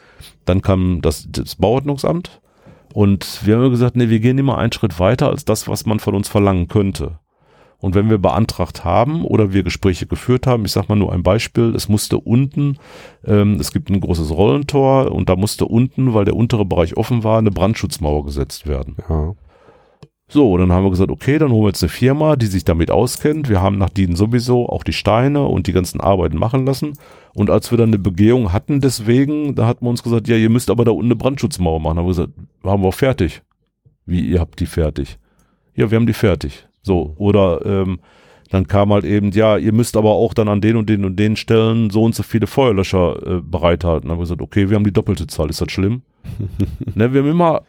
Dann 0.45 0.61
kam 0.61 1.01
das, 1.01 1.27
das 1.29 1.55
Bauordnungsamt 1.55 2.41
und 2.93 3.45
wir 3.45 3.57
haben 3.57 3.69
gesagt, 3.71 3.95
nee, 3.95 4.09
wir 4.09 4.19
gehen 4.19 4.37
immer 4.37 4.57
einen 4.57 4.71
Schritt 4.71 4.99
weiter 4.99 5.29
als 5.29 5.45
das, 5.45 5.67
was 5.67 5.85
man 5.85 5.99
von 5.99 6.15
uns 6.15 6.27
verlangen 6.27 6.67
könnte. 6.67 7.19
Und 7.81 7.95
wenn 7.95 8.09
wir 8.09 8.19
beantragt 8.19 8.85
haben 8.85 9.25
oder 9.25 9.53
wir 9.53 9.63
Gespräche 9.63 10.05
geführt 10.05 10.45
haben, 10.45 10.65
ich 10.65 10.71
sage 10.71 10.85
mal 10.89 10.95
nur 10.95 11.11
ein 11.11 11.23
Beispiel, 11.23 11.73
es 11.75 11.89
musste 11.89 12.19
unten, 12.19 12.77
ähm, 13.25 13.55
es 13.59 13.71
gibt 13.71 13.89
ein 13.89 13.99
großes 13.99 14.29
Rollentor 14.31 15.11
und 15.11 15.29
da 15.29 15.35
musste 15.35 15.65
unten, 15.65 16.13
weil 16.13 16.25
der 16.25 16.35
untere 16.35 16.63
Bereich 16.63 16.95
offen 16.95 17.23
war, 17.23 17.39
eine 17.39 17.49
Brandschutzmauer 17.49 18.23
gesetzt 18.23 18.67
werden. 18.67 18.97
Ja. 19.09 19.33
So, 20.27 20.53
und 20.53 20.61
dann 20.61 20.71
haben 20.71 20.85
wir 20.85 20.91
gesagt, 20.91 21.11
okay, 21.11 21.39
dann 21.39 21.51
holen 21.51 21.63
wir 21.63 21.69
jetzt 21.69 21.83
eine 21.83 21.89
Firma, 21.89 22.37
die 22.37 22.45
sich 22.45 22.63
damit 22.63 22.89
auskennt. 22.89 23.49
Wir 23.49 23.61
haben 23.61 23.77
nach 23.77 23.89
denen 23.89 24.15
sowieso 24.15 24.69
auch 24.69 24.83
die 24.83 24.93
Steine 24.93 25.45
und 25.45 25.67
die 25.67 25.73
ganzen 25.73 25.99
Arbeiten 25.99 26.37
machen 26.37 26.65
lassen. 26.65 26.93
Und 27.33 27.49
als 27.49 27.71
wir 27.71 27.77
dann 27.77 27.89
eine 27.89 27.99
Begehung 27.99 28.53
hatten 28.53 28.79
deswegen, 28.79 29.55
da 29.55 29.67
hat 29.67 29.81
man 29.81 29.89
uns 29.89 30.03
gesagt, 30.03 30.29
ja, 30.29 30.37
ihr 30.37 30.49
müsst 30.49 30.69
aber 30.69 30.85
da 30.85 30.91
unten 30.91 31.07
eine 31.07 31.17
Brandschutzmauer 31.17 31.81
machen. 31.81 31.95
Da 31.95 32.01
haben 32.01 32.07
wir 32.07 32.11
gesagt, 32.11 32.33
haben 32.63 32.81
wir 32.81 32.87
auch 32.87 32.93
fertig. 32.93 33.41
Wie, 34.05 34.21
ihr 34.21 34.39
habt 34.39 34.61
die 34.61 34.67
fertig? 34.67 35.17
Ja, 35.75 35.91
wir 35.91 35.97
haben 35.97 36.07
die 36.07 36.13
fertig. 36.13 36.65
So, 36.81 37.13
oder 37.17 37.65
ähm, 37.65 37.99
dann 38.49 38.67
kam 38.67 38.91
halt 38.91 39.05
eben, 39.05 39.31
ja, 39.31 39.57
ihr 39.57 39.71
müsst 39.73 39.95
aber 39.95 40.11
auch 40.11 40.33
dann 40.33 40.47
an 40.49 40.59
den 40.61 40.75
und 40.75 40.89
den 40.89 41.05
und 41.05 41.15
den 41.17 41.35
Stellen 41.37 41.89
so 41.89 42.03
und 42.03 42.15
so 42.15 42.23
viele 42.23 42.47
Feuerlöscher 42.47 43.37
äh, 43.37 43.41
bereithalten. 43.41 44.07
Dann 44.07 44.11
haben 44.13 44.19
wir 44.19 44.23
gesagt, 44.23 44.41
okay, 44.41 44.69
wir 44.69 44.75
haben 44.75 44.83
die 44.83 44.91
doppelte 44.91 45.27
Zahl, 45.27 45.49
ist 45.49 45.61
das 45.61 45.71
schlimm? 45.71 46.01
ne, 46.95 47.13
wir 47.13 47.21
haben 47.21 47.29
immer 47.29 47.61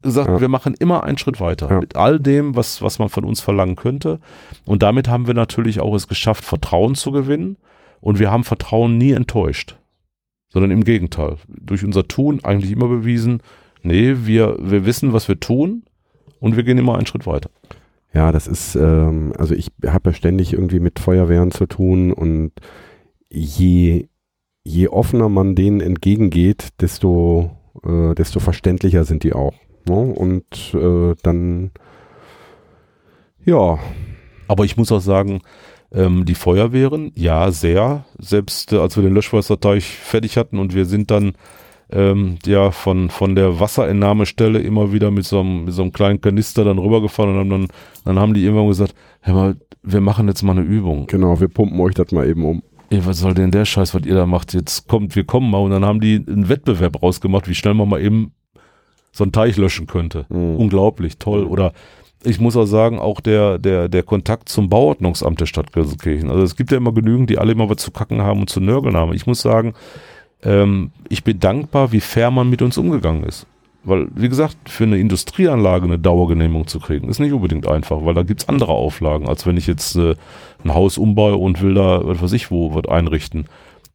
gesagt, 0.00 0.28
Ja. 0.30 0.40
wir 0.40 0.48
machen 0.48 0.74
immer 0.78 1.04
einen 1.04 1.18
Schritt 1.18 1.38
weiter 1.40 1.68
Ja. 1.70 1.80
mit 1.80 1.96
all 1.96 2.18
dem, 2.18 2.56
was, 2.56 2.80
was 2.82 2.98
man 2.98 3.08
von 3.08 3.24
uns 3.24 3.40
verlangen 3.40 3.76
könnte. 3.76 4.20
Und 4.64 4.82
damit 4.82 5.06
haben 5.08 5.26
wir 5.26 5.34
natürlich 5.34 5.80
auch 5.80 5.94
es 5.94 6.08
geschafft, 6.08 6.44
Vertrauen 6.44 6.94
zu 6.94 7.12
gewinnen. 7.12 7.56
Und 8.00 8.18
wir 8.18 8.30
haben 8.32 8.42
Vertrauen 8.42 8.98
nie 8.98 9.12
enttäuscht, 9.12 9.76
sondern 10.48 10.70
im 10.72 10.82
Gegenteil. 10.82 11.36
Durch 11.46 11.84
unser 11.84 12.08
Tun 12.08 12.40
eigentlich 12.42 12.72
immer 12.72 12.88
bewiesen, 12.88 13.42
nee, 13.82 14.14
wir, 14.24 14.56
wir 14.60 14.84
wissen, 14.86 15.12
was 15.12 15.28
wir 15.28 15.38
tun 15.38 15.84
und 16.40 16.56
wir 16.56 16.64
gehen 16.64 16.78
immer 16.78 16.96
einen 16.96 17.06
Schritt 17.06 17.26
weiter. 17.26 17.50
Ja, 18.14 18.30
das 18.32 18.46
ist, 18.46 18.74
ähm, 18.74 19.32
also 19.38 19.54
ich 19.54 19.68
habe 19.86 20.10
ja 20.10 20.14
ständig 20.14 20.52
irgendwie 20.52 20.80
mit 20.80 20.98
Feuerwehren 20.98 21.50
zu 21.50 21.66
tun 21.66 22.12
und 22.12 22.52
je, 23.30 24.08
je 24.64 24.88
offener 24.88 25.28
man 25.28 25.54
denen 25.54 25.80
entgegengeht, 25.80 26.68
desto, 26.80 27.50
äh, 27.84 28.14
desto 28.14 28.40
verständlicher 28.40 29.04
sind 29.04 29.24
die 29.24 29.32
auch. 29.32 29.54
Ne? 29.88 29.94
Und 29.94 30.74
äh, 30.74 31.14
dann, 31.22 31.70
ja, 33.44 33.78
Aber 34.48 34.64
ich 34.64 34.76
muss 34.76 34.92
auch 34.92 35.00
sagen, 35.00 35.40
ähm, 35.92 36.26
die 36.26 36.34
Feuerwehren, 36.34 37.12
ja, 37.14 37.50
sehr. 37.50 38.04
Selbst 38.18 38.72
äh, 38.72 38.76
als 38.76 38.96
wir 38.96 39.02
den 39.02 39.14
Löschwasserteich 39.14 39.86
fertig 39.86 40.36
hatten 40.36 40.58
und 40.58 40.74
wir 40.74 40.84
sind 40.84 41.10
dann 41.10 41.32
ähm, 41.92 42.38
ja 42.44 42.70
von, 42.70 43.10
von 43.10 43.34
der 43.34 43.60
Wasserentnahmestelle 43.60 44.58
immer 44.58 44.92
wieder 44.92 45.10
mit 45.10 45.24
so, 45.24 45.40
einem, 45.40 45.64
mit 45.64 45.74
so 45.74 45.82
einem 45.82 45.92
kleinen 45.92 46.20
Kanister 46.20 46.64
dann 46.64 46.78
rübergefahren 46.78 47.32
und 47.32 47.38
haben 47.38 47.50
dann, 47.50 47.68
dann 48.04 48.18
haben 48.18 48.34
die 48.34 48.44
irgendwann 48.44 48.68
gesagt, 48.68 48.94
hör 49.20 49.34
mal, 49.34 49.56
wir 49.82 50.00
machen 50.00 50.28
jetzt 50.28 50.42
mal 50.42 50.52
eine 50.52 50.62
Übung. 50.62 51.06
genau, 51.06 51.40
wir 51.40 51.48
pumpen 51.48 51.80
euch 51.80 51.94
das 51.94 52.12
mal 52.12 52.28
eben 52.28 52.44
um. 52.44 52.62
Ey, 52.90 53.04
was 53.06 53.20
soll 53.20 53.34
denn 53.34 53.50
der 53.50 53.64
Scheiß, 53.64 53.94
was 53.94 54.04
ihr 54.04 54.14
da 54.14 54.26
macht? 54.26 54.52
Jetzt 54.52 54.86
kommt, 54.86 55.16
wir 55.16 55.24
kommen 55.24 55.50
mal 55.50 55.58
und 55.58 55.70
dann 55.70 55.84
haben 55.84 56.00
die 56.00 56.22
einen 56.26 56.48
Wettbewerb 56.48 57.02
rausgemacht, 57.02 57.48
wie 57.48 57.54
schnell 57.54 57.74
man 57.74 57.88
mal 57.88 58.02
eben 58.02 58.32
so 59.12 59.24
einen 59.24 59.32
Teich 59.32 59.56
löschen 59.56 59.86
könnte. 59.86 60.26
Mhm. 60.28 60.56
Unglaublich, 60.56 61.18
toll. 61.18 61.44
Oder 61.44 61.72
ich 62.24 62.40
muss 62.40 62.56
auch 62.56 62.66
sagen, 62.66 62.98
auch 62.98 63.20
der, 63.20 63.58
der, 63.58 63.88
der 63.88 64.02
Kontakt 64.02 64.48
zum 64.48 64.68
Bauordnungsamt 64.68 65.40
der 65.40 65.46
Stadt 65.46 65.72
Gelsenkirchen. 65.72 66.30
Also 66.30 66.42
es 66.42 66.56
gibt 66.56 66.70
ja 66.70 66.76
immer 66.76 66.92
genügend, 66.92 67.30
die 67.30 67.38
alle 67.38 67.52
immer 67.52 67.68
was 67.68 67.78
zu 67.78 67.90
kacken 67.90 68.22
haben 68.22 68.40
und 68.40 68.50
zu 68.50 68.60
nörgeln 68.60 68.96
haben. 68.96 69.12
Ich 69.12 69.26
muss 69.26 69.42
sagen, 69.42 69.74
ähm, 70.42 70.90
ich 71.08 71.24
bin 71.24 71.40
dankbar, 71.40 71.92
wie 71.92 72.00
fair 72.00 72.30
man 72.30 72.50
mit 72.50 72.62
uns 72.62 72.78
umgegangen 72.78 73.24
ist. 73.24 73.46
Weil, 73.84 74.08
wie 74.14 74.28
gesagt, 74.28 74.68
für 74.68 74.84
eine 74.84 74.98
Industrieanlage 74.98 75.84
eine 75.84 75.98
Dauergenehmigung 75.98 76.68
zu 76.68 76.78
kriegen, 76.78 77.08
ist 77.08 77.18
nicht 77.18 77.32
unbedingt 77.32 77.66
einfach, 77.66 78.04
weil 78.04 78.14
da 78.14 78.22
gibt's 78.22 78.48
andere 78.48 78.72
Auflagen, 78.72 79.28
als 79.28 79.44
wenn 79.44 79.56
ich 79.56 79.66
jetzt 79.66 79.96
äh, 79.96 80.14
ein 80.62 80.74
Haus 80.74 80.98
umbaue 80.98 81.36
und 81.36 81.60
will 81.62 81.74
da, 81.74 82.00
was 82.04 82.22
weiß 82.22 82.32
ich 82.32 82.50
wo, 82.50 82.74
was 82.74 82.86
einrichten. 82.86 83.46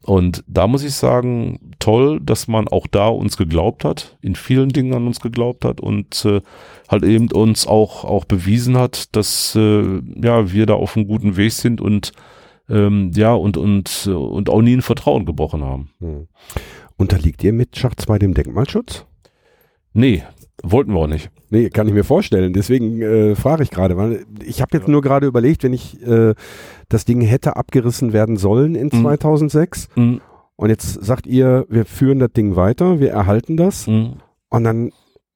Und 0.08 0.44
da 0.48 0.68
muss 0.68 0.84
ich 0.84 0.94
sagen, 0.94 1.74
toll, 1.80 2.22
dass 2.22 2.48
man 2.48 2.68
auch 2.68 2.88
da 2.88 3.08
uns 3.08 3.36
geglaubt 3.36 3.84
hat, 3.84 4.18
in 4.22 4.36
vielen 4.36 4.70
Dingen 4.70 4.94
an 4.94 5.08
uns 5.08 5.20
geglaubt 5.20 5.66
hat 5.66 5.82
und 5.82 6.24
äh, 6.24 6.42
halt 6.88 7.04
eben 7.04 7.30
uns 7.32 7.68
auch, 7.68 8.06
auch 8.06 8.24
bewiesen 8.24 8.78
hat, 8.78 9.16
dass 9.16 9.54
äh, 9.56 10.00
ja, 10.22 10.52
wir 10.52 10.66
da 10.66 10.76
auf 10.76 10.96
einem 10.96 11.08
guten 11.08 11.36
Weg 11.36 11.52
sind 11.52 11.82
und 11.82 12.14
ähm, 12.70 13.12
ja, 13.16 13.34
und, 13.34 13.58
und, 13.58 14.08
und 14.08 14.50
auch 14.50 14.62
nie 14.62 14.76
ein 14.76 14.82
Vertrauen 14.82 15.26
gebrochen 15.26 15.64
haben. 15.64 15.90
Hm. 16.00 16.28
Unterliegt 16.98 17.44
ihr 17.44 17.54
mit 17.54 17.78
Schacht 17.78 18.02
2 18.02 18.20
dem 18.20 18.34
Denkmalschutz? 18.34 19.06
Nee, 19.94 20.24
wollten 20.64 20.94
wir 20.94 21.00
auch 21.00 21.08
nicht. 21.08 21.30
Nee, 21.50 21.70
kann 21.70 21.88
ich 21.88 21.94
mir 21.94 22.04
vorstellen. 22.04 22.54
Deswegen 22.54 23.02
äh, 23.02 23.36
frage 23.36 23.64
ich 23.64 23.70
gerade, 23.70 23.98
weil 23.98 24.26
ich 24.44 24.62
habe 24.62 24.76
jetzt 24.76 24.88
ja. 24.88 24.92
nur 24.92 25.02
gerade 25.02 25.28
überlegt, 25.28 25.64
wenn 25.64 25.74
ich 25.74 26.02
äh, 26.06 26.34
das 26.90 27.06
Ding 27.06 27.22
hätte 27.22 27.56
abgerissen 27.56 28.14
werden 28.14 28.38
sollen 28.38 28.76
in 28.76 28.90
mhm. 28.92 29.02
2006 29.02 29.90
mhm. 29.96 30.22
und 30.56 30.70
jetzt 30.70 31.04
sagt 31.04 31.28
ihr, 31.28 31.66
wir 31.70 31.86
führen 31.86 32.20
das 32.20 32.32
Ding 32.32 32.56
weiter, 32.56 33.00
wir 33.00 33.12
erhalten 33.12 33.58
das 33.58 33.88
mhm. 33.88 34.16
und 34.50 34.64
dann, 34.64 34.92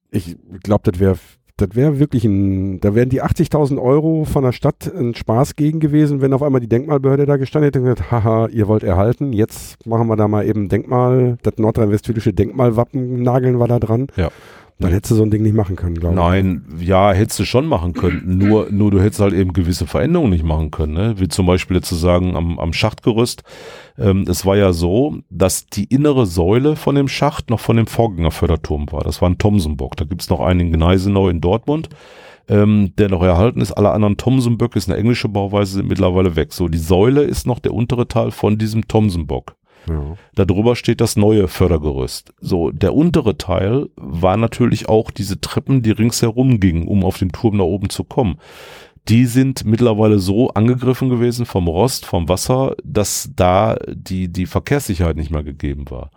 ich 0.10 0.38
glaube, 0.64 0.92
das 0.92 1.00
wäre 1.00 1.18
das 1.62 1.76
wäre 1.76 2.00
wirklich 2.00 2.26
ein, 2.26 2.80
da 2.80 2.96
wären 2.96 3.10
die 3.10 3.22
80.000 3.22 3.82
Euro 3.82 4.26
von 4.26 4.44
der 4.44 4.52
Stadt 4.52 4.92
ein 4.94 5.14
Spaß 5.14 5.56
gegen 5.56 5.80
gewesen, 5.80 6.22
wenn 6.22 6.34
auf 6.34 6.42
einmal 6.44 6.62
die 6.62 6.68
Denkmalbehörde 6.68 7.26
da 7.26 7.38
gestanden 7.38 7.68
hätte 7.68 7.80
und 7.80 7.86
gesagt, 7.86 8.12
haha, 8.12 8.48
ihr 8.48 8.68
wollt 8.68 8.84
erhalten, 8.84 9.32
jetzt 9.32 9.86
machen 9.86 10.08
wir 10.08 10.16
da 10.16 10.28
mal 10.28 10.46
eben 10.46 10.70
Denkmal, 10.70 11.38
das 11.44 11.58
nordrhein-westfälische 11.58 12.34
Denkmalwappen 12.34 13.22
nageln 13.22 13.60
wir 13.60 13.68
da 13.68 13.80
dran. 13.80 14.08
Ja. 14.16 14.30
Dann 14.82 14.92
hättest 14.92 15.12
du 15.12 15.16
so 15.16 15.24
ein 15.24 15.30
Ding 15.30 15.44
nicht 15.44 15.56
machen 15.56 15.76
können, 15.76 15.96
glaube 15.96 16.16
ich. 16.16 16.22
Nein, 16.22 16.66
ja, 16.80 17.12
hättest 17.12 17.40
du 17.40 17.46
schon 17.46 17.66
machen 17.68 17.94
können. 17.94 18.24
Nur, 18.26 18.72
nur 18.72 18.92
du 18.92 19.00
hättest 19.00 19.22
halt 19.22 19.34
eben 19.34 19.54
gewisse 19.54 19.88
Veränderungen 19.88 20.32
nicht 20.32 20.44
machen 20.44 20.72
können. 20.72 20.94
Ne? 20.94 21.16
Wie 21.18 21.28
zum 21.28 21.46
Beispiel 21.46 21.78
jetzt 21.78 21.90
zu 21.90 21.96
sagen 21.96 22.36
am, 22.36 22.60
am 22.60 22.74
Schachtgerüst. 22.74 23.44
Ähm, 23.98 24.26
es 24.28 24.46
war 24.46 24.58
ja 24.58 24.74
so, 24.74 25.18
dass 25.30 25.68
die 25.68 25.86
innere 25.86 26.26
Säule 26.26 26.76
von 26.76 26.96
dem 26.96 27.08
Schacht 27.08 27.50
noch 27.50 27.60
von 27.60 27.78
dem 27.78 27.88
Vorgänger 27.88 28.32
Förderturm 28.32 28.92
war. 28.92 29.04
Das 29.04 29.22
war 29.22 29.30
ein 29.30 29.38
Thomsenbock. 29.38 29.96
Da 29.96 30.06
gibt's 30.06 30.30
noch 30.30 30.40
einen 30.40 30.60
in 30.60 30.72
Gneisenau 30.72 31.30
in 31.30 31.42
Dortmund. 31.42 31.90
Ähm, 32.50 32.94
der 32.98 33.08
noch 33.08 33.22
erhalten 33.22 33.62
ist. 33.62 33.72
Alle 33.72 33.92
anderen 33.92 34.18
Thomsenböcke, 34.18 34.78
ist 34.78 34.90
eine 34.90 34.98
englische 34.98 35.30
Bauweise, 35.30 35.74
sind 35.74 35.88
mittlerweile 35.88 36.36
weg. 36.36 36.54
So, 36.54 36.68
die 36.68 36.80
Säule 36.80 37.22
ist 37.22 37.46
noch 37.46 37.60
der 37.60 37.74
untere 37.74 38.08
Teil 38.08 38.32
von 38.32 38.58
diesem 38.58 38.88
Thomsenbock. 38.88 39.56
Ja. 39.88 40.16
Darüber 40.36 40.76
steht 40.76 41.02
das 41.02 41.16
neue 41.16 41.48
Fördergerüst. 41.48 42.34
So, 42.40 42.72
der 42.72 42.94
untere 42.94 43.38
Teil 43.38 43.88
war 43.96 44.38
natürlich 44.38 44.88
auch 44.90 45.12
diese 45.12 45.42
Treppen, 45.42 45.82
die 45.82 45.92
ringsherum 45.92 46.60
gingen, 46.60 46.88
um 46.88 47.04
auf 47.04 47.18
den 47.18 47.32
Turm 47.32 47.58
da 47.58 47.64
oben 47.64 47.90
zu 47.90 48.04
kommen. 48.04 48.38
Die 49.10 49.26
sind 49.26 49.66
mittlerweile 49.66 50.20
so 50.20 50.50
angegriffen 50.50 51.10
gewesen 51.10 51.46
vom 51.46 51.68
Rost, 51.68 52.06
vom 52.06 52.30
Wasser, 52.30 52.76
dass 52.84 53.32
da 53.36 53.78
die, 53.88 54.28
die 54.28 54.46
Verkehrssicherheit 54.46 55.18
nicht 55.18 55.32
mehr 55.32 55.44
gegeben 55.44 55.86
war. 55.90 56.12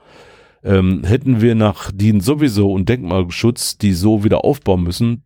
Ähm, 0.63 1.03
hätten 1.05 1.41
wir 1.41 1.55
nach 1.55 1.91
DIN 1.93 2.21
sowieso 2.21 2.73
und 2.73 2.89
Denkmalschutz 2.89 3.79
die 3.79 3.93
so 3.93 4.25
wieder 4.25 4.45
aufbauen 4.45 4.83
müssen, 4.83 5.23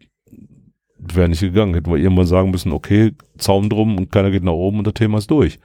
wäre 0.98 1.28
nicht 1.28 1.40
gegangen. 1.40 1.74
Hätten 1.74 1.90
wir 1.90 1.98
irgendwann 1.98 2.26
sagen 2.26 2.50
müssen, 2.50 2.72
okay, 2.72 3.12
Zaun 3.38 3.68
drum 3.68 3.96
und 3.98 4.10
keiner 4.10 4.30
geht 4.30 4.44
nach 4.44 4.52
oben 4.52 4.78
und 4.78 4.86
das 4.86 4.94
Thema 4.94 5.18
ist 5.18 5.30
durch. 5.30 5.58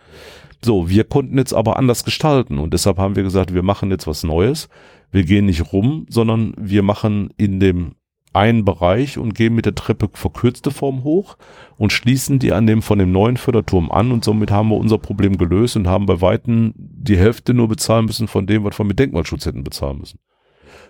So, 0.64 0.90
wir 0.90 1.04
konnten 1.04 1.38
jetzt 1.38 1.54
aber 1.54 1.78
anders 1.78 2.06
gestalten 2.06 2.58
und 2.58 2.74
deshalb 2.74 2.98
haben 2.98 3.18
wir 3.18 3.24
gesagt, 3.24 3.54
wir 3.54 3.64
machen 3.64 3.92
jetzt 3.92 4.08
was 4.08 4.24
Neues. 4.24 4.70
Wir 5.12 5.24
gehen 5.24 5.46
nicht 5.46 5.74
rum, 5.74 6.06
sondern 6.10 6.54
wir 6.58 6.84
machen 6.84 7.32
in 7.36 7.60
dem 7.60 7.96
einen 8.32 8.64
Bereich 8.64 9.18
und 9.18 9.36
gehen 9.36 9.54
mit 9.54 9.66
der 9.66 9.76
Treppe 9.76 10.10
verkürzte 10.14 10.72
Form 10.72 11.04
hoch 11.04 11.38
und 11.78 11.92
schließen 11.92 12.40
die 12.40 12.54
an 12.54 12.66
dem 12.66 12.82
von 12.82 12.98
dem 12.98 13.12
neuen 13.12 13.38
Förderturm 13.38 13.92
an 13.92 14.12
und 14.12 14.24
somit 14.24 14.52
haben 14.52 14.70
wir 14.70 14.78
unser 14.78 14.98
Problem 14.98 15.38
gelöst 15.38 15.76
und 15.76 15.88
haben 15.88 16.06
bei 16.06 16.22
Weitem 16.22 16.74
die 16.78 17.18
Hälfte 17.18 17.54
nur 17.54 17.68
bezahlen 17.68 18.06
müssen 18.06 18.28
von 18.28 18.48
dem, 18.48 18.64
was 18.64 18.80
wir 18.80 18.86
mit 18.86 18.98
Denkmalschutz 18.98 19.46
hätten 19.46 19.64
bezahlen 19.64 20.00
müssen. 20.00 20.20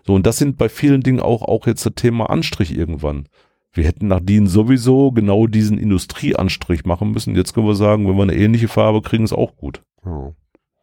So, 0.06 0.14
und 0.14 0.26
das 0.26 0.38
sind 0.38 0.58
bei 0.58 0.70
vielen 0.70 1.02
Dingen 1.02 1.20
auch, 1.20 1.42
auch 1.42 1.66
jetzt 1.66 1.86
das 1.86 1.96
Thema 1.96 2.30
Anstrich 2.30 2.78
irgendwann. 2.78 3.28
Wir 3.74 3.86
hätten 3.86 4.08
nach 4.08 4.20
DIN 4.22 4.48
sowieso 4.48 5.12
genau 5.12 5.48
diesen 5.48 5.80
Industrieanstrich 5.80 6.86
machen 6.86 7.12
müssen. 7.12 7.36
Jetzt 7.36 7.54
können 7.54 7.68
wir 7.68 7.76
sagen, 7.76 8.08
wenn 8.08 8.16
wir 8.16 8.24
eine 8.24 8.36
ähnliche 8.36 8.68
Farbe 8.68 9.02
kriegen, 9.02 9.24
ist 9.24 9.34
auch 9.34 9.56
gut. 9.58 9.82
Oh. 10.06 10.34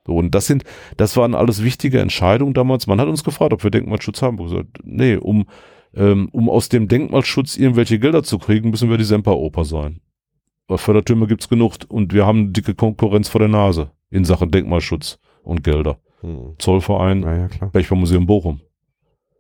So, 0.07 0.17
und 0.17 0.35
das 0.35 0.47
sind, 0.47 0.65
das 0.97 1.17
waren 1.17 1.37
alles 1.37 1.63
wichtige 1.63 2.01
Entscheidungen 2.01 2.53
damals. 2.53 2.89
Man 2.89 3.01
hat 3.01 3.07
uns 3.07 3.23
gefragt, 3.23 3.53
ob 3.53 3.63
wir 3.63 3.71
Denkmalschutz 3.71 4.23
haben. 4.23 4.39
Wir 4.39 4.47
gesagt, 4.47 4.79
nee, 4.83 5.15
um, 5.15 5.47
ähm, 5.95 6.29
um 6.33 6.49
aus 6.49 6.69
dem 6.69 6.89
Denkmalschutz 6.89 7.57
irgendwelche 7.57 8.01
Gelder 8.01 8.25
zu 8.25 8.39
kriegen, 8.39 8.71
müssen 8.71 8.91
wir 8.91 8.99
die 8.99 9.05
Semperoper 9.05 9.65
sein. 9.65 10.01
Weil 10.67 10.79
Fördertürme 10.79 11.29
gibt's 11.29 11.49
genug 11.49 11.75
und 11.89 12.13
wir 12.13 12.27
haben 12.27 12.53
dicke 12.53 12.75
Konkurrenz 12.75 13.29
vor 13.29 13.39
der 13.39 13.49
Nase 13.49 13.93
in 14.11 14.25
Sachen 14.25 14.51
Denkmalschutz 14.51 15.21
und 15.43 15.63
Gelder. 15.63 15.99
Hm. 16.23 16.55
Zollverein, 16.59 17.23
ja, 17.23 17.37
ja, 17.37 17.67
Bergbaumuseum 17.67 18.27
Bochum. 18.27 18.61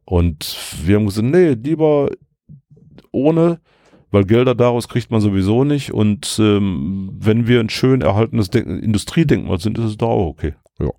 Und 0.04 0.56
wir 0.84 0.96
haben 0.96 1.06
gesagt, 1.06 1.26
nee, 1.26 1.50
lieber 1.50 2.10
ohne, 3.12 3.60
weil 4.10 4.24
Gelder 4.24 4.54
daraus 4.54 4.88
kriegt 4.88 5.10
man 5.10 5.20
sowieso 5.20 5.64
nicht. 5.64 5.92
Und 5.92 6.38
ähm, 6.40 7.10
wenn 7.18 7.46
wir 7.46 7.60
ein 7.60 7.70
schön 7.70 8.00
erhaltenes 8.00 8.50
Denk 8.50 8.66
Industriedenkmal 8.66 9.60
sind, 9.60 9.78
ist 9.78 9.84
es 9.84 9.96
da 9.96 10.06
auch 10.06 10.28
okay. 10.28 10.54
Ja, 10.78 10.90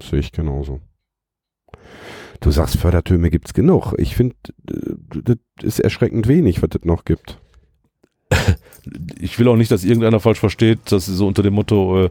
sehe 0.00 0.20
ich 0.20 0.32
genauso. 0.32 0.80
Du 2.40 2.50
sagst, 2.50 2.76
Fördertürme 2.76 3.30
gibt's 3.30 3.54
genug. 3.54 3.94
Ich 3.98 4.14
finde, 4.14 4.36
äh, 4.70 4.94
das 5.24 5.36
ist 5.62 5.80
erschreckend 5.80 6.28
wenig, 6.28 6.62
was 6.62 6.70
es 6.74 6.84
noch 6.84 7.04
gibt. 7.04 7.40
ich 9.20 9.38
will 9.38 9.48
auch 9.48 9.56
nicht, 9.56 9.70
dass 9.70 9.84
irgendeiner 9.84 10.20
falsch 10.20 10.38
versteht, 10.38 10.92
dass 10.92 11.06
sie 11.06 11.14
so 11.14 11.26
unter 11.26 11.42
dem 11.42 11.54
Motto, 11.54 12.04
äh, 12.04 12.10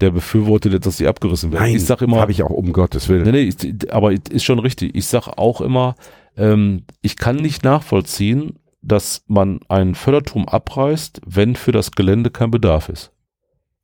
der 0.00 0.10
befürwortet, 0.10 0.84
dass 0.84 0.96
sie 0.96 1.06
abgerissen 1.06 1.52
werden. 1.52 1.64
Nein, 1.64 1.76
ich 1.76 1.84
sag 1.84 2.02
immer, 2.02 2.20
habe 2.20 2.32
ich 2.32 2.42
auch 2.42 2.50
um 2.50 2.72
Gottes 2.72 3.08
Willen. 3.08 3.30
Nee, 3.30 3.52
nee, 3.62 3.74
aber 3.90 4.12
ist 4.12 4.44
schon 4.44 4.58
richtig. 4.58 4.94
Ich 4.94 5.06
sag 5.06 5.28
auch 5.28 5.60
immer, 5.60 5.94
ähm, 6.36 6.82
ich 7.00 7.16
kann 7.16 7.36
nicht 7.36 7.64
nachvollziehen, 7.64 8.58
dass 8.84 9.24
man 9.26 9.60
einen 9.68 9.94
Förderturm 9.94 10.46
abreißt, 10.46 11.22
wenn 11.26 11.56
für 11.56 11.72
das 11.72 11.92
Gelände 11.92 12.30
kein 12.30 12.50
Bedarf 12.50 12.88
ist. 12.88 13.12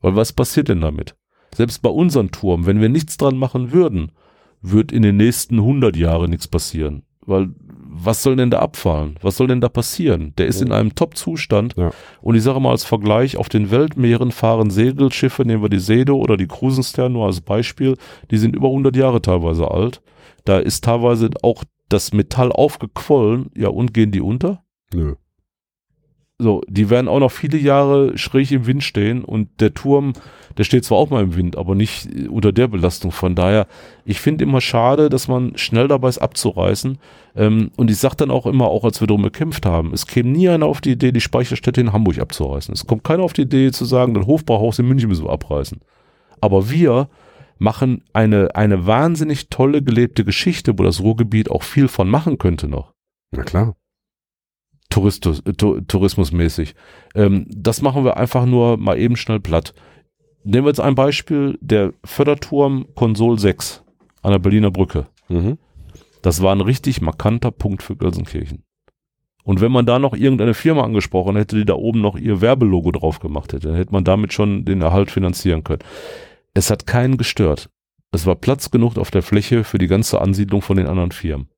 Weil 0.01 0.17
was 0.17 0.33
passiert 0.33 0.69
denn 0.69 0.81
damit? 0.81 1.17
Selbst 1.55 1.83
bei 1.83 1.91
unserem 1.91 2.31
Turm, 2.31 2.67
wenn 2.67 2.81
wir 2.81 2.89
nichts 2.89 3.17
dran 3.17 3.37
machen 3.37 3.73
würden, 3.73 4.13
wird 4.63 4.93
in 4.93 5.03
den 5.03 5.17
nächsten 5.17 5.57
100 5.57 5.97
Jahren 5.97 6.31
nichts 6.31 6.49
passieren. 6.49 7.03
Weil 7.27 7.51
was 7.93 8.23
soll 8.23 8.37
denn 8.37 8.51
da 8.51 8.61
abfallen? 8.61 9.19
Was 9.21 9.37
soll 9.37 9.49
denn 9.49 9.61
da 9.61 9.69
passieren? 9.69 10.33
Der 10.39 10.47
ist 10.47 10.61
ja. 10.61 10.67
in 10.67 10.73
einem 10.73 10.95
Top-Zustand. 10.95 11.75
Ja. 11.77 11.91
Und 12.21 12.37
ich 12.37 12.43
sage 12.43 12.61
mal 12.61 12.71
als 12.71 12.85
Vergleich, 12.85 13.37
auf 13.37 13.49
den 13.49 13.71
Weltmeeren 13.71 14.31
fahren 14.31 14.71
Segelschiffe, 14.71 15.45
nehmen 15.45 15.63
wir 15.63 15.69
die 15.69 15.81
Sedo 15.81 16.17
oder 16.17 16.37
die 16.37 16.47
Cruisenstern 16.47 17.13
nur 17.13 17.27
als 17.27 17.41
Beispiel, 17.41 17.97
die 18.31 18.39
sind 18.39 18.55
über 18.55 18.69
100 18.69 18.95
Jahre 18.95 19.21
teilweise 19.21 19.71
alt. 19.71 20.03
Da 20.45 20.59
ist 20.59 20.85
teilweise 20.85 21.31
auch 21.43 21.65
das 21.89 22.13
Metall 22.13 22.53
aufgequollen. 22.53 23.51
Ja, 23.57 23.69
und 23.69 23.93
gehen 23.93 24.13
die 24.13 24.21
unter? 24.21 24.63
Nö. 24.95 25.15
So, 26.41 26.63
die 26.69 26.89
werden 26.89 27.07
auch 27.07 27.21
noch 27.21 27.31
viele 27.31 27.59
Jahre 27.59 28.17
schräg 28.17 28.51
im 28.51 28.67
Wind 28.67 28.83
stehen 28.83 29.23
und 29.23 29.61
der 29.61 29.75
Turm, 29.75 30.15
der 30.57 30.65
steht 30.65 30.87
zwar 30.87 30.97
auch 30.97 31.11
mal 31.11 31.23
im 31.23 31.37
Wind, 31.37 31.59
aber 31.59 31.75
nicht 31.75 32.09
unter 32.31 32.51
der 32.51 32.67
Belastung. 32.67 33.13
Von 33.13 33.35
daher, 33.35 33.67
ich 34.07 34.21
finde 34.21 34.45
immer 34.45 34.63
schade, 34.63 35.11
dass 35.11 35.29
man 35.29 35.59
schnell 35.59 35.87
dabei 35.87 36.09
ist 36.09 36.17
abzureißen. 36.17 36.97
Ähm, 37.37 37.71
und 37.77 37.91
ich 37.91 37.99
sage 37.99 38.17
dann 38.17 38.31
auch 38.31 38.47
immer, 38.47 38.69
auch 38.69 38.85
als 38.85 39.03
wir 39.03 39.07
darum 39.07 39.23
gekämpft 39.23 39.67
haben, 39.67 39.93
es 39.93 40.07
käme 40.07 40.31
nie 40.31 40.49
einer 40.49 40.65
auf 40.65 40.81
die 40.81 40.93
Idee, 40.93 41.13
die 41.13 41.21
Speicherstätte 41.21 41.83
in 41.83 41.93
Hamburg 41.93 42.19
abzureißen. 42.19 42.73
Es 42.73 42.87
kommt 42.87 43.05
keiner 43.05 43.23
auf 43.23 43.35
die 43.35 43.43
Idee 43.43 43.71
zu 43.71 43.85
sagen, 43.85 44.15
das 44.15 44.27
Hofbrauhaus 44.27 44.79
in 44.79 44.89
München 44.89 45.11
müssen 45.11 45.27
wir 45.27 45.33
abreißen. 45.33 45.83
Aber 46.41 46.71
wir 46.71 47.11
machen 47.59 48.03
eine, 48.15 48.57
eine 48.57 48.87
wahnsinnig 48.87 49.51
tolle 49.51 49.83
gelebte 49.83 50.25
Geschichte, 50.25 50.79
wo 50.79 50.85
das 50.85 51.01
Ruhrgebiet 51.01 51.51
auch 51.51 51.65
viel 51.65 51.89
von 51.89 52.09
machen 52.09 52.39
könnte 52.39 52.67
noch. 52.67 52.95
Na 53.31 53.43
klar. 53.43 53.77
Touristus, 54.91 55.41
äh, 55.47 55.53
tourismusmäßig. 55.53 56.75
Ähm, 57.15 57.47
das 57.49 57.81
machen 57.81 58.05
wir 58.05 58.17
einfach 58.17 58.45
nur 58.45 58.77
mal 58.77 58.99
eben 58.99 59.17
schnell 59.17 59.41
platt. 59.41 59.73
Nehmen 60.45 60.65
wir 60.65 60.71
jetzt 60.71 60.81
ein 60.81 60.95
Beispiel, 60.95 61.59
der 61.61 61.93
Förderturm 62.05 62.87
Konsol 62.95 63.39
6 63.39 63.83
an 64.23 64.33
der 64.33 64.39
Berliner 64.39 64.71
Brücke. 64.71 65.07
Mhm. 65.29 65.59
Das 66.23 66.43
war 66.43 66.55
ein 66.55 66.61
richtig 66.61 67.01
markanter 67.01 67.51
Punkt 67.51 67.83
für 67.83 67.97
Gelsenkirchen. 67.97 68.65
Und 69.43 69.61
wenn 69.61 69.73
man 69.73 69.87
da 69.87 69.99
noch 69.99 70.15
irgendeine 70.15 70.55
Firma 70.55 70.85
angesprochen 70.85 71.37
hätte, 71.37 71.57
die 71.57 71.65
da 71.65 71.75
oben 71.75 72.01
noch 72.01 72.17
ihr 72.17 72.41
Werbelogo 72.41 72.91
drauf 72.93 73.21
gemacht 73.21 73.53
hätte, 73.53 73.69
dann 73.69 73.77
hätte 73.77 73.93
man 73.93 74.05
damit 74.05 74.33
schon 74.33 74.65
den 74.65 74.83
Erhalt 74.83 75.11
finanzieren 75.11 75.65
können. 75.65 75.83
Es 76.53 76.71
hat 76.71 76.87
keinen 76.87 77.17
gestört. 77.17 77.71
Es 78.13 78.27
war 78.27 78.35
Platz 78.35 78.71
genug 78.71 78.99
auf 78.99 79.11
der 79.11 79.23
Fläche 79.23 79.65
für 79.65 79.79
die 79.79 79.87
ganze 79.87 80.21
Ansiedlung 80.21 80.63
von 80.63 80.77
den 80.77 80.89
anderen 80.89 81.13
Firmen. 81.13 81.49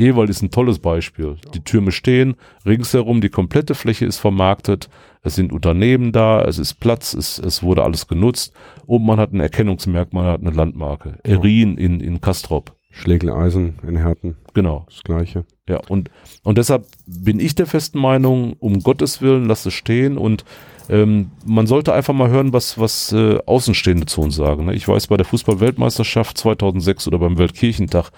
Ewald 0.00 0.30
ist 0.30 0.42
ein 0.42 0.50
tolles 0.50 0.78
Beispiel. 0.78 1.36
Die 1.54 1.60
Türme 1.60 1.92
stehen 1.92 2.36
ringsherum, 2.66 3.20
die 3.20 3.28
komplette 3.28 3.74
Fläche 3.74 4.06
ist 4.06 4.18
vermarktet, 4.18 4.88
es 5.22 5.34
sind 5.34 5.52
Unternehmen 5.52 6.12
da, 6.12 6.42
es 6.42 6.58
ist 6.58 6.74
Platz, 6.74 7.12
es, 7.14 7.38
es 7.38 7.62
wurde 7.62 7.84
alles 7.84 8.06
genutzt 8.06 8.54
und 8.86 9.04
man 9.04 9.18
hat 9.18 9.32
ein 9.32 9.40
Erkennungsmerkmal, 9.40 10.24
man 10.24 10.32
hat 10.32 10.40
eine 10.40 10.50
Landmarke. 10.50 11.18
Erin 11.22 11.76
in, 11.76 12.00
in 12.00 12.20
Kastrop. 12.20 12.76
Schlägeleisen 12.92 13.78
in 13.86 13.96
Herten. 13.96 14.36
Genau. 14.52 14.84
Das 14.88 15.02
gleiche. 15.02 15.44
Ja, 15.68 15.80
und, 15.88 16.10
und 16.42 16.58
deshalb 16.58 16.86
bin 17.06 17.38
ich 17.38 17.54
der 17.54 17.66
festen 17.66 18.00
Meinung, 18.00 18.54
um 18.54 18.80
Gottes 18.80 19.22
Willen, 19.22 19.44
lass 19.44 19.64
es 19.66 19.74
stehen 19.74 20.18
und 20.18 20.44
ähm, 20.90 21.30
man 21.46 21.68
sollte 21.68 21.94
einfach 21.94 22.12
mal 22.12 22.30
hören, 22.30 22.52
was, 22.52 22.76
was 22.76 23.12
äh, 23.12 23.38
Außenstehende 23.46 24.06
zu 24.06 24.22
uns 24.22 24.34
sagen. 24.34 24.66
Ne? 24.66 24.74
Ich 24.74 24.88
weiß, 24.88 25.06
bei 25.06 25.16
der 25.16 25.24
Fußball-Weltmeisterschaft 25.26 26.36
2006 26.36 27.06
oder 27.06 27.20
beim 27.20 27.38
Weltkirchentag, 27.38 28.10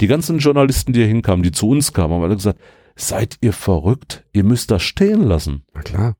die 0.00 0.06
ganzen 0.06 0.38
Journalisten, 0.38 0.92
die 0.92 1.00
hier 1.00 1.08
hinkamen, 1.08 1.42
die 1.42 1.50
zu 1.50 1.68
uns 1.68 1.92
kamen, 1.92 2.14
haben 2.14 2.22
alle 2.22 2.36
gesagt, 2.36 2.60
seid 2.94 3.38
ihr 3.40 3.52
verrückt? 3.52 4.24
Ihr 4.32 4.44
müsst 4.44 4.70
das 4.70 4.82
stehen 4.82 5.22
lassen. 5.24 5.64
Na 5.74 5.82
klar. 5.82 6.16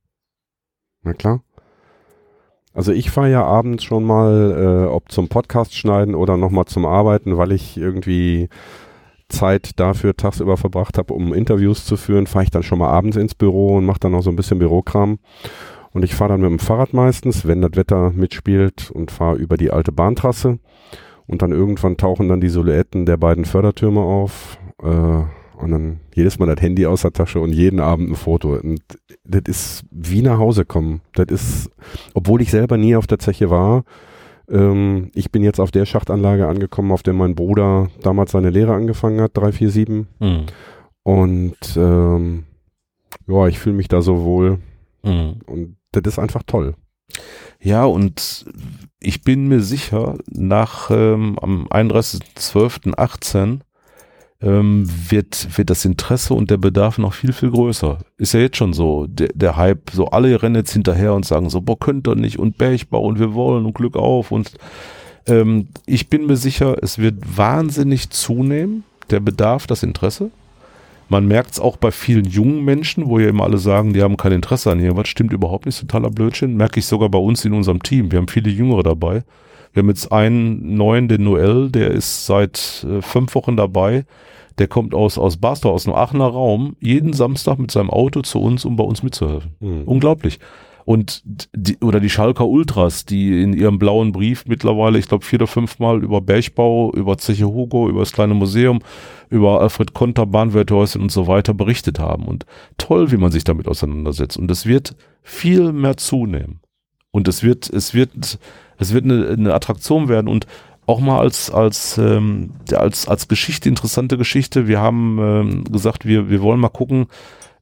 Na 1.02 1.14
klar. 1.14 1.44
Also 2.74 2.90
ich 2.90 3.10
fahre 3.10 3.30
ja 3.30 3.44
abends 3.44 3.84
schon 3.84 4.02
mal, 4.02 4.86
äh, 4.88 4.90
ob 4.90 5.12
zum 5.12 5.28
Podcast 5.28 5.74
schneiden 5.76 6.16
oder 6.16 6.36
nochmal 6.36 6.64
zum 6.64 6.84
Arbeiten, 6.84 7.36
weil 7.36 7.52
ich 7.52 7.76
irgendwie 7.76 8.48
Zeit 9.28 9.78
dafür 9.78 10.16
tagsüber 10.16 10.56
verbracht 10.56 10.98
habe, 10.98 11.14
um 11.14 11.32
Interviews 11.32 11.84
zu 11.84 11.96
führen, 11.96 12.26
fahre 12.26 12.44
ich 12.44 12.50
dann 12.50 12.64
schon 12.64 12.78
mal 12.78 12.88
abends 12.88 13.16
ins 13.16 13.34
Büro 13.34 13.76
und 13.76 13.84
mache 13.84 14.00
dann 14.00 14.12
noch 14.12 14.22
so 14.22 14.30
ein 14.30 14.36
bisschen 14.36 14.58
Bürokram. 14.58 15.18
Und 15.92 16.04
ich 16.04 16.14
fahre 16.14 16.32
dann 16.32 16.40
mit 16.40 16.50
dem 16.50 16.58
Fahrrad 16.58 16.94
meistens, 16.94 17.46
wenn 17.46 17.60
das 17.60 17.72
Wetter 17.74 18.10
mitspielt 18.10 18.90
und 18.90 19.10
fahre 19.10 19.36
über 19.36 19.56
die 19.56 19.70
alte 19.70 19.92
Bahntrasse. 19.92 20.58
Und 21.26 21.42
dann 21.42 21.52
irgendwann 21.52 21.96
tauchen 21.96 22.28
dann 22.28 22.40
die 22.40 22.48
Silhouetten 22.48 23.06
der 23.06 23.16
beiden 23.16 23.44
Fördertürme 23.44 24.00
auf. 24.00 24.58
Äh, 24.82 24.86
und 25.62 25.70
dann 25.70 26.00
jedes 26.14 26.38
Mal 26.38 26.46
das 26.46 26.60
Handy 26.60 26.86
aus 26.86 27.02
der 27.02 27.12
Tasche 27.12 27.38
und 27.38 27.52
jeden 27.52 27.78
Abend 27.78 28.10
ein 28.10 28.16
Foto. 28.16 28.54
Und 28.54 28.82
das 29.24 29.42
ist 29.46 29.84
wie 29.90 30.22
nach 30.22 30.38
Hause 30.38 30.64
kommen. 30.64 31.02
Das 31.14 31.26
ist, 31.28 31.70
obwohl 32.14 32.42
ich 32.42 32.50
selber 32.50 32.76
nie 32.76 32.96
auf 32.96 33.06
der 33.06 33.20
Zeche 33.20 33.48
war, 33.48 33.84
ähm, 34.50 35.10
ich 35.14 35.30
bin 35.30 35.44
jetzt 35.44 35.60
auf 35.60 35.70
der 35.70 35.86
Schachtanlage 35.86 36.48
angekommen, 36.48 36.90
auf 36.90 37.02
der 37.02 37.14
mein 37.14 37.34
Bruder 37.34 37.88
damals 38.02 38.32
seine 38.32 38.50
Lehre 38.50 38.74
angefangen 38.74 39.20
hat, 39.20 39.36
347. 39.36 40.06
Mhm. 40.18 40.46
Und 41.04 41.76
ähm, 41.76 42.44
ja, 43.28 43.46
ich 43.46 43.58
fühle 43.58 43.76
mich 43.76 43.88
da 43.88 44.02
so 44.02 44.24
wohl. 44.24 44.58
Mhm. 45.04 45.36
Und 45.46 45.76
das 45.92 46.14
ist 46.14 46.18
einfach 46.18 46.42
toll. 46.46 46.74
Ja, 47.60 47.84
und 47.84 48.46
ich 49.00 49.22
bin 49.22 49.48
mir 49.48 49.60
sicher, 49.60 50.18
nach 50.30 50.90
ähm, 50.90 51.38
am 51.40 51.66
31.12.18 51.68 53.60
ähm, 54.40 54.84
wird, 55.10 55.56
wird 55.56 55.70
das 55.70 55.84
Interesse 55.84 56.34
und 56.34 56.50
der 56.50 56.56
Bedarf 56.56 56.98
noch 56.98 57.14
viel, 57.14 57.32
viel 57.32 57.50
größer. 57.50 57.98
Ist 58.16 58.34
ja 58.34 58.40
jetzt 58.40 58.56
schon 58.56 58.72
so, 58.72 59.06
der, 59.06 59.28
der 59.34 59.56
Hype, 59.56 59.90
so 59.92 60.06
alle 60.06 60.42
rennen 60.42 60.56
jetzt 60.56 60.72
hinterher 60.72 61.14
und 61.14 61.24
sagen 61.24 61.50
so, 61.50 61.60
boah, 61.60 61.78
könnt 61.78 62.08
ihr 62.08 62.16
nicht 62.16 62.38
und 62.38 62.58
Bergbau 62.58 63.02
und 63.02 63.18
wir 63.18 63.34
wollen 63.34 63.66
und 63.66 63.74
Glück 63.74 63.96
auf 63.96 64.32
und 64.32 64.52
ähm, 65.26 65.68
ich 65.86 66.08
bin 66.08 66.26
mir 66.26 66.36
sicher, 66.36 66.76
es 66.82 66.98
wird 66.98 67.36
wahnsinnig 67.36 68.10
zunehmen, 68.10 68.84
der 69.10 69.20
Bedarf, 69.20 69.66
das 69.66 69.84
Interesse. 69.84 70.30
Man 71.12 71.26
merkt 71.26 71.50
es 71.50 71.60
auch 71.60 71.76
bei 71.76 71.90
vielen 71.90 72.24
jungen 72.24 72.64
Menschen, 72.64 73.06
wo 73.06 73.18
ja 73.18 73.28
immer 73.28 73.44
alle 73.44 73.58
sagen, 73.58 73.92
die 73.92 74.00
haben 74.00 74.16
kein 74.16 74.32
Interesse 74.32 74.72
an 74.72 74.80
irgendwas. 74.80 75.08
Stimmt 75.08 75.34
überhaupt 75.34 75.66
nicht, 75.66 75.78
totaler 75.78 76.08
Blödsinn. 76.08 76.56
Merke 76.56 76.80
ich 76.80 76.86
sogar 76.86 77.10
bei 77.10 77.18
uns 77.18 77.44
in 77.44 77.52
unserem 77.52 77.82
Team. 77.82 78.10
Wir 78.10 78.18
haben 78.18 78.28
viele 78.28 78.48
Jüngere 78.48 78.82
dabei. 78.82 79.22
Wir 79.74 79.82
haben 79.82 79.90
jetzt 79.90 80.10
einen 80.10 80.74
neuen, 80.74 81.08
den 81.08 81.24
Noel, 81.24 81.68
der 81.70 81.90
ist 81.90 82.24
seit 82.24 82.86
äh, 82.88 83.02
fünf 83.02 83.34
Wochen 83.34 83.58
dabei. 83.58 84.06
Der 84.56 84.68
kommt 84.68 84.94
aus, 84.94 85.18
aus 85.18 85.36
Bastor, 85.36 85.72
aus 85.72 85.84
dem 85.84 85.92
Aachener 85.92 86.28
Raum, 86.28 86.76
jeden 86.80 87.12
Samstag 87.12 87.58
mit 87.58 87.70
seinem 87.70 87.90
Auto 87.90 88.22
zu 88.22 88.40
uns, 88.40 88.64
um 88.64 88.76
bei 88.76 88.84
uns 88.84 89.02
mitzuhelfen. 89.02 89.50
Mhm. 89.60 89.82
Unglaublich. 89.84 90.38
Und 90.84 91.22
die, 91.24 91.78
oder 91.78 92.00
die 92.00 92.10
Schalker 92.10 92.46
Ultras, 92.46 93.04
die 93.04 93.42
in 93.42 93.52
ihrem 93.52 93.78
blauen 93.78 94.12
Brief 94.12 94.44
mittlerweile, 94.46 94.98
ich 94.98 95.08
glaube, 95.08 95.24
vier 95.24 95.38
oder 95.38 95.46
fünf 95.46 95.78
Mal 95.78 96.02
über 96.02 96.20
Bergbau, 96.20 96.92
über 96.92 97.18
Zeche 97.18 97.46
Hugo, 97.46 97.88
über 97.88 98.00
das 98.00 98.12
kleine 98.12 98.34
Museum, 98.34 98.80
über 99.30 99.60
Alfred 99.60 99.94
Konter, 99.94 100.26
Bahnwerthäuschen 100.26 101.00
und 101.00 101.12
so 101.12 101.26
weiter 101.26 101.54
berichtet 101.54 101.98
haben. 101.98 102.24
Und 102.24 102.46
toll, 102.78 103.12
wie 103.12 103.16
man 103.16 103.30
sich 103.30 103.44
damit 103.44 103.68
auseinandersetzt. 103.68 104.36
Und 104.36 104.50
es 104.50 104.66
wird 104.66 104.96
viel 105.22 105.72
mehr 105.72 105.96
zunehmen. 105.96 106.60
Und 107.10 107.28
es 107.28 107.42
wird, 107.42 107.68
es 107.70 107.94
wird, 107.94 108.38
es 108.78 108.94
wird 108.94 109.04
eine, 109.04 109.28
eine 109.28 109.54
Attraktion 109.54 110.08
werden. 110.08 110.28
Und 110.28 110.46
auch 110.86 111.00
mal 111.00 111.20
als 111.20 111.50
als 111.50 111.96
ähm, 111.98 112.54
als 112.72 113.06
als 113.06 113.28
Geschichte 113.28 113.68
interessante 113.68 114.18
Geschichte. 114.18 114.66
Wir 114.66 114.80
haben 114.80 115.18
ähm, 115.20 115.64
gesagt, 115.64 116.06
wir 116.06 116.28
wir 116.28 116.42
wollen 116.42 116.58
mal 116.58 116.70
gucken, 116.70 117.06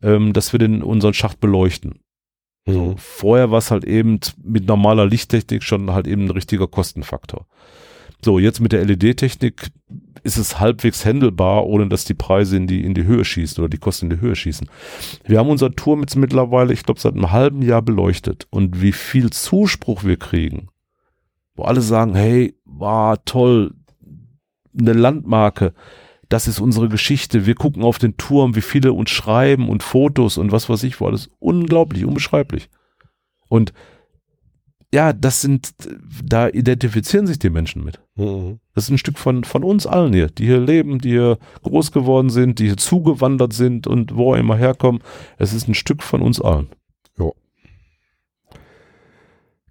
ähm, 0.03 0.33
dass 0.33 0.53
wir 0.53 0.59
den 0.59 0.83
unseren 0.83 1.15
Schacht 1.15 1.39
beleuchten. 1.39 2.01
Mhm. 2.67 2.73
So, 2.73 2.95
vorher 2.99 3.51
war 3.51 3.59
es 3.59 3.71
halt 3.71 3.85
eben 3.85 4.21
mit 4.43 4.67
normaler 4.67 5.07
Lichttechnik 5.07 5.63
schon 5.63 5.91
halt 5.91 6.07
eben 6.07 6.25
ein 6.25 6.31
richtiger 6.31 6.67
Kostenfaktor. 6.67 7.47
So, 8.23 8.39
jetzt 8.39 8.61
mit 8.61 8.73
der 8.73 8.85
LED-Technik 8.85 9.71
ist 10.23 10.37
es 10.37 10.61
halbwegs 10.61 11.07
händelbar, 11.07 11.67
ohne 11.67 11.89
dass 11.89 12.05
die 12.05 12.15
Preise 12.15 12.57
in 12.57 12.67
die, 12.67 12.85
in 12.85 12.93
die 12.93 13.05
Höhe 13.05 13.25
schießen 13.25 13.63
oder 13.63 13.71
die 13.71 13.79
Kosten 13.79 14.07
in 14.07 14.17
die 14.17 14.21
Höhe 14.21 14.37
schießen. 14.37 14.69
Wir 15.25 15.39
haben 15.39 15.49
unser 15.49 15.73
Turm 15.73 16.01
jetzt 16.01 16.17
mittlerweile, 16.17 16.75
ich 16.75 16.83
glaube, 16.83 17.01
seit 17.01 17.15
einem 17.15 17.33
halben 17.33 17.63
Jahr 17.63 17.81
beleuchtet 17.81 18.47
und 18.51 18.83
wie 18.83 18.93
viel 18.93 19.31
Zuspruch 19.31 20.05
wir 20.05 20.19
kriegen, 20.19 20.69
wo 21.55 21.63
alle 21.65 21.81
sagen, 21.81 22.15
hey, 22.15 22.55
war 22.65 23.25
toll, 23.25 23.73
eine 24.79 24.93
Landmarke, 24.93 25.73
das 26.31 26.47
ist 26.49 26.61
unsere 26.61 26.89
Geschichte. 26.89 27.45
Wir 27.45 27.57
gucken 27.57 27.83
auf 27.83 27.99
den 27.99 28.17
Turm, 28.17 28.55
wie 28.55 28.63
viele 28.63 28.93
uns 28.93 29.11
schreiben 29.11 29.69
und 29.69 29.83
Fotos 29.83 30.39
und 30.39 30.53
was 30.53 30.69
weiß 30.69 30.85
ich, 30.85 31.01
war 31.01 31.09
alles 31.09 31.29
unglaublich, 31.41 32.05
unbeschreiblich. 32.05 32.71
Und 33.49 33.73
ja, 34.95 35.13
das 35.13 35.41
sind, 35.41 35.75
da 36.25 36.49
identifizieren 36.49 37.27
sich 37.27 37.39
die 37.39 37.51
Menschen 37.51 37.85
mit. 37.85 38.01
Mhm. 38.15 38.61
Das 38.75 38.85
ist 38.85 38.91
ein 38.91 38.99
Stück 38.99 39.19
von, 39.19 39.45
von 39.45 39.65
uns 39.65 39.87
allen 39.87 40.13
hier, 40.13 40.29
die 40.29 40.47
hier 40.47 40.61
leben, 40.61 41.01
die 41.01 41.11
hier 41.11 41.39
groß 41.63 41.91
geworden 41.91 42.31
sind, 42.31 42.61
die 42.61 42.67
hier 42.67 42.77
zugewandert 42.77 43.53
sind 43.53 43.89
und 43.89 44.17
wo 44.17 44.35
immer 44.35 44.57
herkommen. 44.57 45.03
Es 45.37 45.53
ist 45.53 45.69
ein 45.69 45.75
Stück 45.75 46.03
von 46.03 46.23
uns 46.23 46.41
allen. 46.41 46.69
Ja. 47.19 47.31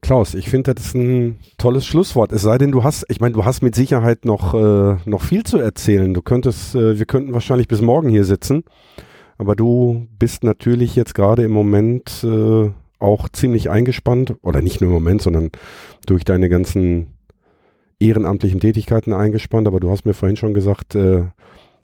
Klaus, 0.01 0.33
ich 0.33 0.49
finde, 0.49 0.73
das 0.73 0.87
ist 0.87 0.95
ein 0.95 1.39
tolles 1.57 1.85
Schlusswort. 1.85 2.31
Es 2.31 2.41
sei 2.41 2.57
denn, 2.57 2.71
du 2.71 2.83
hast, 2.83 3.05
ich 3.09 3.19
meine, 3.19 3.33
du 3.33 3.43
hast 3.43 3.61
mit 3.61 3.75
Sicherheit 3.75 4.23
noch, 4.23 4.53
äh, 4.53 4.97
noch 5.05 5.21
viel 5.21 5.43
zu 5.43 5.57
erzählen. 5.57 6.13
Du 6.13 6.21
könntest, 6.21 6.73
äh, 6.73 6.97
wir 6.97 7.05
könnten 7.05 7.33
wahrscheinlich 7.33 7.67
bis 7.67 7.81
morgen 7.81 8.09
hier 8.09 8.23
sitzen. 8.23 8.63
Aber 9.37 9.55
du 9.55 10.07
bist 10.17 10.43
natürlich 10.43 10.95
jetzt 10.95 11.15
gerade 11.15 11.43
im 11.43 11.51
Moment 11.51 12.23
äh, 12.23 12.71
auch 12.99 13.29
ziemlich 13.29 13.69
eingespannt. 13.69 14.35
Oder 14.41 14.61
nicht 14.61 14.79
nur 14.79 14.89
im 14.89 14.93
Moment, 14.93 15.21
sondern 15.21 15.49
durch 16.05 16.23
deine 16.23 16.47
ganzen 16.47 17.13
ehrenamtlichen 17.99 18.61
Tätigkeiten 18.61 19.11
eingespannt. 19.13 19.67
Aber 19.67 19.81
du 19.81 19.91
hast 19.91 20.05
mir 20.05 20.13
vorhin 20.13 20.37
schon 20.37 20.53
gesagt, 20.53 20.95
äh, 20.95 21.23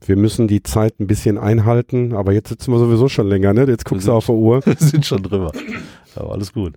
wir 0.05 0.15
müssen 0.15 0.47
die 0.47 0.63
Zeit 0.63 1.01
ein 1.01 1.07
bisschen 1.07 1.37
einhalten. 1.37 2.13
Aber 2.13 2.31
jetzt 2.31 2.47
sitzen 2.47 2.71
wir 2.71 2.79
sowieso 2.79 3.09
schon 3.09 3.27
länger, 3.27 3.53
ne? 3.53 3.65
Jetzt 3.67 3.85
guckst 3.85 4.07
du 4.07 4.13
auf 4.13 4.27
der 4.27 4.35
Uhr. 4.35 4.61
Wir 4.65 4.75
sind 4.77 5.05
schon 5.05 5.21
drüber. 5.21 5.51
Aber 6.15 6.31
alles 6.31 6.53
gut. 6.53 6.75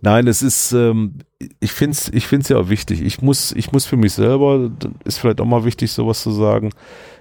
Nein, 0.00 0.26
es 0.26 0.42
ist, 0.42 0.72
ähm, 0.72 1.14
ich 1.60 1.72
finde 1.72 1.92
es 1.92 2.08
ich 2.12 2.26
find's 2.26 2.48
ja 2.48 2.58
auch 2.58 2.68
wichtig. 2.68 3.02
Ich 3.02 3.22
muss, 3.22 3.52
ich 3.52 3.72
muss 3.72 3.86
für 3.86 3.96
mich 3.96 4.12
selber, 4.12 4.70
ist 5.04 5.18
vielleicht 5.18 5.40
auch 5.40 5.46
mal 5.46 5.64
wichtig, 5.64 5.90
sowas 5.92 6.22
zu 6.22 6.30
sagen. 6.30 6.70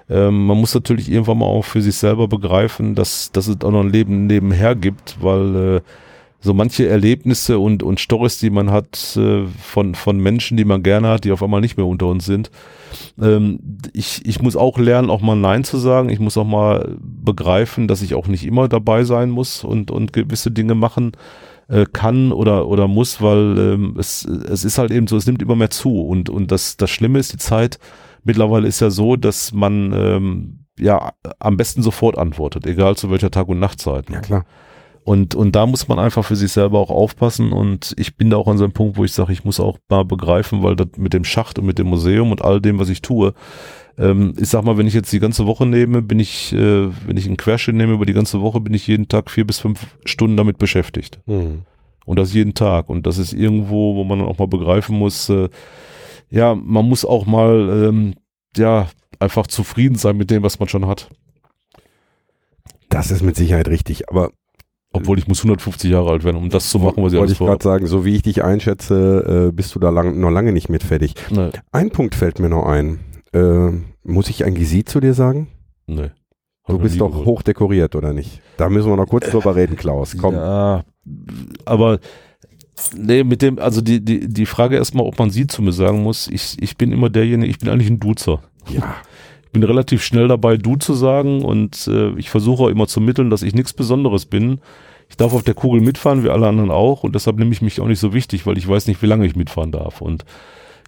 Ähm, 0.09 0.45
man 0.45 0.57
muss 0.57 0.73
natürlich 0.73 1.11
irgendwann 1.11 1.39
mal 1.39 1.45
auch 1.45 1.65
für 1.65 1.82
sich 1.82 1.95
selber 1.95 2.28
begreifen, 2.28 2.95
dass, 2.95 3.32
dass 3.32 3.47
es 3.47 3.61
auch 3.61 3.71
noch 3.71 3.82
ein 3.82 3.91
Leben 3.91 4.28
nebenher 4.28 4.75
gibt, 4.75 5.17
weil 5.21 5.78
äh, 5.78 5.82
so 6.39 6.53
manche 6.53 6.88
Erlebnisse 6.88 7.59
und, 7.59 7.84
und 7.84 7.99
Stories, 7.99 8.38
die 8.39 8.51
man 8.51 8.71
hat 8.71 9.17
äh, 9.17 9.45
von, 9.61 9.95
von 9.95 10.19
Menschen, 10.19 10.55
die 10.55 10.65
man 10.65 10.84
gerne 10.84 11.09
hat, 11.09 11.23
die 11.23 11.32
auf 11.32 11.41
einmal 11.43 11.61
nicht 11.61 11.78
mehr 11.78 11.86
unter 11.86 12.07
uns 12.07 12.25
sind. 12.25 12.51
Ähm, 13.19 13.59
ich, 13.93 14.25
ich 14.25 14.41
muss 14.41 14.55
auch 14.55 14.78
lernen, 14.78 15.09
auch 15.09 15.21
mal 15.21 15.36
Nein 15.36 15.63
zu 15.63 15.78
sagen. 15.78 16.09
Ich 16.09 16.19
muss 16.19 16.38
auch 16.38 16.45
mal 16.45 16.95
begreifen, 16.99 17.88
dass 17.88 18.01
ich 18.01 18.13
auch 18.13 18.28
nicht 18.28 18.45
immer 18.45 18.67
dabei 18.67 19.03
sein 19.03 19.30
muss 19.30 19.63
und, 19.63 19.91
und 19.91 20.13
gewisse 20.13 20.51
Dinge 20.51 20.75
machen 20.75 21.13
äh, 21.68 21.86
kann 21.91 22.32
oder, 22.32 22.68
oder 22.68 22.88
muss, 22.88 23.22
weil 23.22 23.57
ähm, 23.57 23.95
es, 23.97 24.26
es 24.26 24.63
ist 24.63 24.78
halt 24.78 24.91
eben 24.91 25.07
so, 25.07 25.18
es 25.18 25.26
nimmt 25.26 25.41
immer 25.41 25.55
mehr 25.55 25.70
zu. 25.70 26.01
Und, 26.01 26.30
und 26.30 26.51
das, 26.51 26.78
das 26.78 26.89
Schlimme 26.89 27.20
ist, 27.20 27.34
die 27.34 27.38
Zeit 27.38 27.80
mittlerweile 28.24 28.68
ist 28.68 28.80
ja 28.80 28.89
so, 28.89 29.15
dass 29.15 29.53
man 29.53 29.93
ähm, 29.93 30.65
ja 30.80 31.13
am 31.39 31.57
besten 31.57 31.82
sofort 31.82 32.18
antwortet, 32.18 32.65
egal 32.65 32.95
zu 32.95 33.09
welcher 33.09 33.32
Tag- 33.32 33.47
und 33.47 33.59
Nachtzeit. 33.59 34.09
Ne? 34.09 34.18
Ja, 34.18 34.22
klar. 34.22 34.45
Und, 35.03 35.36
und 35.36 35.55
da 35.55 35.65
muss 35.65 35.88
man 35.88 35.99
einfach 35.99 36.26
für 36.26 36.36
sich 36.36 36.51
selber 36.51 36.80
auch 36.80 36.89
aufpassen. 36.89 37.53
Und 37.53 37.93
ich 37.97 38.18
bin 38.18 38.30
da 38.30 38.36
auch 38.36 38.49
an 38.49 38.57
so 38.57 38.65
einem 38.65 38.74
Punkt, 38.74 38.97
wo 38.97 39.05
ich 39.05 39.13
sage, 39.13 39.32
ich 39.32 39.45
muss 39.45 39.57
auch 39.57 39.78
mal 39.88 40.03
begreifen, 40.03 40.63
weil 40.63 40.76
das 40.76 40.89
mit 40.97 41.13
dem 41.13 41.24
Schacht 41.24 41.57
und 41.57 41.65
mit 41.65 41.79
dem 41.79 41.87
Museum 41.87 42.29
und 42.29 42.41
all 42.41 42.59
dem, 42.59 42.78
was 42.78 42.89
ich 42.89 43.01
tue, 43.01 43.33
ähm, 43.97 44.33
ich 44.39 44.49
sag 44.49 44.63
mal, 44.63 44.78
wenn 44.78 44.87
ich 44.87 44.93
jetzt 44.93 45.11
die 45.11 45.19
ganze 45.19 45.45
Woche 45.45 45.65
nehme, 45.65 46.01
bin 46.01 46.19
ich, 46.19 46.53
äh, 46.53 46.89
wenn 47.05 47.17
ich 47.17 47.25
einen 47.25 47.37
Querschnitt 47.37 47.75
nehme 47.75 47.93
über 47.93 48.05
die 48.05 48.13
ganze 48.13 48.41
Woche, 48.41 48.59
bin 48.61 48.74
ich 48.74 48.87
jeden 48.87 49.07
Tag 49.07 49.32
vier 49.32 49.45
bis 49.45 49.59
fünf 49.59 49.97
Stunden 50.05 50.37
damit 50.37 50.57
beschäftigt. 50.57 51.19
Mhm. 51.25 51.63
Und 52.05 52.17
das 52.17 52.33
jeden 52.33 52.53
Tag. 52.53 52.89
Und 52.89 53.05
das 53.07 53.17
ist 53.17 53.33
irgendwo, 53.33 53.95
wo 53.95 54.03
man 54.03 54.21
auch 54.21 54.37
mal 54.37 54.47
begreifen 54.47 54.97
muss, 54.97 55.29
äh, 55.29 55.49
ja, 56.29 56.55
man 56.55 56.87
muss 56.87 57.05
auch 57.05 57.25
mal, 57.25 57.87
ähm, 57.89 58.13
ja, 58.55 58.87
einfach 59.19 59.47
zufrieden 59.47 59.95
sein 59.95 60.17
mit 60.17 60.29
dem, 60.29 60.43
was 60.43 60.59
man 60.59 60.69
schon 60.69 60.87
hat. 60.87 61.09
Das 62.89 63.11
ist 63.11 63.24
mit 63.24 63.36
Sicherheit 63.36 63.67
richtig, 63.67 64.09
aber 64.09 64.32
obwohl 64.93 65.19
ich 65.19 65.28
muss 65.28 65.39
150 65.39 65.91
Jahre 65.91 66.11
alt 66.11 66.24
werden, 66.24 66.37
um 66.37 66.49
das 66.49 66.69
zu 66.69 66.79
machen, 66.79 67.03
was 67.03 67.13
ich 67.13 67.19
Wollte 67.19 67.33
ich 67.33 67.39
gerade 67.39 67.63
sagen, 67.63 67.87
so 67.87 68.05
wie 68.05 68.15
ich 68.15 68.21
dich 68.21 68.43
einschätze, 68.43 69.47
äh, 69.49 69.51
bist 69.51 69.75
du 69.75 69.79
da 69.79 69.89
lang, 69.89 70.19
noch 70.19 70.32
lange 70.32 70.53
nicht 70.53 70.69
mit 70.69 70.83
fertig. 70.83 71.13
Nee. 71.29 71.49
Ein 71.71 71.89
Punkt 71.89 72.15
fällt 72.15 72.39
mir 72.39 72.49
noch 72.49 72.65
ein. 72.65 72.99
Äh, 73.38 73.72
muss 74.04 74.30
ich 74.30 74.46
eigentlich 74.46 74.70
Sie 74.70 74.84
zu 74.84 75.00
dir 75.00 75.14
sagen? 75.14 75.47
Nee. 75.86 76.12
Du 76.68 76.80
bist 76.80 77.00
doch 77.00 77.26
hoch 77.26 77.43
dekoriert, 77.43 77.96
oder 77.96 78.12
nicht? 78.14 78.42
Da 78.58 78.70
müssen 78.70 78.89
wir 78.89 78.97
noch 78.97 79.08
kurz 79.08 79.30
drüber 79.30 79.55
reden, 79.55 79.78
Klaus. 79.78 80.18
Komm. 80.20 80.36
Ja, 80.36 80.84
aber 81.64 82.00
nee, 82.96 83.24
mit 83.24 83.42
dem, 83.42 83.58
also 83.58 83.80
die, 83.80 84.04
die, 84.04 84.28
die 84.28 84.46
Frage 84.46 84.76
erstmal, 84.76 85.05
ob 85.05 85.18
man 85.18 85.30
sie 85.30 85.47
zu 85.47 85.62
mir 85.62 85.72
sagen 85.72 86.04
muss, 86.04 86.28
ich, 86.28 86.62
ich 86.62 86.78
bin 86.78 86.92
immer 86.92 87.09
derjenige, 87.09 87.50
ich 87.50 87.59
bin 87.59 87.70
eigentlich 87.70 87.89
ein 87.89 88.00
Duzer. 88.00 88.42
Ja. 88.70 88.96
Ich 89.47 89.54
bin 89.54 89.64
relativ 89.64 90.04
schnell 90.04 90.28
dabei, 90.28 90.58
du 90.58 90.76
zu 90.76 90.93
sagen 90.93 91.43
und 91.43 91.88
äh, 91.88 92.09
ich 92.20 92.30
versuche 92.30 92.64
auch 92.64 92.68
immer 92.68 92.86
zu 92.86 93.00
mitteln, 93.00 93.30
dass 93.30 93.43
ich 93.43 93.55
nichts 93.55 93.74
Besonderes 93.74 94.26
bin. 94.26 94.59
Ich 95.09 95.16
darf 95.16 95.34
auf 95.34 95.42
der 95.42 95.54
Kugel 95.54 95.80
mitfahren, 95.80 96.24
wie 96.26 96.30
alle 96.30 96.47
anderen 96.47 96.70
auch 96.70 97.04
und 97.04 97.16
deshalb 97.16 97.38
nehme 97.38 97.54
ich 97.54 97.62
mich 97.62 97.80
auch 97.80 97.88
nicht 97.88 98.01
so 98.01 98.14
wichtig, 98.14 98.46
weil 98.46 98.58
ich 98.58 98.68
weiß 98.68 98.88
nicht, 98.88 99.01
wie 99.01 99.08
lange 99.08 99.26
ich 99.26 99.38
mitfahren 99.38 99.72
darf 99.72 100.01
und 100.01 100.26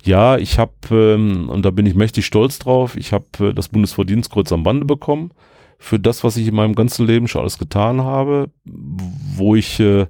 ja, 0.03 0.37
ich 0.37 0.59
habe, 0.59 0.73
ähm, 0.91 1.49
und 1.49 1.63
da 1.63 1.71
bin 1.71 1.85
ich 1.85 1.95
mächtig 1.95 2.25
stolz 2.25 2.59
drauf, 2.59 2.95
ich 2.95 3.13
habe 3.13 3.25
äh, 3.39 3.53
das 3.53 3.69
Bundesverdienstkreuz 3.69 4.51
am 4.51 4.63
Bande 4.63 4.85
bekommen 4.85 5.31
für 5.79 5.97
das, 5.97 6.23
was 6.23 6.37
ich 6.37 6.47
in 6.47 6.55
meinem 6.55 6.75
ganzen 6.75 7.07
Leben 7.07 7.27
schon 7.27 7.41
alles 7.41 7.57
getan 7.57 8.03
habe. 8.03 8.51
Wo 8.65 9.55
ich 9.55 9.79
äh, 9.79 10.07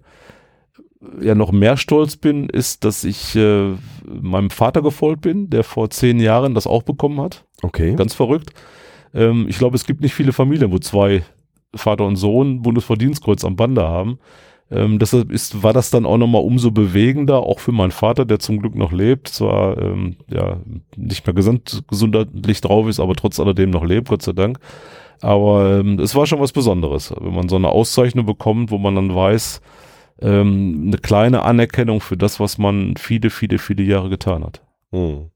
ja 1.22 1.36
noch 1.36 1.52
mehr 1.52 1.78
stolz 1.78 2.18
bin, 2.18 2.50
ist, 2.50 2.84
dass 2.84 3.04
ich 3.04 3.36
äh, 3.36 3.76
meinem 4.04 4.50
Vater 4.50 4.82
gefolgt 4.82 5.22
bin, 5.22 5.50
der 5.50 5.64
vor 5.64 5.92
zehn 5.92 6.20
Jahren 6.20 6.56
das 6.56 6.66
auch 6.68 6.84
bekommen 6.84 7.22
hat. 7.22 7.46
Okay. 7.62 7.96
Ganz 7.96 8.16
verrückt. 8.16 8.52
Ähm, 9.14 9.46
ich 9.48 9.60
glaube, 9.60 9.76
es 9.76 9.86
gibt 9.86 10.02
nicht 10.02 10.16
viele 10.16 10.34
Familien, 10.34 10.72
wo 10.72 10.80
zwei 10.80 11.24
Vater 11.76 12.06
und 12.06 12.16
Sohn 12.16 12.64
Bundesverdienstkreuz 12.64 13.46
am 13.46 13.56
Bande 13.56 13.84
haben. 13.84 14.18
Ähm, 14.72 15.00
deshalb 15.00 15.32
ist, 15.32 15.64
war 15.64 15.74
das 15.74 15.90
dann 15.90 16.06
auch 16.06 16.18
nochmal 16.18 16.44
umso 16.44 16.72
bewegender, 16.72 17.40
auch 17.40 17.60
für 17.60 17.72
meinen 17.72 17.92
Vater, 17.92 18.26
der 18.26 18.40
zum 18.40 18.60
Glück 18.60 18.76
noch 18.76 18.92
lebt, 18.92 19.28
zwar 19.28 19.78
ähm, 19.80 20.18
ja 20.30 20.58
nicht 20.96 21.26
mehr 21.26 21.34
gesund, 21.34 21.84
gesundheitlich 21.88 22.62
drauf 22.62 22.88
ist, 22.88 23.00
aber 23.00 23.16
trotz 23.16 23.40
alledem 23.40 23.72
noch 23.72 23.84
lebt, 23.84 24.10
Gott 24.10 24.22
sei 24.22 24.34
Dank. 24.34 24.60
Aber 25.22 25.80
ähm, 25.80 26.00
es 26.00 26.16
war 26.16 26.28
schon 26.28 26.40
was 26.40 26.52
Besonderes, 26.52 27.14
wenn 27.20 27.34
man 27.34 27.50
so 27.50 27.56
eine 27.56 27.70
Auszeichnung 27.70 28.26
bekommt, 28.26 28.72
wo 28.72 28.78
man 28.78 28.96
dann 28.96 29.14
weiß, 29.14 29.62
ähm, 30.22 30.86
eine 30.88 30.98
kleine 30.98 31.44
Anerkennung 31.44 32.00
für 32.00 32.18
das, 32.18 32.40
was 32.40 32.58
man 32.58 32.96
viele, 32.96 33.30
viele, 33.30 33.58
viele 33.58 33.84
Jahre 33.84 34.10
getan 34.10 34.44
hat. 34.44 34.62
Hm. 34.92 35.32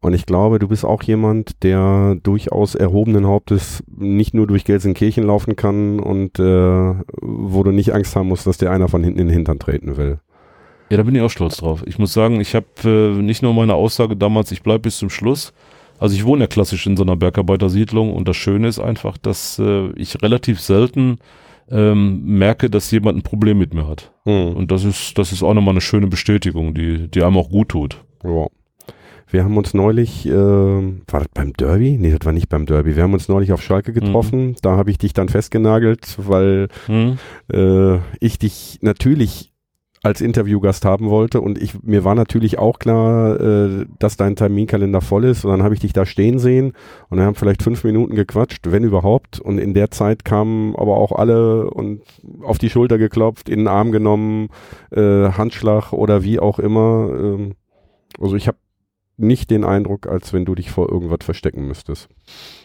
Und 0.00 0.14
ich 0.14 0.26
glaube, 0.26 0.58
du 0.58 0.68
bist 0.68 0.84
auch 0.84 1.02
jemand, 1.02 1.62
der 1.64 2.16
durchaus 2.22 2.74
erhobenen 2.76 3.26
Hauptes 3.26 3.82
nicht 3.88 4.32
nur 4.32 4.46
durch 4.46 4.64
Gelsenkirchen 4.64 5.24
laufen 5.24 5.56
kann 5.56 5.98
und 5.98 6.38
äh, 6.38 6.94
wo 7.20 7.62
du 7.64 7.72
nicht 7.72 7.92
Angst 7.92 8.14
haben 8.14 8.28
musst, 8.28 8.46
dass 8.46 8.58
dir 8.58 8.70
einer 8.70 8.88
von 8.88 9.02
hinten 9.02 9.18
in 9.18 9.26
den 9.26 9.34
Hintern 9.34 9.58
treten 9.58 9.96
will. 9.96 10.20
Ja, 10.90 10.96
da 10.96 11.02
bin 11.02 11.14
ich 11.14 11.20
auch 11.20 11.30
stolz 11.30 11.56
drauf. 11.56 11.82
Ich 11.86 11.98
muss 11.98 12.12
sagen, 12.12 12.40
ich 12.40 12.54
habe 12.54 12.66
äh, 12.84 13.20
nicht 13.20 13.42
nur 13.42 13.52
meine 13.54 13.74
Aussage 13.74 14.16
damals, 14.16 14.52
ich 14.52 14.62
bleibe 14.62 14.80
bis 14.80 14.98
zum 14.98 15.10
Schluss. 15.10 15.52
Also 15.98 16.14
ich 16.14 16.24
wohne 16.24 16.44
ja 16.44 16.46
klassisch 16.46 16.86
in 16.86 16.96
so 16.96 17.02
einer 17.02 17.16
Bergarbeitersiedlung 17.16 18.14
und 18.14 18.28
das 18.28 18.36
Schöne 18.36 18.68
ist 18.68 18.78
einfach, 18.78 19.18
dass 19.18 19.58
äh, 19.58 19.90
ich 19.96 20.22
relativ 20.22 20.60
selten 20.60 21.18
ähm, 21.70 22.22
merke, 22.24 22.70
dass 22.70 22.90
jemand 22.90 23.18
ein 23.18 23.22
Problem 23.22 23.58
mit 23.58 23.74
mir 23.74 23.86
hat. 23.86 24.12
Hm. 24.24 24.54
Und 24.56 24.70
das 24.70 24.84
ist, 24.84 25.18
das 25.18 25.32
ist 25.32 25.42
auch 25.42 25.54
nochmal 25.54 25.72
eine 25.72 25.80
schöne 25.80 26.06
Bestätigung, 26.06 26.72
die, 26.72 27.08
die 27.08 27.22
einem 27.22 27.36
auch 27.36 27.50
gut 27.50 27.70
tut. 27.70 28.04
Ja. 28.24 28.46
Wir 29.30 29.44
haben 29.44 29.56
uns 29.58 29.74
neulich, 29.74 30.26
äh, 30.26 30.32
war 30.32 31.20
das 31.20 31.28
beim 31.34 31.52
Derby? 31.52 31.98
Nee, 31.98 32.12
das 32.16 32.24
war 32.24 32.32
nicht 32.32 32.48
beim 32.48 32.64
Derby. 32.66 32.96
Wir 32.96 33.02
haben 33.02 33.12
uns 33.12 33.28
neulich 33.28 33.52
auf 33.52 33.62
Schalke 33.62 33.92
getroffen. 33.92 34.56
Da 34.62 34.76
habe 34.76 34.90
ich 34.90 34.98
dich 34.98 35.12
dann 35.12 35.28
festgenagelt, 35.28 36.16
weil 36.18 36.68
Hm? 36.86 37.18
äh, 37.52 37.98
ich 38.20 38.38
dich 38.38 38.78
natürlich 38.80 39.52
als 40.02 40.20
Interviewgast 40.20 40.84
haben 40.84 41.10
wollte 41.10 41.40
und 41.40 41.60
ich 41.60 41.82
mir 41.82 42.04
war 42.04 42.14
natürlich 42.14 42.56
auch 42.56 42.78
klar, 42.78 43.38
äh, 43.40 43.84
dass 43.98 44.16
dein 44.16 44.36
Terminkalender 44.36 45.00
voll 45.00 45.24
ist 45.24 45.44
und 45.44 45.50
dann 45.50 45.62
habe 45.64 45.74
ich 45.74 45.80
dich 45.80 45.92
da 45.92 46.06
stehen 46.06 46.38
sehen 46.38 46.72
und 47.10 47.18
wir 47.18 47.24
haben 47.24 47.34
vielleicht 47.34 47.64
fünf 47.64 47.82
Minuten 47.82 48.14
gequatscht, 48.14 48.70
wenn 48.70 48.84
überhaupt 48.84 49.40
und 49.40 49.58
in 49.58 49.74
der 49.74 49.90
Zeit 49.90 50.24
kamen 50.24 50.76
aber 50.76 50.96
auch 50.98 51.10
alle 51.10 51.68
und 51.68 52.02
auf 52.44 52.58
die 52.58 52.70
Schulter 52.70 52.96
geklopft, 52.96 53.48
in 53.48 53.58
den 53.58 53.68
Arm 53.68 53.90
genommen, 53.90 54.50
äh, 54.92 55.30
Handschlag 55.32 55.92
oder 55.92 56.22
wie 56.22 56.38
auch 56.38 56.60
immer. 56.60 57.10
Ähm, 57.18 57.54
also 58.20 58.36
ich 58.36 58.46
habe 58.46 58.56
nicht 59.18 59.50
den 59.50 59.64
Eindruck, 59.64 60.06
als 60.06 60.32
wenn 60.32 60.44
du 60.44 60.54
dich 60.54 60.70
vor 60.70 60.90
irgendwas 60.90 61.24
verstecken 61.24 61.66
müsstest. 61.66 62.08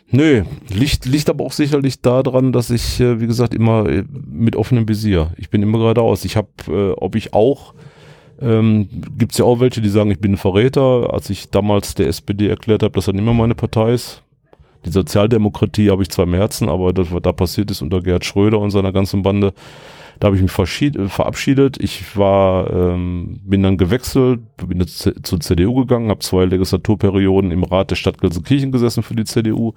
Nö, 0.10 0.44
liegt, 0.70 1.06
liegt 1.06 1.30
aber 1.30 1.44
auch 1.44 1.52
sicherlich 1.52 2.02
daran, 2.02 2.52
dass 2.52 2.70
ich, 2.70 3.00
äh, 3.00 3.20
wie 3.20 3.28
gesagt, 3.28 3.54
immer 3.54 3.90
äh, 3.90 4.04
mit 4.28 4.56
offenem 4.56 4.88
Visier. 4.88 5.32
Ich 5.38 5.50
bin 5.50 5.64
immer 5.64 5.80
geradeaus. 5.80 6.24
Ich 6.26 6.38
habe, 6.38 6.50
äh, 6.68 6.92
ob 6.92 7.16
ich 7.16 7.34
auch, 7.34 7.74
ähm, 8.40 8.88
gibt 9.18 9.38
ja 9.38 9.46
auch 9.46 9.60
welche, 9.60 9.82
die 9.82 9.90
sagen, 9.90 10.12
ich 10.12 10.20
bin 10.20 10.34
ein 10.34 10.38
Verräter. 10.38 11.12
Als 11.12 11.30
ich 11.30 11.50
damals 11.50 11.96
der 11.96 12.08
SPD 12.08 12.48
erklärt 12.48 12.84
habe, 12.84 12.94
dass 12.94 13.08
er 13.08 13.14
nicht 13.14 13.26
mehr 13.26 13.34
meine 13.34 13.56
Partei 13.56 13.94
ist. 13.94 14.22
Die 14.86 14.92
Sozialdemokratie 14.92 15.90
habe 15.90 16.04
ich 16.04 16.10
zwar 16.10 16.26
im 16.26 16.34
Herzen, 16.34 16.70
aber 16.70 16.94
das, 16.94 17.12
was 17.12 17.22
da 17.22 17.32
passiert 17.32 17.72
ist 17.72 17.82
unter 17.82 18.02
Gerhard 18.02 18.26
Schröder 18.26 18.60
und 18.60 18.72
seiner 18.72 18.92
ganzen 18.92 19.24
Bande, 19.24 19.54
da 20.24 20.28
habe 20.28 20.38
ich 20.38 20.42
mich 20.42 20.54
verabschiedet. 20.54 21.84
Ich 21.84 22.16
war, 22.16 22.72
ähm, 22.72 23.42
bin 23.44 23.62
dann 23.62 23.76
gewechselt, 23.76 24.40
bin 24.56 24.88
zur 24.88 25.40
CDU 25.42 25.76
gegangen, 25.82 26.10
habe 26.10 26.22
zwei 26.22 26.46
Legislaturperioden 26.46 27.52
im 27.52 27.66
Rat 27.66 27.92
der 27.92 27.98
Stadt 27.98 28.22
Gelsenkirchen 28.22 28.72
gesessen 28.72 29.04
für 29.04 29.16
die 29.16 29.26
CDU. 29.26 29.74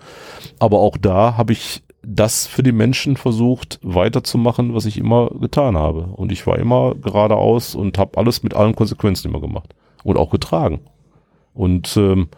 Aber 0.60 0.78
auch 0.78 0.98
da 0.98 1.36
habe 1.36 1.52
ich 1.52 1.82
das 2.00 2.46
für 2.46 2.62
die 2.62 2.70
Menschen 2.70 3.16
versucht 3.16 3.80
weiterzumachen, 3.82 4.72
was 4.72 4.86
ich 4.86 4.98
immer 4.98 5.30
getan 5.30 5.76
habe. 5.76 6.02
Und 6.02 6.30
ich 6.30 6.46
war 6.46 6.60
immer 6.60 6.94
geradeaus 6.94 7.74
und 7.74 7.98
habe 7.98 8.16
alles 8.16 8.44
mit 8.44 8.54
allen 8.54 8.76
Konsequenzen 8.76 9.30
immer 9.30 9.40
gemacht 9.40 9.74
und 10.04 10.16
auch 10.16 10.30
getragen. 10.30 10.78
Und 11.54 11.96
ähm, 11.96 12.28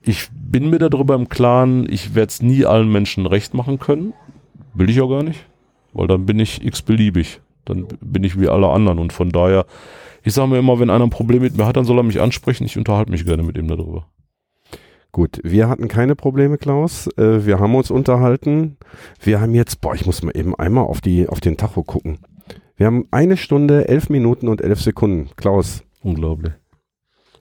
ich 0.00 0.28
bin 0.30 0.70
mir 0.70 0.78
darüber 0.78 1.16
im 1.16 1.28
Klaren, 1.28 1.92
ich 1.92 2.14
werde 2.14 2.28
es 2.28 2.40
nie 2.40 2.64
allen 2.66 2.92
Menschen 2.92 3.26
recht 3.26 3.52
machen 3.52 3.80
können. 3.80 4.12
Will 4.74 4.88
ich 4.88 5.00
auch 5.00 5.10
gar 5.10 5.24
nicht, 5.24 5.44
weil 5.92 6.06
dann 6.06 6.26
bin 6.26 6.38
ich 6.38 6.64
x-beliebig. 6.64 7.40
Dann 7.64 7.86
bin 8.00 8.24
ich 8.24 8.40
wie 8.40 8.48
alle 8.48 8.68
anderen. 8.68 8.98
Und 8.98 9.12
von 9.12 9.30
daher, 9.30 9.66
ich 10.22 10.34
sage 10.34 10.48
mir 10.48 10.58
immer, 10.58 10.80
wenn 10.80 10.90
einer 10.90 11.04
ein 11.04 11.10
Problem 11.10 11.42
mit 11.42 11.56
mir 11.56 11.66
hat, 11.66 11.76
dann 11.76 11.84
soll 11.84 11.98
er 11.98 12.02
mich 12.02 12.20
ansprechen. 12.20 12.64
Ich 12.64 12.76
unterhalte 12.76 13.12
mich 13.12 13.24
gerne 13.24 13.42
mit 13.42 13.56
ihm 13.56 13.68
darüber. 13.68 14.06
Gut, 15.12 15.40
wir 15.44 15.68
hatten 15.68 15.88
keine 15.88 16.16
Probleme, 16.16 16.56
Klaus. 16.56 17.06
Äh, 17.18 17.44
wir 17.44 17.60
haben 17.60 17.74
uns 17.74 17.90
unterhalten. 17.90 18.78
Wir 19.20 19.40
haben 19.40 19.54
jetzt, 19.54 19.80
boah, 19.80 19.94
ich 19.94 20.06
muss 20.06 20.22
mal 20.22 20.36
eben 20.36 20.54
einmal 20.54 20.84
auf, 20.84 21.02
die, 21.02 21.28
auf 21.28 21.40
den 21.40 21.58
Tacho 21.58 21.82
gucken. 21.82 22.18
Wir 22.76 22.86
haben 22.86 23.06
eine 23.10 23.36
Stunde, 23.36 23.88
elf 23.88 24.08
Minuten 24.08 24.48
und 24.48 24.62
elf 24.62 24.80
Sekunden. 24.80 25.28
Klaus. 25.36 25.84
Unglaublich. 26.02 26.54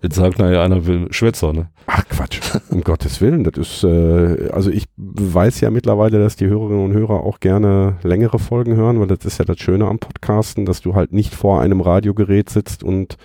Jetzt 0.01 0.15
sagt 0.15 0.39
nachher 0.39 0.61
einer 0.61 0.87
will 0.87 1.07
Schwätzer, 1.11 1.53
ne? 1.53 1.69
Ach 1.85 2.03
Quatsch, 2.09 2.39
um 2.69 2.81
Gottes 2.81 3.21
Willen. 3.21 3.43
Das 3.43 3.55
ist, 3.57 3.83
äh, 3.83 4.49
also 4.51 4.71
ich 4.71 4.85
weiß 4.97 5.61
ja 5.61 5.69
mittlerweile, 5.69 6.19
dass 6.19 6.35
die 6.35 6.47
Hörerinnen 6.47 6.83
und 6.85 6.93
Hörer 6.93 7.21
auch 7.21 7.39
gerne 7.39 7.97
längere 8.01 8.39
Folgen 8.39 8.75
hören, 8.75 8.99
weil 8.99 9.07
das 9.07 9.25
ist 9.25 9.37
ja 9.37 9.45
das 9.45 9.59
Schöne 9.59 9.87
am 9.87 9.99
Podcasten, 9.99 10.65
dass 10.65 10.81
du 10.81 10.95
halt 10.95 11.13
nicht 11.13 11.35
vor 11.35 11.61
einem 11.61 11.81
Radiogerät 11.81 12.49
sitzt 12.49 12.83
und 12.83 13.17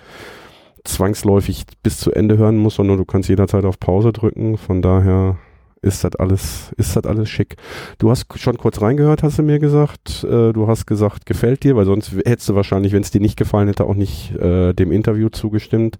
zwangsläufig 0.83 1.65
bis 1.81 1.99
zu 1.99 2.11
Ende 2.11 2.37
hören 2.37 2.57
musst, 2.57 2.77
sondern 2.77 2.97
du 2.97 3.05
kannst 3.05 3.29
jederzeit 3.29 3.65
auf 3.65 3.79
Pause 3.79 4.13
drücken. 4.13 4.57
Von 4.57 4.83
daher 4.83 5.37
ist 5.81 6.03
das 6.03 6.15
alles, 6.15 6.71
ist 6.77 6.95
das 6.95 7.05
alles 7.05 7.29
schick. 7.29 7.55
Du 7.97 8.11
hast 8.11 8.27
schon 8.39 8.57
kurz 8.57 8.81
reingehört, 8.81 9.23
hast 9.23 9.39
du 9.39 9.43
mir 9.43 9.59
gesagt. 9.59 10.23
Äh, 10.23 10.53
du 10.53 10.67
hast 10.67 10.85
gesagt, 10.85 11.25
gefällt 11.25 11.63
dir, 11.63 11.75
weil 11.75 11.85
sonst 11.85 12.11
hättest 12.25 12.49
du 12.49 12.55
wahrscheinlich, 12.55 12.93
wenn 12.93 13.03
es 13.03 13.11
dir 13.11 13.21
nicht 13.21 13.37
gefallen 13.37 13.67
hätte, 13.67 13.85
auch 13.85 13.95
nicht 13.95 14.35
äh, 14.35 14.73
dem 14.73 14.91
Interview 14.91 15.29
zugestimmt. 15.29 15.97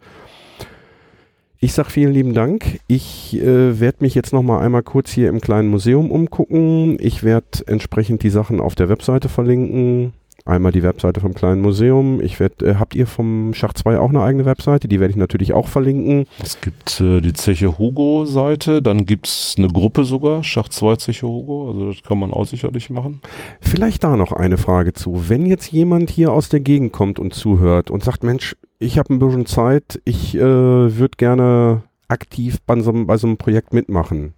Ich 1.59 1.73
sag 1.73 1.89
vielen 1.89 2.13
lieben 2.13 2.33
Dank. 2.35 2.79
Ich 2.85 3.35
äh, 3.35 3.79
werde 3.79 3.97
mich 4.01 4.13
jetzt 4.13 4.31
noch 4.31 4.43
mal 4.43 4.59
einmal 4.59 4.83
kurz 4.83 5.09
hier 5.09 5.29
im 5.29 5.41
kleinen 5.41 5.69
Museum 5.69 6.11
umgucken. 6.11 6.97
Ich 6.99 7.23
werde 7.23 7.65
entsprechend 7.65 8.21
die 8.21 8.29
Sachen 8.29 8.59
auf 8.59 8.75
der 8.75 8.89
Webseite 8.89 9.27
verlinken. 9.27 10.13
Einmal 10.45 10.71
die 10.71 10.83
Webseite 10.83 11.19
vom 11.19 11.33
kleinen 11.33 11.61
Museum. 11.61 12.21
Ich 12.21 12.39
werd, 12.39 12.61
äh, 12.61 12.75
habt 12.75 12.93
ihr 12.93 13.07
vom 13.07 13.55
Schach 13.55 13.73
2 13.73 13.97
auch 13.97 14.09
eine 14.09 14.21
eigene 14.21 14.45
Webseite? 14.45 14.87
Die 14.87 14.99
werde 14.99 15.11
ich 15.11 15.17
natürlich 15.17 15.51
auch 15.51 15.67
verlinken. 15.67 16.27
Es 16.41 16.61
gibt 16.61 17.01
äh, 17.01 17.21
die 17.21 17.33
Zeche 17.33 17.79
Hugo-Seite, 17.79 18.83
dann 18.83 19.07
gibt's 19.07 19.55
eine 19.57 19.67
Gruppe 19.67 20.05
sogar, 20.05 20.43
Schach 20.43 20.69
2 20.69 20.95
Zeche 20.97 21.27
Hugo, 21.27 21.71
also 21.71 21.91
das 21.91 22.03
kann 22.03 22.19
man 22.19 22.31
auch 22.31 22.45
sicherlich 22.45 22.91
machen. 22.91 23.19
Vielleicht 23.59 24.03
da 24.03 24.15
noch 24.15 24.31
eine 24.31 24.57
Frage 24.57 24.93
zu. 24.93 25.27
Wenn 25.27 25.47
jetzt 25.47 25.71
jemand 25.71 26.11
hier 26.11 26.31
aus 26.31 26.49
der 26.49 26.59
Gegend 26.59 26.93
kommt 26.93 27.19
und 27.19 27.33
zuhört 27.33 27.91
und 27.91 28.03
sagt, 28.03 28.23
Mensch, 28.23 28.55
ich 28.79 28.97
habe 28.97 29.13
ein 29.13 29.19
bisschen 29.19 29.45
Zeit, 29.45 29.99
ich 30.05 30.35
äh, 30.35 30.39
würde 30.41 31.15
gerne 31.17 31.83
aktiv 32.07 32.57
bei 32.65 32.79
so, 32.79 32.91
einem- 32.91 33.07
bei 33.07 33.17
so 33.17 33.27
einem 33.27 33.37
Projekt 33.37 33.73
mitmachen. 33.73 34.33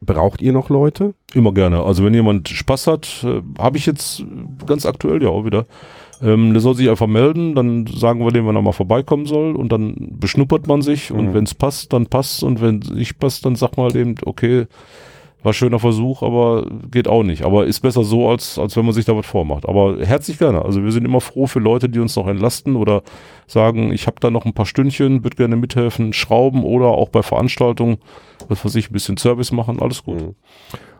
Braucht 0.00 0.42
ihr 0.42 0.52
noch 0.52 0.68
Leute? 0.68 1.14
Immer 1.32 1.52
gerne. 1.52 1.82
Also 1.82 2.04
wenn 2.04 2.12
jemand 2.12 2.48
Spaß 2.48 2.86
hat, 2.88 3.24
äh, 3.24 3.40
habe 3.58 3.78
ich 3.78 3.86
jetzt 3.86 4.22
ganz 4.66 4.84
aktuell 4.84 5.22
ja 5.22 5.30
auch 5.30 5.44
wieder. 5.46 5.64
Ähm, 6.22 6.52
der 6.52 6.60
soll 6.60 6.74
sich 6.74 6.88
einfach 6.90 7.06
melden, 7.06 7.54
dann 7.54 7.86
sagen 7.86 8.20
wir 8.24 8.30
dem, 8.30 8.46
wann 8.46 8.56
er 8.56 8.62
mal 8.62 8.72
vorbeikommen 8.72 9.26
soll 9.26 9.56
und 9.56 9.72
dann 9.72 9.94
beschnuppert 10.20 10.66
man 10.66 10.82
sich 10.82 11.10
und 11.10 11.28
Mhm. 11.28 11.34
wenn 11.34 11.44
es 11.44 11.54
passt, 11.54 11.92
dann 11.92 12.06
passt 12.06 12.42
und 12.42 12.60
wenn 12.60 12.80
es 12.82 12.90
nicht 12.90 13.18
passt, 13.18 13.44
dann 13.46 13.56
sagt 13.56 13.76
man 13.76 13.84
halt 13.84 13.96
eben, 13.96 14.14
okay, 14.24 14.66
war 15.44 15.52
schöner 15.52 15.78
Versuch, 15.78 16.22
aber 16.22 16.66
geht 16.90 17.06
auch 17.06 17.22
nicht. 17.22 17.44
Aber 17.44 17.66
ist 17.66 17.80
besser 17.80 18.02
so, 18.02 18.28
als, 18.28 18.58
als 18.58 18.76
wenn 18.76 18.84
man 18.84 18.94
sich 18.94 19.04
da 19.04 19.14
was 19.14 19.26
vormacht. 19.26 19.68
Aber 19.68 19.98
herzlich 20.00 20.38
gerne. 20.38 20.64
Also 20.64 20.82
wir 20.82 20.90
sind 20.90 21.04
immer 21.04 21.20
froh 21.20 21.46
für 21.46 21.60
Leute, 21.60 21.88
die 21.88 22.00
uns 22.00 22.16
noch 22.16 22.26
entlasten 22.26 22.76
oder 22.76 23.02
sagen, 23.46 23.92
ich 23.92 24.06
habe 24.06 24.16
da 24.20 24.30
noch 24.30 24.46
ein 24.46 24.54
paar 24.54 24.64
Stündchen, 24.64 25.22
würde 25.22 25.36
gerne 25.36 25.56
mithelfen, 25.56 26.14
schrauben 26.14 26.64
oder 26.64 26.86
auch 26.86 27.10
bei 27.10 27.22
Veranstaltungen, 27.22 27.98
was 28.48 28.64
weiß 28.64 28.74
ich, 28.76 28.90
ein 28.90 28.94
bisschen 28.94 29.18
Service 29.18 29.52
machen, 29.52 29.80
alles 29.80 30.02
gut. 30.02 30.22
Mhm. 30.22 30.34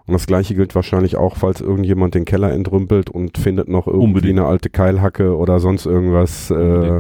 Und 0.07 0.13
das 0.13 0.27
gleiche 0.27 0.55
gilt 0.55 0.75
wahrscheinlich 0.75 1.17
auch, 1.17 1.37
falls 1.37 1.63
irgendjemand 1.63 2.15
den 2.15 2.27
Keller 2.27 2.53
entrümpelt 2.53 3.09
und 3.09 3.39
findet 3.39 3.69
noch 3.69 3.87
irgendwie 3.87 4.05
Unbedingt. 4.05 4.39
eine 4.39 4.49
alte 4.49 4.69
Keilhacke 4.69 5.35
oder 5.35 5.59
sonst 5.61 5.87
irgendwas. 5.87 6.51
Äh. 6.51 6.99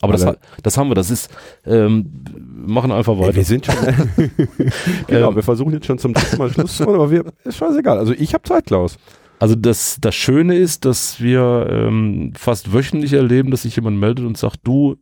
Aber 0.00 0.12
das, 0.14 0.36
das 0.62 0.76
haben 0.78 0.88
wir, 0.88 0.94
das 0.94 1.10
ist, 1.10 1.30
ähm, 1.66 2.24
machen 2.36 2.90
einfach 2.90 3.14
ey, 3.14 3.20
weiter. 3.20 3.36
wir 3.36 3.44
sind 3.44 3.66
schon. 3.66 3.74
genau, 5.06 5.28
Ähm, 5.28 5.36
wir 5.36 5.42
versuchen 5.42 5.72
jetzt 5.72 5.86
schon 5.86 5.98
zum 5.98 6.14
dritten 6.14 6.38
Mal 6.38 6.50
Schluss 6.50 6.76
zu 6.76 6.84
machen, 6.84 6.94
aber 6.94 7.10
wir, 7.10 7.24
ist 7.44 7.56
scheißegal. 7.58 7.98
Also 7.98 8.12
ich 8.12 8.32
habe 8.32 8.42
Zeit, 8.44 8.66
Klaus. 8.66 8.96
Also 9.38 9.54
das, 9.54 9.98
das 10.00 10.14
Schöne 10.14 10.56
ist, 10.56 10.84
dass 10.84 11.20
wir 11.20 11.66
ähm, 11.70 12.32
fast 12.36 12.72
wöchentlich 12.72 13.14
erleben, 13.14 13.50
dass 13.50 13.62
sich 13.62 13.76
jemand 13.76 13.98
meldet 13.98 14.26
und 14.26 14.36
sagt, 14.36 14.60
du, 14.64 14.96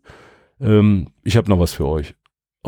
ähm, 0.61 1.09
ich 1.25 1.37
habe 1.37 1.49
noch 1.51 1.59
was 1.59 1.73
für 1.73 1.87
euch. 1.87 2.15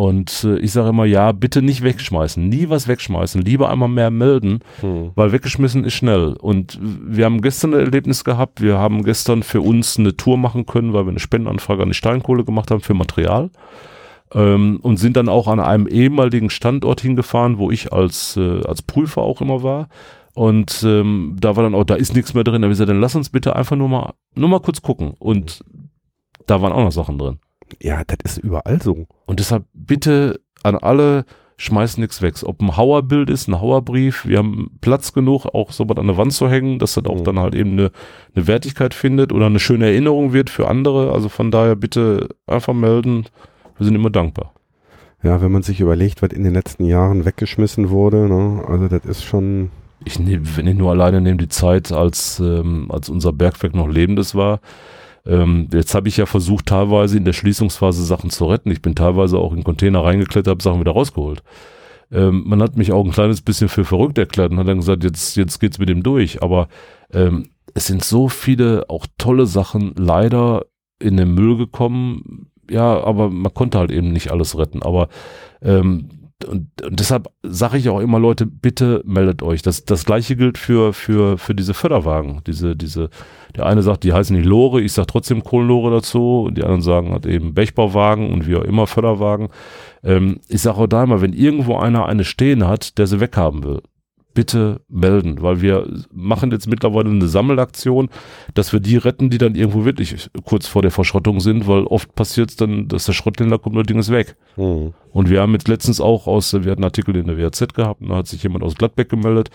Und 0.01 0.45
äh, 0.45 0.57
ich 0.61 0.73
sage 0.73 0.89
immer, 0.89 1.05
ja, 1.05 1.31
bitte 1.33 1.61
nicht 1.61 1.83
wegschmeißen, 1.83 2.49
nie 2.49 2.71
was 2.71 2.89
wegschmeißen, 2.89 3.43
lieber 3.43 3.69
einmal 3.69 3.91
mehr 3.91 4.11
melden, 4.11 4.61
weil 5.15 5.33
weggeschmissen 5.33 5.85
ist 5.85 5.93
schnell. 5.93 6.39
Und 6.41 6.79
wir 6.81 7.27
haben 7.27 7.43
gestern 7.43 7.75
ein 7.75 7.81
Erlebnis 7.81 8.25
gehabt, 8.25 8.63
wir 8.63 8.79
haben 8.79 9.05
gestern 9.05 9.43
für 9.43 9.61
uns 9.61 9.99
eine 9.99 10.17
Tour 10.17 10.39
machen 10.39 10.65
können, 10.65 10.95
weil 10.95 11.05
wir 11.05 11.11
eine 11.11 11.21
Spendenanfrage 11.21 11.83
an 11.83 11.91
die 11.91 11.95
Steinkohle 11.95 12.45
gemacht 12.45 12.71
haben 12.71 12.81
für 12.81 12.95
Material. 12.95 13.51
Ähm, 14.33 14.79
und 14.81 14.97
sind 14.97 15.19
dann 15.19 15.29
auch 15.29 15.49
an 15.49 15.61
einem 15.61 15.87
ehemaligen 15.87 16.49
Standort 16.49 17.03
hingefahren, 17.03 17.59
wo 17.59 17.71
ich 17.71 17.93
als, 17.93 18.39
äh, 18.39 18.63
als 18.65 18.81
Prüfer 18.81 19.21
auch 19.21 19.43
immer 19.43 19.63
war. 19.63 19.91
Und 20.33 20.83
ähm, 20.83 21.37
da 21.39 21.57
war 21.57 21.65
dann 21.65 21.75
auch, 21.75 21.85
da 21.85 21.97
ist 21.97 22.15
nichts 22.15 22.33
mehr 22.33 22.45
drin. 22.45 22.63
Da 22.63 22.69
hab 22.69 22.73
ich 22.73 22.77
gesagt, 22.77 22.89
dann 22.89 23.03
lass 23.03 23.17
uns 23.17 23.29
bitte 23.29 23.55
einfach 23.55 23.77
nur 23.77 23.91
mal, 23.91 24.15
nur 24.35 24.49
mal 24.49 24.61
kurz 24.61 24.81
gucken. 24.81 25.13
Und 25.19 25.63
da 26.47 26.63
waren 26.63 26.73
auch 26.73 26.85
noch 26.85 26.93
Sachen 26.93 27.19
drin. 27.19 27.39
Ja, 27.81 28.03
das 28.05 28.37
ist 28.37 28.39
überall 28.45 28.81
so. 28.83 29.07
Und 29.27 29.41
deshalb 29.41 29.65
bitte 29.73 30.41
an 30.63 30.77
alle, 30.77 31.25
schmeißt 31.57 31.99
nichts 31.99 32.23
weg. 32.23 32.35
Ob 32.45 32.61
ein 32.63 32.77
Hauerbild 32.77 33.29
ist, 33.29 33.47
ein 33.49 33.61
Hauerbrief, 33.61 34.27
wir 34.27 34.39
haben 34.39 34.71
Platz 34.81 35.13
genug, 35.13 35.47
auch 35.47 35.73
so 35.73 35.89
was 35.89 35.99
an 35.99 36.07
der 36.07 36.17
Wand 36.17 36.33
zu 36.33 36.49
hängen, 36.49 36.79
dass 36.79 36.95
das 36.95 37.05
auch 37.05 37.19
Mhm. 37.21 37.25
dann 37.25 37.39
halt 37.39 37.55
eben 37.55 37.73
eine, 37.73 37.91
eine 38.35 38.47
Wertigkeit 38.47 38.95
findet 38.95 39.33
oder 39.33 39.47
eine 39.47 39.59
schöne 39.59 39.87
Erinnerung 39.87 40.33
wird 40.33 40.49
für 40.49 40.69
andere. 40.69 41.13
Also 41.13 41.29
von 41.29 41.51
daher 41.51 41.77
bitte 41.77 42.29
einfach 42.47 42.73
melden. 42.73 43.27
Wir 43.77 43.85
sind 43.87 43.95
immer 43.95 44.11
dankbar. 44.11 44.55
Ja, 45.23 45.43
wenn 45.43 45.53
man 45.53 45.63
sich 45.63 45.81
überlegt, 45.81 46.23
was 46.23 46.31
in 46.31 46.45
den 46.45 46.55
letzten 46.55 46.85
Jahren 46.87 47.27
weggeschmissen 47.27 47.91
wurde, 47.91 48.27
ne? 48.27 48.65
also 48.67 48.89
das 48.89 49.05
ist 49.05 49.23
schon. 49.25 49.71
Ich 50.03 50.19
nehme, 50.19 50.45
wenn 50.57 50.67
ich 50.67 50.77
nur 50.77 50.91
alleine 50.93 51.21
nehme 51.21 51.37
die 51.37 51.49
Zeit, 51.49 51.93
als, 51.93 52.41
ähm, 52.41 52.91
als 52.91 53.11
unser 53.11 53.35
Bergwerk 53.35 53.75
noch 53.75 53.87
lebendes 53.87 54.35
war. 54.35 54.61
Ähm, 55.31 55.69
jetzt 55.73 55.94
habe 55.94 56.09
ich 56.09 56.16
ja 56.16 56.27
versucht, 56.27 56.66
teilweise 56.66 57.16
in 57.16 57.24
der 57.24 57.32
Schließungsphase 57.32 58.05
Sachen 58.05 58.31
zu 58.31 58.47
retten. 58.47 58.73
Ich 58.73 58.82
bin 58.82 58.97
teilweise 58.97 59.39
auch 59.39 59.52
in 59.52 59.62
Container 59.62 60.02
reingeklettert, 60.02 60.51
habe 60.51 60.62
Sachen 60.62 60.81
wieder 60.81 60.90
rausgeholt. 60.90 61.44
Ähm, 62.11 62.43
man 62.47 62.61
hat 62.61 62.77
mich 62.77 62.90
auch 62.90 63.05
ein 63.05 63.12
kleines 63.12 63.40
bisschen 63.40 63.69
für 63.69 63.85
verrückt 63.85 64.19
erklärt 64.19 64.51
und 64.51 64.59
hat 64.59 64.66
dann 64.66 64.78
gesagt, 64.78 65.05
jetzt, 65.05 65.36
jetzt 65.36 65.61
geht's 65.61 65.78
mit 65.78 65.89
dem 65.89 66.02
durch. 66.02 66.43
Aber 66.43 66.66
ähm, 67.12 67.51
es 67.74 67.86
sind 67.86 68.02
so 68.02 68.28
viele 68.28 68.86
auch 68.89 69.07
tolle 69.19 69.47
Sachen 69.47 69.94
leider 69.97 70.66
in 70.98 71.16
den 71.16 71.32
Müll 71.32 71.57
gekommen. 71.57 72.51
Ja, 72.69 73.01
aber 73.05 73.31
man 73.31 73.55
konnte 73.55 73.78
halt 73.78 73.93
eben 73.93 74.12
nicht 74.12 74.32
alles 74.32 74.59
retten. 74.59 74.82
Aber 74.82 75.09
ähm, 75.62 76.09
und, 76.45 76.83
und 76.83 77.01
deshalb 77.01 77.29
sage 77.43 77.79
ich 77.79 77.89
auch 77.89 78.01
immer, 78.01 78.19
Leute, 78.19 78.47
bitte 78.47 79.03
meldet 79.05 79.43
euch. 79.43 79.62
Das, 79.62 79.85
das 79.85 80.05
gleiche 80.05 80.37
gilt 80.37 80.59
für, 80.59 80.93
für, 80.93 81.39
für 81.39 81.55
diese 81.55 81.75
Förderwagen. 81.75 82.43
Diese, 82.47 82.77
diese, 82.77 83.11
der 83.57 83.67
eine 83.67 83.83
sagt, 83.83 84.05
die 84.05 84.12
heißen 84.12 84.37
nicht 84.37 84.47
Lore, 84.47 84.81
ich 84.81 84.93
sage 84.93 85.07
trotzdem 85.07 85.45
Kohlenlore 85.45 85.91
dazu, 85.91 86.43
und 86.47 86.57
die 86.57 86.62
anderen 86.62 86.83
sagen 86.83 87.12
halt 87.12 87.27
eben 87.27 87.55
Bechbauwagen 87.55 88.33
und 88.33 88.47
wie 88.47 88.57
auch 88.57 88.65
immer 88.65 88.87
Förderwagen. 88.87 89.49
Ähm, 90.03 90.41
ich 90.49 90.62
sage 90.62 90.79
auch 90.79 90.87
da 90.87 91.05
immer, 91.05 91.21
wenn 91.21 91.33
irgendwo 91.33 91.77
einer 91.77 92.07
eine 92.07 92.25
stehen 92.25 92.67
hat, 92.67 92.99
der 92.99 93.07
sie 93.07 93.21
weghaben 93.21 93.65
will, 93.65 93.83
bitte 94.41 94.81
melden, 94.89 95.43
weil 95.43 95.61
wir 95.61 95.87
machen 96.11 96.51
jetzt 96.51 96.67
mittlerweile 96.67 97.11
eine 97.11 97.29
Sammelaktion, 97.29 98.09
dass 98.55 98.73
wir 98.73 98.81
die 98.81 98.97
retten, 98.97 99.29
die 99.29 99.37
dann 99.37 99.55
irgendwo 99.55 99.85
wirklich 99.85 100.31
kurz 100.47 100.67
vor 100.67 100.81
der 100.81 100.91
Verschrottung 100.91 101.41
sind, 101.41 101.69
weil 101.69 101.85
oft 101.85 102.15
passiert 102.15 102.49
es 102.49 102.57
dann, 102.57 102.89
dass 102.89 103.05
der 103.05 103.12
Schrotthändler 103.12 103.59
kommt 103.59 103.77
und 103.77 103.83
das 103.83 103.89
Ding 103.89 103.99
ist 103.99 104.11
weg. 104.11 104.37
Hm. 104.55 104.95
Und 105.12 105.29
wir 105.29 105.43
haben 105.43 105.53
jetzt 105.53 105.69
letztens 105.69 106.01
auch 106.01 106.27
aus, 106.27 106.55
wir 106.55 106.61
hatten 106.61 106.71
einen 106.71 106.85
Artikel 106.85 107.15
in 107.17 107.27
der 107.27 107.37
WAZ 107.37 107.75
gehabt, 107.75 108.01
und 108.01 108.09
da 108.09 108.17
hat 108.17 108.29
sich 108.29 108.43
jemand 108.43 108.65
aus 108.65 108.77
Gladbeck 108.77 109.11
gemeldet. 109.11 109.51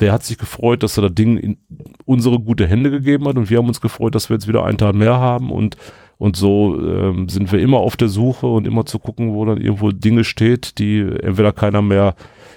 Der 0.00 0.12
hat 0.12 0.24
sich 0.24 0.38
gefreut, 0.38 0.82
dass 0.82 0.98
er 0.98 1.02
das 1.02 1.14
Ding 1.14 1.36
in 1.36 1.58
unsere 2.04 2.40
gute 2.40 2.66
Hände 2.66 2.90
gegeben 2.90 3.28
hat 3.28 3.36
und 3.36 3.48
wir 3.48 3.58
haben 3.58 3.68
uns 3.68 3.80
gefreut, 3.80 4.16
dass 4.16 4.28
wir 4.28 4.34
jetzt 4.34 4.48
wieder 4.48 4.64
einen 4.64 4.78
Tag 4.78 4.96
mehr 4.96 5.20
haben 5.20 5.52
und 5.52 5.76
und 6.18 6.36
so 6.36 6.80
ähm, 6.80 7.28
sind 7.28 7.52
wir 7.52 7.60
immer 7.60 7.78
auf 7.78 7.96
der 7.96 8.08
Suche 8.08 8.46
und 8.46 8.66
immer 8.66 8.86
zu 8.86 8.98
gucken, 8.98 9.34
wo 9.34 9.44
dann 9.44 9.60
irgendwo 9.60 9.90
Dinge 9.90 10.24
steht, 10.24 10.78
die 10.78 11.00
entweder 11.00 11.52
keiner 11.52 11.82
mehr 11.82 12.14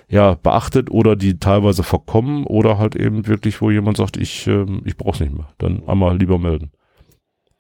ja, 0.09 0.35
beachtet 0.35 0.89
oder 0.89 1.15
die 1.15 1.39
teilweise 1.39 1.83
verkommen 1.83 2.45
oder 2.45 2.77
halt 2.77 2.95
eben 2.95 3.27
wirklich, 3.27 3.61
wo 3.61 3.69
jemand 3.69 3.97
sagt, 3.97 4.17
ich, 4.17 4.47
ähm, 4.47 4.81
ich 4.85 4.97
brauch's 4.97 5.19
nicht 5.19 5.33
mehr. 5.33 5.49
Dann 5.57 5.83
einmal 5.87 6.17
lieber 6.17 6.39
melden. 6.39 6.71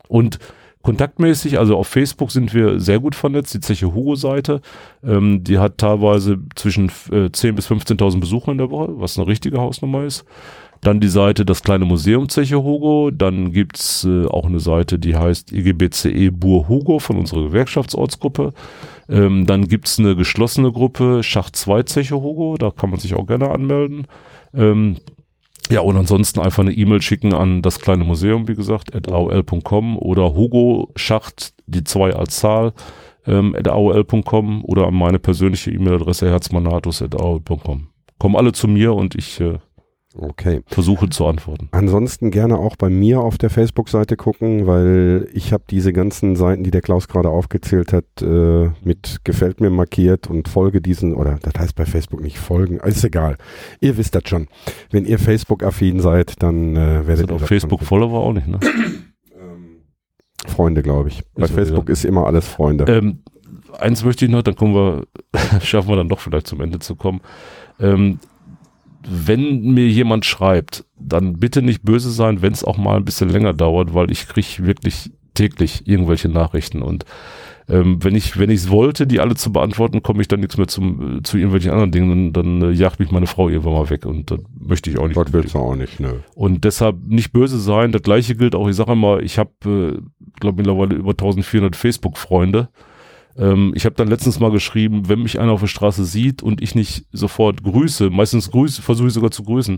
Und 0.07 0.39
kontaktmäßig, 0.81 1.59
also 1.59 1.77
auf 1.77 1.87
Facebook 1.87 2.31
sind 2.31 2.53
wir 2.53 2.79
sehr 2.79 2.99
gut 2.99 3.13
vernetzt, 3.13 3.53
die 3.53 3.59
Zeche 3.59 3.93
Hugo-Seite, 3.93 4.61
ähm, 5.03 5.43
die 5.43 5.59
hat 5.59 5.77
teilweise 5.77 6.39
zwischen 6.55 6.87
äh, 7.11 7.27
10.000 7.27 7.51
bis 7.51 7.69
15.000 7.69 8.19
Besucher 8.19 8.51
in 8.51 8.57
der 8.57 8.71
Woche, 8.71 8.99
was 8.99 9.17
eine 9.17 9.27
richtige 9.27 9.59
Hausnummer 9.59 10.05
ist. 10.05 10.25
Dann 10.81 11.01
die 11.01 11.09
Seite 11.09 11.45
Das 11.45 11.61
kleine 11.61 11.85
Museum 11.85 12.29
Zeche 12.29 12.63
Hugo, 12.63 13.11
dann 13.11 13.51
gibt's 13.51 14.05
äh, 14.05 14.25
auch 14.25 14.45
eine 14.45 14.59
Seite, 14.59 14.97
die 14.97 15.15
heißt 15.15 15.51
IGBCE 15.51 16.31
Bur 16.31 16.69
Hugo 16.69 16.99
von 16.99 17.17
unserer 17.17 17.43
Gewerkschaftsortsgruppe. 17.43 18.53
Ähm, 19.09 19.45
dann 19.45 19.67
gibt's 19.67 19.99
eine 19.99 20.15
geschlossene 20.15 20.71
Gruppe 20.71 21.21
Schacht 21.23 21.55
2 21.55 21.83
Zeche 21.83 22.15
Hugo, 22.15 22.55
da 22.57 22.71
kann 22.71 22.91
man 22.91 22.99
sich 22.99 23.15
auch 23.15 23.27
gerne 23.27 23.51
anmelden. 23.51 24.07
Ähm, 24.53 24.97
ja, 25.69 25.81
und 25.81 25.97
ansonsten 25.97 26.39
einfach 26.39 26.63
eine 26.63 26.73
E-Mail 26.73 27.01
schicken 27.01 27.33
an 27.33 27.61
das 27.61 27.79
kleine 27.79 28.03
Museum, 28.03 28.47
wie 28.47 28.55
gesagt, 28.55 28.95
at 28.95 29.11
aol.com 29.11 29.97
oder 29.97 30.33
Hugo 30.33 30.91
Schacht, 30.95 31.53
die 31.67 31.83
zwei 31.83 32.13
als 32.15 32.39
Zahl, 32.39 32.73
ähm, 33.27 33.53
at 33.55 33.67
aol.com 33.67 34.63
oder 34.65 34.87
an 34.87 34.95
meine 34.95 35.19
persönliche 35.19 35.71
E-Mail-Adresse 35.71 36.29
herzmanatus 36.29 37.01
at 37.01 37.15
aol.com. 37.15 37.87
Kommen 38.17 38.35
alle 38.35 38.51
zu 38.51 38.67
mir 38.67 38.93
und 38.95 39.15
ich 39.15 39.39
äh, 39.39 39.59
Okay. 40.21 40.61
versuche 40.67 41.09
zu 41.09 41.25
antworten. 41.25 41.69
Ansonsten 41.71 42.31
gerne 42.31 42.57
auch 42.57 42.75
bei 42.75 42.89
mir 42.89 43.21
auf 43.21 43.37
der 43.37 43.49
Facebook-Seite 43.49 44.17
gucken, 44.17 44.67
weil 44.67 45.27
ich 45.33 45.53
habe 45.53 45.63
diese 45.69 45.93
ganzen 45.93 46.35
Seiten, 46.35 46.63
die 46.63 46.71
der 46.71 46.81
Klaus 46.81 47.07
gerade 47.07 47.29
aufgezählt 47.29 47.93
hat, 47.93 48.05
äh, 48.21 48.69
mit 48.83 49.19
gefällt 49.23 49.61
mir 49.61 49.69
markiert 49.69 50.27
und 50.27 50.47
folge 50.47 50.81
diesen, 50.81 51.13
oder 51.13 51.39
das 51.41 51.53
heißt 51.57 51.75
bei 51.75 51.85
Facebook 51.85 52.21
nicht 52.21 52.37
folgen, 52.37 52.79
ist 52.79 53.03
egal. 53.03 53.37
Ihr 53.79 53.97
wisst 53.97 54.15
das 54.15 54.23
schon. 54.27 54.47
Wenn 54.91 55.05
ihr 55.05 55.19
Facebook-affin 55.19 55.99
seid, 55.99 56.41
dann 56.43 56.75
äh, 56.75 57.07
werdet 57.07 57.17
Sind 57.17 57.31
ihr 57.31 57.35
auf 57.35 57.41
das 57.41 57.49
Facebook 57.49 57.79
schon 57.79 57.87
Follower 57.87 58.19
auch 58.19 58.33
nicht, 58.33 58.47
ne? 58.47 58.59
finden. 58.59 59.09
Freunde, 60.47 60.81
glaube 60.81 61.09
ich. 61.09 61.23
Bei 61.35 61.45
Ist 61.45 61.53
Facebook 61.53 61.89
ja. 61.89 61.93
ist 61.93 62.05
immer 62.05 62.25
alles 62.25 62.47
Freunde. 62.47 62.85
Ähm, 62.85 63.19
eins 63.77 64.03
möchte 64.03 64.25
ich 64.25 64.31
noch, 64.31 64.41
dann 64.41 64.55
kommen 64.55 64.73
wir, 64.73 65.05
schaffen 65.61 65.89
wir 65.89 65.95
dann 65.95 66.09
doch 66.09 66.19
vielleicht 66.19 66.47
zum 66.47 66.61
Ende 66.61 66.79
zu 66.79 66.95
kommen. 66.95 67.21
Ähm, 67.79 68.19
wenn 69.07 69.61
mir 69.73 69.87
jemand 69.87 70.25
schreibt, 70.25 70.85
dann 70.99 71.33
bitte 71.33 71.61
nicht 71.61 71.83
böse 71.83 72.11
sein, 72.11 72.41
wenn 72.41 72.53
es 72.53 72.63
auch 72.63 72.77
mal 72.77 72.97
ein 72.97 73.05
bisschen 73.05 73.29
länger 73.29 73.53
dauert, 73.53 73.93
weil 73.93 74.11
ich 74.11 74.27
kriege 74.27 74.65
wirklich 74.65 75.11
täglich 75.33 75.87
irgendwelche 75.87 76.29
Nachrichten 76.29 76.81
und 76.81 77.05
ähm, 77.69 78.03
wenn 78.03 78.15
ich 78.15 78.37
wenn 78.39 78.49
ich 78.49 78.61
es 78.61 78.69
wollte, 78.69 79.05
die 79.05 79.19
alle 79.19 79.35
zu 79.35 79.53
beantworten, 79.53 80.01
komme 80.01 80.21
ich 80.21 80.27
dann 80.27 80.39
nichts 80.39 80.57
mehr 80.57 80.67
zum, 80.67 81.19
äh, 81.19 81.23
zu 81.23 81.37
irgendwelchen 81.37 81.71
anderen 81.71 81.91
Dingen, 81.91 82.33
dann, 82.33 82.59
dann 82.59 82.69
äh, 82.69 82.73
jagt 82.73 82.99
mich 82.99 83.11
meine 83.11 83.27
Frau 83.27 83.47
irgendwann 83.47 83.73
mal 83.73 83.89
weg 83.91 84.05
und 84.05 84.31
das 84.31 84.39
möchte 84.59 84.89
ich 84.89 84.97
auch 84.97 85.07
nicht. 85.07 85.15
Gott 85.15 85.33
will's 85.33 85.55
auch 85.55 85.75
nicht, 85.75 85.99
nö. 85.99 86.13
Und 86.33 86.65
deshalb 86.65 86.97
nicht 87.05 87.31
böse 87.31 87.59
sein. 87.59 87.91
Das 87.91 88.01
gleiche 88.01 88.35
gilt 88.35 88.55
auch, 88.55 88.67
ich 88.67 88.75
sage 88.75 88.93
immer, 88.93 89.19
ich 89.19 89.37
habe, 89.37 89.51
äh, 89.65 90.01
glaube 90.39 90.57
mittlerweile 90.57 90.95
über 90.95 91.11
1400 91.11 91.75
Facebook-Freunde. 91.75 92.69
Ähm, 93.39 93.71
ich 93.73 93.85
habe 93.85 93.95
dann 93.95 94.09
letztens 94.09 94.39
mal 94.39 94.51
geschrieben, 94.51 95.07
wenn 95.07 95.23
mich 95.23 95.39
einer 95.39 95.53
auf 95.53 95.61
der 95.61 95.67
Straße 95.67 96.03
sieht 96.03 96.43
und 96.43 96.61
ich 96.61 96.75
nicht 96.75 97.05
sofort 97.11 97.63
grüße, 97.63 98.09
meistens 98.09 98.51
grüße, 98.51 98.81
versuche 98.81 99.07
ich 99.07 99.13
sogar 99.13 99.31
zu 99.31 99.43
grüßen, 99.43 99.77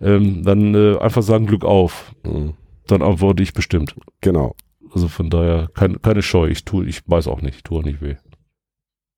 ähm, 0.00 0.42
dann 0.44 0.74
äh, 0.74 0.98
einfach 0.98 1.22
sagen 1.22 1.46
Glück 1.46 1.64
auf. 1.64 2.14
Mhm. 2.24 2.52
Dann 2.86 3.02
antworte 3.02 3.42
ich 3.42 3.54
bestimmt. 3.54 3.94
Genau. 4.20 4.54
Also 4.92 5.08
von 5.08 5.30
daher 5.30 5.68
kein, 5.74 6.00
keine 6.02 6.22
Scheu. 6.22 6.48
Ich 6.48 6.64
tue, 6.64 6.86
ich 6.86 7.02
weiß 7.06 7.28
auch 7.28 7.40
nicht, 7.40 7.56
ich 7.56 7.62
tue 7.62 7.78
auch 7.78 7.84
nicht 7.84 8.02
weh. 8.02 8.16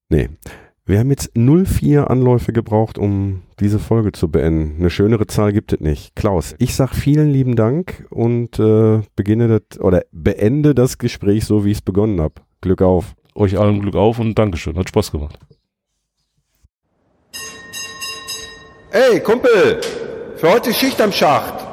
Nee. 0.09 0.29
Wir 0.87 0.99
haben 0.99 1.11
jetzt 1.11 1.37
04 1.37 2.11
Anläufe 2.11 2.53
gebraucht, 2.53 2.99
um 2.99 3.43
diese 3.61 3.79
Folge 3.79 4.11
zu 4.11 4.29
beenden. 4.29 4.77
Eine 4.81 4.91
schönere 4.91 5.29
Zahl 5.29 5.53
gibt 5.53 5.73
es 5.73 5.81
nicht. 5.81 6.17
Klaus, 6.17 6.57
ich 6.59 6.75
sag 6.75 6.95
vielen 6.95 7.31
lieben 7.31 7.55
Dank 7.55 8.07
und 8.11 8.59
äh, 8.59 9.03
beginne 9.15 9.61
das 9.61 9.81
oder 9.81 10.03
beende 10.11 10.75
das 10.75 10.99
Gespräch 10.99 11.45
so, 11.45 11.65
wie 11.65 11.71
ich 11.71 11.79
es 11.79 11.83
begonnen 11.83 12.21
habe. 12.21 12.35
Glück 12.61 12.83
auf. 12.83 13.15
Euch 13.35 13.59
allen 13.59 13.81
Glück 13.81 13.95
auf 13.95 14.19
und 14.19 14.39
Dankeschön. 14.39 14.77
Hat 14.77 14.89
Spaß 14.89 15.13
gemacht. 15.13 15.39
Ey, 18.93 19.21
Kumpel, 19.21 19.81
für 20.37 20.51
heute 20.51 20.75
Schicht 20.75 21.01
am 21.01 21.13
Schacht. 21.13 21.70